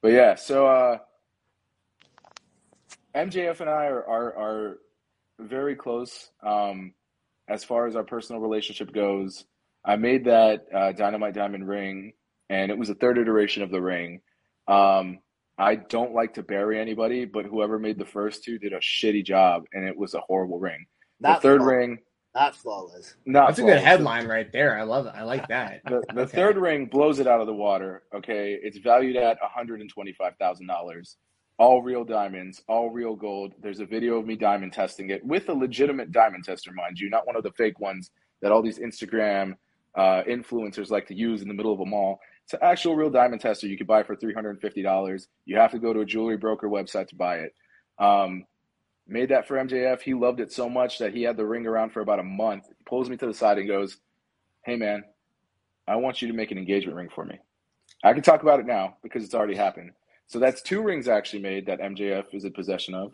but 0.00 0.08
yeah. 0.12 0.34
So 0.36 0.66
uh, 0.66 0.98
MJF 3.14 3.60
and 3.60 3.70
I 3.70 3.86
are 3.86 4.06
are, 4.06 4.36
are 4.38 4.78
very 5.40 5.74
close 5.76 6.30
um, 6.42 6.92
as 7.48 7.64
far 7.64 7.86
as 7.86 7.96
our 7.96 8.04
personal 8.04 8.40
relationship 8.40 8.92
goes. 8.92 9.44
I 9.84 9.96
made 9.96 10.24
that 10.24 10.66
uh, 10.74 10.92
Dynamite 10.92 11.34
Diamond 11.34 11.66
ring, 11.68 12.12
and 12.50 12.70
it 12.70 12.78
was 12.78 12.88
the 12.88 12.94
third 12.94 13.18
iteration 13.18 13.62
of 13.62 13.70
the 13.70 13.80
ring. 13.80 14.20
Um, 14.68 15.18
I 15.58 15.76
don't 15.76 16.12
like 16.12 16.34
to 16.34 16.42
bury 16.42 16.78
anybody, 16.78 17.24
but 17.24 17.46
whoever 17.46 17.78
made 17.78 17.98
the 17.98 18.04
first 18.04 18.44
two 18.44 18.58
did 18.58 18.72
a 18.72 18.78
shitty 18.80 19.24
job, 19.24 19.64
and 19.72 19.86
it 19.88 19.96
was 19.96 20.14
a 20.14 20.20
horrible 20.20 20.58
ring. 20.58 20.84
Not 21.20 21.40
the 21.40 21.48
third 21.48 21.60
flawless. 21.60 21.76
ring, 21.76 21.98
Not 22.34 22.56
flawless. 22.56 23.14
not 23.24 23.46
That's 23.48 23.58
a 23.60 23.62
good 23.62 23.78
headline 23.80 24.26
right 24.28 24.52
there. 24.52 24.78
I 24.78 24.82
love 24.82 25.06
it. 25.06 25.12
I 25.16 25.22
like 25.22 25.48
that. 25.48 25.80
The, 25.88 26.02
the 26.14 26.22
Okay. 26.22 26.36
third 26.36 26.58
ring 26.58 26.86
blows 26.86 27.20
it 27.20 27.26
out 27.26 27.40
of 27.40 27.46
the 27.46 27.54
water. 27.54 28.02
Okay, 28.14 28.58
it's 28.62 28.78
valued 28.78 29.16
at 29.16 29.38
one 29.40 29.50
hundred 29.50 29.80
and 29.80 29.88
twenty-five 29.90 30.34
thousand 30.38 30.66
dollars. 30.66 31.16
All 31.58 31.80
real 31.80 32.04
diamonds, 32.04 32.62
all 32.68 32.90
real 32.90 33.16
gold. 33.16 33.54
There's 33.62 33.80
a 33.80 33.86
video 33.86 34.18
of 34.18 34.26
me 34.26 34.36
diamond 34.36 34.74
testing 34.74 35.08
it 35.08 35.24
with 35.24 35.48
a 35.48 35.54
legitimate 35.54 36.12
diamond 36.12 36.44
tester, 36.44 36.70
mind 36.74 36.98
you, 36.98 37.08
not 37.08 37.26
one 37.26 37.34
of 37.34 37.42
the 37.44 37.52
fake 37.52 37.80
ones 37.80 38.10
that 38.42 38.52
all 38.52 38.60
these 38.60 38.78
Instagram 38.78 39.54
uh, 39.96 40.22
influencers 40.28 40.90
like 40.90 41.06
to 41.06 41.14
use 41.14 41.40
in 41.40 41.48
the 41.48 41.54
middle 41.54 41.72
of 41.72 41.80
a 41.80 41.86
mall. 41.86 42.20
An 42.52 42.60
actual 42.62 42.96
real 42.96 43.10
diamond 43.10 43.40
tester 43.40 43.66
you 43.66 43.76
could 43.76 43.86
buy 43.86 44.02
for 44.02 44.16
three 44.16 44.34
hundred 44.34 44.50
and 44.50 44.60
fifty 44.60 44.82
dollars. 44.82 45.28
You 45.44 45.56
have 45.56 45.72
to 45.72 45.78
go 45.78 45.92
to 45.92 46.00
a 46.00 46.06
jewelry 46.06 46.36
broker 46.36 46.68
website 46.68 47.08
to 47.08 47.16
buy 47.16 47.38
it. 47.38 47.54
Um, 47.98 48.44
made 49.06 49.30
that 49.30 49.48
for 49.48 49.56
MJF. 49.56 50.00
He 50.00 50.14
loved 50.14 50.40
it 50.40 50.52
so 50.52 50.68
much 50.68 50.98
that 50.98 51.14
he 51.14 51.22
had 51.22 51.36
the 51.36 51.46
ring 51.46 51.66
around 51.66 51.90
for 51.92 52.00
about 52.00 52.20
a 52.20 52.24
month. 52.24 52.66
He 52.68 52.74
pulls 52.84 53.10
me 53.10 53.16
to 53.16 53.26
the 53.26 53.34
side 53.34 53.58
and 53.58 53.68
goes, 53.68 53.96
"Hey, 54.64 54.76
man." 54.76 55.04
I 55.88 55.96
want 55.96 56.20
you 56.20 56.28
to 56.28 56.34
make 56.34 56.50
an 56.50 56.58
engagement 56.58 56.96
ring 56.96 57.08
for 57.14 57.24
me. 57.24 57.38
I 58.02 58.12
can 58.12 58.22
talk 58.22 58.42
about 58.42 58.60
it 58.60 58.66
now 58.66 58.96
because 59.02 59.24
it's 59.24 59.34
already 59.34 59.54
happened. 59.54 59.92
So 60.26 60.38
that's 60.38 60.62
two 60.62 60.82
rings 60.82 61.08
actually 61.08 61.42
made 61.42 61.66
that 61.66 61.80
MJF 61.80 62.34
is 62.34 62.44
in 62.44 62.52
possession 62.52 62.94
of. 62.94 63.12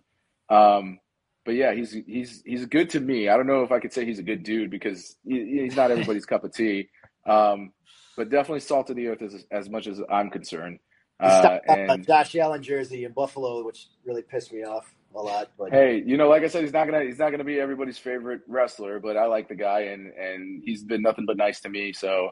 Um, 0.49 0.99
but 1.45 1.55
yeah, 1.55 1.75
he's 1.75 1.93
he's 2.07 2.43
he's 2.45 2.67
good 2.67 2.91
to 2.91 3.01
me. 3.01 3.29
I 3.29 3.37
don't 3.37 3.47
know 3.47 3.63
if 3.63 3.73
I 3.73 3.81
could 3.81 3.93
say 3.93 4.05
he's 4.05 4.19
a 4.19 4.23
good 4.25 4.43
dude 4.43 4.71
because 4.71 5.17
he, 5.25 5.61
he's 5.63 5.77
not 5.77 5.91
everybody's 5.91 6.25
cup 6.25 6.45
of 6.45 6.55
tea. 6.55 6.89
Um, 7.27 7.73
but 8.17 8.31
definitely 8.31 8.61
salt 8.61 8.91
of 8.91 8.97
the 8.97 9.09
earth 9.09 9.23
as 9.23 9.45
as 9.51 9.69
much 9.71 9.87
as 9.87 10.01
I'm 10.11 10.31
concerned. 10.31 10.79
Uh, 11.21 11.59
and 11.69 12.07
Josh 12.07 12.35
Allen 12.37 12.63
jersey 12.63 13.05
in 13.05 13.13
Buffalo, 13.13 13.65
which 13.65 13.89
really 14.05 14.23
pissed 14.23 14.53
me 14.53 14.65
off 14.65 14.93
a 15.15 15.21
lot. 15.21 15.51
But 15.57 15.71
hey, 15.71 16.03
you 16.05 16.17
know, 16.17 16.29
like 16.29 16.43
I 16.43 16.49
said, 16.49 16.63
he's 16.63 16.73
not 16.73 16.87
gonna 16.87 17.05
he's 17.05 17.19
not 17.19 17.31
gonna 17.31 17.45
be 17.45 17.61
everybody's 17.61 17.99
favorite 17.99 18.41
wrestler, 18.49 18.99
but 18.99 19.17
I 19.17 19.27
like 19.27 19.49
the 19.49 19.55
guy 19.55 19.81
and 19.83 20.09
and 20.15 20.63
he's 20.65 20.83
been 20.85 21.01
nothing 21.03 21.25
but 21.27 21.37
nice 21.37 21.61
to 21.61 21.69
me. 21.69 21.93
So 21.93 22.31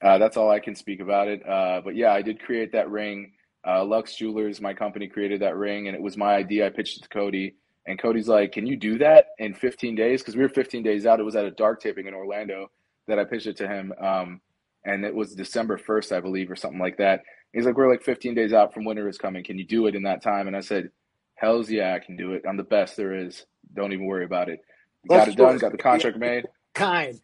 Uh, 0.00 0.18
that's 0.18 0.36
all 0.36 0.48
I 0.50 0.60
can 0.60 0.76
speak 0.76 1.00
about 1.00 1.26
it. 1.26 1.42
Uh, 1.48 1.80
but 1.82 1.96
yeah, 1.96 2.12
I 2.12 2.22
did 2.22 2.40
create 2.40 2.70
that 2.72 2.88
ring. 2.90 3.32
Uh, 3.66 3.84
Lux 3.84 4.14
Jewelers, 4.14 4.60
my 4.60 4.72
company, 4.72 5.08
created 5.08 5.40
that 5.42 5.56
ring, 5.56 5.88
and 5.88 5.96
it 5.96 6.00
was 6.00 6.16
my 6.16 6.34
idea. 6.36 6.66
I 6.66 6.70
pitched 6.70 6.98
it 6.98 7.02
to 7.02 7.08
Cody, 7.08 7.56
and 7.86 7.98
Cody's 7.98 8.28
like, 8.28 8.52
"Can 8.52 8.64
you 8.66 8.76
do 8.76 8.98
that 8.98 9.30
in 9.38 9.54
15 9.54 9.96
days?" 9.96 10.20
Because 10.22 10.36
we 10.36 10.42
were 10.42 10.48
15 10.50 10.84
days 10.84 11.04
out. 11.06 11.18
It 11.18 11.24
was 11.24 11.34
at 11.34 11.44
a 11.44 11.50
dark 11.50 11.82
taping 11.82 12.06
in 12.06 12.14
Orlando 12.14 12.70
that 13.08 13.18
I 13.18 13.24
pitched 13.24 13.46
it 13.46 13.56
to 13.58 13.68
him, 13.68 13.92
um, 14.00 14.40
and 14.84 15.04
it 15.04 15.14
was 15.14 15.34
December 15.34 15.76
1st, 15.78 16.12
I 16.16 16.20
believe, 16.20 16.50
or 16.50 16.56
something 16.56 16.80
like 16.80 16.98
that. 16.98 17.22
He's 17.52 17.64
like, 17.66 17.76
"We're 17.76 17.90
like 17.90 18.02
15 18.02 18.34
days 18.34 18.52
out 18.52 18.72
from 18.74 18.84
winter 18.84 19.08
is 19.08 19.18
coming. 19.18 19.42
Can 19.44 19.58
you 19.58 19.66
do 19.66 19.86
it 19.86 19.94
in 19.96 20.02
that 20.04 20.22
time?" 20.22 20.46
And 20.46 20.56
I 20.56 20.60
said, 20.60 20.90
"Hell's 21.34 21.70
yeah, 21.70 21.94
I 21.94 21.98
can 21.98 22.16
do 22.16 22.32
it. 22.34 22.42
I'm 22.48 22.56
the 22.56 22.62
best 22.62 22.96
there 22.96 23.14
is. 23.14 23.44
Don't 23.74 23.92
even 23.92 24.06
worry 24.06 24.24
about 24.24 24.48
it." 24.48 24.60
Got 25.08 25.18
Lux 25.18 25.30
it 25.30 25.36
done. 25.36 25.58
Got 25.58 25.72
the 25.72 25.78
contract 25.78 26.18
made. 26.18 26.44
Kind, 26.74 27.20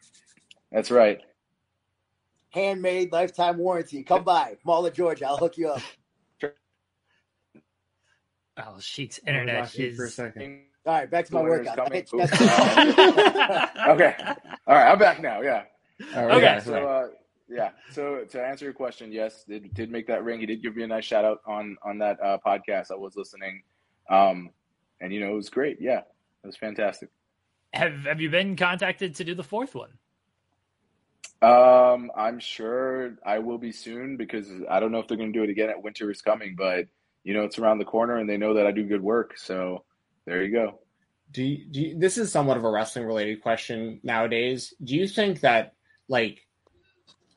That's 0.72 0.90
right. 0.90 1.20
handmade, 2.50 3.12
lifetime 3.12 3.58
warranty. 3.58 4.02
Come 4.02 4.24
by, 4.24 4.56
Mall 4.64 4.86
of 4.86 4.94
Georgia. 4.94 5.26
I'll 5.28 5.36
hook 5.36 5.56
you 5.58 5.68
up. 5.70 5.82
Oh, 8.56 8.76
Sheik's 8.80 9.18
internet 9.26 9.60
lost 9.60 9.78
is. 9.78 9.96
for 9.96 10.04
a 10.04 10.08
second. 10.10 10.60
All 10.86 10.94
right, 10.94 11.10
back 11.10 11.26
to 11.26 11.34
my 11.34 11.42
Winter's 11.42 11.66
workout. 11.66 11.86
coming. 11.86 12.04
That's- 12.12 13.70
Okay. 13.88 14.14
All 14.66 14.74
right, 14.76 14.92
I'm 14.92 14.98
back 14.98 15.20
now. 15.20 15.40
Yeah. 15.40 15.64
Okay, 16.02 16.42
yeah, 16.42 16.60
So 16.60 16.72
right. 16.72 16.82
uh, 16.82 17.08
yeah. 17.48 17.70
So 17.90 18.24
to 18.30 18.42
answer 18.42 18.64
your 18.64 18.74
question, 18.74 19.12
yes, 19.12 19.44
did 19.44 19.72
did 19.74 19.90
make 19.90 20.06
that 20.08 20.24
ring. 20.24 20.40
He 20.40 20.46
did 20.46 20.62
give 20.62 20.76
me 20.76 20.82
a 20.82 20.86
nice 20.86 21.04
shout 21.04 21.24
out 21.24 21.40
on 21.46 21.76
on 21.84 21.98
that 21.98 22.18
uh, 22.22 22.38
podcast. 22.44 22.90
I 22.90 22.96
was 22.96 23.16
listening, 23.16 23.62
um, 24.10 24.50
and 25.00 25.12
you 25.12 25.20
know 25.20 25.32
it 25.32 25.36
was 25.36 25.50
great. 25.50 25.78
Yeah, 25.80 25.98
it 25.98 26.46
was 26.46 26.56
fantastic. 26.56 27.10
Have 27.72 28.04
Have 28.04 28.20
you 28.20 28.30
been 28.30 28.56
contacted 28.56 29.14
to 29.16 29.24
do 29.24 29.34
the 29.34 29.44
fourth 29.44 29.74
one? 29.74 29.90
Um, 31.42 32.10
I'm 32.16 32.38
sure 32.40 33.18
I 33.24 33.38
will 33.38 33.58
be 33.58 33.72
soon 33.72 34.16
because 34.16 34.48
I 34.70 34.80
don't 34.80 34.92
know 34.92 34.98
if 35.00 35.08
they're 35.08 35.18
going 35.18 35.32
to 35.32 35.38
do 35.38 35.44
it 35.44 35.50
again 35.50 35.68
at 35.68 35.82
Winter 35.82 36.10
is 36.10 36.22
Coming, 36.22 36.54
but 36.56 36.86
you 37.22 37.34
know 37.34 37.44
it's 37.44 37.58
around 37.58 37.78
the 37.78 37.84
corner, 37.84 38.16
and 38.16 38.28
they 38.28 38.38
know 38.38 38.54
that 38.54 38.66
I 38.66 38.72
do 38.72 38.84
good 38.84 39.02
work. 39.02 39.36
So 39.36 39.84
there 40.24 40.42
you 40.42 40.50
go. 40.52 40.80
Do 41.30 41.42
you, 41.42 41.66
do 41.66 41.80
you, 41.80 41.98
this 41.98 42.16
is 42.16 42.32
somewhat 42.32 42.56
of 42.56 42.64
a 42.64 42.70
wrestling 42.70 43.04
related 43.06 43.42
question 43.42 44.00
nowadays. 44.02 44.72
Do 44.82 44.94
you 44.94 45.06
think 45.08 45.40
that 45.40 45.74
like 46.08 46.40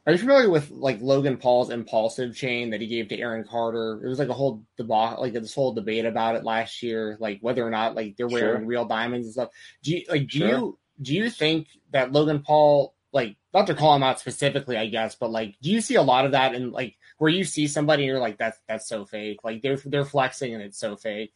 are 0.06 0.14
you 0.14 0.20
familiar 0.20 0.50
with 0.50 0.72
like 0.72 1.02
Logan 1.02 1.36
Paul's 1.36 1.70
impulsive 1.70 2.34
chain 2.34 2.70
that 2.70 2.80
he 2.80 2.88
gave 2.88 3.10
to 3.10 3.20
Aaron 3.20 3.44
Carter? 3.44 4.00
It 4.06 4.08
was 4.08 4.20
like 4.20 4.30
a 4.30 4.34
whole 4.34 4.64
debate, 4.78 5.20
like 5.20 5.34
this 5.34 5.54
whole 5.54 5.74
debate 5.74 6.06
about 6.06 6.36
it 6.38 6.46
last 6.46 6.82
year, 6.82 7.18
like 7.20 7.40
whether 7.42 7.66
or 7.66 7.70
not 7.70 7.94
like 7.94 8.16
they're 8.16 8.30
wearing 8.30 8.62
Sure. 8.62 8.66
real 8.66 8.86
diamonds 8.86 9.28
and 9.28 9.34
stuff. 9.34 9.50
Do 9.84 9.92
you 9.92 10.06
like 10.10 10.30
do 10.30 10.38
Sure. 10.40 10.48
you 10.48 10.80
do 11.02 11.14
you 11.14 11.30
think 11.30 11.68
that 11.92 12.14
Logan 12.14 12.42
Paul 12.42 12.96
like 13.12 13.36
not 13.54 13.68
to 13.68 13.76
call 13.76 13.96
him 13.96 14.04
out 14.04 14.20
specifically, 14.20 14.78
I 14.78 14.88
guess, 14.88 15.16
but 15.16 15.30
like 15.32 15.56
do 15.62 15.70
you 15.72 15.82
see 15.82 15.96
a 15.96 16.02
lot 16.02 16.26
of 16.26 16.32
that 16.32 16.56
in 16.56 16.72
like 16.72 16.96
where 17.18 17.30
you 17.32 17.44
see 17.44 17.68
somebody 17.68 18.04
and 18.04 18.08
you're 18.08 18.20
like 18.20 18.38
that's 18.38 18.60
that's 18.68 18.88
so 18.88 19.04
fake, 19.06 19.44
like 19.44 19.62
they're 19.62 19.78
they're 19.86 20.06
flexing 20.06 20.54
and 20.54 20.64
it's 20.64 20.80
so 20.80 20.96
fake. 20.96 21.34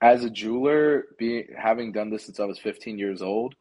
as 0.00 0.24
a 0.24 0.30
jeweler, 0.30 1.06
being 1.18 1.46
having 1.56 1.92
done 1.92 2.10
this 2.10 2.24
since 2.26 2.40
I 2.40 2.44
was 2.44 2.58
15 2.58 2.98
years 2.98 3.22
old, 3.22 3.54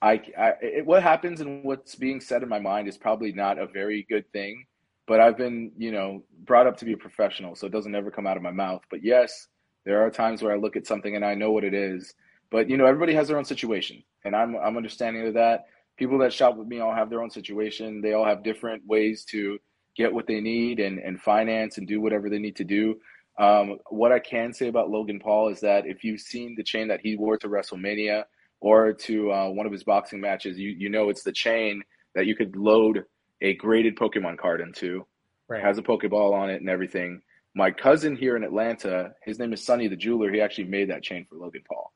I, 0.00 0.22
I 0.38 0.52
it, 0.60 0.86
what 0.86 1.02
happens 1.02 1.40
and 1.40 1.64
what's 1.64 1.94
being 1.94 2.20
said 2.20 2.42
in 2.42 2.48
my 2.48 2.60
mind 2.60 2.88
is 2.88 2.96
probably 2.96 3.32
not 3.32 3.58
a 3.58 3.66
very 3.66 4.06
good 4.08 4.30
thing. 4.32 4.64
But 5.06 5.20
I've 5.20 5.38
been, 5.38 5.72
you 5.76 5.90
know, 5.90 6.22
brought 6.44 6.66
up 6.66 6.76
to 6.78 6.84
be 6.84 6.92
a 6.92 6.98
professional, 6.98 7.56
so 7.56 7.66
it 7.66 7.72
doesn't 7.72 7.94
ever 7.94 8.10
come 8.10 8.26
out 8.26 8.36
of 8.36 8.42
my 8.42 8.50
mouth. 8.50 8.82
But 8.90 9.02
yes, 9.02 9.48
there 9.86 10.04
are 10.04 10.10
times 10.10 10.42
where 10.42 10.52
I 10.52 10.58
look 10.58 10.76
at 10.76 10.86
something 10.86 11.16
and 11.16 11.24
I 11.24 11.34
know 11.34 11.50
what 11.50 11.64
it 11.64 11.72
is. 11.72 12.14
But 12.50 12.68
you 12.68 12.76
know, 12.76 12.86
everybody 12.86 13.14
has 13.14 13.28
their 13.28 13.38
own 13.38 13.44
situation, 13.44 14.02
and 14.24 14.36
I'm 14.36 14.56
I'm 14.56 14.76
understanding 14.76 15.26
of 15.26 15.34
that. 15.34 15.64
People 15.96 16.18
that 16.18 16.32
shop 16.32 16.56
with 16.56 16.68
me 16.68 16.80
all 16.80 16.94
have 16.94 17.10
their 17.10 17.22
own 17.22 17.30
situation. 17.30 18.00
They 18.00 18.12
all 18.12 18.24
have 18.24 18.44
different 18.44 18.82
ways 18.86 19.24
to 19.30 19.58
get 19.96 20.12
what 20.12 20.26
they 20.26 20.40
need 20.40 20.78
and 20.78 20.98
and 20.98 21.20
finance 21.20 21.78
and 21.78 21.88
do 21.88 22.00
whatever 22.00 22.30
they 22.30 22.38
need 22.38 22.56
to 22.56 22.64
do. 22.64 22.96
Um, 23.38 23.78
what 23.90 24.12
I 24.12 24.18
can 24.18 24.52
say 24.52 24.68
about 24.68 24.90
Logan 24.90 25.20
Paul 25.20 25.48
is 25.48 25.60
that 25.60 25.86
if 25.86 26.04
you've 26.04 26.20
seen 26.20 26.54
the 26.56 26.64
chain 26.64 26.88
that 26.88 27.00
he 27.02 27.16
wore 27.16 27.38
to 27.38 27.48
WrestleMania 27.48 28.24
or 28.60 28.92
to 28.92 29.32
uh, 29.32 29.48
one 29.50 29.66
of 29.66 29.72
his 29.72 29.84
boxing 29.84 30.20
matches, 30.20 30.58
you 30.58 30.70
you 30.70 30.88
know 30.88 31.08
it's 31.10 31.22
the 31.22 31.32
chain 31.32 31.82
that 32.14 32.26
you 32.26 32.34
could 32.34 32.56
load 32.56 33.04
a 33.40 33.54
graded 33.54 33.96
Pokemon 33.96 34.38
card 34.38 34.60
into. 34.60 35.06
Right. 35.48 35.62
Has 35.62 35.78
a 35.78 35.82
Pokeball 35.82 36.32
on 36.34 36.50
it 36.50 36.60
and 36.60 36.68
everything. 36.68 37.22
My 37.54 37.70
cousin 37.70 38.14
here 38.16 38.36
in 38.36 38.44
Atlanta, 38.44 39.12
his 39.24 39.38
name 39.38 39.52
is 39.52 39.64
Sonny 39.64 39.88
the 39.88 39.96
Jeweler. 39.96 40.30
He 40.30 40.40
actually 40.40 40.64
made 40.64 40.90
that 40.90 41.02
chain 41.02 41.24
for 41.28 41.36
Logan 41.36 41.62
Paul. 41.66 41.92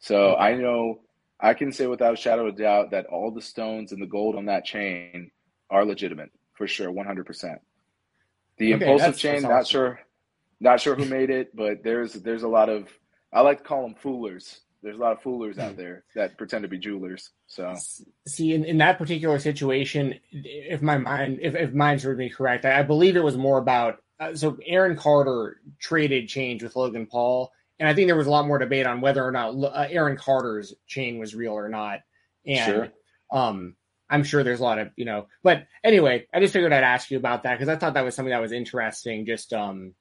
So 0.00 0.36
I 0.36 0.54
know 0.54 1.00
I 1.40 1.54
can 1.54 1.72
say 1.72 1.86
without 1.86 2.12
a 2.12 2.16
shadow 2.16 2.46
of 2.46 2.54
a 2.54 2.58
doubt 2.58 2.90
that 2.90 3.06
all 3.06 3.30
the 3.30 3.40
stones 3.40 3.92
and 3.92 4.02
the 4.02 4.06
gold 4.06 4.36
on 4.36 4.46
that 4.46 4.64
chain 4.66 5.30
are 5.70 5.84
legitimate 5.84 6.30
for 6.54 6.66
sure, 6.66 6.90
one 6.90 7.06
hundred 7.06 7.24
percent. 7.26 7.60
The 8.58 8.74
Okay, 8.74 8.84
impulsive 8.84 9.00
that's- 9.06 9.20
chain, 9.20 9.42
that's 9.42 9.44
not 9.44 9.66
sure, 9.66 10.00
not 10.60 10.80
sure 10.80 10.94
who 10.94 11.06
made 11.06 11.30
it, 11.30 11.56
but 11.56 11.82
there's 11.82 12.12
there's 12.14 12.42
a 12.42 12.48
lot 12.48 12.68
of 12.68 12.88
I 13.32 13.40
like 13.40 13.58
to 13.58 13.64
call 13.64 13.82
them 13.82 13.94
foolers. 13.94 14.60
There's 14.82 14.96
a 14.96 15.00
lot 15.00 15.12
of 15.12 15.22
foolers 15.22 15.54
Hmm. 15.56 15.60
out 15.60 15.76
there 15.76 16.04
that 16.14 16.38
pretend 16.38 16.62
to 16.62 16.68
be 16.68 16.78
jewelers. 16.78 17.30
So 17.46 17.74
See, 18.26 18.54
in, 18.54 18.64
in 18.64 18.78
that 18.78 18.98
particular 18.98 19.38
situation, 19.38 20.18
if 20.32 20.80
my 20.82 20.96
mind, 20.98 21.38
if, 21.42 21.54
if 21.54 21.72
mine 21.72 21.98
serves 21.98 22.18
me 22.18 22.30
correct, 22.30 22.64
I, 22.64 22.80
I 22.80 22.82
believe 22.82 23.16
it 23.16 23.24
was 23.24 23.36
more 23.36 23.58
about. 23.58 24.02
Uh, 24.18 24.34
so 24.34 24.58
Aaron 24.66 24.96
Carter 24.96 25.60
traded 25.78 26.28
change 26.28 26.62
with 26.62 26.76
Logan 26.76 27.06
Paul, 27.06 27.50
and 27.78 27.88
I 27.88 27.94
think 27.94 28.06
there 28.08 28.16
was 28.16 28.26
a 28.26 28.30
lot 28.30 28.46
more 28.46 28.58
debate 28.58 28.86
on 28.86 29.00
whether 29.00 29.24
or 29.24 29.32
not 29.32 29.54
uh, 29.54 29.86
Aaron 29.88 30.16
Carter's 30.16 30.74
chain 30.86 31.18
was 31.18 31.34
real 31.34 31.52
or 31.52 31.68
not. 31.68 32.00
And 32.46 32.58
Sure. 32.64 32.88
um, 33.32 33.76
I'm 34.10 34.24
sure 34.24 34.42
there's 34.42 34.60
a 34.60 34.64
lot 34.64 34.78
of 34.78 34.90
you 34.96 35.04
know. 35.04 35.26
But 35.42 35.66
anyway, 35.84 36.26
I 36.34 36.40
just 36.40 36.52
figured 36.52 36.72
I'd 36.72 36.82
ask 36.84 37.10
you 37.10 37.16
about 37.18 37.44
that 37.44 37.54
because 37.58 37.68
I 37.68 37.76
thought 37.76 37.94
that 37.94 38.04
was 38.04 38.14
something 38.14 38.30
that 38.32 38.42
was 38.42 38.52
interesting. 38.52 39.24
Just 39.26 39.52
um, 39.52 39.94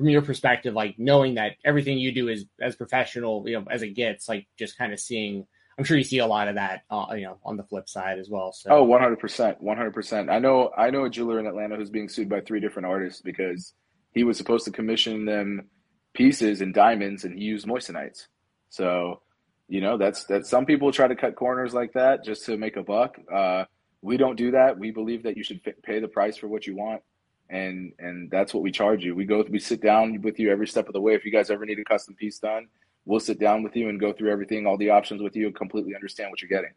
from 0.00 0.08
your 0.08 0.22
perspective, 0.22 0.72
like 0.72 0.94
knowing 0.98 1.34
that 1.34 1.56
everything 1.62 1.98
you 1.98 2.10
do 2.10 2.28
is 2.28 2.46
as 2.58 2.74
professional, 2.74 3.46
you 3.46 3.60
know, 3.60 3.66
as 3.70 3.82
it 3.82 3.90
gets, 3.90 4.30
like 4.30 4.46
just 4.58 4.78
kind 4.78 4.94
of 4.94 4.98
seeing. 4.98 5.46
I'm 5.76 5.84
sure 5.84 5.98
you 5.98 6.04
see 6.04 6.18
a 6.18 6.26
lot 6.26 6.48
of 6.48 6.54
that, 6.54 6.82
uh, 6.90 7.06
you 7.12 7.24
know, 7.24 7.38
on 7.44 7.56
the 7.58 7.62
flip 7.64 7.86
side 7.86 8.18
as 8.18 8.28
well. 8.30 8.52
So, 8.52 8.70
Oh, 8.70 8.86
100%. 8.86 9.62
100%. 9.62 10.30
I 10.30 10.38
know 10.38 10.70
I 10.76 10.90
know 10.90 11.04
a 11.04 11.10
jeweler 11.10 11.38
in 11.38 11.46
Atlanta 11.46 11.76
who's 11.76 11.90
being 11.90 12.08
sued 12.08 12.30
by 12.30 12.40
three 12.40 12.60
different 12.60 12.86
artists 12.86 13.20
because 13.20 13.74
he 14.12 14.24
was 14.24 14.38
supposed 14.38 14.64
to 14.64 14.70
commission 14.72 15.26
them 15.26 15.68
pieces 16.14 16.62
in 16.62 16.72
diamonds 16.72 17.24
and 17.24 17.34
he 17.34 17.44
used 17.44 17.66
moissanites. 17.66 18.26
So, 18.70 19.20
you 19.68 19.82
know, 19.82 19.98
that's 19.98 20.24
that 20.24 20.46
some 20.46 20.64
people 20.64 20.92
try 20.92 21.08
to 21.08 21.14
cut 21.16 21.36
corners 21.36 21.74
like 21.74 21.92
that 21.92 22.24
just 22.24 22.46
to 22.46 22.56
make 22.56 22.76
a 22.76 22.82
buck. 22.82 23.18
Uh, 23.32 23.64
we 24.00 24.16
don't 24.16 24.36
do 24.36 24.52
that. 24.52 24.78
We 24.78 24.92
believe 24.92 25.24
that 25.24 25.36
you 25.36 25.44
should 25.44 25.60
pay 25.82 26.00
the 26.00 26.08
price 26.08 26.38
for 26.38 26.48
what 26.48 26.66
you 26.66 26.74
want. 26.74 27.02
And 27.50 27.92
and 27.98 28.30
that's 28.30 28.54
what 28.54 28.62
we 28.62 28.70
charge 28.70 29.04
you. 29.04 29.14
We 29.14 29.24
go 29.24 29.44
we 29.50 29.58
sit 29.58 29.82
down 29.82 30.22
with 30.22 30.38
you 30.38 30.50
every 30.50 30.68
step 30.68 30.86
of 30.86 30.92
the 30.92 31.00
way. 31.00 31.14
If 31.14 31.24
you 31.24 31.32
guys 31.32 31.50
ever 31.50 31.66
need 31.66 31.80
a 31.80 31.84
custom 31.84 32.14
piece 32.14 32.38
done, 32.38 32.68
we'll 33.04 33.20
sit 33.20 33.40
down 33.40 33.62
with 33.62 33.74
you 33.76 33.88
and 33.88 33.98
go 33.98 34.12
through 34.12 34.30
everything, 34.30 34.66
all 34.66 34.76
the 34.76 34.90
options 34.90 35.20
with 35.20 35.34
you 35.34 35.46
and 35.46 35.54
completely 35.54 35.94
understand 35.94 36.30
what 36.30 36.40
you're 36.40 36.48
getting. 36.48 36.74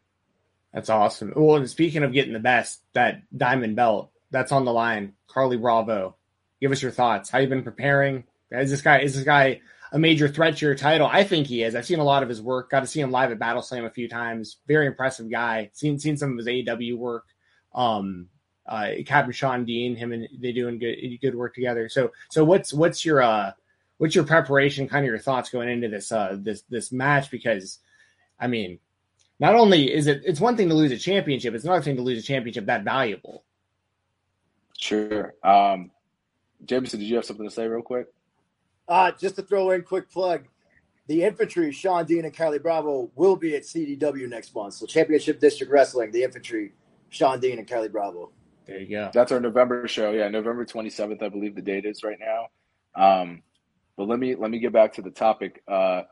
That's 0.74 0.90
awesome. 0.90 1.34
Well, 1.36 1.58
and 1.58 1.70
speaking 1.70 2.04
of 2.04 2.14
getting 2.14 2.34
the 2.34 2.40
best, 2.40 2.82
that 2.94 3.22
diamond 3.38 3.76
belt 3.76 4.10
that's 4.32 4.52
on 4.52 4.66
the 4.66 4.74
line, 4.74 5.14
Carlie 5.28 5.58
Bravo. 5.58 6.16
Give 6.60 6.72
us 6.72 6.82
your 6.82 6.92
thoughts. 6.92 7.30
How 7.30 7.38
you 7.38 7.48
been 7.48 7.64
preparing? 7.64 8.24
Is 8.52 8.72
this 8.72 8.82
guy 8.82 9.00
is 9.00 9.16
this 9.16 9.24
guy 9.24 9.62
a 9.92 10.00
major 10.00 10.28
threat 10.28 10.58
to 10.58 10.66
your 10.66 10.76
title? 10.76 11.08
I 11.12 11.24
think 11.24 11.46
he 11.48 11.62
is. 11.62 11.76
I've 11.76 11.86
seen 11.86 12.00
a 12.00 12.04
lot 12.04 12.24
of 12.24 12.30
his 12.30 12.42
work. 12.42 12.72
Got 12.72 12.80
to 12.80 12.88
see 12.88 13.00
him 13.00 13.12
live 13.12 13.32
at 13.32 13.40
Battle 13.40 13.62
Slam 13.62 13.86
a 13.86 13.92
few 13.92 14.10
times. 14.10 14.58
Very 14.68 14.88
impressive 14.88 15.30
guy. 15.30 15.70
Seen 15.74 16.00
seen 16.00 16.18
some 16.18 16.32
of 16.32 16.38
his 16.38 16.48
AEW 16.48 16.98
work. 16.98 17.26
Um, 17.76 18.30
uh, 18.66 18.90
Captain 19.06 19.32
Shawn 19.32 19.66
Dean, 19.66 19.96
him 19.96 20.12
and 20.14 20.28
they 20.40 20.52
doing 20.52 20.80
good 20.80 20.96
good 21.22 21.36
work 21.36 21.54
together. 21.54 21.90
So 21.90 22.12
so 22.30 22.44
what's 22.44 22.74
what's 22.74 23.06
your 23.06 23.22
uh 23.22 23.52
what's 23.98 24.16
your 24.16 24.24
preparation? 24.24 24.88
Kind 24.88 25.06
of 25.06 25.10
your 25.10 25.20
thoughts 25.20 25.50
going 25.50 25.70
into 25.70 25.90
this 25.90 26.12
uh 26.12 26.38
this 26.40 26.62
this 26.70 26.92
match 26.92 27.30
because 27.30 27.80
I 28.40 28.48
mean 28.48 28.80
not 29.40 29.56
only 29.56 29.94
is 29.94 30.08
it 30.08 30.22
it's 30.26 30.40
one 30.40 30.56
thing 30.56 30.70
to 30.70 30.76
lose 30.76 30.92
a 30.92 30.98
championship, 30.98 31.54
it's 31.54 31.66
another 31.66 31.82
thing 31.82 31.98
to 31.98 32.02
lose 32.02 32.24
a 32.24 32.26
championship 32.26 32.66
that 32.68 32.84
valuable. 32.84 33.44
Sure. 34.78 35.34
Um, 35.44 35.92
Jameson, 36.66 37.00
did 37.00 37.08
you 37.08 37.16
have 37.16 37.26
something 37.26 37.48
to 37.48 37.54
say 37.54 37.68
real 37.68 37.82
quick? 37.82 38.08
Uh, 38.88 39.12
just 39.12 39.36
to 39.36 39.42
throw 39.42 39.72
in 39.72 39.82
quick 39.82 40.10
plug, 40.12 40.46
the 41.08 41.24
infantry, 41.24 41.72
Shawn 41.72 42.06
Dean 42.06 42.26
and 42.26 42.36
Carlie 42.36 42.60
Bravo, 42.60 43.10
will 43.16 43.36
be 43.36 43.56
at 43.56 43.64
CDW 43.64 44.30
next 44.30 44.54
month. 44.56 44.76
So 44.76 44.86
Championship 44.86 45.40
District 45.40 45.72
Wrestling, 45.72 46.12
the 46.12 46.24
infantry, 46.24 46.74
Shawn 47.10 47.40
Dean 47.40 47.60
and 47.60 47.68
Carlie 47.68 47.90
Bravo. 47.90 48.32
There 48.66 48.80
you 48.80 48.90
go. 48.90 49.12
That's 49.14 49.32
our 49.32 49.40
November 49.40 49.88
show. 49.88 50.12
Yeah, 50.12 50.30
November 50.30 50.66
27th, 50.66 51.22
I 51.22 51.30
believe 51.30 51.56
the 51.56 51.62
date 51.62 51.86
is 51.86 52.04
right 52.04 52.18
now. 52.20 52.48
Um, 52.96 53.44
but 53.98 54.08
let 54.08 54.20
me 54.20 54.36
let 54.36 54.50
me 54.50 54.60
get 54.60 54.74
back 54.74 54.94
to 54.94 55.02
the 55.02 55.12
topic. 55.12 55.62
Uh, 55.68 56.04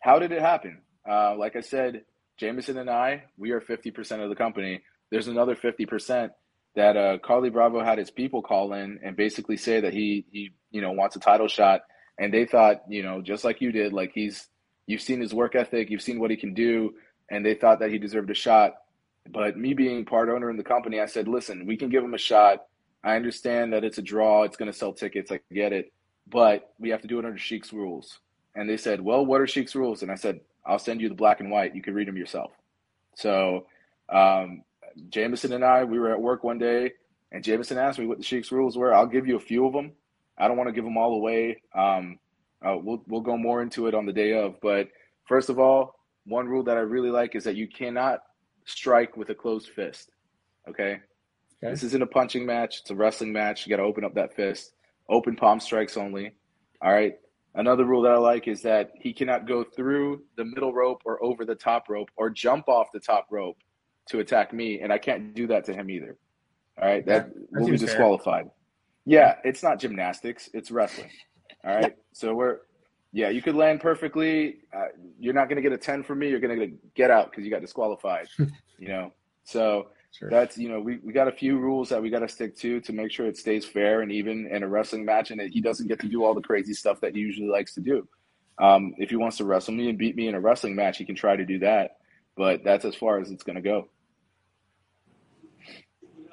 how 0.00 0.18
did 0.18 0.32
it 0.32 0.40
happen? 0.40 0.82
Uh, 1.08 1.36
like 1.36 1.56
I 1.56 1.60
said, 1.60 2.04
Jameson 2.38 2.78
and 2.78 2.88
I, 2.88 3.24
we 3.36 3.50
are 3.50 3.60
50% 3.60 4.22
of 4.22 4.30
the 4.30 4.36
company. 4.36 4.82
There's 5.10 5.28
another 5.28 5.54
50% 5.54 6.30
that 6.76 6.96
uh, 6.96 7.18
Carlie 7.18 7.50
Bravo 7.50 7.82
had 7.82 7.98
his 7.98 8.10
people 8.10 8.42
call 8.42 8.72
in 8.72 9.00
and 9.02 9.16
basically 9.16 9.56
say 9.56 9.80
that 9.80 9.92
he 9.92 10.24
he 10.30 10.50
you 10.70 10.80
know 10.80 10.92
wants 10.92 11.16
a 11.16 11.20
title 11.20 11.48
shot, 11.48 11.82
and 12.18 12.32
they 12.32 12.46
thought 12.46 12.82
you 12.88 13.02
know 13.02 13.20
just 13.20 13.44
like 13.44 13.60
you 13.60 13.72
did, 13.72 13.92
like 13.92 14.12
he's 14.14 14.48
you've 14.86 15.02
seen 15.02 15.20
his 15.20 15.34
work 15.34 15.54
ethic, 15.54 15.90
you've 15.90 16.02
seen 16.02 16.20
what 16.20 16.30
he 16.30 16.36
can 16.36 16.54
do, 16.54 16.94
and 17.30 17.44
they 17.44 17.54
thought 17.54 17.80
that 17.80 17.90
he 17.90 17.98
deserved 17.98 18.30
a 18.30 18.34
shot. 18.34 18.74
But 19.32 19.56
me 19.56 19.74
being 19.74 20.04
part 20.04 20.28
owner 20.28 20.50
in 20.50 20.56
the 20.56 20.64
company, 20.64 21.00
I 21.00 21.06
said, 21.06 21.28
listen, 21.28 21.66
we 21.66 21.76
can 21.76 21.88
give 21.88 22.02
them 22.02 22.14
a 22.14 22.18
shot. 22.18 22.64
I 23.04 23.16
understand 23.16 23.72
that 23.72 23.84
it's 23.84 23.98
a 23.98 24.02
draw. 24.02 24.42
It's 24.42 24.56
going 24.56 24.70
to 24.70 24.76
sell 24.76 24.92
tickets. 24.92 25.30
I 25.30 25.40
get 25.52 25.72
it. 25.72 25.92
But 26.28 26.72
we 26.78 26.90
have 26.90 27.02
to 27.02 27.08
do 27.08 27.18
it 27.18 27.24
under 27.24 27.38
Sheik's 27.38 27.72
rules. 27.72 28.18
And 28.54 28.68
they 28.68 28.76
said, 28.76 29.00
well, 29.00 29.24
what 29.24 29.40
are 29.40 29.46
Sheik's 29.46 29.74
rules? 29.74 30.02
And 30.02 30.10
I 30.10 30.16
said, 30.16 30.40
I'll 30.66 30.78
send 30.78 31.00
you 31.00 31.08
the 31.08 31.14
black 31.14 31.40
and 31.40 31.50
white. 31.50 31.74
You 31.74 31.82
can 31.82 31.94
read 31.94 32.08
them 32.08 32.16
yourself. 32.16 32.52
So 33.14 33.66
um, 34.08 34.62
Jameson 35.08 35.52
and 35.52 35.64
I, 35.64 35.84
we 35.84 35.98
were 35.98 36.10
at 36.10 36.20
work 36.20 36.44
one 36.44 36.58
day, 36.58 36.92
and 37.32 37.44
Jameson 37.44 37.78
asked 37.78 37.98
me 37.98 38.06
what 38.06 38.18
the 38.18 38.24
Sheik's 38.24 38.52
rules 38.52 38.76
were. 38.76 38.92
I'll 38.94 39.06
give 39.06 39.26
you 39.26 39.36
a 39.36 39.40
few 39.40 39.66
of 39.66 39.72
them. 39.72 39.92
I 40.36 40.48
don't 40.48 40.56
want 40.56 40.68
to 40.68 40.72
give 40.72 40.84
them 40.84 40.96
all 40.96 41.14
away. 41.14 41.62
Um, 41.74 42.18
uh, 42.64 42.76
we'll 42.76 43.02
we'll 43.06 43.20
go 43.20 43.36
more 43.36 43.62
into 43.62 43.86
it 43.86 43.94
on 43.94 44.06
the 44.06 44.12
day 44.12 44.32
of. 44.32 44.60
But 44.60 44.88
first 45.26 45.48
of 45.48 45.58
all, 45.58 45.96
one 46.26 46.46
rule 46.46 46.62
that 46.64 46.76
I 46.76 46.80
really 46.80 47.10
like 47.10 47.34
is 47.34 47.44
that 47.44 47.56
you 47.56 47.68
cannot 47.68 48.20
strike 48.70 49.16
with 49.16 49.30
a 49.30 49.34
closed 49.34 49.70
fist. 49.70 50.10
Okay, 50.68 51.00
okay. 51.62 51.70
this 51.70 51.82
isn't 51.82 52.02
a 52.02 52.06
punching 52.06 52.46
match; 52.46 52.80
it's 52.80 52.90
a 52.90 52.94
wrestling 52.94 53.32
match. 53.32 53.66
You 53.66 53.70
got 53.70 53.82
to 53.82 53.88
open 53.88 54.04
up 54.04 54.14
that 54.14 54.34
fist. 54.34 54.72
Open 55.08 55.36
palm 55.36 55.60
strikes 55.60 55.96
only. 55.96 56.32
All 56.82 56.92
right. 56.92 57.14
Another 57.54 57.84
rule 57.84 58.02
that 58.02 58.12
I 58.12 58.16
like 58.16 58.46
is 58.46 58.62
that 58.62 58.92
he 58.94 59.12
cannot 59.12 59.46
go 59.46 59.64
through 59.64 60.22
the 60.36 60.44
middle 60.44 60.72
rope 60.72 61.02
or 61.04 61.22
over 61.22 61.44
the 61.44 61.56
top 61.56 61.88
rope 61.88 62.08
or 62.16 62.30
jump 62.30 62.68
off 62.68 62.92
the 62.92 63.00
top 63.00 63.26
rope 63.30 63.56
to 64.08 64.20
attack 64.20 64.52
me, 64.52 64.80
and 64.80 64.92
I 64.92 64.98
can't 64.98 65.34
do 65.34 65.48
that 65.48 65.64
to 65.64 65.74
him 65.74 65.90
either. 65.90 66.16
All 66.80 66.88
right, 66.88 67.04
that, 67.06 67.28
that 67.50 67.60
will 67.60 67.70
be 67.70 67.76
disqualified. 67.76 68.44
Fair. 68.44 68.52
Yeah, 69.04 69.34
it's 69.42 69.62
not 69.62 69.80
gymnastics; 69.80 70.48
it's 70.54 70.70
wrestling. 70.70 71.10
All 71.64 71.74
right, 71.74 71.96
so 72.12 72.34
we're 72.34 72.58
yeah, 73.12 73.28
you 73.30 73.42
could 73.42 73.56
land 73.56 73.80
perfectly. 73.80 74.58
Uh, 74.74 74.86
you're 75.18 75.34
not 75.34 75.48
going 75.48 75.56
to 75.56 75.62
get 75.62 75.72
a 75.72 75.78
ten 75.78 76.02
from 76.02 76.20
me. 76.20 76.28
You're 76.28 76.40
going 76.40 76.58
to 76.58 76.72
get 76.94 77.10
out 77.10 77.30
because 77.30 77.44
you 77.44 77.50
got 77.50 77.60
disqualified. 77.60 78.28
you 78.78 78.88
know, 78.88 79.12
so 79.44 79.88
sure. 80.12 80.30
that's 80.30 80.56
you 80.56 80.68
know 80.68 80.80
we, 80.80 80.98
we 80.98 81.12
got 81.12 81.26
a 81.26 81.32
few 81.32 81.58
rules 81.58 81.88
that 81.88 82.00
we 82.00 82.10
got 82.10 82.20
to 82.20 82.28
stick 82.28 82.56
to 82.58 82.80
to 82.80 82.92
make 82.92 83.10
sure 83.10 83.26
it 83.26 83.36
stays 83.36 83.64
fair 83.64 84.02
and 84.02 84.12
even 84.12 84.46
in 84.46 84.62
a 84.62 84.68
wrestling 84.68 85.04
match, 85.04 85.30
and 85.30 85.40
that 85.40 85.48
he 85.48 85.60
doesn't 85.60 85.88
get 85.88 86.00
to 86.00 86.08
do 86.08 86.24
all 86.24 86.34
the 86.34 86.42
crazy 86.42 86.74
stuff 86.74 87.00
that 87.00 87.14
he 87.14 87.20
usually 87.20 87.48
likes 87.48 87.74
to 87.74 87.80
do. 87.80 88.06
Um, 88.58 88.94
if 88.98 89.10
he 89.10 89.16
wants 89.16 89.38
to 89.38 89.44
wrestle 89.44 89.74
me 89.74 89.88
and 89.88 89.98
beat 89.98 90.14
me 90.14 90.28
in 90.28 90.34
a 90.34 90.40
wrestling 90.40 90.76
match, 90.76 90.98
he 90.98 91.04
can 91.04 91.14
try 91.16 91.34
to 91.34 91.44
do 91.44 91.58
that, 91.60 91.96
but 92.36 92.62
that's 92.62 92.84
as 92.84 92.94
far 92.94 93.18
as 93.18 93.30
it's 93.30 93.42
going 93.42 93.56
to 93.56 93.62
go. 93.62 93.88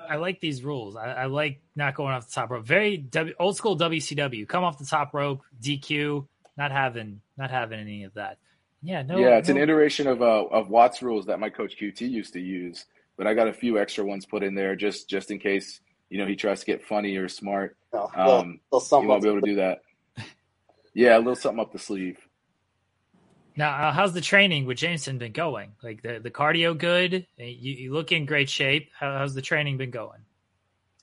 I 0.10 0.16
like 0.16 0.40
these 0.40 0.64
rules. 0.64 0.96
I, 0.96 1.12
I, 1.12 1.26
like 1.26 1.62
not 1.76 1.96
going 1.96 2.14
off 2.14 2.28
the 2.28 2.34
top 2.34 2.50
rope. 2.50 2.66
Very 2.66 2.98
w, 2.98 3.36
old 3.40 3.58
school 3.58 3.78
WCW. 3.78 4.48
Come 4.48 4.64
off 4.64 4.78
the 4.78 4.86
top 4.86 5.14
rope, 5.14 5.42
DQ. 5.62 6.26
Not 6.58 6.72
having 6.72 7.22
not 7.38 7.51
having 7.51 7.80
any 7.80 8.03
of 8.03 8.14
that. 8.16 8.38
Yeah, 8.82 9.01
no. 9.01 9.18
Yeah, 9.18 9.38
it's 9.38 9.49
no. 9.49 9.55
an 9.55 9.62
iteration 9.62 10.08
of 10.08 10.22
uh, 10.22 10.45
of 10.45 10.70
Watts 10.70 11.01
rules 11.01 11.26
that 11.28 11.39
my 11.39 11.49
coach 11.49 11.76
QT 11.80 12.01
used 12.01 12.34
to 12.34 12.39
use, 12.39 12.86
but 13.18 13.28
I 13.28 13.34
got 13.34 13.47
a 13.47 13.53
few 13.53 13.80
extra 13.80 14.03
ones 14.03 14.26
put 14.26 14.43
in 14.43 14.55
there 14.55 14.76
just 14.76 15.10
just 15.10 15.32
in 15.32 15.39
case 15.39 15.80
you 16.10 16.18
know 16.18 16.26
he 16.26 16.36
tries 16.36 16.62
to 16.62 16.66
get 16.66 16.84
funny 16.84 17.16
or 17.18 17.28
smart. 17.28 17.78
Oh, 17.93 18.10
um, 18.16 18.60
little, 18.72 19.01
he 19.01 19.08
won't 19.08 19.24
be 19.24 19.30
able 19.30 19.41
to 19.41 19.47
do 19.47 19.55
that. 19.55 19.82
Yeah, 20.93 21.16
a 21.16 21.20
little 21.20 21.36
something 21.36 21.60
up 21.60 21.72
the 21.72 21.78
sleeve. 21.78 22.18
Now, 23.55 23.89
uh, 23.89 23.91
how's 23.91 24.14
the 24.14 24.22
training 24.22 24.66
with 24.66 24.78
Jameson 24.78 25.20
been 25.20 25.32
going? 25.32 25.74
Like 25.84 26.01
the, 26.01 26.20
the 26.20 26.32
cardio 26.32 26.76
good? 26.76 27.28
You, 27.38 27.74
you 27.74 27.93
look 27.93 28.12
in 28.12 28.26
great 28.26 28.49
shape. 28.49 28.89
How, 28.97 29.16
how's 29.18 29.36
the 29.36 29.41
training 29.43 29.78
been 29.78 29.91
going? 29.91 30.22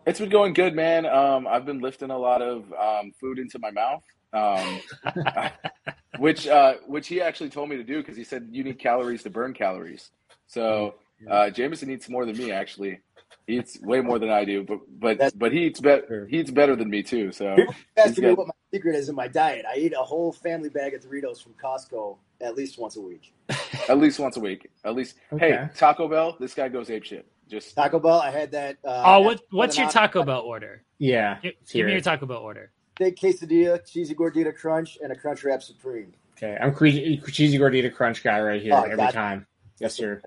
It's 0.04 0.18
been 0.18 0.30
going 0.30 0.52
good, 0.52 0.74
man. 0.74 1.06
Um, 1.06 1.46
I've 1.46 1.64
been 1.64 1.80
lifting 1.80 2.10
a 2.10 2.18
lot 2.18 2.42
of 2.42 2.64
um, 2.72 3.12
food 3.20 3.38
into 3.38 3.60
my 3.60 3.70
mouth, 3.70 4.02
um, 4.34 4.80
which 6.18 6.46
uh, 6.46 6.74
which 6.86 7.08
he 7.08 7.20
actually 7.20 7.50
told 7.50 7.68
me 7.68 7.76
to 7.76 7.84
do 7.84 7.98
because 7.98 8.16
he 8.16 8.24
said 8.24 8.48
you 8.50 8.64
need 8.64 8.78
calories 8.78 9.22
to 9.22 9.30
burn 9.30 9.54
calories. 9.54 10.10
So 10.46 10.96
uh, 11.30 11.50
Jameson 11.50 11.90
eats 11.90 12.08
more 12.08 12.26
than 12.26 12.36
me 12.36 12.52
actually. 12.52 13.00
He 13.46 13.58
eats 13.58 13.78
way 13.80 14.00
more 14.00 14.18
than 14.18 14.30
I 14.30 14.44
do, 14.44 14.62
but 14.62 14.80
but 14.98 15.18
That's, 15.18 15.34
but 15.34 15.52
he 15.52 15.66
eats 15.66 15.80
better. 15.80 16.26
He 16.30 16.40
eats 16.40 16.50
better 16.50 16.76
than 16.76 16.88
me 16.88 17.02
too. 17.02 17.30
So 17.32 17.56
ask 17.96 18.18
me 18.18 18.32
what 18.32 18.46
my 18.46 18.54
secret 18.72 18.94
is 18.94 19.08
in 19.08 19.14
my 19.14 19.28
diet. 19.28 19.64
I 19.70 19.76
eat 19.76 19.92
a 19.92 20.02
whole 20.02 20.32
family 20.32 20.70
bag 20.70 20.94
of 20.94 21.02
Doritos 21.02 21.42
from 21.42 21.54
Costco 21.62 22.16
at 22.40 22.56
least 22.56 22.78
once 22.78 22.96
a 22.96 23.00
week. 23.00 23.32
at 23.88 23.98
least 23.98 24.18
once 24.18 24.36
a 24.36 24.40
week. 24.40 24.70
At 24.84 24.94
least. 24.94 25.16
Okay. 25.32 25.50
Hey, 25.50 25.68
Taco 25.76 26.08
Bell. 26.08 26.36
This 26.40 26.54
guy 26.54 26.68
goes 26.68 26.90
ape 26.90 27.04
shit. 27.04 27.26
Just 27.48 27.74
Taco 27.76 27.98
Bell. 27.98 28.20
I 28.20 28.30
had 28.30 28.50
that. 28.52 28.78
Uh, 28.84 29.02
oh, 29.04 29.20
what 29.20 29.40
what's 29.50 29.76
your 29.76 29.90
Taco 29.90 30.24
Bell 30.24 30.40
order? 30.40 30.82
Yeah, 30.98 31.38
give, 31.42 31.54
give 31.70 31.86
me 31.86 31.92
your 31.92 32.00
Taco 32.00 32.26
Bell 32.26 32.38
order. 32.38 32.70
Steak 32.96 33.16
quesadilla, 33.16 33.84
cheesy 33.84 34.14
gordita 34.14 34.54
crunch, 34.54 34.98
and 35.02 35.10
a 35.10 35.16
crunch 35.16 35.42
wrap 35.42 35.62
supreme. 35.62 36.14
Okay, 36.36 36.56
I'm 36.60 36.72
cre- 36.72 36.86
cheesy 37.30 37.58
gordita 37.58 37.92
crunch 37.92 38.22
guy 38.22 38.40
right 38.40 38.62
here 38.62 38.74
oh, 38.74 38.82
every 38.82 39.10
time. 39.10 39.46
Yes, 39.80 39.94
sir. 39.94 40.22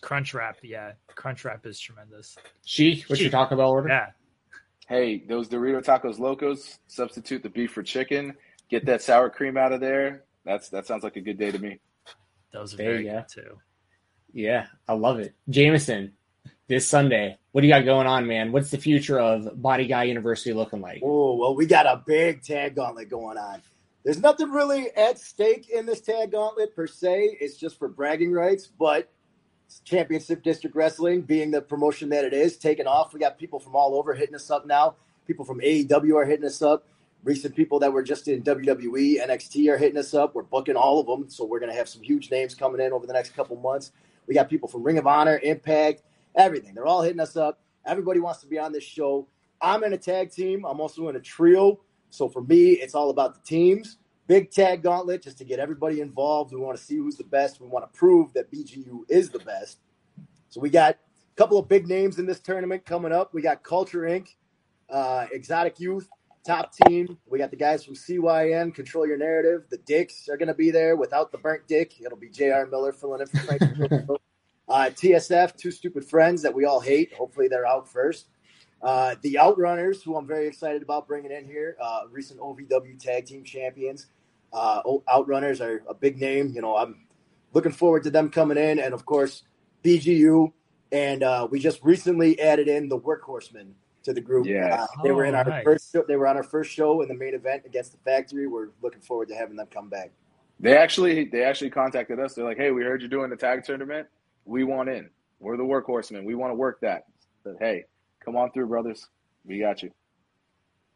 Crunch 0.00 0.32
wrap, 0.32 0.56
yeah, 0.62 0.92
crunch 1.14 1.44
wrap 1.44 1.66
is 1.66 1.78
tremendous. 1.78 2.36
She, 2.64 3.04
what's 3.06 3.18
She. 3.18 3.24
your 3.24 3.30
Taco 3.30 3.56
Bell 3.56 3.70
order? 3.70 3.88
Yeah, 3.88 4.06
hey, 4.88 5.24
those 5.26 5.48
Dorito 5.48 5.84
tacos 5.84 6.18
locos. 6.18 6.78
Substitute 6.86 7.42
the 7.42 7.50
beef 7.50 7.72
for 7.72 7.82
chicken. 7.82 8.34
Get 8.70 8.86
that 8.86 9.02
sour 9.02 9.28
cream 9.28 9.58
out 9.58 9.72
of 9.72 9.80
there. 9.80 10.24
That's 10.44 10.70
that 10.70 10.86
sounds 10.86 11.04
like 11.04 11.16
a 11.16 11.20
good 11.20 11.38
day 11.38 11.50
to 11.50 11.58
me. 11.58 11.80
Those 12.52 12.74
are 12.74 12.76
There 12.78 12.92
very 12.92 13.04
good 13.04 13.24
too. 13.28 13.58
Yeah, 14.32 14.66
I 14.88 14.94
love 14.94 15.20
it. 15.20 15.34
Jameson, 15.48 16.12
this 16.68 16.88
Sunday, 16.88 17.38
what 17.52 17.60
do 17.60 17.66
you 17.66 17.72
got 17.72 17.84
going 17.84 18.06
on, 18.06 18.26
man? 18.26 18.52
What's 18.52 18.70
the 18.70 18.78
future 18.78 19.18
of 19.18 19.60
Body 19.60 19.86
Guy 19.86 20.04
University 20.04 20.52
looking 20.52 20.80
like? 20.80 21.00
Oh, 21.04 21.36
well, 21.36 21.54
we 21.54 21.66
got 21.66 21.86
a 21.86 22.02
big 22.04 22.42
tag 22.42 22.76
gauntlet 22.76 23.10
going 23.10 23.36
on. 23.36 23.62
There's 24.04 24.20
nothing 24.20 24.50
really 24.50 24.90
at 24.96 25.18
stake 25.18 25.68
in 25.70 25.86
this 25.86 26.00
tag 26.00 26.32
gauntlet 26.32 26.74
per 26.74 26.86
se. 26.86 27.38
It's 27.40 27.56
just 27.56 27.78
for 27.78 27.88
bragging 27.88 28.32
rights, 28.32 28.66
but 28.66 29.10
Championship 29.84 30.42
District 30.42 30.76
Wrestling 30.76 31.22
being 31.22 31.50
the 31.50 31.62
promotion 31.62 32.10
that 32.10 32.24
it 32.24 32.34
is, 32.34 32.56
taking 32.56 32.86
off. 32.86 33.12
We 33.12 33.20
got 33.20 33.38
people 33.38 33.58
from 33.58 33.74
all 33.74 33.96
over 33.96 34.14
hitting 34.14 34.34
us 34.34 34.50
up 34.50 34.66
now. 34.66 34.96
People 35.26 35.44
from 35.44 35.60
AEW 35.60 36.16
are 36.16 36.24
hitting 36.24 36.46
us 36.46 36.60
up. 36.62 36.86
Recent 37.24 37.56
people 37.56 37.78
that 37.78 37.92
were 37.92 38.02
just 38.02 38.28
in 38.28 38.42
WWE, 38.42 39.26
NXT 39.26 39.72
are 39.72 39.78
hitting 39.78 39.96
us 39.96 40.12
up. 40.12 40.34
We're 40.34 40.42
booking 40.42 40.76
all 40.76 41.00
of 41.00 41.06
them, 41.06 41.30
so 41.30 41.46
we're 41.46 41.58
going 41.58 41.72
to 41.72 41.76
have 41.76 41.88
some 41.88 42.02
huge 42.02 42.30
names 42.30 42.54
coming 42.54 42.82
in 42.82 42.92
over 42.92 43.06
the 43.06 43.14
next 43.14 43.34
couple 43.34 43.56
months. 43.56 43.92
We 44.26 44.34
got 44.34 44.50
people 44.50 44.68
from 44.68 44.82
Ring 44.82 44.98
of 44.98 45.06
Honor, 45.06 45.40
Impact, 45.42 46.02
everything. 46.36 46.74
They're 46.74 46.86
all 46.86 47.02
hitting 47.02 47.20
us 47.20 47.36
up. 47.36 47.60
Everybody 47.86 48.20
wants 48.20 48.40
to 48.40 48.46
be 48.46 48.58
on 48.58 48.72
this 48.72 48.84
show. 48.84 49.28
I'm 49.60 49.84
in 49.84 49.92
a 49.92 49.98
tag 49.98 50.30
team. 50.30 50.64
I'm 50.64 50.80
also 50.80 51.08
in 51.08 51.16
a 51.16 51.20
trio. 51.20 51.80
So 52.10 52.28
for 52.28 52.42
me, 52.42 52.72
it's 52.72 52.94
all 52.94 53.10
about 53.10 53.34
the 53.34 53.40
teams 53.40 53.98
big 54.26 54.50
tag 54.50 54.82
gauntlet 54.82 55.22
just 55.22 55.38
to 55.38 55.44
get 55.44 55.58
everybody 55.58 56.00
involved. 56.00 56.52
We 56.52 56.60
want 56.60 56.78
to 56.78 56.82
see 56.82 56.96
who's 56.96 57.16
the 57.16 57.24
best. 57.24 57.60
We 57.60 57.66
want 57.66 57.90
to 57.90 57.98
prove 57.98 58.32
that 58.34 58.50
BGU 58.50 59.02
is 59.08 59.30
the 59.30 59.38
best. 59.40 59.78
So 60.48 60.60
we 60.60 60.70
got 60.70 60.94
a 60.94 61.36
couple 61.36 61.58
of 61.58 61.68
big 61.68 61.88
names 61.88 62.18
in 62.18 62.26
this 62.26 62.40
tournament 62.40 62.84
coming 62.84 63.12
up. 63.12 63.34
We 63.34 63.42
got 63.42 63.62
Culture 63.62 64.02
Inc., 64.02 64.28
uh, 64.90 65.26
Exotic 65.32 65.80
Youth, 65.80 66.08
top 66.46 66.72
team. 66.74 67.18
We 67.26 67.38
got 67.38 67.50
the 67.50 67.56
guys 67.56 67.84
from 67.84 67.94
CYN, 67.94 68.74
Control 68.74 69.06
Your 69.06 69.18
Narrative. 69.18 69.64
The 69.70 69.78
Dicks 69.78 70.28
are 70.28 70.36
going 70.36 70.48
to 70.48 70.54
be 70.54 70.70
there 70.70 70.96
without 70.96 71.32
the 71.32 71.38
burnt 71.38 71.66
dick. 71.66 72.00
It'll 72.00 72.18
be 72.18 72.28
J.R. 72.28 72.66
Miller 72.66 72.92
filling 72.92 73.20
in 73.20 73.26
for 73.26 73.38
Frank. 73.38 74.08
uh, 74.68 74.90
TSF, 74.94 75.56
Two 75.56 75.70
Stupid 75.70 76.04
Friends 76.04 76.42
that 76.42 76.54
we 76.54 76.64
all 76.64 76.80
hate. 76.80 77.12
Hopefully 77.14 77.48
they're 77.48 77.66
out 77.66 77.88
first. 77.88 78.28
Uh, 78.82 79.14
the 79.22 79.38
Outrunners, 79.40 80.02
who 80.02 80.16
I'm 80.16 80.26
very 80.26 80.46
excited 80.46 80.82
about 80.82 81.08
bringing 81.08 81.30
in 81.30 81.46
here, 81.46 81.76
uh, 81.80 82.00
recent 82.10 82.38
OVW 82.40 82.98
Tag 82.98 83.24
Team 83.26 83.42
Champions. 83.42 84.06
Uh, 84.52 84.82
Outrunners 85.08 85.60
are 85.60 85.82
a 85.88 85.94
big 85.94 86.20
name. 86.20 86.52
You 86.54 86.60
know, 86.60 86.76
I'm 86.76 87.06
looking 87.54 87.72
forward 87.72 88.02
to 88.04 88.10
them 88.10 88.30
coming 88.30 88.58
in, 88.58 88.78
and 88.78 88.92
of 88.92 89.06
course, 89.06 89.42
BGU. 89.82 90.52
And 90.92 91.22
uh, 91.22 91.48
we 91.50 91.58
just 91.58 91.82
recently 91.82 92.38
added 92.38 92.68
in 92.68 92.88
the 92.88 92.98
Workhorsemen 92.98 93.72
to 94.04 94.12
the 94.12 94.20
group. 94.20 94.46
Yeah, 94.46 94.82
uh, 94.82 94.86
they 95.02 95.10
were 95.12 95.24
in 95.24 95.34
oh, 95.34 95.38
our 95.38 95.44
nice. 95.44 95.64
first. 95.64 95.92
Show, 95.92 96.04
they 96.06 96.16
were 96.16 96.28
on 96.28 96.36
our 96.36 96.42
first 96.42 96.70
show 96.70 97.00
in 97.02 97.08
the 97.08 97.14
main 97.14 97.34
event 97.34 97.62
against 97.66 97.92
the 97.92 97.98
Factory. 97.98 98.46
We're 98.46 98.68
looking 98.82 99.00
forward 99.00 99.28
to 99.28 99.34
having 99.34 99.56
them 99.56 99.66
come 99.72 99.88
back. 99.88 100.12
They 100.60 100.76
actually, 100.76 101.24
they 101.24 101.42
actually 101.42 101.70
contacted 101.70 102.20
us. 102.20 102.34
They're 102.34 102.44
like, 102.44 102.58
"Hey, 102.58 102.70
we 102.70 102.82
heard 102.82 103.00
you're 103.00 103.10
doing 103.10 103.30
the 103.30 103.36
tag 103.36 103.64
tournament. 103.64 104.06
We 104.44 104.64
want 104.64 104.88
in. 104.88 105.10
We're 105.40 105.56
the 105.56 105.64
Workhorsemen. 105.64 106.24
We 106.24 106.34
want 106.34 106.50
to 106.50 106.56
work 106.56 106.80
that." 106.80 107.04
But 107.44 107.56
"Hey, 107.60 107.84
Come 108.24 108.36
on 108.36 108.50
through, 108.52 108.68
brothers. 108.68 109.08
We 109.44 109.58
got 109.58 109.82
you. 109.82 109.90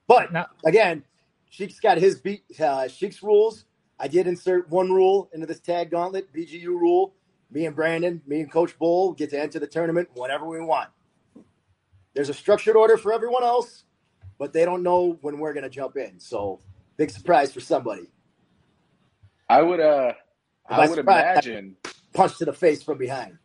But 0.07 0.33
now, 0.33 0.47
again, 0.65 1.05
Sheik's 1.51 1.79
got 1.79 1.99
his 1.99 2.21
beat. 2.21 2.43
Uh, 2.59 2.89
Sheik's 2.89 3.23
rules. 3.23 3.67
I 3.99 4.09
did 4.09 4.27
insert 4.27 4.71
one 4.71 4.91
rule 4.91 5.29
into 5.35 5.47
this 5.47 5.61
tag 5.61 5.91
gauntlet, 5.91 6.33
BGU 6.33 6.69
rule. 6.69 7.15
Me 7.51 7.67
and 7.67 7.75
Brandon, 7.75 8.23
me 8.27 8.41
and 8.41 8.51
Coach 8.51 8.79
Bull 8.79 9.13
get 9.13 9.31
to 9.31 9.41
enter 9.41 9.59
the 9.59 9.67
tournament 9.67 10.09
whenever 10.15 10.47
we 10.47 10.61
want. 10.61 10.91
There's 12.15 12.29
a 12.29 12.35
structured 12.35 12.77
order 12.77 12.97
for 12.97 13.13
everyone 13.13 13.43
else, 13.43 13.85
but 14.39 14.53
they 14.53 14.65
don't 14.65 14.83
know 14.83 15.19
when 15.21 15.39
we're 15.39 15.53
going 15.53 15.65
to 15.65 15.71
jump 15.71 15.97
in. 15.97 16.19
So, 16.19 16.61
big 16.97 17.11
surprise 17.11 17.53
for 17.53 17.61
somebody. 17.61 18.11
I 19.49 19.63
would, 19.63 19.81
uh, 19.81 20.13
I 20.69 20.89
would 20.89 20.99
imagine 20.99 21.77
punch 22.13 22.39
to 22.39 22.45
the 22.45 22.53
face 22.53 22.83
from 22.83 22.99
behind. 22.99 23.39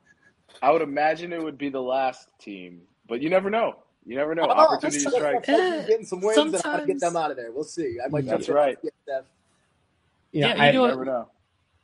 I 0.62 0.72
would 0.72 0.82
imagine 0.82 1.34
it 1.34 1.44
would 1.44 1.58
be 1.58 1.70
the 1.70 1.82
last 1.82 2.28
team 2.40 2.82
but 3.08 3.22
you 3.22 3.30
never 3.30 3.50
know. 3.50 3.76
You 4.06 4.16
never 4.16 4.34
know. 4.34 4.44
Oh, 4.44 4.50
Opportunity 4.52 5.00
strikes. 5.00 5.46
Getting 5.48 6.06
some 6.06 6.22
wins 6.22 6.36
Sometimes. 6.36 6.64
and 6.64 6.74
how 6.74 6.80
to 6.80 6.86
get 6.86 7.00
them 7.00 7.16
out 7.16 7.32
of 7.32 7.38
there. 7.38 7.52
We'll 7.52 7.64
see. 7.64 7.98
I 8.04 8.08
might. 8.10 8.26
That's 8.26 8.50
right. 8.50 8.78
Yeah, 9.08 9.22
yeah, 10.32 10.72
you 10.72 10.84
I, 10.84 10.88
never 10.90 11.06
know. 11.06 11.28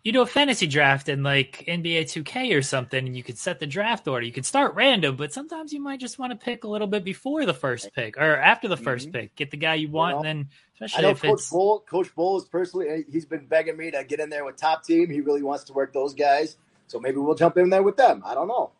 you 0.03 0.11
do 0.11 0.21
a 0.21 0.25
fantasy 0.25 0.65
draft 0.65 1.07
in 1.07 1.23
like 1.23 1.63
NBA 1.67 2.03
2K 2.05 2.57
or 2.57 2.61
something, 2.61 3.05
and 3.05 3.15
you 3.15 3.21
could 3.23 3.38
set 3.38 3.59
the 3.59 3.67
draft 3.67 4.07
order. 4.07 4.25
You 4.25 4.32
could 4.32 4.45
start 4.45 4.73
random, 4.75 5.15
but 5.17 5.32
sometimes 5.34 5.71
you 5.71 5.80
might 5.82 5.99
just 5.99 6.17
want 6.17 6.32
to 6.32 6.38
pick 6.38 6.63
a 6.63 6.67
little 6.67 6.88
bit 6.88 7.03
before 7.03 7.45
the 7.45 7.53
first 7.53 7.93
pick 7.93 8.17
or 8.17 8.36
after 8.38 8.67
the 8.67 8.77
1st 8.77 9.09
Mhm. 9.09 9.13
pick. 9.13 9.36
Get 9.36 9.51
the 9.51 9.57
guy 9.57 9.75
you 9.75 9.89
want, 9.89 10.17
Well, 10.17 10.25
and 10.25 10.47
then 10.82 10.89
I 10.95 11.01
know 11.01 11.09
if 11.11 11.21
Coach 11.21 11.34
it's 11.34 11.49
Bull. 11.49 11.84
Coach 11.88 12.13
Bull 12.15 12.38
is 12.38 12.45
personally 12.45 13.05
he's 13.11 13.25
been 13.25 13.45
begging 13.45 13.77
me 13.77 13.91
to 13.91 14.03
get 14.03 14.19
in 14.19 14.30
there 14.30 14.45
with 14.45 14.55
top 14.57 14.84
team. 14.84 15.09
He 15.09 15.21
really 15.21 15.43
wants 15.43 15.65
to 15.65 15.73
work 15.73 15.93
those 15.93 16.13
guys, 16.13 16.57
so 16.90 17.00
maybe 17.00 17.18
we'll 17.18 17.36
jump 17.36 17.58
in 17.58 17.70
there 17.70 17.84
with 17.84 17.98
them. 17.98 18.22
I 18.26 18.34
don't 18.34 18.48
know. 18.48 18.72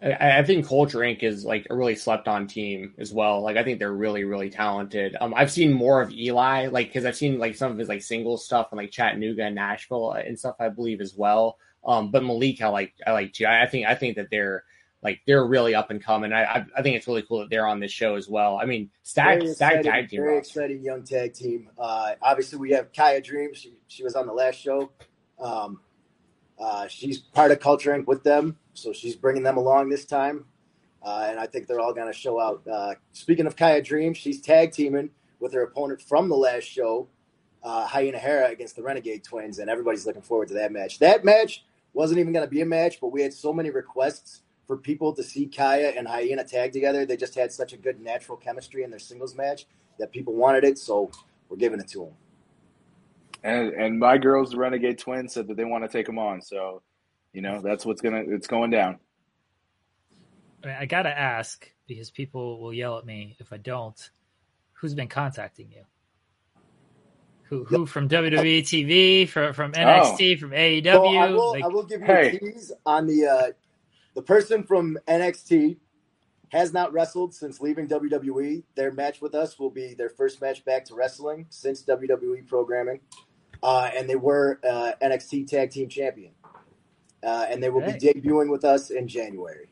I, 0.00 0.38
I 0.38 0.42
think 0.44 0.66
Culture 0.66 1.00
Inc. 1.00 1.22
is 1.24 1.44
like 1.44 1.66
a 1.68 1.74
really 1.74 1.96
slept 1.96 2.28
on 2.28 2.46
team 2.46 2.94
as 2.98 3.12
well. 3.12 3.42
Like 3.42 3.56
I 3.56 3.64
think 3.64 3.80
they're 3.80 3.92
really, 3.92 4.22
really 4.24 4.48
talented. 4.48 5.16
Um, 5.20 5.34
I've 5.36 5.50
seen 5.50 5.72
more 5.72 6.00
of 6.00 6.12
Eli, 6.12 6.68
like 6.68 6.86
because 6.88 7.04
I've 7.04 7.16
seen 7.16 7.38
like 7.38 7.56
some 7.56 7.72
of 7.72 7.78
his 7.78 7.88
like 7.88 8.02
single 8.02 8.36
stuff 8.36 8.68
in 8.72 8.78
like 8.78 8.92
Chattanooga 8.92 9.42
and 9.42 9.56
Nashville 9.56 10.12
and 10.12 10.38
stuff, 10.38 10.56
I 10.60 10.68
believe 10.68 11.00
as 11.00 11.14
well. 11.16 11.58
Um, 11.84 12.10
but 12.12 12.22
Malik, 12.22 12.62
I 12.62 12.68
like, 12.68 12.94
I 13.06 13.12
like 13.12 13.32
too. 13.32 13.46
I, 13.46 13.64
I 13.64 13.66
think, 13.66 13.86
I 13.86 13.94
think 13.96 14.16
that 14.16 14.28
they're 14.30 14.62
like 15.02 15.20
they're 15.26 15.44
really 15.46 15.74
up 15.74 15.90
and 15.90 16.02
coming. 16.02 16.32
I, 16.32 16.44
I, 16.44 16.66
I 16.76 16.82
think 16.82 16.96
it's 16.96 17.06
really 17.06 17.22
cool 17.22 17.40
that 17.40 17.50
they're 17.50 17.66
on 17.66 17.80
this 17.80 17.92
show 17.92 18.14
as 18.16 18.28
well. 18.28 18.58
I 18.60 18.66
mean, 18.66 18.90
stack, 19.02 19.40
Very 19.40 19.54
stack 19.54 19.72
exciting, 19.74 19.92
tag 19.92 20.08
team. 20.10 20.20
very 20.20 20.36
roster. 20.36 20.60
exciting 20.60 20.84
young 20.84 21.02
tag 21.04 21.34
team. 21.34 21.70
Uh, 21.78 22.14
obviously, 22.22 22.58
we 22.58 22.70
have 22.72 22.92
Kaya 22.92 23.20
Dream. 23.20 23.54
She, 23.54 23.74
she 23.88 24.02
was 24.04 24.14
on 24.16 24.26
the 24.26 24.32
last 24.32 24.56
show. 24.56 24.90
Um, 25.40 25.80
uh, 26.58 26.88
she's 26.88 27.18
part 27.18 27.50
of 27.50 27.60
Culture 27.60 27.92
Inc. 27.92 28.06
with 28.06 28.22
them, 28.24 28.56
so 28.74 28.92
she's 28.92 29.16
bringing 29.16 29.42
them 29.42 29.56
along 29.56 29.88
this 29.88 30.04
time. 30.04 30.44
Uh, 31.02 31.26
and 31.30 31.38
I 31.38 31.46
think 31.46 31.66
they're 31.66 31.80
all 31.80 31.94
going 31.94 32.12
to 32.12 32.18
show 32.18 32.40
out. 32.40 32.62
Uh, 32.66 32.94
speaking 33.12 33.46
of 33.46 33.56
Kaya 33.56 33.82
Dream, 33.82 34.14
she's 34.14 34.40
tag 34.40 34.72
teaming 34.72 35.10
with 35.40 35.52
her 35.52 35.62
opponent 35.62 36.02
from 36.02 36.28
the 36.28 36.36
last 36.36 36.64
show, 36.64 37.08
uh, 37.62 37.86
Hyena 37.86 38.18
Hera 38.18 38.48
against 38.48 38.74
the 38.74 38.82
Renegade 38.82 39.22
Twins, 39.22 39.60
and 39.60 39.70
everybody's 39.70 40.06
looking 40.06 40.22
forward 40.22 40.48
to 40.48 40.54
that 40.54 40.72
match. 40.72 40.98
That 40.98 41.24
match 41.24 41.64
wasn't 41.92 42.18
even 42.18 42.32
going 42.32 42.44
to 42.44 42.50
be 42.50 42.60
a 42.60 42.66
match, 42.66 43.00
but 43.00 43.12
we 43.12 43.22
had 43.22 43.32
so 43.32 43.52
many 43.52 43.70
requests 43.70 44.42
for 44.66 44.76
people 44.76 45.12
to 45.14 45.22
see 45.22 45.46
Kaya 45.46 45.92
and 45.96 46.06
Hyena 46.06 46.44
tag 46.44 46.72
together. 46.72 47.06
They 47.06 47.16
just 47.16 47.34
had 47.34 47.52
such 47.52 47.72
a 47.72 47.76
good 47.76 48.00
natural 48.00 48.36
chemistry 48.36 48.82
in 48.82 48.90
their 48.90 48.98
singles 48.98 49.34
match 49.34 49.66
that 49.98 50.12
people 50.12 50.34
wanted 50.34 50.64
it, 50.64 50.78
so 50.78 51.10
we're 51.48 51.56
giving 51.56 51.80
it 51.80 51.88
to 51.88 52.00
them. 52.00 52.12
And 53.42 53.72
and 53.72 53.98
my 53.98 54.18
girls, 54.18 54.50
the 54.50 54.58
Renegade 54.58 54.98
Twins, 54.98 55.32
said 55.32 55.48
that 55.48 55.56
they 55.56 55.64
want 55.64 55.84
to 55.84 55.88
take 55.88 56.06
them 56.06 56.18
on. 56.18 56.42
So, 56.42 56.82
you 57.32 57.40
know, 57.40 57.60
that's 57.62 57.86
what's 57.86 58.00
gonna 58.00 58.24
it's 58.26 58.46
going 58.46 58.70
down. 58.70 58.98
I, 60.64 60.86
gotta 60.86 61.16
ask 61.16 61.70
because 61.86 62.10
people 62.10 62.60
will 62.60 62.74
yell 62.74 62.98
at 62.98 63.06
me 63.06 63.36
if 63.38 63.52
I 63.52 63.58
don't. 63.58 64.10
Who's 64.72 64.94
been 64.94 65.08
contacting 65.08 65.70
you? 65.70 65.84
Who 67.44 67.64
who 67.64 67.86
from 67.86 68.08
WWE 68.08 68.60
TV, 68.60 69.28
from 69.28 69.54
from 69.54 69.72
NXT, 69.72 70.38
from 70.38 70.50
AEW? 70.50 70.92
So 70.92 71.06
I 71.06 71.30
will, 71.30 71.50
Like, 71.52 71.64
I 71.64 71.68
will 71.68 71.84
give 71.84 72.00
you 72.00 72.06
Hey. 72.06 72.36
a 72.36 72.38
tease 72.38 72.72
on 72.84 73.06
the 73.06 73.26
uh, 73.26 73.52
the 74.14 74.22
person 74.22 74.64
from 74.64 74.98
NXT 75.06 75.76
has 76.50 76.72
not 76.72 76.92
wrestled 76.92 77.34
since 77.34 77.60
leaving 77.60 77.86
WWE. 77.88 78.62
Their 78.74 78.92
match 78.92 79.20
with 79.20 79.34
us 79.34 79.58
will 79.58 79.70
be 79.70 79.94
their 79.94 80.08
first 80.08 80.40
match 80.40 80.64
back 80.64 80.84
to 80.86 80.94
wrestling 80.94 81.46
since 81.50 81.82
WWE 81.84 82.46
programming, 82.46 83.00
uh, 83.62 83.90
and 83.94 84.08
they 84.08 84.16
were 84.16 84.60
uh, 84.68 84.92
NXT 85.02 85.46
Tag 85.48 85.70
Team 85.70 85.88
Champion, 85.88 86.32
uh, 87.22 87.46
and 87.48 87.62
they 87.62 87.70
will 87.70 87.80
Hey. 87.82 87.98
be 87.98 88.12
debuting 88.20 88.50
with 88.50 88.64
us 88.64 88.90
in 88.90 89.06
January. 89.08 89.68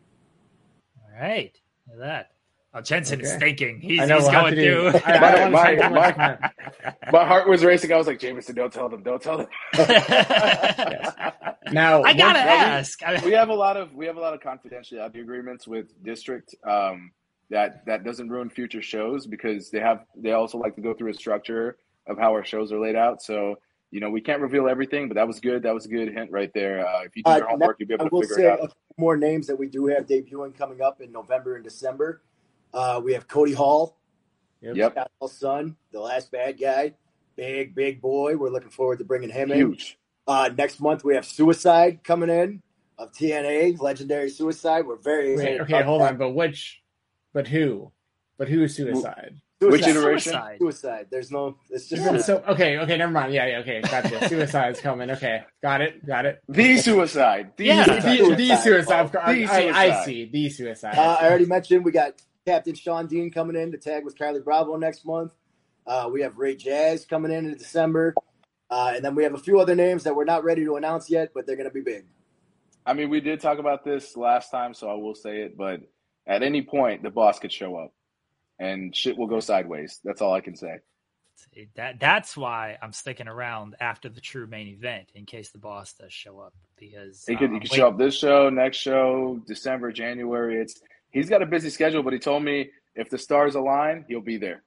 all 1.04 1.20
right, 1.20 1.58
look 1.88 1.96
at 1.96 2.00
that. 2.00 2.30
Oh, 2.74 2.82
Jensen 2.82 3.22
is 3.22 3.34
thinking. 3.36 3.80
He's, 3.80 4.02
I 4.02 4.04
know 4.04 4.18
he's 4.18 4.28
going 4.28 4.54
to 4.54 4.62
do- 4.62 4.90
through. 4.90 5.00
I- 5.06 5.12
I 5.14 5.48
My- 5.48 5.50
wanna 5.50 5.76
take 5.76 5.80
too 5.80 5.90
my- 5.94 6.50
My 7.10 7.24
heart 7.26 7.48
was 7.48 7.64
racing. 7.64 7.90
I 7.90 7.96
was 7.96 8.06
like, 8.06 8.18
Jameson, 8.20 8.54
don't 8.54 8.70
tell 8.70 8.90
them, 8.90 9.02
don't 9.02 9.22
tell 9.22 9.38
them. 9.38 9.46
Now, 11.72 12.02
I 12.04 12.12
gotta 12.12 12.38
one- 12.38 12.48
ask. 12.48 13.02
I 13.02 13.20
we 13.24 13.32
have 13.32 13.48
a 13.48 13.54
lot 13.54 13.76
of 13.76 13.92
we 13.94 14.06
have 14.06 14.16
a 14.16 14.20
lot 14.20 14.34
of 14.34 14.40
confidentiality 14.40 15.20
agreements 15.20 15.66
with 15.66 16.00
district 16.04 16.54
um, 16.64 17.10
that 17.50 17.84
that 17.86 18.04
doesn't 18.04 18.28
ruin 18.28 18.48
future 18.50 18.82
shows 18.82 19.26
because 19.26 19.70
they 19.70 19.80
have 19.80 20.04
they 20.16 20.32
also 20.32 20.58
like 20.58 20.76
to 20.76 20.80
go 20.80 20.94
through 20.94 21.10
a 21.10 21.14
structure 21.14 21.78
of 22.06 22.18
how 22.18 22.30
our 22.32 22.44
shows 22.44 22.70
are 22.72 22.78
laid 22.78 22.94
out. 22.94 23.20
So 23.20 23.56
you 23.96 24.00
know 24.00 24.10
we 24.10 24.20
can't 24.20 24.42
reveal 24.42 24.68
everything, 24.68 25.08
but 25.08 25.14
that 25.14 25.26
was 25.26 25.40
good. 25.40 25.62
That 25.62 25.72
was 25.72 25.86
a 25.86 25.88
good 25.88 26.12
hint 26.12 26.30
right 26.30 26.52
there. 26.52 26.86
Uh, 26.86 27.04
if 27.04 27.16
you 27.16 27.22
do 27.22 27.30
Uh, 27.30 27.36
your 27.38 27.48
homework, 27.48 27.76
you'll 27.78 27.88
be 27.88 27.94
I 27.94 28.04
able 28.04 28.20
to 28.20 28.28
figure 28.28 28.36
say 28.36 28.42
it 28.44 28.60
a 28.60 28.62
out. 28.64 28.72
few 28.72 28.94
more 28.98 29.16
names 29.16 29.46
that 29.46 29.58
we 29.58 29.68
do 29.68 29.86
have 29.86 30.06
debuting 30.06 30.54
coming 30.54 30.82
up 30.82 31.00
in 31.00 31.10
November 31.10 31.54
and 31.54 31.64
December. 31.64 32.20
Uh, 32.74 33.00
we 33.02 33.14
have 33.14 33.26
Cody 33.26 33.54
Hall, 33.54 33.96
Yep, 34.60 34.92
Scott's 34.92 35.32
son, 35.38 35.76
the 35.92 36.00
last 36.00 36.30
bad 36.30 36.60
guy, 36.60 36.92
big 37.36 37.74
big 37.74 38.02
boy. 38.02 38.36
We're 38.36 38.50
looking 38.50 38.68
forward 38.68 38.98
to 38.98 39.06
bringing 39.06 39.30
him 39.30 39.50
in. 39.50 39.56
huge. 39.56 39.98
Uh, 40.28 40.50
next 40.58 40.78
month 40.78 41.02
we 41.02 41.14
have 41.14 41.24
Suicide 41.24 42.04
coming 42.04 42.28
in 42.28 42.62
of 42.98 43.12
TNA, 43.12 43.80
legendary 43.80 44.28
Suicide. 44.28 44.86
We're 44.86 44.96
very 44.96 45.28
Wait, 45.36 45.54
excited. 45.56 45.60
okay, 45.62 45.82
hold 45.82 46.02
that. 46.02 46.12
on, 46.12 46.18
but 46.18 46.30
which, 46.32 46.82
but 47.32 47.48
who, 47.48 47.92
but 48.36 48.46
who 48.50 48.62
is 48.64 48.74
suicide? 48.76 49.40
Which 49.60 49.84
Suicide. 49.84 49.90
iteration? 49.90 50.32
Suicide. 50.32 50.58
Suicide. 50.58 51.06
There's 51.10 51.30
no. 51.30 51.56
It's 51.70 51.88
just. 51.88 52.02
Yeah. 52.02 52.18
So 52.18 52.42
okay, 52.48 52.78
okay, 52.78 52.96
never 52.98 53.10
mind. 53.12 53.32
Yeah, 53.32 53.46
yeah, 53.46 53.58
okay, 53.60 53.80
gotcha. 53.80 54.28
Suicide's 54.28 54.80
coming. 54.80 55.10
Okay, 55.10 55.44
got 55.62 55.80
it, 55.80 56.04
got 56.06 56.26
it. 56.26 56.42
The 56.48 56.76
suicide. 56.78 57.52
The 57.56 57.64
Yeah. 57.64 57.84
The, 57.86 58.00
suicide. 58.00 58.30
the, 58.30 58.36
the 58.48 58.56
suicide. 58.56 59.12
The 59.12 59.20
I, 59.22 59.72
I 60.00 60.04
see 60.04 60.26
the 60.26 60.50
suicide. 60.50 60.98
Uh, 60.98 61.16
I 61.20 61.28
already 61.28 61.46
mentioned 61.46 61.84
we 61.86 61.92
got 61.92 62.20
Captain 62.44 62.74
Shawn 62.74 63.06
Dean 63.06 63.30
coming 63.30 63.56
in 63.56 63.72
to 63.72 63.78
tag 63.78 64.04
with 64.04 64.18
Carlie 64.18 64.40
Bravo 64.40 64.76
next 64.76 65.06
month. 65.06 65.32
Uh, 65.86 66.10
we 66.12 66.20
have 66.22 66.36
Ray 66.36 66.54
Jazz 66.56 67.04
coming 67.06 67.32
in 67.32 67.46
in 67.46 67.56
December. 67.56 68.14
Uh, 68.68 68.92
and 68.96 69.04
then 69.04 69.14
we 69.14 69.22
have 69.22 69.34
a 69.34 69.38
few 69.38 69.60
other 69.60 69.74
names 69.74 70.04
that 70.04 70.14
we're 70.16 70.24
not 70.24 70.42
ready 70.44 70.64
to 70.64 70.76
announce 70.76 71.08
yet, 71.08 71.30
but 71.32 71.46
they're 71.46 71.56
going 71.56 71.68
to 71.68 71.72
be 71.74 71.80
big. 71.80 72.04
I 72.84 72.92
mean, 72.94 73.10
we 73.10 73.20
did 73.20 73.40
talk 73.40 73.58
about 73.58 73.84
this 73.84 74.16
last 74.16 74.50
time, 74.50 74.74
so 74.74 74.88
I 74.90 74.94
will 74.94 75.14
say 75.14 75.42
it. 75.42 75.56
But 75.56 75.80
at 76.26 76.42
any 76.42 76.62
point, 76.62 77.02
the 77.02 77.10
boss 77.10 77.38
could 77.38 77.52
show 77.52 77.76
up, 77.76 77.92
and 78.58 78.94
shit 78.94 79.16
will 79.16 79.26
go 79.26 79.40
sideways. 79.40 80.00
That's 80.04 80.20
all 80.22 80.32
I 80.32 80.40
can 80.40 80.56
say. 80.56 80.78
That 81.74 82.00
that's 82.00 82.36
why 82.36 82.78
I'm 82.80 82.92
sticking 82.92 83.28
around 83.28 83.76
after 83.78 84.08
the 84.08 84.20
true 84.22 84.46
main 84.46 84.68
event 84.68 85.10
in 85.14 85.26
case 85.26 85.50
the 85.50 85.58
boss 85.58 85.92
does 85.92 86.12
show 86.12 86.38
up 86.38 86.54
because 86.78 87.24
He 87.26 87.36
could 87.36 87.48
um, 87.48 87.54
he 87.54 87.60
could 87.60 87.70
wait- 87.70 87.76
show 87.76 87.88
up 87.88 87.98
this 87.98 88.14
show, 88.16 88.48
next 88.48 88.78
show, 88.78 89.40
December, 89.46 89.92
January. 89.92 90.56
It's 90.60 90.80
he's 91.10 91.28
got 91.28 91.42
a 91.42 91.46
busy 91.46 91.68
schedule, 91.70 92.02
but 92.02 92.12
he 92.14 92.18
told 92.18 92.42
me 92.42 92.70
if 92.94 93.10
the 93.10 93.18
stars 93.18 93.54
align, 93.54 94.04
he'll 94.08 94.20
be 94.22 94.38
there. 94.38 94.62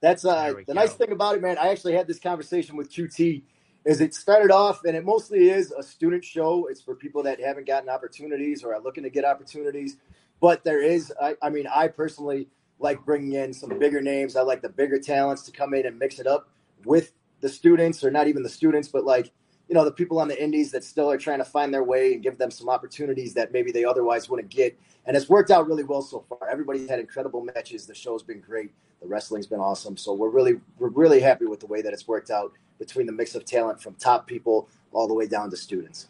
That's 0.00 0.24
uh, 0.24 0.42
There 0.42 0.54
the 0.54 0.64
go. 0.64 0.72
nice 0.72 0.94
thing 0.94 1.12
about 1.12 1.36
it, 1.36 1.42
man. 1.42 1.56
I 1.58 1.68
actually 1.68 1.92
had 1.94 2.08
this 2.08 2.18
conversation 2.18 2.76
with 2.76 2.90
QT. 2.92 3.42
Is 3.84 4.00
it 4.00 4.14
started 4.14 4.50
off, 4.52 4.84
and 4.84 4.96
it 4.96 5.04
mostly 5.04 5.50
is 5.50 5.70
a 5.72 5.82
student 5.82 6.24
show. 6.24 6.66
It's 6.68 6.80
for 6.82 6.94
people 6.96 7.22
that 7.24 7.40
haven't 7.40 7.66
gotten 7.68 7.88
opportunities 7.88 8.64
or 8.64 8.74
are 8.74 8.80
looking 8.80 9.04
to 9.04 9.10
get 9.10 9.24
opportunities. 9.24 9.96
But 10.40 10.64
there 10.64 10.82
is, 10.82 11.12
I, 11.20 11.36
I 11.40 11.50
mean, 11.50 11.66
I 11.72 11.86
personally 11.88 12.48
like 12.78 13.04
bringing 13.04 13.32
in 13.32 13.52
some 13.52 13.78
bigger 13.78 14.00
names. 14.00 14.36
I 14.36 14.42
like 14.42 14.62
the 14.62 14.68
bigger 14.68 14.98
talents 14.98 15.42
to 15.44 15.52
come 15.52 15.74
in 15.74 15.86
and 15.86 15.98
mix 15.98 16.18
it 16.18 16.26
up 16.26 16.48
with 16.84 17.12
the 17.40 17.48
students, 17.48 18.02
or 18.04 18.10
not 18.10 18.28
even 18.28 18.42
the 18.42 18.48
students, 18.48 18.88
but 18.88 19.04
like 19.04 19.32
you 19.68 19.74
know 19.74 19.84
the 19.84 19.92
people 19.92 20.18
on 20.18 20.28
the 20.28 20.42
indies 20.42 20.70
that 20.72 20.84
still 20.84 21.10
are 21.10 21.18
trying 21.18 21.38
to 21.38 21.44
find 21.44 21.72
their 21.72 21.84
way 21.84 22.14
and 22.14 22.22
give 22.22 22.38
them 22.38 22.50
some 22.50 22.68
opportunities 22.68 23.34
that 23.34 23.52
maybe 23.52 23.72
they 23.72 23.84
otherwise 23.84 24.28
wouldn't 24.28 24.50
get. 24.50 24.78
And 25.06 25.16
it's 25.16 25.28
worked 25.28 25.50
out 25.50 25.66
really 25.66 25.82
well 25.82 26.02
so 26.02 26.24
far. 26.28 26.48
Everybody's 26.50 26.88
had 26.88 27.00
incredible 27.00 27.42
matches. 27.42 27.86
The 27.86 27.94
show's 27.94 28.22
been 28.22 28.40
great. 28.40 28.72
The 29.00 29.08
wrestling's 29.08 29.46
been 29.46 29.60
awesome. 29.60 29.96
So 29.96 30.12
we're 30.12 30.30
really 30.30 30.60
we're 30.78 30.90
really 30.90 31.20
happy 31.20 31.46
with 31.46 31.60
the 31.60 31.66
way 31.66 31.82
that 31.82 31.92
it's 31.92 32.06
worked 32.06 32.30
out 32.30 32.52
between 32.78 33.06
the 33.06 33.12
mix 33.12 33.34
of 33.34 33.44
talent 33.44 33.80
from 33.80 33.94
top 33.94 34.26
people 34.26 34.68
all 34.92 35.08
the 35.08 35.14
way 35.14 35.26
down 35.26 35.50
to 35.50 35.56
students. 35.56 36.08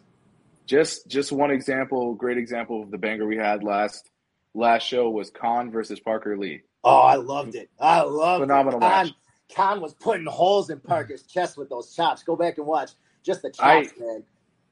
Just 0.65 1.07
just 1.07 1.31
one 1.31 1.51
example, 1.51 2.13
great 2.13 2.37
example 2.37 2.81
of 2.81 2.91
the 2.91 2.97
banger 2.97 3.25
we 3.25 3.37
had 3.37 3.63
last 3.63 4.09
last 4.53 4.83
show 4.83 5.09
was 5.09 5.29
Khan 5.31 5.71
versus 5.71 5.99
Parker 5.99 6.37
Lee. 6.37 6.61
Oh, 6.83 6.99
I 6.99 7.15
loved 7.15 7.55
it. 7.55 7.69
I 7.79 8.01
loved 8.01 8.43
Phenomenal 8.43 8.79
it. 8.79 8.83
Khan, 8.83 9.05
match. 9.05 9.13
Khan 9.55 9.81
was 9.81 9.93
putting 9.93 10.25
holes 10.25 10.69
in 10.69 10.79
Parker's 10.79 11.23
chest 11.23 11.57
with 11.57 11.69
those 11.69 11.95
chops. 11.95 12.23
Go 12.23 12.35
back 12.35 12.57
and 12.57 12.67
watch 12.67 12.91
just 13.23 13.41
the 13.41 13.49
chops, 13.49 13.59
I- 13.97 13.99
man. 13.99 14.23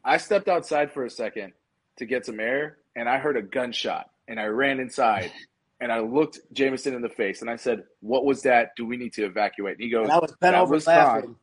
I 0.04 0.18
stepped 0.18 0.48
outside 0.48 0.92
for 0.92 1.06
a 1.06 1.10
second 1.10 1.54
to 1.98 2.06
get 2.06 2.26
some 2.26 2.40
air, 2.40 2.78
and 2.96 3.08
I 3.08 3.20
heard 3.20 3.38
a 3.38 3.42
gunshot, 3.44 4.10
and 4.28 4.40
I 4.40 4.46
ran 4.46 4.80
inside, 4.80 5.32
and 5.80 5.92
I 5.92 6.00
looked 6.00 6.40
Jameson 6.54 6.96
in 6.96 7.02
the 7.04 7.10
face, 7.10 7.42
and 7.42 7.50
I 7.52 7.56
said, 7.56 7.84
"What 8.00 8.26
was 8.26 8.42
that? 8.42 8.76
Do 8.76 8.86
we 8.88 8.98
need 8.98 9.14
to 9.14 9.26
evacuate?" 9.26 9.76
And 9.76 9.84
he 9.84 9.90
goes, 9.92 10.06
And 10.06 10.12
I 10.12 10.18
was 10.18 10.32
bent 10.32 10.54
That 10.54 10.62
over 10.62 10.74
was 10.74 10.88
laughing. 10.88 11.36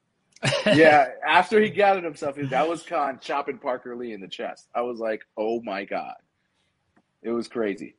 "Yeah." 0.66 1.06
After 1.24 1.60
he 1.60 1.70
gathered 1.70 2.02
himself, 2.02 2.34
that 2.36 2.68
was 2.68 2.82
Khan 2.82 3.20
chopping 3.20 3.58
Parker 3.58 3.94
Lee 3.94 4.12
in 4.12 4.20
the 4.20 4.26
chest. 4.28 4.68
I 4.74 4.82
was 4.82 4.98
like, 4.98 5.22
"Oh 5.36 5.62
my 5.62 5.84
god!" 5.84 6.14
It 7.22 7.30
was 7.30 7.46
crazy. 7.46 7.94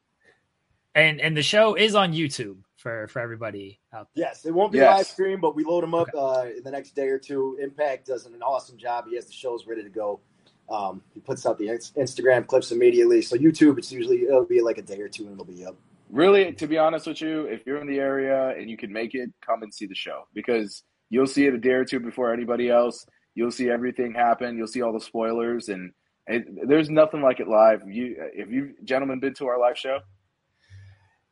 And 0.96 1.22
and 1.22 1.36
the 1.36 1.44
show 1.44 1.76
is 1.76 1.96
on 1.96 2.14
YouTube 2.14 2.58
for 2.78 3.08
for 3.08 3.20
everybody 3.20 3.80
out 3.94 4.08
there. 4.16 4.26
Yes, 4.28 4.46
it 4.46 4.52
won't 4.54 4.72
be 4.72 4.80
Yes. 4.80 4.98
live 4.98 5.08
stream, 5.08 5.40
but 5.42 5.56
we 5.56 5.64
load 5.64 5.84
them 5.84 5.94
up 5.94 6.10
uh, 6.16 6.46
in 6.56 6.64
the 6.64 6.72
next 6.72 6.96
day 6.96 7.08
or 7.08 7.20
two. 7.20 7.58
Impact 7.62 8.08
does 8.08 8.26
an 8.26 8.42
awesome 8.42 8.78
job. 8.78 9.06
He 9.10 9.16
has 9.16 9.26
the 9.26 9.34
shows 9.34 9.66
ready 9.68 9.84
to 9.84 9.90
go. 9.90 10.20
Um, 10.70 11.02
he 11.14 11.20
puts 11.20 11.46
out 11.46 11.58
the 11.58 11.68
Instagram 11.68 12.46
clips 12.46 12.72
immediately. 12.72 13.22
So 13.22 13.36
YouTube, 13.36 13.78
it's 13.78 13.92
usually 13.92 14.24
it'll 14.24 14.46
be 14.46 14.62
like 14.62 14.78
a 14.78 14.84
day 14.84 15.00
or 15.02 15.10
two, 15.10 15.24
and 15.24 15.34
it'll 15.34 15.46
be 15.46 15.66
up. 15.66 15.76
Really, 16.12 16.52
to 16.54 16.68
be 16.68 16.78
honest 16.78 17.06
with 17.08 17.22
you, 17.22 17.46
if 17.46 17.62
you're 17.66 17.80
in 17.82 17.88
the 17.88 18.00
area 18.00 18.50
and 18.58 18.70
you 18.70 18.78
can 18.78 18.92
make 18.92 19.14
it, 19.14 19.30
come 19.46 19.62
and 19.64 19.74
see 19.74 19.86
the 19.86 19.96
show 19.96 20.24
because 20.34 20.84
you'll 21.10 21.28
see 21.28 21.46
it 21.46 21.54
a 21.54 21.58
day 21.58 21.72
or 21.72 21.86
two 21.86 22.00
before 22.00 22.34
anybody 22.34 22.70
else. 22.70 23.06
You'll 23.36 23.52
see 23.52 23.70
everything 23.70 24.14
happen. 24.14 24.58
You'll 24.58 24.68
see 24.68 24.82
all 24.82 24.92
the 24.92 25.00
spoilers, 25.00 25.70
and 25.70 25.92
it, 26.28 26.68
there's 26.68 26.90
nothing 26.90 27.22
like 27.22 27.40
it 27.40 27.48
live. 27.48 27.82
You, 27.88 28.16
if 28.34 28.50
you 28.50 28.74
gentlemen 28.84 29.20
been 29.20 29.34
to 29.36 29.48
our 29.48 29.60
live 29.60 29.78
show, 29.78 30.00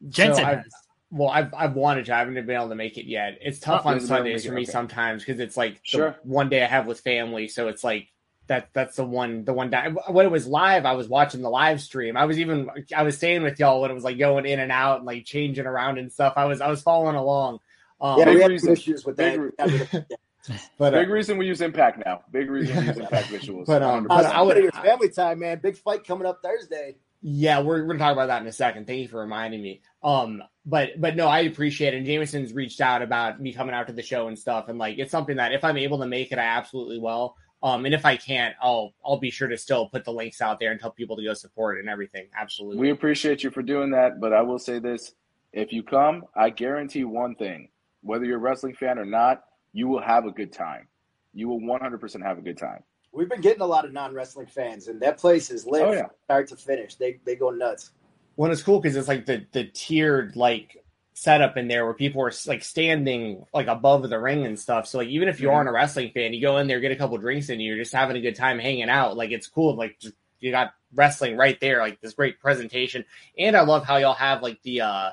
Jensen 0.07 0.35
So 0.43 0.43
I've- 0.49 0.55
has. 0.63 0.65
Well, 1.09 1.29
I've 1.29 1.53
I've 1.53 1.73
wanted 1.73 2.05
to. 2.07 2.15
I 2.15 2.19
haven't 2.19 2.33
been 2.33 2.49
able 2.49 2.67
to 2.67 2.75
make 2.75 2.97
it 2.97 3.05
yet. 3.05 3.37
It's 3.41 3.59
tough 3.59 3.83
Oh, 3.85 3.89
on 3.91 3.95
you 3.95 4.01
haven't 4.01 4.07
been 4.09 4.15
able 4.17 4.23
to 4.25 4.39
Sundays 4.41 4.45
for 4.45 4.51
me 4.53 4.61
okay. 4.63 4.71
sometimes 4.71 5.23
because 5.23 5.39
it's 5.39 5.55
like 5.55 5.75
the 5.75 5.79
Sure. 5.83 6.15
one 6.23 6.49
day 6.49 6.61
I 6.61 6.67
have 6.67 6.85
with 6.85 6.99
family, 6.99 7.47
so 7.47 7.69
it's 7.69 7.81
like 7.81 8.09
that. 8.47 8.67
That's 8.73 8.97
the 8.97 9.05
one. 9.05 9.45
The 9.45 9.53
one 9.53 9.69
day 9.69 9.85
when 10.09 10.25
it 10.25 10.31
was 10.33 10.47
live, 10.47 10.85
I 10.85 10.95
was 10.95 11.07
watching 11.07 11.41
the 11.41 11.49
live 11.49 11.79
stream. 11.79 12.17
I 12.17 12.25
was 12.25 12.37
even 12.39 12.69
I 12.93 13.03
was 13.03 13.15
staying 13.15 13.43
with 13.43 13.57
y'all 13.57 13.79
when 13.79 13.89
it 13.89 13.93
was 13.93 14.03
like 14.03 14.17
going 14.19 14.45
in 14.45 14.59
and 14.59 14.69
out 14.69 14.97
and 14.97 15.05
like 15.05 15.23
changing 15.23 15.65
around 15.65 15.97
and 15.97 16.11
stuff. 16.11 16.33
I 16.35 16.43
was 16.43 16.59
I 16.59 16.67
was 16.67 16.81
following 16.81 17.15
along. 17.15 17.59
Um, 18.01 18.19
Yeah, 18.19 18.29
we 18.31 18.41
had 18.41 18.51
reason. 18.51 18.73
issues 18.73 19.05
with 19.05 19.15
Big 19.15 19.39
that. 19.59 20.07
but 20.77 20.93
uh, 20.93 20.97
big 20.99 21.09
reason 21.09 21.37
we 21.37 21.47
use 21.47 21.61
Impact 21.61 22.03
now. 22.05 22.23
Big 22.31 22.49
reason 22.49 22.77
we 22.81 22.85
use 22.85 22.97
Impact 22.97 23.27
visuals. 23.29 23.65
But, 23.65 23.81
um, 23.81 24.03
100%. 24.05 24.07
but 24.09 24.25
Uh, 24.25 24.29
I 24.29 24.41
would- 24.41 24.57
your 24.57 24.71
family 24.73 25.09
time, 25.09 25.39
man. 25.39 25.59
Big 25.63 25.77
fight 25.77 26.03
coming 26.03 26.27
up 26.27 26.41
Thursday. 26.43 26.97
Yeah, 27.21 27.61
we're, 27.61 27.81
we're 27.81 27.87
gonna 27.87 27.99
talk 27.99 28.13
about 28.13 28.27
that 28.27 28.41
in 28.41 28.47
a 28.47 28.53
second. 28.53 28.85
Thank 28.85 29.01
you 29.01 29.07
for 29.07 29.19
reminding 29.19 29.61
me. 29.61 29.81
Um, 30.03 30.43
but 30.65 30.99
but 30.99 31.15
no, 31.15 31.27
I 31.27 31.39
appreciate 31.41 31.93
it. 31.93 31.97
And 31.97 32.05
Jameson's 32.05 32.53
reached 32.53 32.81
out 32.81 33.01
about 33.01 33.41
me 33.41 33.53
coming 33.53 33.73
out 33.73 33.87
to 33.87 33.93
the 33.93 34.03
show 34.03 34.27
and 34.27 34.37
stuff, 34.37 34.69
and 34.69 34.77
like 34.77 34.99
it's 34.99 35.11
something 35.11 35.37
that 35.37 35.53
if 35.53 35.63
I'm 35.63 35.77
able 35.77 35.99
to 35.99 36.05
make 36.05 36.31
it, 36.31 36.37
I 36.37 36.43
absolutely 36.43 36.99
will. 36.99 37.35
Um, 37.63 37.85
and 37.85 37.95
if 37.95 38.05
I 38.05 38.17
can't, 38.17 38.55
I'll 38.61 38.93
I'll 39.03 39.17
be 39.17 39.31
sure 39.31 39.47
to 39.47 39.57
still 39.57 39.89
put 39.89 40.05
the 40.05 40.13
links 40.13 40.41
out 40.41 40.59
there 40.59 40.71
and 40.71 40.79
tell 40.79 40.91
people 40.91 41.15
to 41.17 41.23
go 41.23 41.33
support 41.33 41.79
and 41.79 41.89
everything. 41.89 42.27
Absolutely. 42.37 42.77
We 42.77 42.91
appreciate 42.91 43.43
you 43.43 43.49
for 43.49 43.63
doing 43.63 43.91
that, 43.91 44.19
but 44.21 44.31
I 44.31 44.41
will 44.41 44.59
say 44.59 44.77
this: 44.79 45.13
if 45.53 45.73
you 45.73 45.81
come, 45.81 46.25
I 46.35 46.51
guarantee 46.51 47.03
one 47.03 47.33
thing: 47.33 47.69
whether 48.01 48.25
you're 48.25 48.37
a 48.37 48.41
wrestling 48.41 48.75
fan 48.75 48.99
or 48.99 49.05
not, 49.05 49.43
you 49.73 49.87
will 49.87 50.01
have 50.01 50.25
a 50.25 50.31
good 50.31 50.53
time. 50.53 50.87
You 51.33 51.49
will 51.49 51.59
100% 51.59 52.23
have 52.23 52.37
a 52.37 52.41
good 52.41 52.57
time. 52.57 52.83
We've 53.17 53.27
been 53.27 53.41
getting 53.41 53.63
a 53.63 53.65
lot 53.65 53.83
of 53.83 53.93
non 53.93 54.13
wrestling 54.13 54.45
fans, 54.45 54.87
and 54.87 55.01
that 55.01 55.17
place 55.17 55.49
is 55.49 55.65
lit 55.65 55.81
Oh, 55.81 55.91
yeah. 55.91 56.05
start 56.25 56.47
to 56.49 56.55
finish. 56.55 56.95
They 56.95 57.19
they 57.25 57.35
go 57.35 57.49
nuts. 57.49 57.91
Well, 58.35 58.51
it's 58.51 58.61
cool 58.61 58.79
because 58.79 58.95
it's 58.95 59.07
like 59.07 59.25
the 59.25 59.43
the 59.53 59.63
tiered 59.65 60.35
like 60.35 60.83
setup 61.13 61.57
in 61.57 61.67
there 61.67 61.83
where 61.85 61.95
people 61.95 62.21
are 62.21 62.31
like 62.45 62.63
standing 62.63 63.43
like 63.55 63.65
above 63.65 64.07
the 64.07 64.19
ring 64.19 64.45
and 64.45 64.57
stuff. 64.59 64.85
So 64.85 64.99
like 64.99 65.07
even 65.07 65.27
if 65.29 65.39
you 65.39 65.47
Mhm. 65.47 65.53
aren't 65.53 65.69
a 65.69 65.71
wrestling 65.71 66.11
fan, 66.11 66.31
you 66.31 66.41
go 66.41 66.57
in 66.57 66.67
there, 66.67 66.79
get 66.79 66.91
a 66.91 66.95
couple 66.95 67.17
drinks, 67.17 67.49
and 67.49 67.59
you're 67.59 67.77
just 67.77 67.91
having 67.91 68.17
a 68.17 68.21
good 68.21 68.35
time 68.35 68.59
hanging 68.59 68.87
out. 68.87 69.17
Like 69.17 69.31
it's 69.31 69.47
cool. 69.47 69.75
Like 69.75 69.97
just, 69.97 70.13
you 70.39 70.51
got 70.51 70.73
wrestling 70.93 71.37
right 71.37 71.59
there, 71.59 71.79
like 71.79 71.99
this 71.99 72.13
great 72.13 72.39
presentation. 72.39 73.03
And 73.35 73.57
I 73.57 73.61
love 73.61 73.83
how 73.83 73.97
y'all 73.97 74.13
have 74.13 74.43
like 74.43 74.61
the 74.61 74.81
uh 74.81 75.09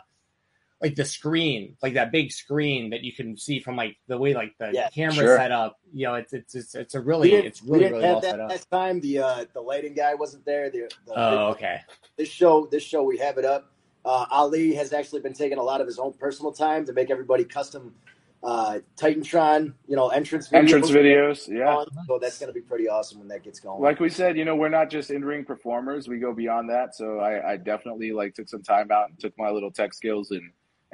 like 0.85 0.97
the 0.97 1.05
screen, 1.05 1.77
like 1.83 1.95
that 1.95 2.13
big 2.13 2.31
screen 2.31 2.91
that 2.91 3.03
you 3.03 3.11
can 3.13 3.39
see 3.39 3.59
from 3.59 3.75
like 3.75 3.97
the 4.07 4.19
way 4.19 4.35
like 4.35 4.53
the 4.59 4.71
Yeah, 4.71 4.91
camera 4.91 5.15
sure. 5.15 5.37
set 5.39 5.51
up. 5.51 5.79
You 5.95 6.09
know, 6.09 6.15
it's 6.17 6.35
it's 6.35 6.55
it's, 6.55 6.75
it's 6.75 6.95
a 6.95 7.01
really 7.01 7.33
it's 7.33 7.63
really 7.63 7.87
really 7.91 8.03
have 8.05 8.13
well 8.13 8.21
that 8.21 8.31
set 8.33 8.41
up. 8.41 8.51
last 8.51 8.71
time. 8.71 9.01
The 9.01 9.19
uh, 9.19 9.45
the 9.55 9.63
lighting 9.63 9.95
guy 9.95 10.15
wasn't 10.15 10.45
there. 10.45 10.69
The, 10.71 10.91
the 11.07 11.13
Oh, 11.19 11.47
okay. 11.53 11.79
this 12.19 12.29
show 12.29 12.67
this 12.71 12.83
show 12.83 13.03
we 13.03 13.17
have 13.17 13.39
it 13.39 13.47
up. 13.47 13.73
Uh, 14.05 14.27
Ali 14.31 14.75
has 14.75 14.93
actually 14.93 15.23
been 15.23 15.33
taking 15.33 15.57
a 15.57 15.63
lot 15.63 15.81
of 15.81 15.87
his 15.87 15.99
own 15.99 16.13
personal 16.13 16.53
time 16.53 16.85
to 16.85 16.93
make 16.93 17.11
everybody 17.11 17.45
custom 17.45 17.95
uh, 18.43 18.81
Titantron, 18.99 19.73
you 19.89 19.97
know, 19.97 20.09
entrance 20.09 20.51
videos. 20.51 20.55
Entrance 20.59 20.91
videos, 20.91 21.49
yeah. 21.49 21.83
So 22.07 22.19
that's 22.21 22.39
going 22.39 22.49
to 22.49 22.53
be 22.53 22.61
pretty 22.61 22.91
awesome 22.91 23.21
when 23.21 23.29
that 23.29 23.43
gets 23.43 23.59
going. 23.59 23.81
Like 23.81 24.01
we 24.01 24.11
said, 24.11 24.37
you 24.37 24.45
know, 24.45 24.55
we're 24.55 24.69
not 24.69 24.91
just 24.91 25.11
in 25.11 25.25
ring 25.25 25.47
performers; 25.47 26.09
we 26.09 26.19
go 26.19 26.35
beyond 26.35 26.69
that. 26.69 26.95
So 26.95 27.21
I, 27.21 27.53
I 27.53 27.57
definitely 27.57 28.13
like 28.13 28.35
took 28.35 28.51
some 28.51 28.63
time 28.63 28.91
out 28.93 29.09
and 29.09 29.19
took 29.19 29.33
my 29.39 29.49
little 29.49 29.71
tech 29.71 29.95
skills 29.95 30.31
and 30.31 30.43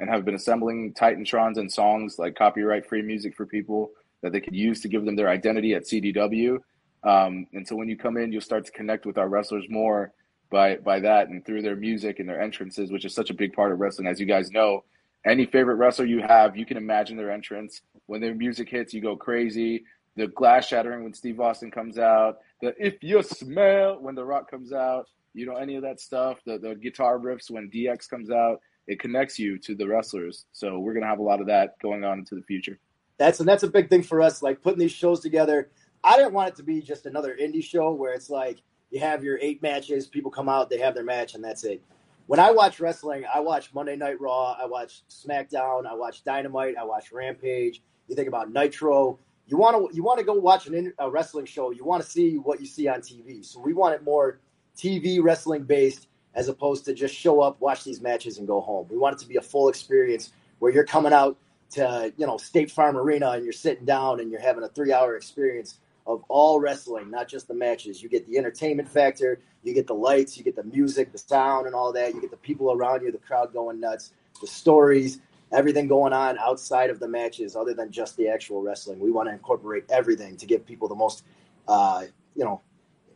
and 0.01 0.09
have 0.09 0.25
been 0.25 0.35
assembling 0.35 0.93
Titantrons 0.93 1.57
and 1.57 1.71
songs 1.71 2.17
like 2.17 2.35
copyright 2.35 2.87
free 2.87 3.03
music 3.03 3.35
for 3.35 3.45
people 3.45 3.91
that 4.23 4.31
they 4.33 4.41
could 4.41 4.55
use 4.55 4.81
to 4.81 4.87
give 4.87 5.05
them 5.05 5.15
their 5.15 5.29
identity 5.29 5.75
at 5.75 5.83
CDW. 5.83 6.57
Um, 7.03 7.45
and 7.53 7.65
so 7.65 7.75
when 7.75 7.87
you 7.87 7.95
come 7.95 8.17
in, 8.17 8.31
you'll 8.31 8.41
start 8.41 8.65
to 8.65 8.71
connect 8.71 9.05
with 9.05 9.19
our 9.19 9.29
wrestlers 9.29 9.65
more 9.69 10.11
by 10.49 10.75
by 10.77 10.99
that 10.99 11.29
and 11.29 11.45
through 11.45 11.61
their 11.61 11.75
music 11.75 12.19
and 12.19 12.27
their 12.27 12.41
entrances, 12.41 12.91
which 12.91 13.05
is 13.05 13.13
such 13.13 13.29
a 13.29 13.33
big 13.33 13.53
part 13.53 13.71
of 13.71 13.79
wrestling. 13.79 14.07
As 14.07 14.19
you 14.19 14.25
guys 14.25 14.51
know, 14.51 14.83
any 15.25 15.45
favorite 15.45 15.75
wrestler 15.75 16.05
you 16.05 16.21
have, 16.21 16.57
you 16.57 16.65
can 16.65 16.77
imagine 16.77 17.15
their 17.15 17.31
entrance. 17.31 17.81
When 18.07 18.21
their 18.21 18.35
music 18.35 18.69
hits, 18.69 18.93
you 18.93 19.01
go 19.01 19.15
crazy. 19.15 19.83
The 20.15 20.27
glass 20.27 20.67
shattering 20.67 21.03
when 21.03 21.13
Steve 21.13 21.39
Austin 21.39 21.69
comes 21.69 21.99
out. 21.99 22.39
The 22.61 22.73
if 22.83 23.01
you 23.03 23.21
smell 23.21 23.99
when 24.01 24.15
The 24.15 24.25
Rock 24.25 24.49
comes 24.49 24.73
out. 24.73 25.07
You 25.33 25.45
know 25.45 25.55
any 25.55 25.75
of 25.75 25.83
that 25.83 26.01
stuff. 26.01 26.39
The 26.45 26.57
the 26.57 26.73
guitar 26.75 27.19
riffs 27.19 27.51
when 27.51 27.69
DX 27.69 28.09
comes 28.09 28.31
out. 28.31 28.59
It 28.87 28.99
connects 28.99 29.39
you 29.39 29.57
to 29.59 29.75
the 29.75 29.87
wrestlers. 29.87 30.45
So 30.51 30.79
we're 30.79 30.93
gonna 30.93 31.07
have 31.07 31.19
a 31.19 31.23
lot 31.23 31.41
of 31.41 31.47
that 31.47 31.79
going 31.81 32.03
on 32.03 32.19
into 32.19 32.35
the 32.35 32.43
future. 32.43 32.79
that's 33.17 33.39
and 33.39 33.47
that's 33.47 33.63
a 33.63 33.67
big 33.67 33.89
thing 33.89 34.03
for 34.03 34.21
us. 34.21 34.41
Like 34.41 34.61
putting 34.61 34.79
these 34.79 34.91
shows 34.91 35.19
together. 35.19 35.69
I 36.03 36.17
didn't 36.17 36.33
want 36.33 36.49
it 36.49 36.55
to 36.55 36.63
be 36.63 36.81
just 36.81 37.05
another 37.05 37.37
indie 37.39 37.63
show 37.63 37.93
where 37.93 38.13
it's 38.13 38.29
like 38.29 38.61
you 38.89 38.99
have 38.99 39.23
your 39.23 39.37
eight 39.39 39.61
matches, 39.61 40.07
people 40.07 40.31
come 40.31 40.49
out, 40.49 40.69
they 40.69 40.79
have 40.79 40.95
their 40.95 41.03
match, 41.03 41.35
and 41.35 41.43
that's 41.43 41.63
it. 41.63 41.81
When 42.27 42.39
I 42.39 42.51
watch 42.51 42.79
wrestling, 42.79 43.25
I 43.33 43.39
watch 43.39 43.73
Monday 43.73 43.95
Night 43.95 44.19
Raw, 44.19 44.53
I 44.53 44.65
watch 44.65 45.03
SmackDown, 45.09 45.85
I 45.85 45.93
watch 45.93 46.23
Dynamite, 46.23 46.75
I 46.77 46.83
watch 46.83 47.11
Rampage. 47.11 47.81
You 48.07 48.15
think 48.15 48.27
about 48.27 48.51
Nitro. 48.51 49.19
You 49.47 49.57
want 49.57 49.91
to 49.91 49.95
you 49.95 50.03
want 50.03 50.19
to 50.19 50.25
go 50.25 50.33
watch 50.33 50.67
an 50.67 50.93
a 50.97 51.09
wrestling 51.09 51.45
show. 51.45 51.71
You 51.71 51.83
want 51.83 52.03
to 52.03 52.09
see 52.09 52.37
what 52.37 52.59
you 52.59 52.65
see 52.65 52.87
on 52.87 53.01
TV. 53.01 53.43
So 53.45 53.59
we 53.59 53.73
want 53.73 53.95
it 53.95 54.03
more 54.03 54.39
TV 54.77 55.21
wrestling 55.21 55.63
based 55.63 56.07
as 56.35 56.47
opposed 56.47 56.85
to 56.85 56.93
just 56.93 57.13
show 57.13 57.41
up, 57.41 57.59
watch 57.59 57.83
these 57.83 58.01
matches, 58.01 58.37
and 58.37 58.47
go 58.47 58.61
home. 58.61 58.87
We 58.89 58.97
want 58.97 59.15
it 59.15 59.19
to 59.19 59.27
be 59.27 59.37
a 59.37 59.41
full 59.41 59.69
experience 59.69 60.31
where 60.59 60.71
you're 60.71 60.85
coming 60.85 61.13
out 61.13 61.37
to 61.71 62.13
you 62.17 62.25
know 62.25 62.37
State 62.37 62.71
Farm 62.71 62.97
Arena 62.97 63.31
and 63.31 63.43
you're 63.43 63.53
sitting 63.53 63.85
down 63.85 64.19
and 64.19 64.31
you're 64.31 64.41
having 64.41 64.63
a 64.63 64.69
three 64.69 64.93
hour 64.93 65.15
experience 65.15 65.77
of 66.07 66.23
all 66.29 66.59
wrestling, 66.59 67.09
not 67.09 67.27
just 67.27 67.47
the 67.47 67.53
matches. 67.53 68.01
You 68.01 68.09
get 68.09 68.27
the 68.27 68.37
entertainment 68.37 68.89
factor, 68.89 69.39
you 69.63 69.73
get 69.73 69.87
the 69.87 69.93
lights, 69.93 70.37
you 70.37 70.43
get 70.43 70.55
the 70.55 70.63
music, 70.63 71.11
the 71.11 71.17
sound, 71.17 71.67
and 71.67 71.75
all 71.75 71.93
that. 71.93 72.13
You 72.13 72.21
get 72.21 72.31
the 72.31 72.37
people 72.37 72.71
around 72.71 73.03
you, 73.03 73.11
the 73.11 73.17
crowd 73.17 73.53
going 73.53 73.79
nuts, 73.79 74.13
the 74.39 74.47
stories, 74.47 75.19
everything 75.51 75.87
going 75.87 76.13
on 76.13 76.37
outside 76.39 76.89
of 76.89 76.99
the 76.99 77.07
matches, 77.07 77.55
other 77.55 77.73
than 77.73 77.91
just 77.91 78.17
the 78.17 78.27
actual 78.29 78.61
wrestling. 78.61 78.99
We 78.99 79.11
want 79.11 79.29
to 79.29 79.33
incorporate 79.33 79.85
everything 79.89 80.37
to 80.37 80.45
give 80.45 80.65
people 80.65 80.87
the 80.87 80.95
most, 80.95 81.23
uh, 81.67 82.05
you 82.35 82.43
know, 82.43 82.61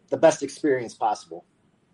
the 0.09 0.17
best 0.17 0.43
experience 0.43 0.93
possible. 0.93 1.43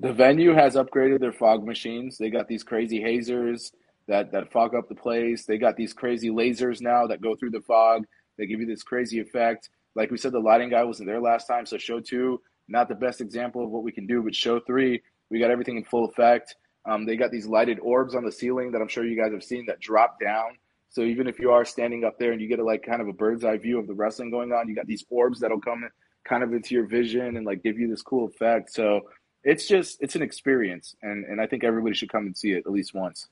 The 0.02 0.14
venue 0.14 0.56
has 0.56 0.74
upgraded 0.74 1.20
their 1.20 1.32
fog 1.32 1.64
machines. 1.64 2.18
They 2.18 2.32
got 2.32 2.48
these 2.48 2.64
crazy 2.64 3.00
hazers 3.00 3.72
that, 4.08 4.32
that 4.32 4.52
fog 4.52 4.74
up 4.74 4.90
the 4.90 4.96
place. 4.96 5.46
They 5.46 5.60
got 5.60 5.78
these 5.78 5.94
crazy 5.94 6.30
lasers 6.32 6.82
now 6.82 7.06
that 7.06 7.22
go 7.22 7.36
through 7.36 7.52
the 7.52 7.62
fog. 7.62 8.06
They 8.36 8.48
give 8.48 8.60
you 8.60 8.66
this 8.66 8.82
crazy 8.82 9.20
effect. 9.20 9.70
Like 9.94 10.10
we 10.10 10.18
said, 10.18 10.32
the 10.32 10.40
lighting 10.40 10.72
guy 10.72 10.84
wasn't 10.84 11.08
there 11.08 11.22
last 11.22 11.46
time, 11.46 11.68
so 11.68 11.78
show 11.78 12.00
two, 12.00 12.42
not 12.68 12.90
the 12.90 12.96
best 12.96 13.22
example 13.22 13.64
of 13.64 13.70
what 13.70 13.84
we 13.84 13.92
can 13.92 14.08
do, 14.08 14.24
but 14.24 14.34
show 14.34 14.60
three, 14.62 15.04
we 15.30 15.40
got 15.40 15.52
everything 15.52 15.78
in 15.78 15.84
full 15.84 16.06
effect. 16.06 16.56
Um, 16.90 17.06
they 17.06 17.16
got 17.16 17.30
these 17.30 17.46
lighted 17.46 17.78
orbs 17.80 18.16
on 18.16 18.26
the 18.26 18.32
ceiling 18.32 18.72
that 18.72 18.82
I'm 18.82 18.88
sure 18.88 19.06
you 19.06 19.22
guys 19.22 19.34
have 19.34 19.44
seen 19.44 19.68
that 19.68 19.82
drop 19.82 20.20
down. 20.20 20.58
So 20.90 21.02
even 21.02 21.28
if 21.28 21.38
you 21.38 21.52
are 21.52 21.64
standing 21.64 22.06
up 22.06 22.18
there 22.18 22.32
and 22.32 22.42
you 22.42 22.48
get 22.48 22.58
a 22.58 22.66
like 22.66 22.84
kind 22.84 23.04
of 23.04 23.08
a 23.08 23.14
bird's 23.14 23.46
eye 23.46 23.58
view 23.58 23.78
of 23.78 23.86
the 23.86 23.94
wrestling 23.94 24.32
going 24.32 24.52
on, 24.52 24.68
you 24.68 24.74
got 24.74 24.88
these 24.88 25.06
orbs 25.12 25.40
that'll 25.40 25.62
come 25.62 25.88
kind 26.28 26.44
of 26.44 26.54
into 26.54 26.74
your 26.74 26.88
vision 26.88 27.38
and 27.38 27.46
like 27.46 27.62
give 27.62 27.78
you 27.78 27.88
this 27.88 28.02
cool 28.02 28.28
effect. 28.28 28.74
So 28.74 29.02
it's 29.44 29.68
just 29.68 30.02
it's 30.02 30.16
an 30.16 30.22
experience, 30.22 30.96
and 31.02 31.26
and 31.26 31.42
I 31.42 31.48
think 31.48 31.64
everybody 31.64 31.96
should 31.96 32.12
come 32.12 32.26
and 32.26 32.38
see 32.38 32.52
it 32.52 32.64
at 32.66 32.72
least 32.72 32.94
once. 32.94 33.28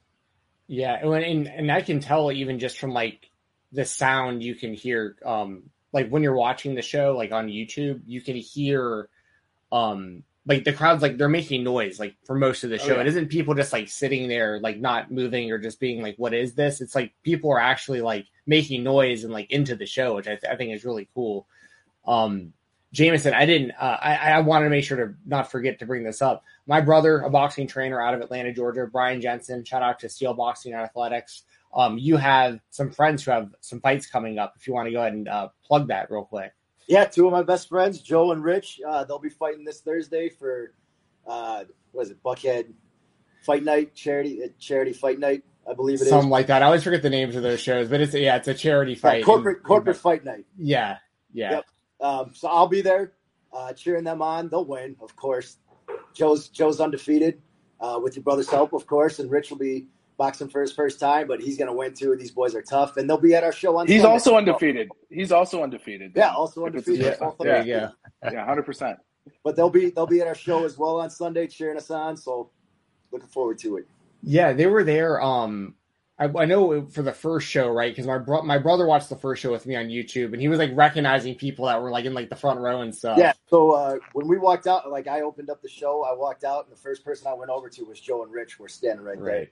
Yeah, 0.68 0.94
and 1.02 1.24
and, 1.24 1.48
and 1.48 1.72
I 1.72 1.82
can 1.82 2.00
tell 2.00 2.32
even 2.32 2.60
just 2.60 2.80
from 2.80 2.92
like 2.92 3.30
the 3.72 3.86
sound 3.86 4.44
you 4.44 4.56
can 4.56 4.74
hear, 4.74 5.16
um, 5.26 5.64
like 5.94 6.10
when 6.10 6.24
you're 6.24 6.36
watching 6.36 6.76
the 6.76 6.82
show, 6.82 7.16
like 7.16 7.32
on 7.32 7.48
YouTube, 7.48 8.02
you 8.08 8.22
can 8.22 8.36
hear, 8.36 9.10
um, 9.72 10.24
like 10.46 10.64
the 10.64 10.74
crowd's 10.74 11.02
like 11.04 11.18
they're 11.18 11.30
making 11.30 11.64
noise 11.64 12.00
like 12.00 12.16
for 12.26 12.36
most 12.36 12.64
of 12.64 12.72
the 12.72 12.78
Oh, 12.82 12.86
show. 12.88 12.96
yeah. 12.96 13.02
It 13.02 13.08
isn't 13.08 13.30
people 13.30 13.54
just 13.54 13.74
like 13.74 13.88
sitting 13.90 14.28
there 14.28 14.60
like 14.60 14.80
not 14.80 15.12
moving 15.12 15.52
or 15.52 15.60
just 15.60 15.80
being 15.80 16.02
like, 16.02 16.16
"What 16.18 16.34
is 16.34 16.56
this?" 16.56 16.82
It's 16.82 16.96
like 16.96 17.14
people 17.24 17.52
are 17.52 17.60
actually 17.60 18.02
like 18.02 18.26
making 18.48 18.84
noise 18.84 19.24
and 19.24 19.34
like 19.34 19.52
into 19.52 19.76
the 19.76 19.86
show, 19.86 20.16
which 20.16 20.28
I, 20.28 20.36
th- 20.38 20.52
I 20.52 20.56
think 20.56 20.74
is 20.74 20.86
really 20.86 21.08
cool. 21.14 21.48
Um, 22.08 22.54
Jameson, 22.92 23.34
I 23.34 23.46
didn't. 23.46 23.72
Uh, 23.72 23.98
I 24.02 24.16
I 24.34 24.40
wanted 24.42 24.66
to 24.66 24.70
make 24.72 24.84
sure 24.84 24.98
to 24.98 25.14
not 25.26 25.52
forget 25.52 25.80
to 25.80 25.86
bring 25.86 26.04
this 26.04 26.22
up. 26.22 26.44
My 26.66 26.82
brother, 26.82 27.20
a 27.20 27.30
boxing 27.30 27.68
trainer 27.68 28.02
out 28.02 28.14
of 28.16 28.22
Atlanta, 28.22 28.52
Georgia, 28.52 28.88
Brian 28.92 29.22
Jensen. 29.22 29.64
Shout 29.64 29.84
out 29.84 30.00
to 30.00 30.10
Steel 30.10 30.34
Boxing 30.34 30.74
and 30.74 30.82
Athletics. 30.82 31.44
Um, 31.72 32.00
you 32.00 32.18
have 32.18 32.60
some 32.72 32.90
friends 32.90 33.24
who 33.24 33.30
have 33.32 33.54
some 33.60 33.80
fights 33.80 34.08
coming 34.08 34.40
up. 34.40 34.56
If 34.60 34.68
you 34.68 34.74
want 34.74 34.88
to 34.88 34.92
go 34.92 35.02
ahead 35.02 35.14
and 35.14 35.28
uh, 35.28 35.50
plug 35.64 35.90
that 35.90 36.10
real 36.10 36.26
quick. 36.26 36.52
Yeah, 36.88 37.06
two 37.06 37.28
of 37.28 37.32
my 37.32 37.44
best 37.44 37.70
friends, 37.70 38.02
Joe 38.02 38.32
and 38.32 38.44
Rich. 38.44 38.82
Uh, 38.88 39.04
they'll 39.04 39.20
be 39.20 39.30
fighting 39.30 39.64
this 39.66 39.82
Thursday 39.82 40.30
for 40.30 40.74
uh, 41.28 41.66
what 41.92 42.02
is 42.04 42.10
it, 42.10 42.24
Buckhead 42.24 42.74
Fight 43.44 43.64
Night 43.64 43.94
charity 43.94 44.44
uh, 44.44 44.48
charity 44.60 44.94
fight 44.94 45.20
night, 45.20 45.44
I 45.70 45.76
believe 45.76 46.00
it 46.02 46.06
is. 46.06 46.10
Something 46.10 46.32
like 46.32 46.48
that. 46.48 46.64
I 46.64 46.66
always 46.66 46.84
forget 46.84 47.04
the 47.04 47.12
names 47.12 47.36
of 47.36 47.44
those 47.44 47.60
shows, 47.60 47.88
but 47.88 48.02
it's 48.02 48.16
yeah, 48.16 48.38
it's 48.38 48.48
a 48.48 48.56
charity 48.56 48.94
Yeah, 48.94 48.98
fight. 49.00 49.24
corporate 49.26 49.58
And- 49.58 49.66
corporate 49.66 49.98
fight 49.98 50.26
night. 50.26 50.46
Yeah, 50.58 50.98
yeah. 51.32 51.52
Yep. 51.52 51.66
Um, 52.02 52.32
so 52.34 52.48
I'll 52.48 52.68
be 52.68 52.82
there, 52.82 53.14
uh, 53.54 53.74
cheering 53.74 54.04
them 54.04 54.22
on. 54.22 54.50
They'll 54.50 54.66
win, 54.66 54.96
of 55.02 55.16
course. 55.16 55.58
Joe's 56.14 56.50
Joe's 56.50 56.80
undefeated 56.80 57.42
uh, 57.80 58.00
with 58.02 58.16
your 58.16 58.24
brother's 58.24 58.50
help, 58.50 58.74
of 58.74 58.86
course, 58.86 59.20
and 59.20 59.30
Rich 59.32 59.50
will 59.50 59.58
be 59.58 59.88
boxing 60.18 60.50
for 60.50 60.62
his 60.62 60.72
first 60.72 61.00
time, 61.00 61.28
but 61.28 61.42
he's 61.42 61.58
going 61.58 61.70
to 61.70 61.74
win 61.74 61.94
too. 61.94 62.16
These 62.16 62.32
boys 62.32 62.54
are 62.54 62.62
tough, 62.62 62.98
and 62.98 63.10
they'll 63.10 63.18
be 63.18 63.34
at 63.34 63.44
our 63.44 63.52
show 63.52 63.78
on. 63.78 63.88
Sunday. 63.88 63.94
He's 63.94 64.02
Sunday. 64.02 64.14
also 64.14 64.36
undefeated. 64.38 64.90
He's 65.10 65.32
also 65.32 65.64
undefeated. 65.64 66.12
Yeah, 66.16 66.34
also 66.34 66.66
undefeated. 66.66 67.18
Yeah, 67.20 67.32
yeah, 67.42 67.58
them. 67.58 67.68
yeah, 67.68 67.90
yeah, 68.32 68.46
hundred 68.46 68.64
percent. 68.64 69.00
But 69.44 69.56
they'll 69.56 69.70
be 69.70 69.90
they'll 69.90 70.08
be 70.08 70.22
at 70.22 70.28
our 70.28 70.36
show 70.36 70.66
as 70.66 70.78
well 70.78 71.00
on 71.00 71.10
Sunday, 71.10 71.48
cheering 71.48 71.78
us 71.78 71.90
on. 71.90 72.18
So 72.18 72.52
looking 73.12 73.30
forward 73.30 73.58
to 73.60 73.78
it. 73.78 73.88
Yeah, 74.22 74.54
they 74.54 74.68
were 74.68 74.84
there. 74.84 75.22
Um, 75.22 75.76
I, 76.20 76.26
I 76.26 76.46
know 76.46 76.86
for 76.88 77.02
the 77.02 77.14
first 77.14 77.48
show, 77.48 77.70
right? 77.70 77.92
Because 77.92 78.06
my 78.06 78.18
bro- 78.18 78.42
my 78.42 78.58
brother 78.58 78.86
watched 78.86 79.08
the 79.08 79.16
first 79.16 79.42
show 79.42 79.52
with 79.52 79.66
me 79.66 79.78
on 79.78 79.86
YouTube, 79.86 80.34
and 80.34 80.42
he 80.42 80.50
was 80.50 80.60
like 80.60 80.72
recognizing 80.74 81.34
people 81.36 81.66
that 81.68 81.82
were 81.82 81.90
like 81.90 82.04
in 82.04 82.14
like 82.14 82.30
the 82.30 82.36
front 82.36 82.60
row 82.60 82.82
and 82.82 82.94
stuff. 82.94 83.18
Yeah. 83.18 83.32
So 83.48 83.72
uh, 83.72 83.96
when 84.12 84.28
we 84.28 84.38
walked 84.38 84.68
out, 84.68 84.92
like 84.92 85.08
I 85.08 85.22
opened 85.22 85.50
up 85.50 85.62
the 85.62 85.70
show, 85.70 86.04
I 86.04 86.14
walked 86.14 86.44
out, 86.44 86.66
and 86.66 86.76
the 86.76 86.82
first 86.82 87.06
person 87.06 87.28
I 87.28 87.34
went 87.34 87.50
over 87.50 87.70
to 87.70 87.86
was 87.86 88.02
Joe 88.02 88.24
and 88.24 88.34
Rich. 88.34 88.60
We're 88.60 88.68
standing 88.68 89.06
right, 89.06 89.18
there. 89.18 89.26
right. 89.26 89.50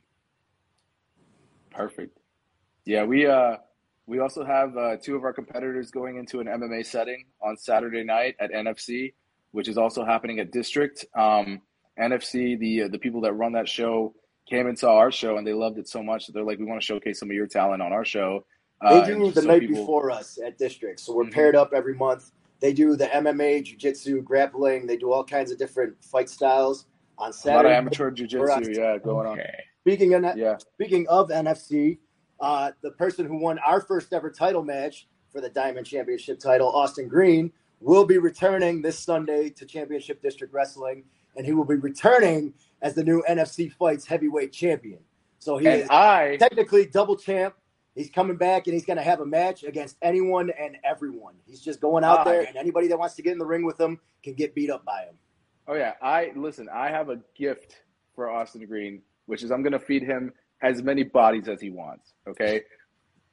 Perfect. 1.72 2.20
Yeah, 2.84 3.06
we 3.06 3.26
uh 3.26 3.58
we 4.06 4.20
also 4.20 4.44
have 4.44 4.76
uh, 4.76 4.98
two 4.98 5.16
of 5.16 5.24
our 5.24 5.34
competitors 5.34 5.92
going 5.92 6.18
into 6.18 6.40
an 6.42 6.48
MMA 6.48 6.86
setting 6.86 7.26
on 7.42 7.56
Saturday 7.56 8.04
night 8.04 8.36
at 8.40 8.52
NFC, 8.52 9.14
which 9.52 9.68
is 9.70 9.78
also 9.78 10.04
happening 10.04 10.40
at 10.40 10.52
District. 10.52 11.06
Um, 11.16 11.62
NFC, 12.00 12.60
the 12.60 12.84
uh, 12.84 12.88
the 12.90 13.00
people 13.00 13.22
that 13.22 13.34
run 13.34 13.54
that 13.54 13.70
show 13.70 14.14
came 14.50 14.68
and 14.68 14.78
saw 14.78 14.98
our 14.98 15.12
show 15.12 15.38
and 15.38 15.46
they 15.46 15.54
loved 15.54 15.78
it 15.78 15.88
so 15.88 16.02
much 16.02 16.26
that 16.28 16.34
they're 16.34 16.44
like, 16.44 16.60
we 16.60 16.66
want 16.66 16.80
to 16.82 16.86
showcase 16.86 17.20
some 17.20 17.30
of 17.30 17.36
your 17.36 17.48
talent 17.48 17.82
on 17.82 17.92
our 17.92 18.06
show. 18.06 18.46
They 18.82 19.00
Uh, 19.00 19.06
do 19.06 19.32
the 19.32 19.42
night 19.42 19.62
people- 19.62 19.78
before 19.82 20.12
us 20.12 20.40
at 20.44 20.58
District, 20.58 21.00
so 21.00 21.14
we're 21.16 21.26
Mhm. 21.26 21.32
paired 21.34 21.56
up 21.56 21.74
every 21.74 21.96
month. 21.96 22.32
They 22.60 22.74
do 22.74 22.96
the 22.96 23.14
MMA, 23.14 23.62
jiu-jitsu, 23.62 24.22
grappling. 24.22 24.88
They 24.88 24.98
do 24.98 25.12
all 25.12 25.24
kinds 25.24 25.52
of 25.52 25.58
different 25.58 26.04
fight 26.04 26.30
styles 26.30 26.86
on 27.18 27.24
A 27.24 27.26
lot 27.26 27.30
of 27.30 27.36
Saturday. 27.36 27.76
amateur 27.76 28.12
jiu-jitsu, 28.12 28.72
yeah, 28.80 28.98
going 29.00 29.28
on. 29.28 29.40
Speaking 29.82 30.14
of 30.14 30.22
that, 30.24 30.38
Yeah. 30.38 30.58
Speaking 30.58 31.08
of 31.08 31.32
NFC, 31.32 32.00
uh, 32.40 32.72
the 32.82 32.92
person 32.92 33.26
who 33.26 33.38
won 33.38 33.58
our 33.60 33.82
first 33.82 34.14
ever 34.14 34.30
title 34.30 34.64
match 34.64 35.08
for 35.32 35.42
the 35.42 35.50
Diamond 35.50 35.88
Championship 35.88 36.40
title, 36.40 36.70
Austin 36.70 37.08
Green, 37.08 37.52
will 37.80 38.06
be 38.06 38.18
returning 38.18 38.82
this 38.82 38.98
Sunday 39.00 39.50
to 39.52 39.66
Championship 39.66 40.22
District 40.22 40.54
Wrestling, 40.54 41.04
and 41.36 41.46
he 41.46 41.54
will 41.54 41.66
be 41.66 41.76
returning 41.76 42.54
as 42.82 42.94
the 42.96 43.04
new 43.04 43.24
NFC 43.30 43.72
Fights 43.72 44.06
heavyweight 44.06 44.52
champion. 44.52 45.00
So 45.40 45.58
he 45.58 45.68
And 45.68 45.82
is 45.84 45.90
I 45.90 46.38
technically 46.38 46.86
double 46.86 47.16
champ. 47.16 47.56
He's 47.96 48.10
coming 48.12 48.38
back 48.38 48.68
and 48.68 48.74
he's 48.76 48.86
going 48.86 48.98
to 48.98 49.04
have 49.04 49.22
a 49.22 49.26
match 49.26 49.64
against 49.64 49.98
anyone 50.04 50.52
and 50.60 50.78
everyone. 50.84 51.34
He's 51.48 51.60
just 51.62 51.82
going 51.82 52.04
out 52.04 52.26
there, 52.26 52.44
Ah. 52.44 52.48
and 52.48 52.56
anybody 52.58 52.88
that 52.90 53.00
wants 53.00 53.16
to 53.16 53.24
get 53.24 53.32
in 53.34 53.40
the 53.40 53.46
ring 53.46 53.66
with 53.66 53.80
him 53.80 54.00
can 54.24 54.34
get 54.36 54.54
beat 54.54 54.70
up 54.70 54.86
by 54.86 55.02
him. 55.04 55.16
Oh 55.68 55.74
yeah, 55.74 55.94
I 56.02 56.32
listen. 56.36 56.70
I 56.74 56.90
have 56.90 57.10
a 57.10 57.20
gift 57.36 57.82
for 58.16 58.30
Austin 58.30 58.66
Green, 58.66 59.02
which 59.26 59.44
is 59.44 59.52
I'm 59.52 59.64
going 59.64 59.74
to 59.74 59.80
feed 59.80 60.04
him 60.04 60.32
as 60.62 60.82
many 60.84 61.04
bodies 61.04 61.48
as 61.48 61.60
he 61.60 61.72
wants. 61.72 62.14
Okay, 62.28 62.62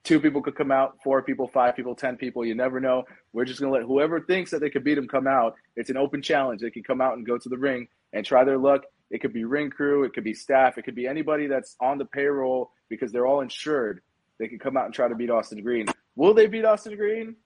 two 0.02 0.18
people 0.18 0.40
could 0.42 0.56
come 0.56 0.70
out, 0.72 0.96
four 1.04 1.22
people, 1.22 1.46
five 1.46 1.76
people, 1.76 1.94
ten 1.94 2.16
people. 2.16 2.44
You 2.44 2.54
never 2.54 2.80
know. 2.80 3.04
We're 3.32 3.44
just 3.44 3.60
going 3.60 3.72
to 3.72 3.78
let 3.78 3.86
whoever 3.86 4.20
thinks 4.20 4.50
that 4.50 4.60
they 4.60 4.70
could 4.70 4.82
beat 4.84 4.98
him 4.98 5.06
come 5.06 5.26
out. 5.26 5.54
It's 5.76 5.90
an 5.90 5.96
open 5.96 6.22
challenge. 6.22 6.60
They 6.62 6.70
can 6.70 6.82
come 6.82 7.00
out 7.00 7.16
and 7.16 7.26
go 7.26 7.38
to 7.38 7.48
the 7.48 7.56
ring 7.58 7.86
and 8.14 8.24
try 8.26 8.44
their 8.44 8.58
luck. 8.58 8.82
It 9.14 9.20
could 9.20 9.32
be 9.32 9.44
ring 9.44 9.70
crew, 9.70 10.02
it 10.02 10.12
could 10.12 10.24
be 10.24 10.34
staff, 10.34 10.76
it 10.76 10.82
could 10.82 10.96
be 10.96 11.06
anybody 11.06 11.46
that's 11.46 11.76
on 11.80 11.98
the 11.98 12.04
payroll 12.04 12.72
because 12.88 13.12
they're 13.12 13.28
all 13.28 13.42
insured. 13.42 14.00
They 14.40 14.48
can 14.48 14.58
come 14.58 14.76
out 14.76 14.86
and 14.86 14.92
try 14.92 15.06
to 15.06 15.14
beat 15.14 15.30
Austin 15.30 15.62
Green. 15.62 15.86
Will 16.16 16.34
they 16.34 16.48
beat 16.48 16.64
Austin 16.64 16.96
Green? 16.96 17.36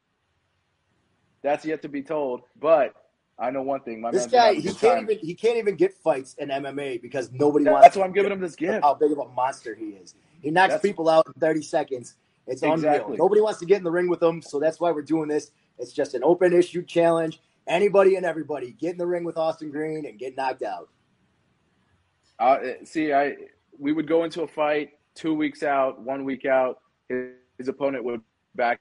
That's 1.42 1.66
yet 1.66 1.82
to 1.82 1.90
be 1.90 2.02
told. 2.02 2.40
But 2.58 2.94
I 3.38 3.50
know 3.50 3.60
one 3.60 3.80
thing: 3.80 4.00
my 4.00 4.10
This 4.10 4.24
guy, 4.24 4.54
he 4.54 4.62
can't 4.62 4.78
time. 4.78 5.10
even 5.10 5.18
he 5.18 5.34
can't 5.34 5.58
even 5.58 5.76
get 5.76 5.92
fights 5.92 6.36
in 6.38 6.48
MMA 6.48 7.02
because 7.02 7.30
nobody 7.32 7.66
wants. 7.66 7.84
That's 7.84 7.96
why 7.98 8.04
I'm 8.04 8.14
giving 8.14 8.32
him 8.32 8.40
this 8.40 8.56
gift. 8.56 8.82
how 8.82 8.94
big 8.94 9.12
of 9.12 9.18
a 9.18 9.28
monster 9.28 9.74
he 9.74 9.90
is. 9.90 10.14
He 10.40 10.50
knocks 10.50 10.68
That's- 10.72 10.80
people 10.80 11.10
out 11.10 11.26
in 11.26 11.34
30 11.34 11.60
seconds. 11.60 12.14
It's 12.46 12.62
unreal. 12.62 13.14
Nobody 13.18 13.42
wants 13.42 13.60
to 13.60 13.66
get 13.66 13.76
in 13.76 13.84
the 13.84 13.90
ring 13.90 14.08
with 14.08 14.22
him, 14.22 14.40
so 14.40 14.58
that's 14.58 14.80
why 14.80 14.90
we're 14.90 15.02
doing 15.02 15.28
this. 15.28 15.50
It's 15.78 15.92
just 15.92 16.14
an 16.14 16.24
open 16.24 16.54
issue 16.54 16.82
challenge. 16.82 17.42
Anybody 17.66 18.16
and 18.16 18.24
everybody 18.24 18.70
get 18.70 18.92
in 18.92 18.96
the 18.96 19.06
ring 19.06 19.24
with 19.24 19.36
Austin 19.36 19.70
Green 19.70 20.06
and 20.06 20.18
get 20.18 20.34
knocked 20.34 20.62
out. 20.62 20.88
Uh, 22.38 22.58
see, 22.84 23.12
I 23.12 23.36
we 23.78 23.92
would 23.92 24.08
go 24.08 24.24
into 24.24 24.42
a 24.42 24.48
fight 24.48 24.90
two 25.14 25.34
weeks 25.34 25.62
out, 25.62 26.00
one 26.00 26.24
week 26.24 26.46
out. 26.46 26.80
His, 27.08 27.32
his 27.58 27.68
opponent 27.68 28.04
would 28.04 28.20
back 28.54 28.80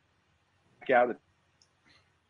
out. 0.94 1.16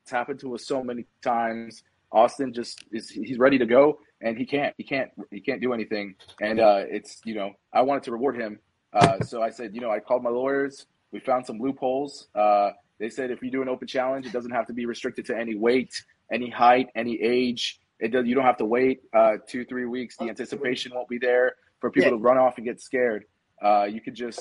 It's 0.01 0.11
happened 0.11 0.39
to 0.41 0.55
us 0.55 0.65
so 0.65 0.83
many 0.83 1.05
times. 1.21 1.83
Austin 2.11 2.53
just 2.53 2.83
is 2.91 3.09
he's 3.09 3.37
ready 3.37 3.57
to 3.57 3.65
go 3.65 3.99
and 4.21 4.37
he 4.37 4.45
can't 4.45 4.73
he 4.77 4.83
can't 4.83 5.11
he 5.31 5.41
can't 5.41 5.61
do 5.61 5.73
anything 5.73 6.15
and 6.41 6.59
uh, 6.59 6.83
it's 6.89 7.19
you 7.25 7.35
know 7.35 7.51
I 7.73 7.81
wanted 7.81 8.03
to 8.03 8.11
reward 8.11 8.39
him 8.39 8.59
uh, 8.93 9.19
so 9.21 9.41
I 9.41 9.49
said 9.49 9.75
you 9.75 9.81
know 9.81 9.91
I 9.91 9.99
called 9.99 10.23
my 10.23 10.29
lawyers 10.29 10.85
we 11.11 11.19
found 11.19 11.45
some 11.45 11.59
loopholes 11.59 12.29
uh, 12.33 12.71
they 12.99 13.09
said 13.09 13.29
if 13.29 13.41
you 13.41 13.51
do 13.51 13.61
an 13.61 13.69
open 13.69 13.87
challenge 13.87 14.25
it 14.25 14.31
doesn't 14.31 14.51
have 14.51 14.67
to 14.67 14.73
be 14.73 14.85
restricted 14.85 15.25
to 15.25 15.37
any 15.37 15.55
weight 15.55 15.93
any 16.31 16.49
height 16.49 16.87
any 16.95 17.21
age 17.21 17.79
it 17.99 18.09
does 18.09 18.25
you 18.25 18.35
don't 18.35 18.43
have 18.45 18.57
to 18.57 18.65
wait 18.65 19.01
uh, 19.13 19.37
two 19.47 19.65
three 19.65 19.85
weeks 19.85 20.15
the 20.17 20.29
anticipation 20.29 20.91
won't 20.93 21.09
be 21.09 21.17
there 21.17 21.55
for 21.79 21.89
people 21.91 22.11
Yeah. 22.11 22.17
to 22.17 22.21
run 22.23 22.37
off 22.37 22.57
and 22.57 22.65
get 22.65 22.79
scared 22.81 23.25
uh, 23.63 23.83
you 23.89 24.01
could 24.01 24.15
just 24.15 24.39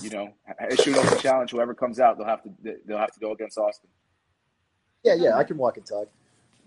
you 0.00 0.10
know 0.10 0.28
issue 0.70 0.92
an 0.92 0.98
open 0.98 1.18
challenge 1.18 1.50
whoever 1.50 1.74
comes 1.74 1.98
out 2.00 2.18
they'll 2.18 2.26
have 2.26 2.42
to 2.42 2.50
they'll 2.86 2.98
have 2.98 3.12
to 3.12 3.20
go 3.20 3.32
against 3.32 3.56
Austin 3.58 3.88
Yeah, 5.04 5.14
yeah, 5.14 5.36
I 5.36 5.44
can 5.44 5.56
walk 5.56 5.76
and 5.76 5.86
talk. 5.86 6.08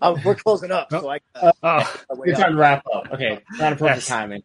Um, 0.00 0.20
we're 0.24 0.34
closing 0.34 0.72
up, 0.72 0.88
so 0.90 1.08
I. 1.08 1.18
Uh, 1.34 1.52
Oh, 1.62 1.94
my 2.10 2.16
way 2.18 2.32
time 2.32 2.52
to 2.52 2.56
wrap 2.58 2.82
up. 2.92 3.04
Okay, 3.12 3.40
not 3.52 3.72
a 3.72 3.76
perfect 3.76 3.98
Yes. 3.98 4.06
timing. 4.08 4.42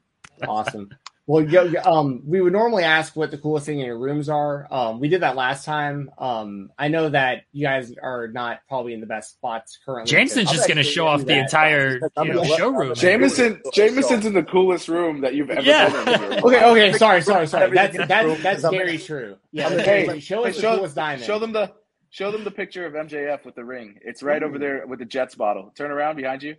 Awesome. 0.47 0.89
Well, 1.29 1.43
yo, 1.43 1.63
yo, 1.63 1.81
um, 1.83 2.21
we 2.25 2.39
would 2.39 2.53
normally 2.53 2.85
ask 2.85 3.13
what 3.17 3.31
the 3.31 3.37
coolest 3.37 3.65
thing 3.65 3.79
in 3.81 3.85
your 3.85 3.99
rooms 3.99 4.29
are. 4.29 4.65
Um, 4.71 5.01
we 5.01 5.09
did 5.09 5.23
that 5.23 5.35
last 5.35 5.65
time. 5.65 6.09
Um, 6.17 6.69
I 6.79 6.87
know 6.87 7.09
that 7.09 7.43
you 7.51 7.65
guys 7.67 7.93
are 8.01 8.29
not 8.29 8.59
probably 8.69 8.93
in 8.93 9.01
the 9.01 9.07
best 9.07 9.31
spots 9.31 9.77
currently. 9.85 10.09
Jameson's 10.09 10.49
just 10.49 10.69
going 10.69 10.77
to 10.77 10.83
show 10.83 11.05
off 11.05 11.19
the 11.19 11.25
that. 11.25 11.37
entire 11.39 11.95
you 11.95 11.99
know, 11.99 12.33
gonna 12.43 12.55
showroom. 12.55 12.95
Jameson 12.95 13.59
So- 13.65 13.71
Jameson's 13.73 14.25
in 14.25 14.33
the 14.35 14.43
coolest 14.43 14.87
room 14.87 15.19
that 15.19 15.35
you've 15.35 15.49
ever 15.49 15.61
Yeah. 15.63 15.89
been 16.05 16.31
in. 16.31 16.39
Okay, 16.45 16.63
okay, 16.63 16.93
sorry, 16.97 17.21
sorry, 17.21 17.45
sorry. 17.45 17.71
That's 17.71 17.95
Everything 17.95 18.07
that's 18.07 18.07
that's 18.07 18.25
cool, 18.25 18.35
'cause 18.51 18.63
I'm 18.63 18.71
very 18.71 18.97
true. 18.97 19.35
Yeah, 19.51 19.67
I'm 19.67 19.73
that's 19.75 19.85
gonna- 19.85 19.97
very 20.05 20.07
true. 20.07 20.19
show 20.21 20.45
us 20.45 20.55
Hey, 20.55 20.61
the 20.61 20.75
coolest 20.77 20.95
diamond. 20.95 21.23
Show 21.25 21.39
them 21.39 21.51
the 21.51 21.71
show 22.09 22.31
them 22.31 22.45
the 22.45 22.51
picture 22.51 22.85
of 22.85 22.93
MJF 22.93 23.43
with 23.43 23.55
the 23.55 23.65
ring. 23.65 23.99
It's 24.01 24.23
right 24.23 24.41
over 24.41 24.57
there 24.57 24.87
with 24.87 24.99
the 24.99 25.05
Jets 25.05 25.35
bottle. 25.35 25.73
Turn 25.75 25.91
around 25.91 26.15
behind 26.15 26.41
you. 26.41 26.55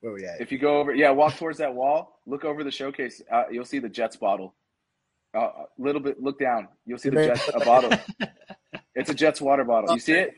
Where 0.00 0.12
we 0.12 0.24
at? 0.24 0.40
If 0.40 0.52
you 0.52 0.58
go 0.58 0.78
over, 0.78 0.94
yeah, 0.94 1.10
walk 1.10 1.36
towards 1.36 1.58
that 1.58 1.74
wall. 1.74 2.20
Look 2.26 2.44
over 2.44 2.62
the 2.64 2.70
showcase. 2.70 3.20
Uh, 3.30 3.44
you'll 3.50 3.64
see 3.64 3.78
the 3.80 3.88
Jets 3.88 4.16
bottle. 4.16 4.54
A 5.34 5.38
uh, 5.38 5.52
little 5.78 6.00
bit. 6.00 6.22
Look 6.22 6.38
down. 6.38 6.68
You'll 6.86 6.98
see 6.98 7.10
the 7.10 7.26
Jets 7.26 7.48
a 7.54 7.60
bottle. 7.60 7.92
It's 8.94 9.10
a 9.10 9.14
Jets 9.14 9.40
water 9.40 9.62
bottle. 9.62 9.94
You 9.94 10.00
see 10.00 10.14
it? 10.14 10.34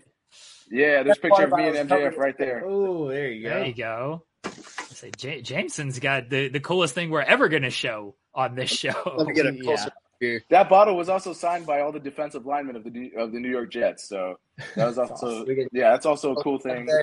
Yeah, 0.71 1.03
there's 1.03 1.17
a 1.17 1.21
picture 1.21 1.45
of 1.45 1.53
me 1.53 1.69
and 1.69 1.89
MJF 1.89 2.19
right 2.19 2.37
there. 2.37 2.63
Oh, 2.67 3.09
there 3.09 3.31
you 3.31 3.49
There 3.49 3.61
go. 3.61 3.65
you 3.65 3.73
go. 3.75 4.23
I 4.45 4.51
say 4.51 5.11
J- 5.17 5.41
Jameson's 5.41 5.99
got 5.99 6.29
the, 6.29 6.49
the 6.49 6.61
coolest 6.61 6.95
thing 6.95 7.09
we're 7.09 7.23
ever 7.23 7.49
going 7.49 7.63
to 7.63 7.71
show 7.71 8.17
on 8.35 8.55
this 8.55 8.69
show. 8.69 8.93
Let 9.17 9.27
me 9.27 9.33
get 9.33 9.47
a 9.47 9.53
Yeah. 9.57 9.63
closer 9.63 9.91
here. 10.21 10.43
That 10.51 10.69
bottle 10.69 10.95
was 10.95 11.09
also 11.09 11.33
signed 11.33 11.65
by 11.65 11.81
all 11.81 11.91
the 11.91 12.01
defensive 12.01 12.45
linemen 12.45 12.77
of 12.77 12.85
the 12.85 12.91
New- 12.91 13.13
of 13.17 13.33
the 13.33 13.41
New 13.41 13.49
York 13.51 13.73
Jets. 13.73 14.07
So 14.07 14.39
that 14.77 14.87
was 14.87 14.99
also 14.99 15.47
We 15.47 15.55
can- 15.55 15.69
yeah, 15.73 15.93
that's 15.93 16.05
also 16.05 16.33
a 16.33 16.43
cool 16.43 16.59
thing. 16.59 16.87
And 16.91 17.03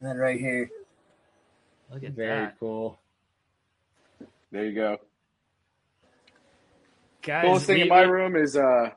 then 0.00 0.16
right 0.16 0.40
here. 0.40 0.68
Look 1.92 2.04
at 2.04 2.12
Very 2.12 2.44
that, 2.46 2.58
cool. 2.60 2.98
There 4.52 4.64
you 4.64 4.74
go. 4.74 4.98
guys. 7.22 7.44
Coolest 7.44 7.66
thing 7.66 7.76
we- 7.76 7.82
in 7.82 7.88
my 7.88 8.02
room 8.02 8.36
is 8.36 8.56
uh 8.56 8.90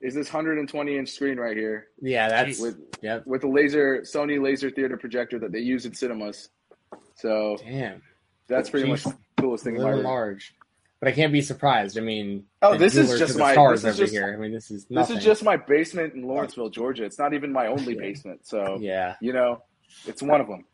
is 0.00 0.14
this 0.14 0.32
120 0.32 0.96
inch 0.96 1.08
screen 1.10 1.38
right 1.38 1.56
here 1.56 1.88
Yeah, 2.00 2.28
that's 2.28 2.60
with 2.60 2.78
yep. 3.02 3.26
with 3.26 3.44
a 3.44 3.48
laser 3.48 4.02
Sony 4.02 4.40
laser 4.42 4.70
theater 4.70 4.96
projector 4.96 5.38
that 5.40 5.52
they 5.52 5.58
use 5.60 5.86
in 5.86 5.94
cinemas. 5.94 6.48
So 7.14 7.56
Damn, 7.60 8.02
that's 8.46 8.70
pretty 8.70 8.86
Jeez. 8.86 8.90
much 8.90 9.04
the 9.04 9.16
coolest 9.42 9.64
thing 9.64 9.74
in 9.76 9.82
my 9.82 9.88
little 9.88 9.98
room. 10.02 10.06
large. 10.10 10.54
But 11.00 11.08
I 11.08 11.12
can't 11.12 11.32
be 11.32 11.42
surprised. 11.42 11.96
I 11.96 12.00
mean, 12.00 12.46
Oh, 12.60 12.76
this 12.76 12.96
is 12.96 13.18
just 13.20 13.38
my- 13.38 13.52
stars 13.52 13.82
this 13.82 13.94
is 13.94 14.00
over 14.00 14.04
just- 14.06 14.12
here. 14.12 14.34
I 14.34 14.36
mean, 14.36 14.52
this 14.52 14.70
is 14.72 14.84
This 14.86 15.10
is 15.10 15.22
just 15.24 15.44
my 15.44 15.56
basement 15.56 16.14
in 16.14 16.22
Lawrenceville, 16.22 16.70
Georgia. 16.70 17.04
It's 17.04 17.18
not 17.20 17.34
even 17.34 17.52
my 17.52 17.68
only 17.68 17.94
Yeah. 17.94 18.00
basement. 18.00 18.46
So 18.46 18.78
yeah, 18.80 19.14
you 19.20 19.32
know, 19.32 19.62
it's 20.06 20.22
one 20.22 20.40
of 20.40 20.48
them. 20.48 20.64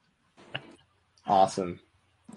Awesome. 1.27 1.81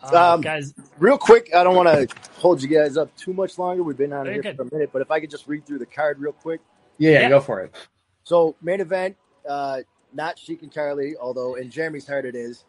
uh, 0.02 0.34
Um, 0.36 0.42
guys, 0.42 0.74
Real 1.00 1.18
quick, 1.18 1.50
I 1.56 1.64
don't 1.64 1.76
want 1.76 1.90
to 1.90 2.16
hold 2.40 2.62
you 2.62 2.68
guys 2.68 2.98
up 2.98 3.16
too 3.18 3.34
much 3.34 3.58
longer. 3.58 3.84
We've 3.84 3.98
been 3.98 4.14
on 4.14 4.26
here 4.28 4.42
good. 4.42 4.56
for 4.56 4.62
a 4.64 4.74
minute, 4.74 4.90
but 4.94 5.02
if 5.02 5.12
I 5.12 5.20
could 5.20 5.30
just 5.30 5.48
read 5.48 5.66
through 5.66 5.80
the 5.80 5.86
card 5.86 6.20
real 6.20 6.32
quick. 6.34 6.62
Yeah, 6.98 7.12
yeah, 7.12 7.20
Yeah. 7.22 7.30
go 7.30 7.40
for 7.42 7.62
it. 7.62 7.76
So 8.24 8.56
main 8.62 8.82
event, 8.82 9.16
uh, 9.48 9.82
not 10.14 10.38
Sheik 10.40 10.62
and 10.64 10.74
Carlie, 10.74 11.16
although 11.18 11.56
in 11.56 11.70
Jeremy's 11.70 12.08
heart 12.08 12.26
it 12.26 12.36
is. 12.36 12.66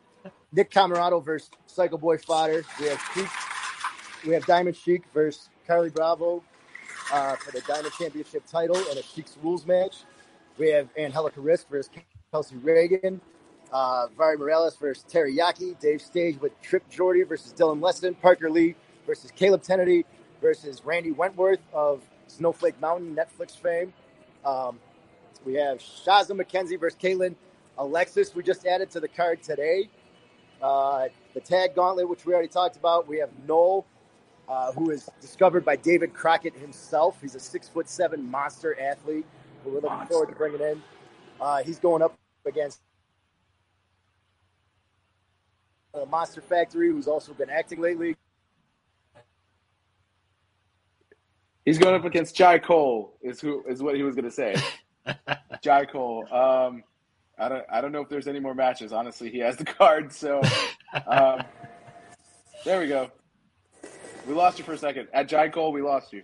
Nick 0.53 0.71
Comoroto 0.71 1.25
versus 1.25 1.51
Psycho 1.67 1.97
Boy 1.99 2.19
Fodder. 2.19 2.65
We 2.81 2.87
have 2.89 3.01
Sheik, 3.15 3.29
we 4.27 4.33
have 4.35 4.45
Diamond 4.47 4.77
Sheik 4.77 5.03
versus 5.15 5.49
Carlie 5.67 5.91
Bravo 5.91 6.43
uh, 7.13 7.37
for 7.37 7.53
the 7.53 7.61
Diamond 7.63 7.93
Championship 7.99 8.45
title 8.47 8.77
in 8.77 8.99
a 8.99 9.03
Sheik's 9.03 9.37
Rules 9.43 9.67
match. 9.67 10.05
We 10.59 10.71
have 10.71 10.89
Angelica 10.99 11.41
Risk 11.41 11.69
versus 11.69 11.91
Kelsey 12.33 12.57
Reagan. 12.57 13.21
Uh, 13.73 14.09
Vari 14.17 14.37
Morales 14.39 14.77
versus 14.77 15.05
Teriyaki. 15.11 15.79
Dave 15.81 16.03
Stage 16.03 16.41
with 16.41 16.61
Trip 16.63 16.89
Jordy 16.91 17.23
versus 17.25 17.53
Dylan 17.55 17.81
Leston. 17.81 18.21
Parker 18.21 18.51
Lee 18.51 18.77
versus 19.07 19.33
Caleb 19.33 19.63
Kennedy. 19.67 20.05
versus 20.41 20.85
Randy 20.85 21.13
Wentworth 21.13 21.61
of 21.73 22.03
Snowflake 22.29 22.81
Mountain 22.81 23.17
Netflix 23.17 23.53
fame. 23.53 23.93
Um, 24.45 24.81
we 25.45 25.55
have 25.55 25.79
Shaza 25.79 26.31
McKenzie 26.33 26.81
versus 26.81 26.99
Caitlin 27.03 27.37
Alexis. 27.79 28.35
We 28.35 28.43
just 28.43 28.67
added 28.67 28.91
to 28.93 29.01
the 29.01 29.09
card 29.09 29.43
today. 29.43 29.89
Uh, 30.63 31.09
the 31.35 31.41
tag 31.41 31.75
gauntlet, 31.75 32.09
which 32.09 32.27
we 32.27 32.33
already 32.35 32.49
talked 32.49 32.77
about. 32.77 33.09
We 33.09 33.19
have 33.19 33.31
Noel, 33.47 33.87
uh, 34.49 34.73
who 34.73 34.91
is 34.91 35.09
discovered 35.21 35.65
by 35.65 35.77
David 35.77 36.15
Crockett 36.15 36.57
himself. 36.57 37.19
He's 37.23 37.35
a 37.35 37.41
six 37.41 37.69
foot 37.69 37.89
seven 37.89 38.31
monster 38.31 38.79
athlete 38.81 39.27
we're 39.65 39.75
looking 39.75 39.91
Monster. 39.91 40.13
forward 40.15 40.29
to 40.31 40.37
bringing 40.37 40.61
in. 40.63 40.83
Uh, 41.41 41.63
he's 41.65 41.79
going 41.79 42.03
up 42.03 42.17
against 42.47 42.81
uh, 45.99 46.07
Monster 46.07 46.41
Factory, 46.41 46.91
who's 46.91 47.07
also 47.09 47.33
been 47.33 47.51
acting 47.51 47.81
lately. 47.81 48.17
He's 51.65 51.79
going 51.79 51.95
up 51.95 52.05
against 52.05 52.35
Jai 52.35 52.59
Cole. 52.59 53.19
Is 53.23 53.41
who 53.41 53.63
is 53.69 53.83
what 53.83 53.95
he 53.95 54.03
was 54.03 54.15
going 54.15 54.25
to 54.25 54.31
say. 54.31 54.57
Jai 55.63 55.85
Cole. 55.85 56.25
Um, 56.33 56.83
I 57.39 57.49
don't. 57.49 57.65
I 57.71 57.81
don't 57.81 57.93
know 57.93 58.01
if 58.01 58.09
there's 58.09 58.27
any 58.27 58.41
more 58.41 58.55
matches. 58.55 58.93
Honestly, 58.93 59.31
he 59.31 59.39
has 59.41 59.57
the 59.57 59.65
card. 59.65 60.13
So, 60.13 60.41
um, 61.07 61.43
there 62.65 62.81
we 62.81 62.89
go. 62.89 63.11
We 64.27 64.35
lost 64.35 64.59
you 64.59 64.65
for 64.65 64.73
a 64.73 64.79
second. 64.79 65.09
At 65.13 65.29
Jai 65.29 65.49
Cole, 65.49 65.73
we 65.73 65.83
lost 65.83 66.13
you. 66.13 66.23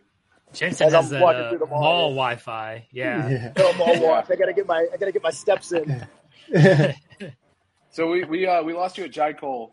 Jensen 0.53 0.87
As 0.87 0.93
has 0.93 1.13
I'm 1.13 1.21
walking 1.21 1.41
uh, 1.43 1.49
through 1.51 1.59
the 1.59 1.67
mall, 1.67 1.81
mall. 1.81 2.11
Wi-Fi. 2.11 2.87
Yeah. 2.93 3.53
Tell 3.57 3.69
'em 3.75 3.81
all 3.81 4.01
walk. 4.01 4.29
I 4.31 4.37
gotta 4.37 4.53
get 4.53 4.67
my 4.67 4.87
I 4.93 4.97
gotta 4.97 5.13
get 5.13 5.23
my 5.23 5.31
steps 5.31 5.73
in. 5.73 6.07
So 7.95 8.11
we 8.11 8.25
we 8.25 8.45
uh, 8.45 8.61
we 8.65 8.73
lost 8.73 8.99
you 8.99 9.05
at 9.05 9.13
Jai 9.13 9.35
Cole. 9.35 9.73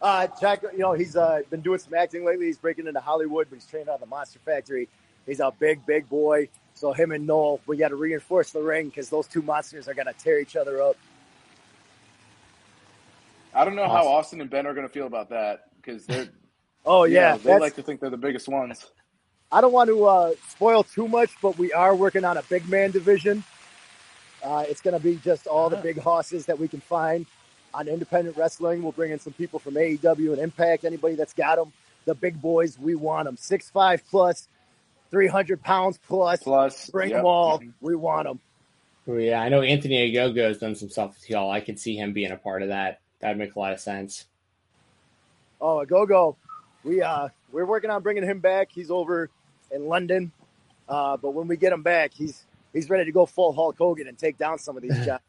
Uh, 0.00 0.26
Jack, 0.40 0.62
you 0.62 0.78
know 0.78 0.94
he's 0.94 1.14
uh, 1.14 1.42
been 1.50 1.60
doing 1.60 1.78
some 1.78 1.92
acting 1.92 2.24
lately. 2.24 2.46
He's 2.46 2.56
breaking 2.56 2.86
into 2.86 3.00
Hollywood, 3.00 3.48
but 3.50 3.56
he's 3.56 3.66
training 3.66 3.90
out 3.90 3.96
of 3.96 4.00
the 4.00 4.06
Monster 4.06 4.38
Factory. 4.38 4.88
He's 5.26 5.40
a 5.40 5.52
big, 5.58 5.84
big 5.84 6.08
boy. 6.08 6.48
So 6.72 6.94
him 6.94 7.12
and 7.12 7.26
Noel, 7.26 7.60
we 7.66 7.76
got 7.76 7.88
to 7.88 7.96
reinforce 7.96 8.52
the 8.52 8.62
ring 8.62 8.88
because 8.88 9.10
those 9.10 9.26
two 9.26 9.42
monsters 9.42 9.88
are 9.88 9.94
gonna 9.94 10.14
tear 10.14 10.40
each 10.40 10.56
other 10.56 10.80
up. 10.80 10.96
I 13.54 13.66
don't 13.66 13.76
know 13.76 13.86
how 13.86 14.08
Austin 14.08 14.40
and 14.40 14.48
Ben 14.48 14.66
are 14.66 14.72
going 14.72 14.86
to 14.86 14.92
feel 14.92 15.06
about 15.06 15.28
that 15.30 15.64
because 15.76 16.06
they're 16.06 16.28
Oh 16.86 17.04
yeah, 17.04 17.36
they 17.36 17.58
like 17.58 17.74
to 17.74 17.82
think 17.82 18.00
they're 18.00 18.08
the 18.08 18.16
biggest 18.16 18.48
ones. 18.48 18.86
I 19.52 19.60
don't 19.60 19.72
want 19.72 19.88
to 19.88 20.04
uh, 20.06 20.32
spoil 20.48 20.84
too 20.84 21.08
much, 21.08 21.30
but 21.42 21.58
we 21.58 21.74
are 21.74 21.94
working 21.94 22.24
on 22.24 22.38
a 22.38 22.42
big 22.44 22.66
man 22.70 22.90
division. 22.90 23.44
Uh, 24.42 24.64
it's 24.68 24.80
going 24.80 24.94
to 24.96 25.02
be 25.02 25.16
just 25.16 25.46
all 25.46 25.68
the 25.68 25.76
big 25.76 25.98
horses 25.98 26.46
that 26.46 26.58
we 26.58 26.68
can 26.68 26.80
find 26.80 27.26
on 27.74 27.88
independent 27.88 28.36
wrestling. 28.36 28.82
We'll 28.82 28.92
bring 28.92 29.12
in 29.12 29.18
some 29.18 29.32
people 29.32 29.58
from 29.58 29.74
AEW 29.74 30.32
and 30.32 30.38
Impact. 30.38 30.84
Anybody 30.84 31.14
that's 31.14 31.32
got 31.32 31.56
them, 31.56 31.72
the 32.04 32.14
big 32.14 32.40
boys, 32.40 32.78
we 32.78 32.94
want 32.94 33.26
them. 33.26 33.36
Six 33.36 33.70
five 33.70 34.02
plus, 34.10 34.48
three 35.10 35.28
hundred 35.28 35.62
pounds 35.62 35.98
plus. 36.08 36.42
Plus, 36.42 36.90
Bring 36.90 37.10
yep. 37.10 37.18
them 37.18 37.26
all. 37.26 37.62
We 37.80 37.94
want 37.94 38.26
them. 38.26 38.40
Yeah, 39.06 39.40
I 39.40 39.48
know 39.48 39.62
Anthony 39.62 40.12
Ogogo 40.12 40.46
has 40.46 40.58
done 40.58 40.76
some 40.76 40.88
stuff 40.88 41.14
with 41.14 41.28
y'all. 41.28 41.50
I 41.50 41.60
could 41.60 41.78
see 41.78 41.96
him 41.96 42.12
being 42.12 42.30
a 42.30 42.36
part 42.36 42.62
of 42.62 42.68
that. 42.68 43.00
That'd 43.20 43.38
make 43.38 43.56
a 43.56 43.58
lot 43.58 43.72
of 43.72 43.80
sense. 43.80 44.26
Oh, 45.60 45.84
Ogogo. 45.84 46.36
We 46.84 47.02
uh 47.02 47.28
we're 47.52 47.66
working 47.66 47.90
on 47.90 48.02
bringing 48.02 48.24
him 48.24 48.40
back. 48.40 48.70
He's 48.72 48.90
over 48.90 49.28
in 49.70 49.86
London, 49.86 50.32
uh, 50.88 51.16
but 51.16 51.32
when 51.32 51.46
we 51.46 51.56
get 51.56 51.72
him 51.72 51.82
back, 51.82 52.12
he's 52.14 52.44
he's 52.72 52.88
ready 52.90 53.04
to 53.04 53.12
go 53.12 53.26
full 53.26 53.52
Hulk 53.52 53.76
Hogan 53.78 54.06
and 54.08 54.18
take 54.18 54.38
down 54.38 54.58
some 54.58 54.76
of 54.76 54.82
these 54.82 54.98
guys. 55.06 55.20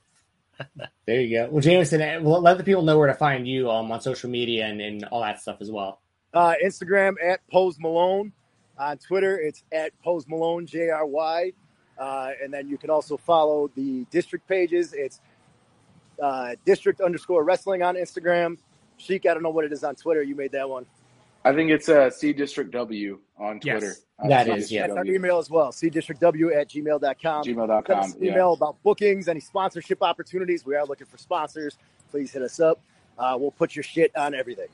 There 1.07 1.19
you 1.19 1.39
go. 1.39 1.49
Well, 1.49 1.61
Jameson, 1.61 2.01
eh, 2.01 2.19
well, 2.19 2.39
let 2.39 2.59
the 2.59 2.63
people 2.63 2.83
know 2.83 2.95
where 2.95 3.07
to 3.07 3.15
find 3.15 3.47
you 3.47 3.71
um, 3.71 3.91
on 3.91 3.99
social 3.99 4.29
media 4.29 4.67
and, 4.67 4.79
and 4.79 5.03
all 5.05 5.21
that 5.21 5.41
stuff 5.41 5.57
as 5.59 5.71
well. 5.71 5.99
Uh, 6.33 6.53
Instagram 6.63 7.15
at 7.23 7.39
Pose 7.51 7.79
Malone. 7.79 8.31
On 8.77 8.97
Twitter, 8.97 9.39
it's 9.39 9.63
at 9.71 9.91
Pose 10.03 10.27
Malone 10.27 10.67
J 10.67 10.89
R 10.89 11.05
Y. 11.05 11.53
Uh, 11.97 12.31
and 12.43 12.53
then 12.53 12.69
you 12.69 12.77
can 12.77 12.89
also 12.91 13.17
follow 13.17 13.71
the 13.75 14.05
district 14.11 14.47
pages. 14.47 14.93
It's 14.93 15.19
uh, 16.21 16.55
district 16.65 17.01
underscore 17.01 17.43
wrestling 17.43 17.81
on 17.81 17.95
Instagram. 17.95 18.57
Sheik, 18.97 19.25
I 19.25 19.33
don't 19.33 19.43
know 19.43 19.49
what 19.49 19.65
it 19.65 19.73
is 19.73 19.83
on 19.83 19.95
Twitter. 19.95 20.21
You 20.21 20.35
made 20.35 20.51
that 20.51 20.69
one. 20.69 20.85
I 21.43 21.53
think 21.53 21.71
it's 21.71 21.89
uh, 21.89 22.09
C 22.09 22.33
District 22.33 22.71
W 22.71 23.19
on 23.37 23.59
Yes. 23.63 23.79
Twitter. 23.79 23.95
Uh, 24.19 24.27
That 24.27 24.45
C 24.45 24.51
is, 24.51 24.57
District 24.57 24.71
yeah. 24.71 24.87
That's 24.87 24.97
our 24.97 25.13
email 25.13 25.37
as 25.39 25.49
well. 25.49 25.71
cdistrictw 25.71 26.55
at 26.55 26.69
gmail.com. 26.69 27.43
Send 27.43 27.59
us 27.59 27.67
Gmail.com. 27.69 28.03
an 28.11 28.13
Yeah. 28.19 28.31
email 28.31 28.53
about 28.53 28.81
bookings, 28.83 29.27
any 29.27 29.39
sponsorship 29.39 30.03
opportunities. 30.03 30.65
We 30.65 30.75
are 30.75 30.85
looking 30.85 31.07
for 31.07 31.17
sponsors. 31.17 31.77
Please 32.11 32.31
hit 32.31 32.41
us 32.43 32.59
up. 32.59 32.79
Uh, 33.17 33.37
we'll 33.39 33.51
put 33.51 33.75
your 33.75 33.83
shit 33.83 34.15
on 34.15 34.33
everything. 34.35 34.67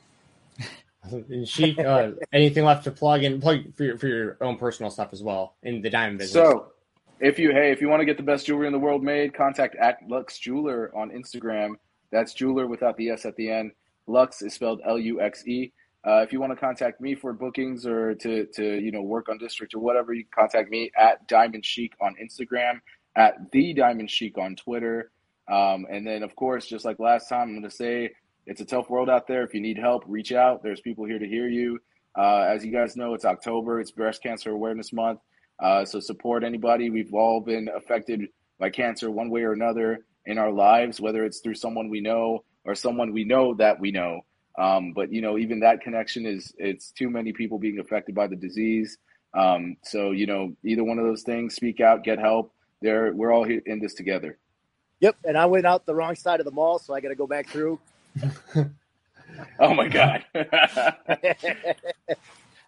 And 1.09 1.47
she, 1.47 1.77
uh, 1.79 2.11
anything 2.33 2.65
left 2.65 2.83
to 2.83 2.91
plug 2.91 3.23
and 3.23 3.41
plug 3.41 3.73
for 3.75 3.83
your, 3.85 3.97
for 3.97 4.07
your 4.07 4.37
own 4.41 4.57
personal 4.57 4.89
stuff 4.91 5.09
as 5.13 5.23
well 5.23 5.55
in 5.63 5.81
the 5.81 5.89
diamond 5.89 6.19
business. 6.19 6.33
So, 6.33 6.71
if 7.19 7.39
you 7.39 7.51
hey, 7.51 7.71
if 7.71 7.81
you 7.81 7.87
want 7.87 8.01
to 8.01 8.05
get 8.05 8.17
the 8.17 8.23
best 8.23 8.45
jewelry 8.45 8.67
in 8.67 8.73
the 8.73 8.79
world 8.79 9.03
made, 9.03 9.33
contact 9.33 9.75
at 9.77 9.99
Luxe 10.07 10.37
Jeweler 10.37 10.91
on 10.95 11.09
Instagram. 11.11 11.75
That's 12.11 12.33
jeweler 12.33 12.67
without 12.67 12.95
the 12.97 13.09
S 13.09 13.25
at 13.25 13.35
the 13.37 13.49
end. 13.49 13.71
Luxe 14.05 14.41
is 14.41 14.53
spelled 14.53 14.81
L 14.85 14.99
U 14.99 15.19
X 15.21 15.47
E. 15.47 15.71
Uh, 16.07 16.21
if 16.21 16.31
you 16.31 16.39
want 16.39 16.53
to 16.53 16.55
contact 16.55 17.01
me 17.01 17.15
for 17.15 17.33
bookings 17.33 17.85
or 17.85 18.15
to 18.15 18.45
to 18.45 18.79
you 18.79 18.91
know 18.91 19.01
work 19.01 19.27
on 19.27 19.37
district 19.37 19.73
or 19.73 19.79
whatever, 19.79 20.13
you 20.13 20.23
can 20.23 20.43
contact 20.43 20.71
me 20.71 20.89
at 20.97 21.27
Diamond 21.27 21.65
Sheik 21.65 21.93
on 21.99 22.15
Instagram, 22.23 22.79
at 23.15 23.51
the 23.51 23.73
Diamond 23.73 24.09
Sheik 24.09 24.37
on 24.37 24.55
Twitter, 24.55 25.11
um, 25.51 25.85
and 25.91 26.07
then 26.07 26.23
of 26.23 26.35
course, 26.35 26.65
just 26.65 26.85
like 26.85 26.99
last 26.99 27.27
time, 27.27 27.49
I'm 27.49 27.59
going 27.59 27.63
to 27.63 27.69
say 27.69 28.11
it's 28.45 28.61
a 28.61 28.65
tough 28.65 28.89
world 28.89 29.09
out 29.09 29.27
there. 29.27 29.43
If 29.43 29.53
you 29.53 29.59
need 29.59 29.77
help, 29.77 30.03
reach 30.07 30.31
out. 30.31 30.63
There's 30.63 30.79
people 30.79 31.03
here 31.03 31.19
to 31.19 31.27
hear 31.27 31.49
you. 31.49 31.79
Uh, 32.17 32.47
as 32.49 32.63
you 32.63 32.71
guys 32.71 32.95
know, 32.95 33.13
it's 33.13 33.25
October. 33.25 33.81
It's 33.81 33.91
Breast 33.91 34.23
Cancer 34.23 34.51
Awareness 34.51 34.93
Month. 34.93 35.19
Uh, 35.59 35.83
so 35.83 35.99
support 35.99 36.43
anybody. 36.43 36.89
We've 36.89 37.13
all 37.13 37.41
been 37.41 37.69
affected 37.75 38.21
by 38.59 38.69
cancer 38.69 39.11
one 39.11 39.29
way 39.29 39.41
or 39.41 39.51
another 39.51 40.05
in 40.25 40.37
our 40.37 40.51
lives, 40.51 41.01
whether 41.01 41.25
it's 41.25 41.39
through 41.39 41.55
someone 41.55 41.89
we 41.89 41.99
know 41.99 42.45
or 42.63 42.75
someone 42.75 43.11
we 43.11 43.25
know 43.25 43.53
that 43.55 43.79
we 43.79 43.91
know. 43.91 44.21
Um, 44.57 44.93
but 44.93 45.11
you 45.11 45.21
know, 45.21 45.37
even 45.37 45.59
that 45.59 45.81
connection 45.81 46.25
is 46.25 46.53
it's 46.57 46.91
too 46.91 47.09
many 47.09 47.33
people 47.33 47.59
being 47.59 47.79
affected 47.79 48.15
by 48.15 48.27
the 48.27 48.35
disease. 48.35 48.97
Um, 49.33 49.77
so 49.83 50.11
you 50.11 50.25
know, 50.25 50.55
either 50.63 50.83
one 50.83 50.99
of 50.99 51.05
those 51.05 51.23
things, 51.23 51.55
speak 51.55 51.79
out, 51.79 52.03
get 52.03 52.19
help. 52.19 52.53
There, 52.81 53.13
we're 53.13 53.31
all 53.31 53.43
here 53.43 53.61
in 53.65 53.79
this 53.79 53.93
together. 53.93 54.37
Yep. 54.99 55.17
And 55.25 55.37
I 55.37 55.45
went 55.45 55.65
out 55.65 55.85
the 55.85 55.95
wrong 55.95 56.15
side 56.15 56.39
of 56.39 56.45
the 56.45 56.51
mall, 56.51 56.79
so 56.79 56.93
I 56.93 57.01
got 57.01 57.09
to 57.09 57.15
go 57.15 57.27
back 57.27 57.47
through. 57.47 57.79
Oh 59.59 59.73
my 59.73 59.87
god. 59.87 60.25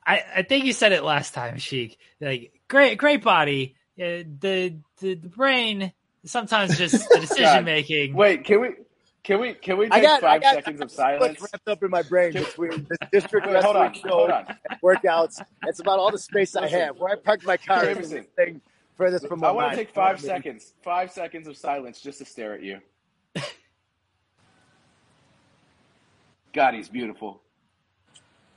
I, 0.05 0.23
I 0.35 0.41
think 0.47 0.65
you 0.65 0.73
said 0.73 0.91
it 0.91 1.03
last 1.03 1.33
time, 1.33 1.57
Sheik. 1.57 1.97
Like 2.19 2.51
great, 2.67 2.97
great 2.97 3.23
body. 3.23 3.75
Uh, 3.99 4.23
the, 4.39 4.75
the 4.99 5.15
the 5.15 5.29
brain 5.29 5.93
sometimes 6.25 6.77
just 6.77 7.07
the 7.09 7.19
decision 7.19 7.65
making. 7.65 8.13
Wait, 8.13 8.43
can 8.45 8.61
we? 8.61 8.69
Can 9.29 9.39
we? 9.39 9.53
Can 9.53 9.77
we 9.77 9.85
I 9.91 9.99
take 9.99 10.01
got 10.01 10.17
I 10.23 10.27
five 10.27 10.41
got 10.41 10.55
seconds 10.55 10.81
of 10.81 10.89
so 10.89 11.03
much 11.03 11.19
silence? 11.19 11.39
wrapped 11.39 11.67
up 11.67 11.83
in 11.83 11.91
my 11.91 12.01
brain 12.01 12.33
between 12.33 12.87
this 12.89 12.97
district 13.11 13.45
Wait, 13.45 13.63
hold 13.63 13.75
on. 13.75 13.93
show 13.93 14.09
Hold 14.09 14.31
on. 14.31 14.45
and 14.47 14.81
workouts. 14.83 15.39
That's 15.63 15.79
about 15.79 15.99
all 15.99 16.09
the 16.11 16.17
space 16.17 16.55
I 16.55 16.67
have. 16.67 16.97
Where 16.97 17.11
I 17.13 17.15
parked 17.15 17.45
my 17.45 17.55
car 17.57 17.85
is 17.85 17.95
Jameson. 17.97 18.17
the 18.35 18.43
thing 18.43 18.61
furthest 18.97 19.27
from 19.27 19.41
my 19.41 19.49
I 19.49 19.51
want 19.51 19.69
to 19.69 19.77
take 19.77 19.91
five 19.93 20.19
seconds. 20.19 20.73
Five 20.81 21.11
seconds 21.11 21.47
of 21.47 21.55
silence 21.57 22.01
just 22.01 22.17
to 22.17 22.25
stare 22.25 22.55
at 22.55 22.63
you. 22.63 22.79
God, 26.53 26.73
he's 26.73 26.89
beautiful. 26.89 27.43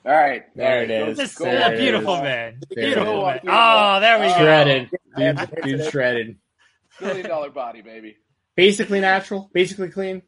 All 0.06 0.12
right, 0.12 0.44
There 0.56 0.66
all 0.68 0.78
right, 0.78 0.90
it 0.90 1.04
go- 1.04 1.10
is. 1.10 1.18
This 1.18 1.34
go 1.34 1.44
is 1.44 1.50
There 1.52 1.70
a 1.70 1.74
it 1.74 1.78
beautiful 1.78 2.14
mall. 2.14 2.22
man. 2.24 2.60
There 2.74 2.84
Beautiful 2.86 3.26
man. 3.26 3.40
Oh, 3.46 4.00
there 4.00 4.18
we 4.20 4.26
go. 4.28 4.38
shredded, 4.38 4.90
I 5.16 5.44
dude, 5.44 5.62
dude, 5.64 5.90
shredded. 5.90 6.36
Billion 6.98 7.28
dollar 7.28 7.50
body, 7.50 7.82
baby. 7.82 8.16
Basically 8.56 9.00
natural, 9.00 9.50
basically 9.52 9.90
clean, 9.90 10.22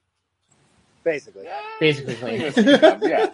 Basically. 1.05 1.47
basically 1.79 2.17
clean. 2.17 2.41
yeah, 2.57 3.29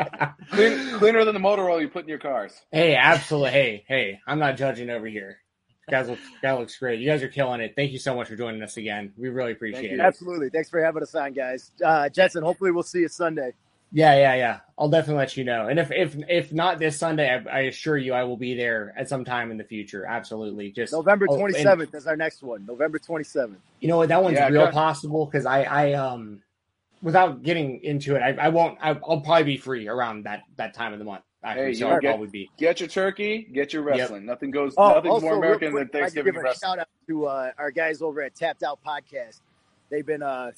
Clean, 0.50 0.98
cleaner 0.98 1.24
than 1.24 1.34
the 1.34 1.40
motor 1.40 1.68
oil 1.70 1.80
you 1.80 1.88
put 1.88 2.02
in 2.02 2.08
your 2.08 2.18
cars. 2.18 2.52
hey, 2.72 2.94
absolutely. 2.96 3.50
Hey, 3.50 3.84
hey, 3.86 4.20
I'm 4.26 4.38
not 4.38 4.56
judging 4.56 4.90
over 4.90 5.06
here. 5.06 5.38
Guys, 5.88 6.08
look, 6.08 6.18
guy 6.42 6.52
looks 6.56 6.78
great. 6.78 7.00
You 7.00 7.08
guys 7.08 7.22
are 7.22 7.28
killing 7.28 7.60
it. 7.60 7.74
Thank 7.74 7.92
you 7.92 7.98
so 7.98 8.14
much 8.14 8.28
for 8.28 8.36
joining 8.36 8.62
us 8.62 8.76
again. 8.76 9.12
We 9.16 9.28
really 9.28 9.52
appreciate 9.52 9.92
it. 9.92 10.00
Absolutely. 10.00 10.50
Thanks 10.50 10.70
for 10.70 10.82
having 10.82 11.02
us 11.02 11.14
on, 11.14 11.32
guys. 11.32 11.72
Uh, 11.84 12.08
Jetson, 12.08 12.42
hopefully 12.44 12.70
we'll 12.70 12.84
see 12.84 13.00
you 13.00 13.08
Sunday. 13.08 13.54
Yeah, 13.92 14.14
yeah, 14.14 14.34
yeah. 14.36 14.60
I'll 14.78 14.88
definitely 14.88 15.18
let 15.18 15.36
you 15.36 15.42
know. 15.44 15.66
And 15.66 15.80
if 15.80 15.90
if 15.90 16.16
if 16.28 16.52
not 16.52 16.78
this 16.78 16.96
Sunday, 16.96 17.28
I, 17.28 17.58
I 17.58 17.60
assure 17.62 17.98
you, 17.98 18.12
I 18.12 18.22
will 18.22 18.36
be 18.36 18.54
there 18.54 18.94
at 18.96 19.08
some 19.08 19.24
time 19.24 19.50
in 19.50 19.58
the 19.58 19.64
future. 19.64 20.06
Absolutely. 20.06 20.70
Just 20.70 20.92
November 20.92 21.26
oh, 21.28 21.44
and 21.44 21.54
27th 21.54 21.94
is 21.94 22.06
our 22.06 22.16
next 22.16 22.42
one. 22.42 22.64
November 22.66 23.00
27th. 23.00 23.56
You 23.80 23.88
know 23.88 23.96
what? 23.96 24.10
That 24.10 24.22
one's 24.22 24.36
Yeah, 24.36 24.48
real 24.48 24.70
possible 24.70 25.26
because 25.26 25.44
I 25.44 25.62
I 25.64 25.92
um 25.94 26.40
without 27.02 27.42
getting 27.42 27.82
into 27.84 28.16
it, 28.16 28.20
I, 28.20 28.46
I 28.46 28.48
won't. 28.48 28.78
I, 28.80 28.90
I'll 29.08 29.20
probably 29.20 29.44
be 29.44 29.56
free 29.56 29.88
around 29.88 30.24
that 30.24 30.42
that 30.56 30.74
time 30.74 30.92
of 30.92 30.98
the 30.98 31.04
month. 31.04 31.22
Actually, 31.42 31.66
Hey, 31.66 31.72
so 31.74 31.86
you 31.88 31.94
I'll 31.94 32.00
get- 32.00 32.08
probably 32.10 32.28
be. 32.28 32.50
Get 32.58 32.80
your 32.80 32.88
turkey, 32.88 33.48
get 33.52 33.72
your 33.72 33.88
Yep. 33.88 33.98
wrestling. 33.98 34.26
Nothing 34.26 34.50
goes. 34.50 34.74
Oh, 34.76 34.88
nothing's 34.94 35.10
also, 35.14 35.26
more 35.26 35.36
American 35.38 35.70
quick, 35.72 35.90
than 35.92 36.02
I'd 36.02 36.04
like 36.04 36.12
to 36.12 36.20
Thanksgiving 36.20 36.32
give 36.34 36.40
a 36.40 36.44
wrestling. 36.44 36.68
shout 36.70 36.78
out 36.80 36.88
to 37.08 37.26
uh, 37.26 37.50
our 37.58 37.70
guys 37.70 38.02
over 38.02 38.20
at 38.22 38.34
Tapped 38.34 38.62
Out 38.62 38.78
Podcast. 38.86 39.40
They've 39.88 40.04
been 40.04 40.22
uh, 40.22 40.50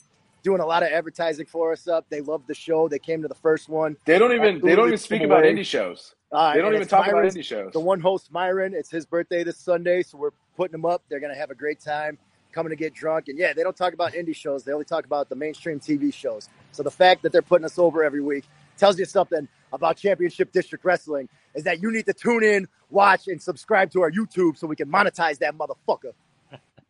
doing 0.43 0.61
a 0.61 0.67
lot 0.67 0.83
of 0.83 0.89
advertising 0.91 1.47
for 1.47 1.71
us 1.73 1.87
up. 1.87 2.07
They 2.11 2.21
love 2.21 2.43
the 2.49 2.55
show. 2.55 2.89
They 2.89 2.99
came 2.99 3.23
to 3.23 3.29
the 3.29 3.35
first 3.37 3.69
one. 3.69 3.97
They 4.07 4.19
don't 4.19 4.33
even. 4.33 4.61
They 4.61 4.75
don't 4.75 4.89
even 4.89 4.99
speak 4.99 5.23
about 5.23 5.45
away. 5.45 5.55
indie 5.55 5.65
shows. 5.65 6.15
Uh, 6.33 6.55
They 6.55 6.61
don't 6.61 6.71
even 6.73 6.83
it's 6.83 6.91
talk 6.91 7.07
about 7.07 7.25
indie 7.25 7.45
shows. 7.45 7.73
The 7.73 7.79
one 7.81 8.01
host, 8.01 8.33
Myron, 8.33 8.75
it's 8.75 8.91
his 8.91 9.07
birthday 9.07 9.45
this 9.45 9.59
Sunday, 9.59 10.03
so 10.03 10.17
we're 10.19 10.31
putting 10.57 10.75
him 10.75 10.85
up. 10.87 11.03
They're 11.09 11.21
going 11.21 11.33
to 11.33 11.39
have 11.39 11.51
a 11.51 11.55
great 11.55 11.79
time 11.79 12.19
coming 12.53 12.71
to 12.71 12.77
get 12.77 12.95
drunk. 12.95 13.29
And 13.29 13.39
yeah, 13.39 13.53
they 13.53 13.63
don't 13.63 13.77
talk 13.77 13.95
about 13.95 14.13
indie 14.13 14.37
shows. 14.37 14.65
They 14.65 14.73
only 14.73 14.85
talk 14.85 15.05
about 15.05 15.29
the 15.29 15.37
mainstream 15.37 15.81
TV 15.81 16.13
shows. 16.13 16.49
So 16.73 16.83
the 16.83 16.91
fact 16.91 17.23
that 17.23 17.33
they're 17.33 17.43
putting 17.43 17.65
us 17.65 17.79
over 17.79 18.05
every 18.05 18.23
week 18.23 18.45
tells 18.77 18.99
you 18.99 19.05
something 19.05 19.49
about 19.73 19.97
Championship 19.97 20.53
District 20.53 20.85
Wrestling 20.85 21.29
is 21.55 21.65
that 21.65 21.83
you 21.83 21.91
need 21.91 22.07
to 22.07 22.13
tune 22.13 22.45
in, 22.45 22.69
watch, 22.91 23.29
and 23.29 23.41
subscribe 23.41 23.91
to 23.93 24.03
our 24.03 24.11
YouTube 24.11 24.57
so 24.57 24.67
we 24.67 24.77
can 24.77 24.91
monetize 24.91 25.39
that 25.39 25.57
motherfucker. 25.57 26.13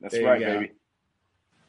That's 0.01 0.15
There 0.15 0.25
right, 0.25 0.41
baby. 0.41 0.73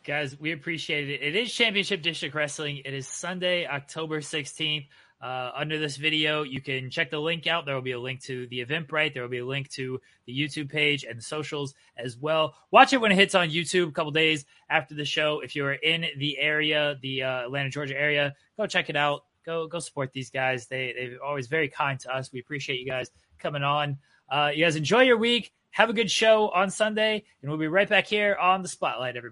Guys, 0.04 0.38
we 0.38 0.52
appreciate 0.52 1.10
it. 1.10 1.22
It 1.22 1.36
is 1.36 1.54
Championship 1.54 2.02
District 2.02 2.36
Wrestling. 2.36 2.82
It 2.84 2.94
is 2.94 3.08
Sunday, 3.08 3.66
October 3.66 4.20
16th. 4.20 4.88
Uh, 5.24 5.54
under 5.56 5.80
this 5.80 5.96
video, 5.96 6.44
you 6.44 6.60
can 6.60 6.90
check 6.90 7.10
the 7.10 7.18
link 7.18 7.48
out. 7.48 7.66
There 7.66 7.74
will 7.74 7.82
be 7.82 7.94
a 7.94 8.00
link 8.00 8.22
to 8.24 8.46
the 8.48 8.60
Eventbrite. 8.60 9.14
There 9.14 9.24
will 9.24 9.30
be 9.30 9.38
a 9.38 9.46
link 9.46 9.70
to 9.72 10.02
the 10.26 10.38
YouTube 10.38 10.70
page 10.70 11.06
and 11.06 11.24
socials 11.24 11.74
as 11.96 12.18
well. 12.18 12.56
Watch 12.72 12.92
it 12.92 13.00
when 13.00 13.14
it 13.14 13.16
hits 13.16 13.34
on 13.34 13.50
YouTube 13.50 13.88
a 13.88 13.92
couple 13.94 14.12
days 14.12 14.46
after 14.70 14.96
the 14.96 15.06
show. 15.06 15.40
If 15.40 15.56
you're 15.56 15.72
in 15.72 16.06
the 16.18 16.38
area, 16.38 16.98
the 17.02 17.24
uh, 17.24 17.44
Atlanta, 17.44 17.70
Georgia 17.70 17.98
area, 17.98 18.36
go 18.58 18.68
check 18.68 18.90
it 18.90 18.98
out. 18.98 19.24
Go 19.46 19.66
go 19.66 19.80
support 19.80 20.12
these 20.12 20.30
guys. 20.30 20.68
They 20.68 20.94
they're 20.94 21.24
always 21.24 21.48
very 21.48 21.70
kind 21.70 21.98
to 22.02 22.14
us. 22.14 22.30
We 22.34 22.42
appreciate 22.42 22.82
you 22.82 22.86
guys 22.86 23.10
coming 23.40 23.64
on. 23.64 24.00
Uh, 24.30 24.52
you 24.54 24.66
guys 24.66 24.76
enjoy 24.76 25.04
your 25.04 25.18
week. 25.18 25.54
Have 25.72 25.90
a 25.90 25.94
good 25.94 26.12
show 26.12 26.50
on 26.50 26.70
Sunday, 26.70 27.24
and 27.42 27.50
we'll 27.50 27.60
be 27.60 27.68
right 27.68 27.88
back 27.88 28.08
here 28.08 28.36
on 28.36 28.62
the 28.62 28.68
spotlight. 28.68 29.16
Everybody. 29.16 29.32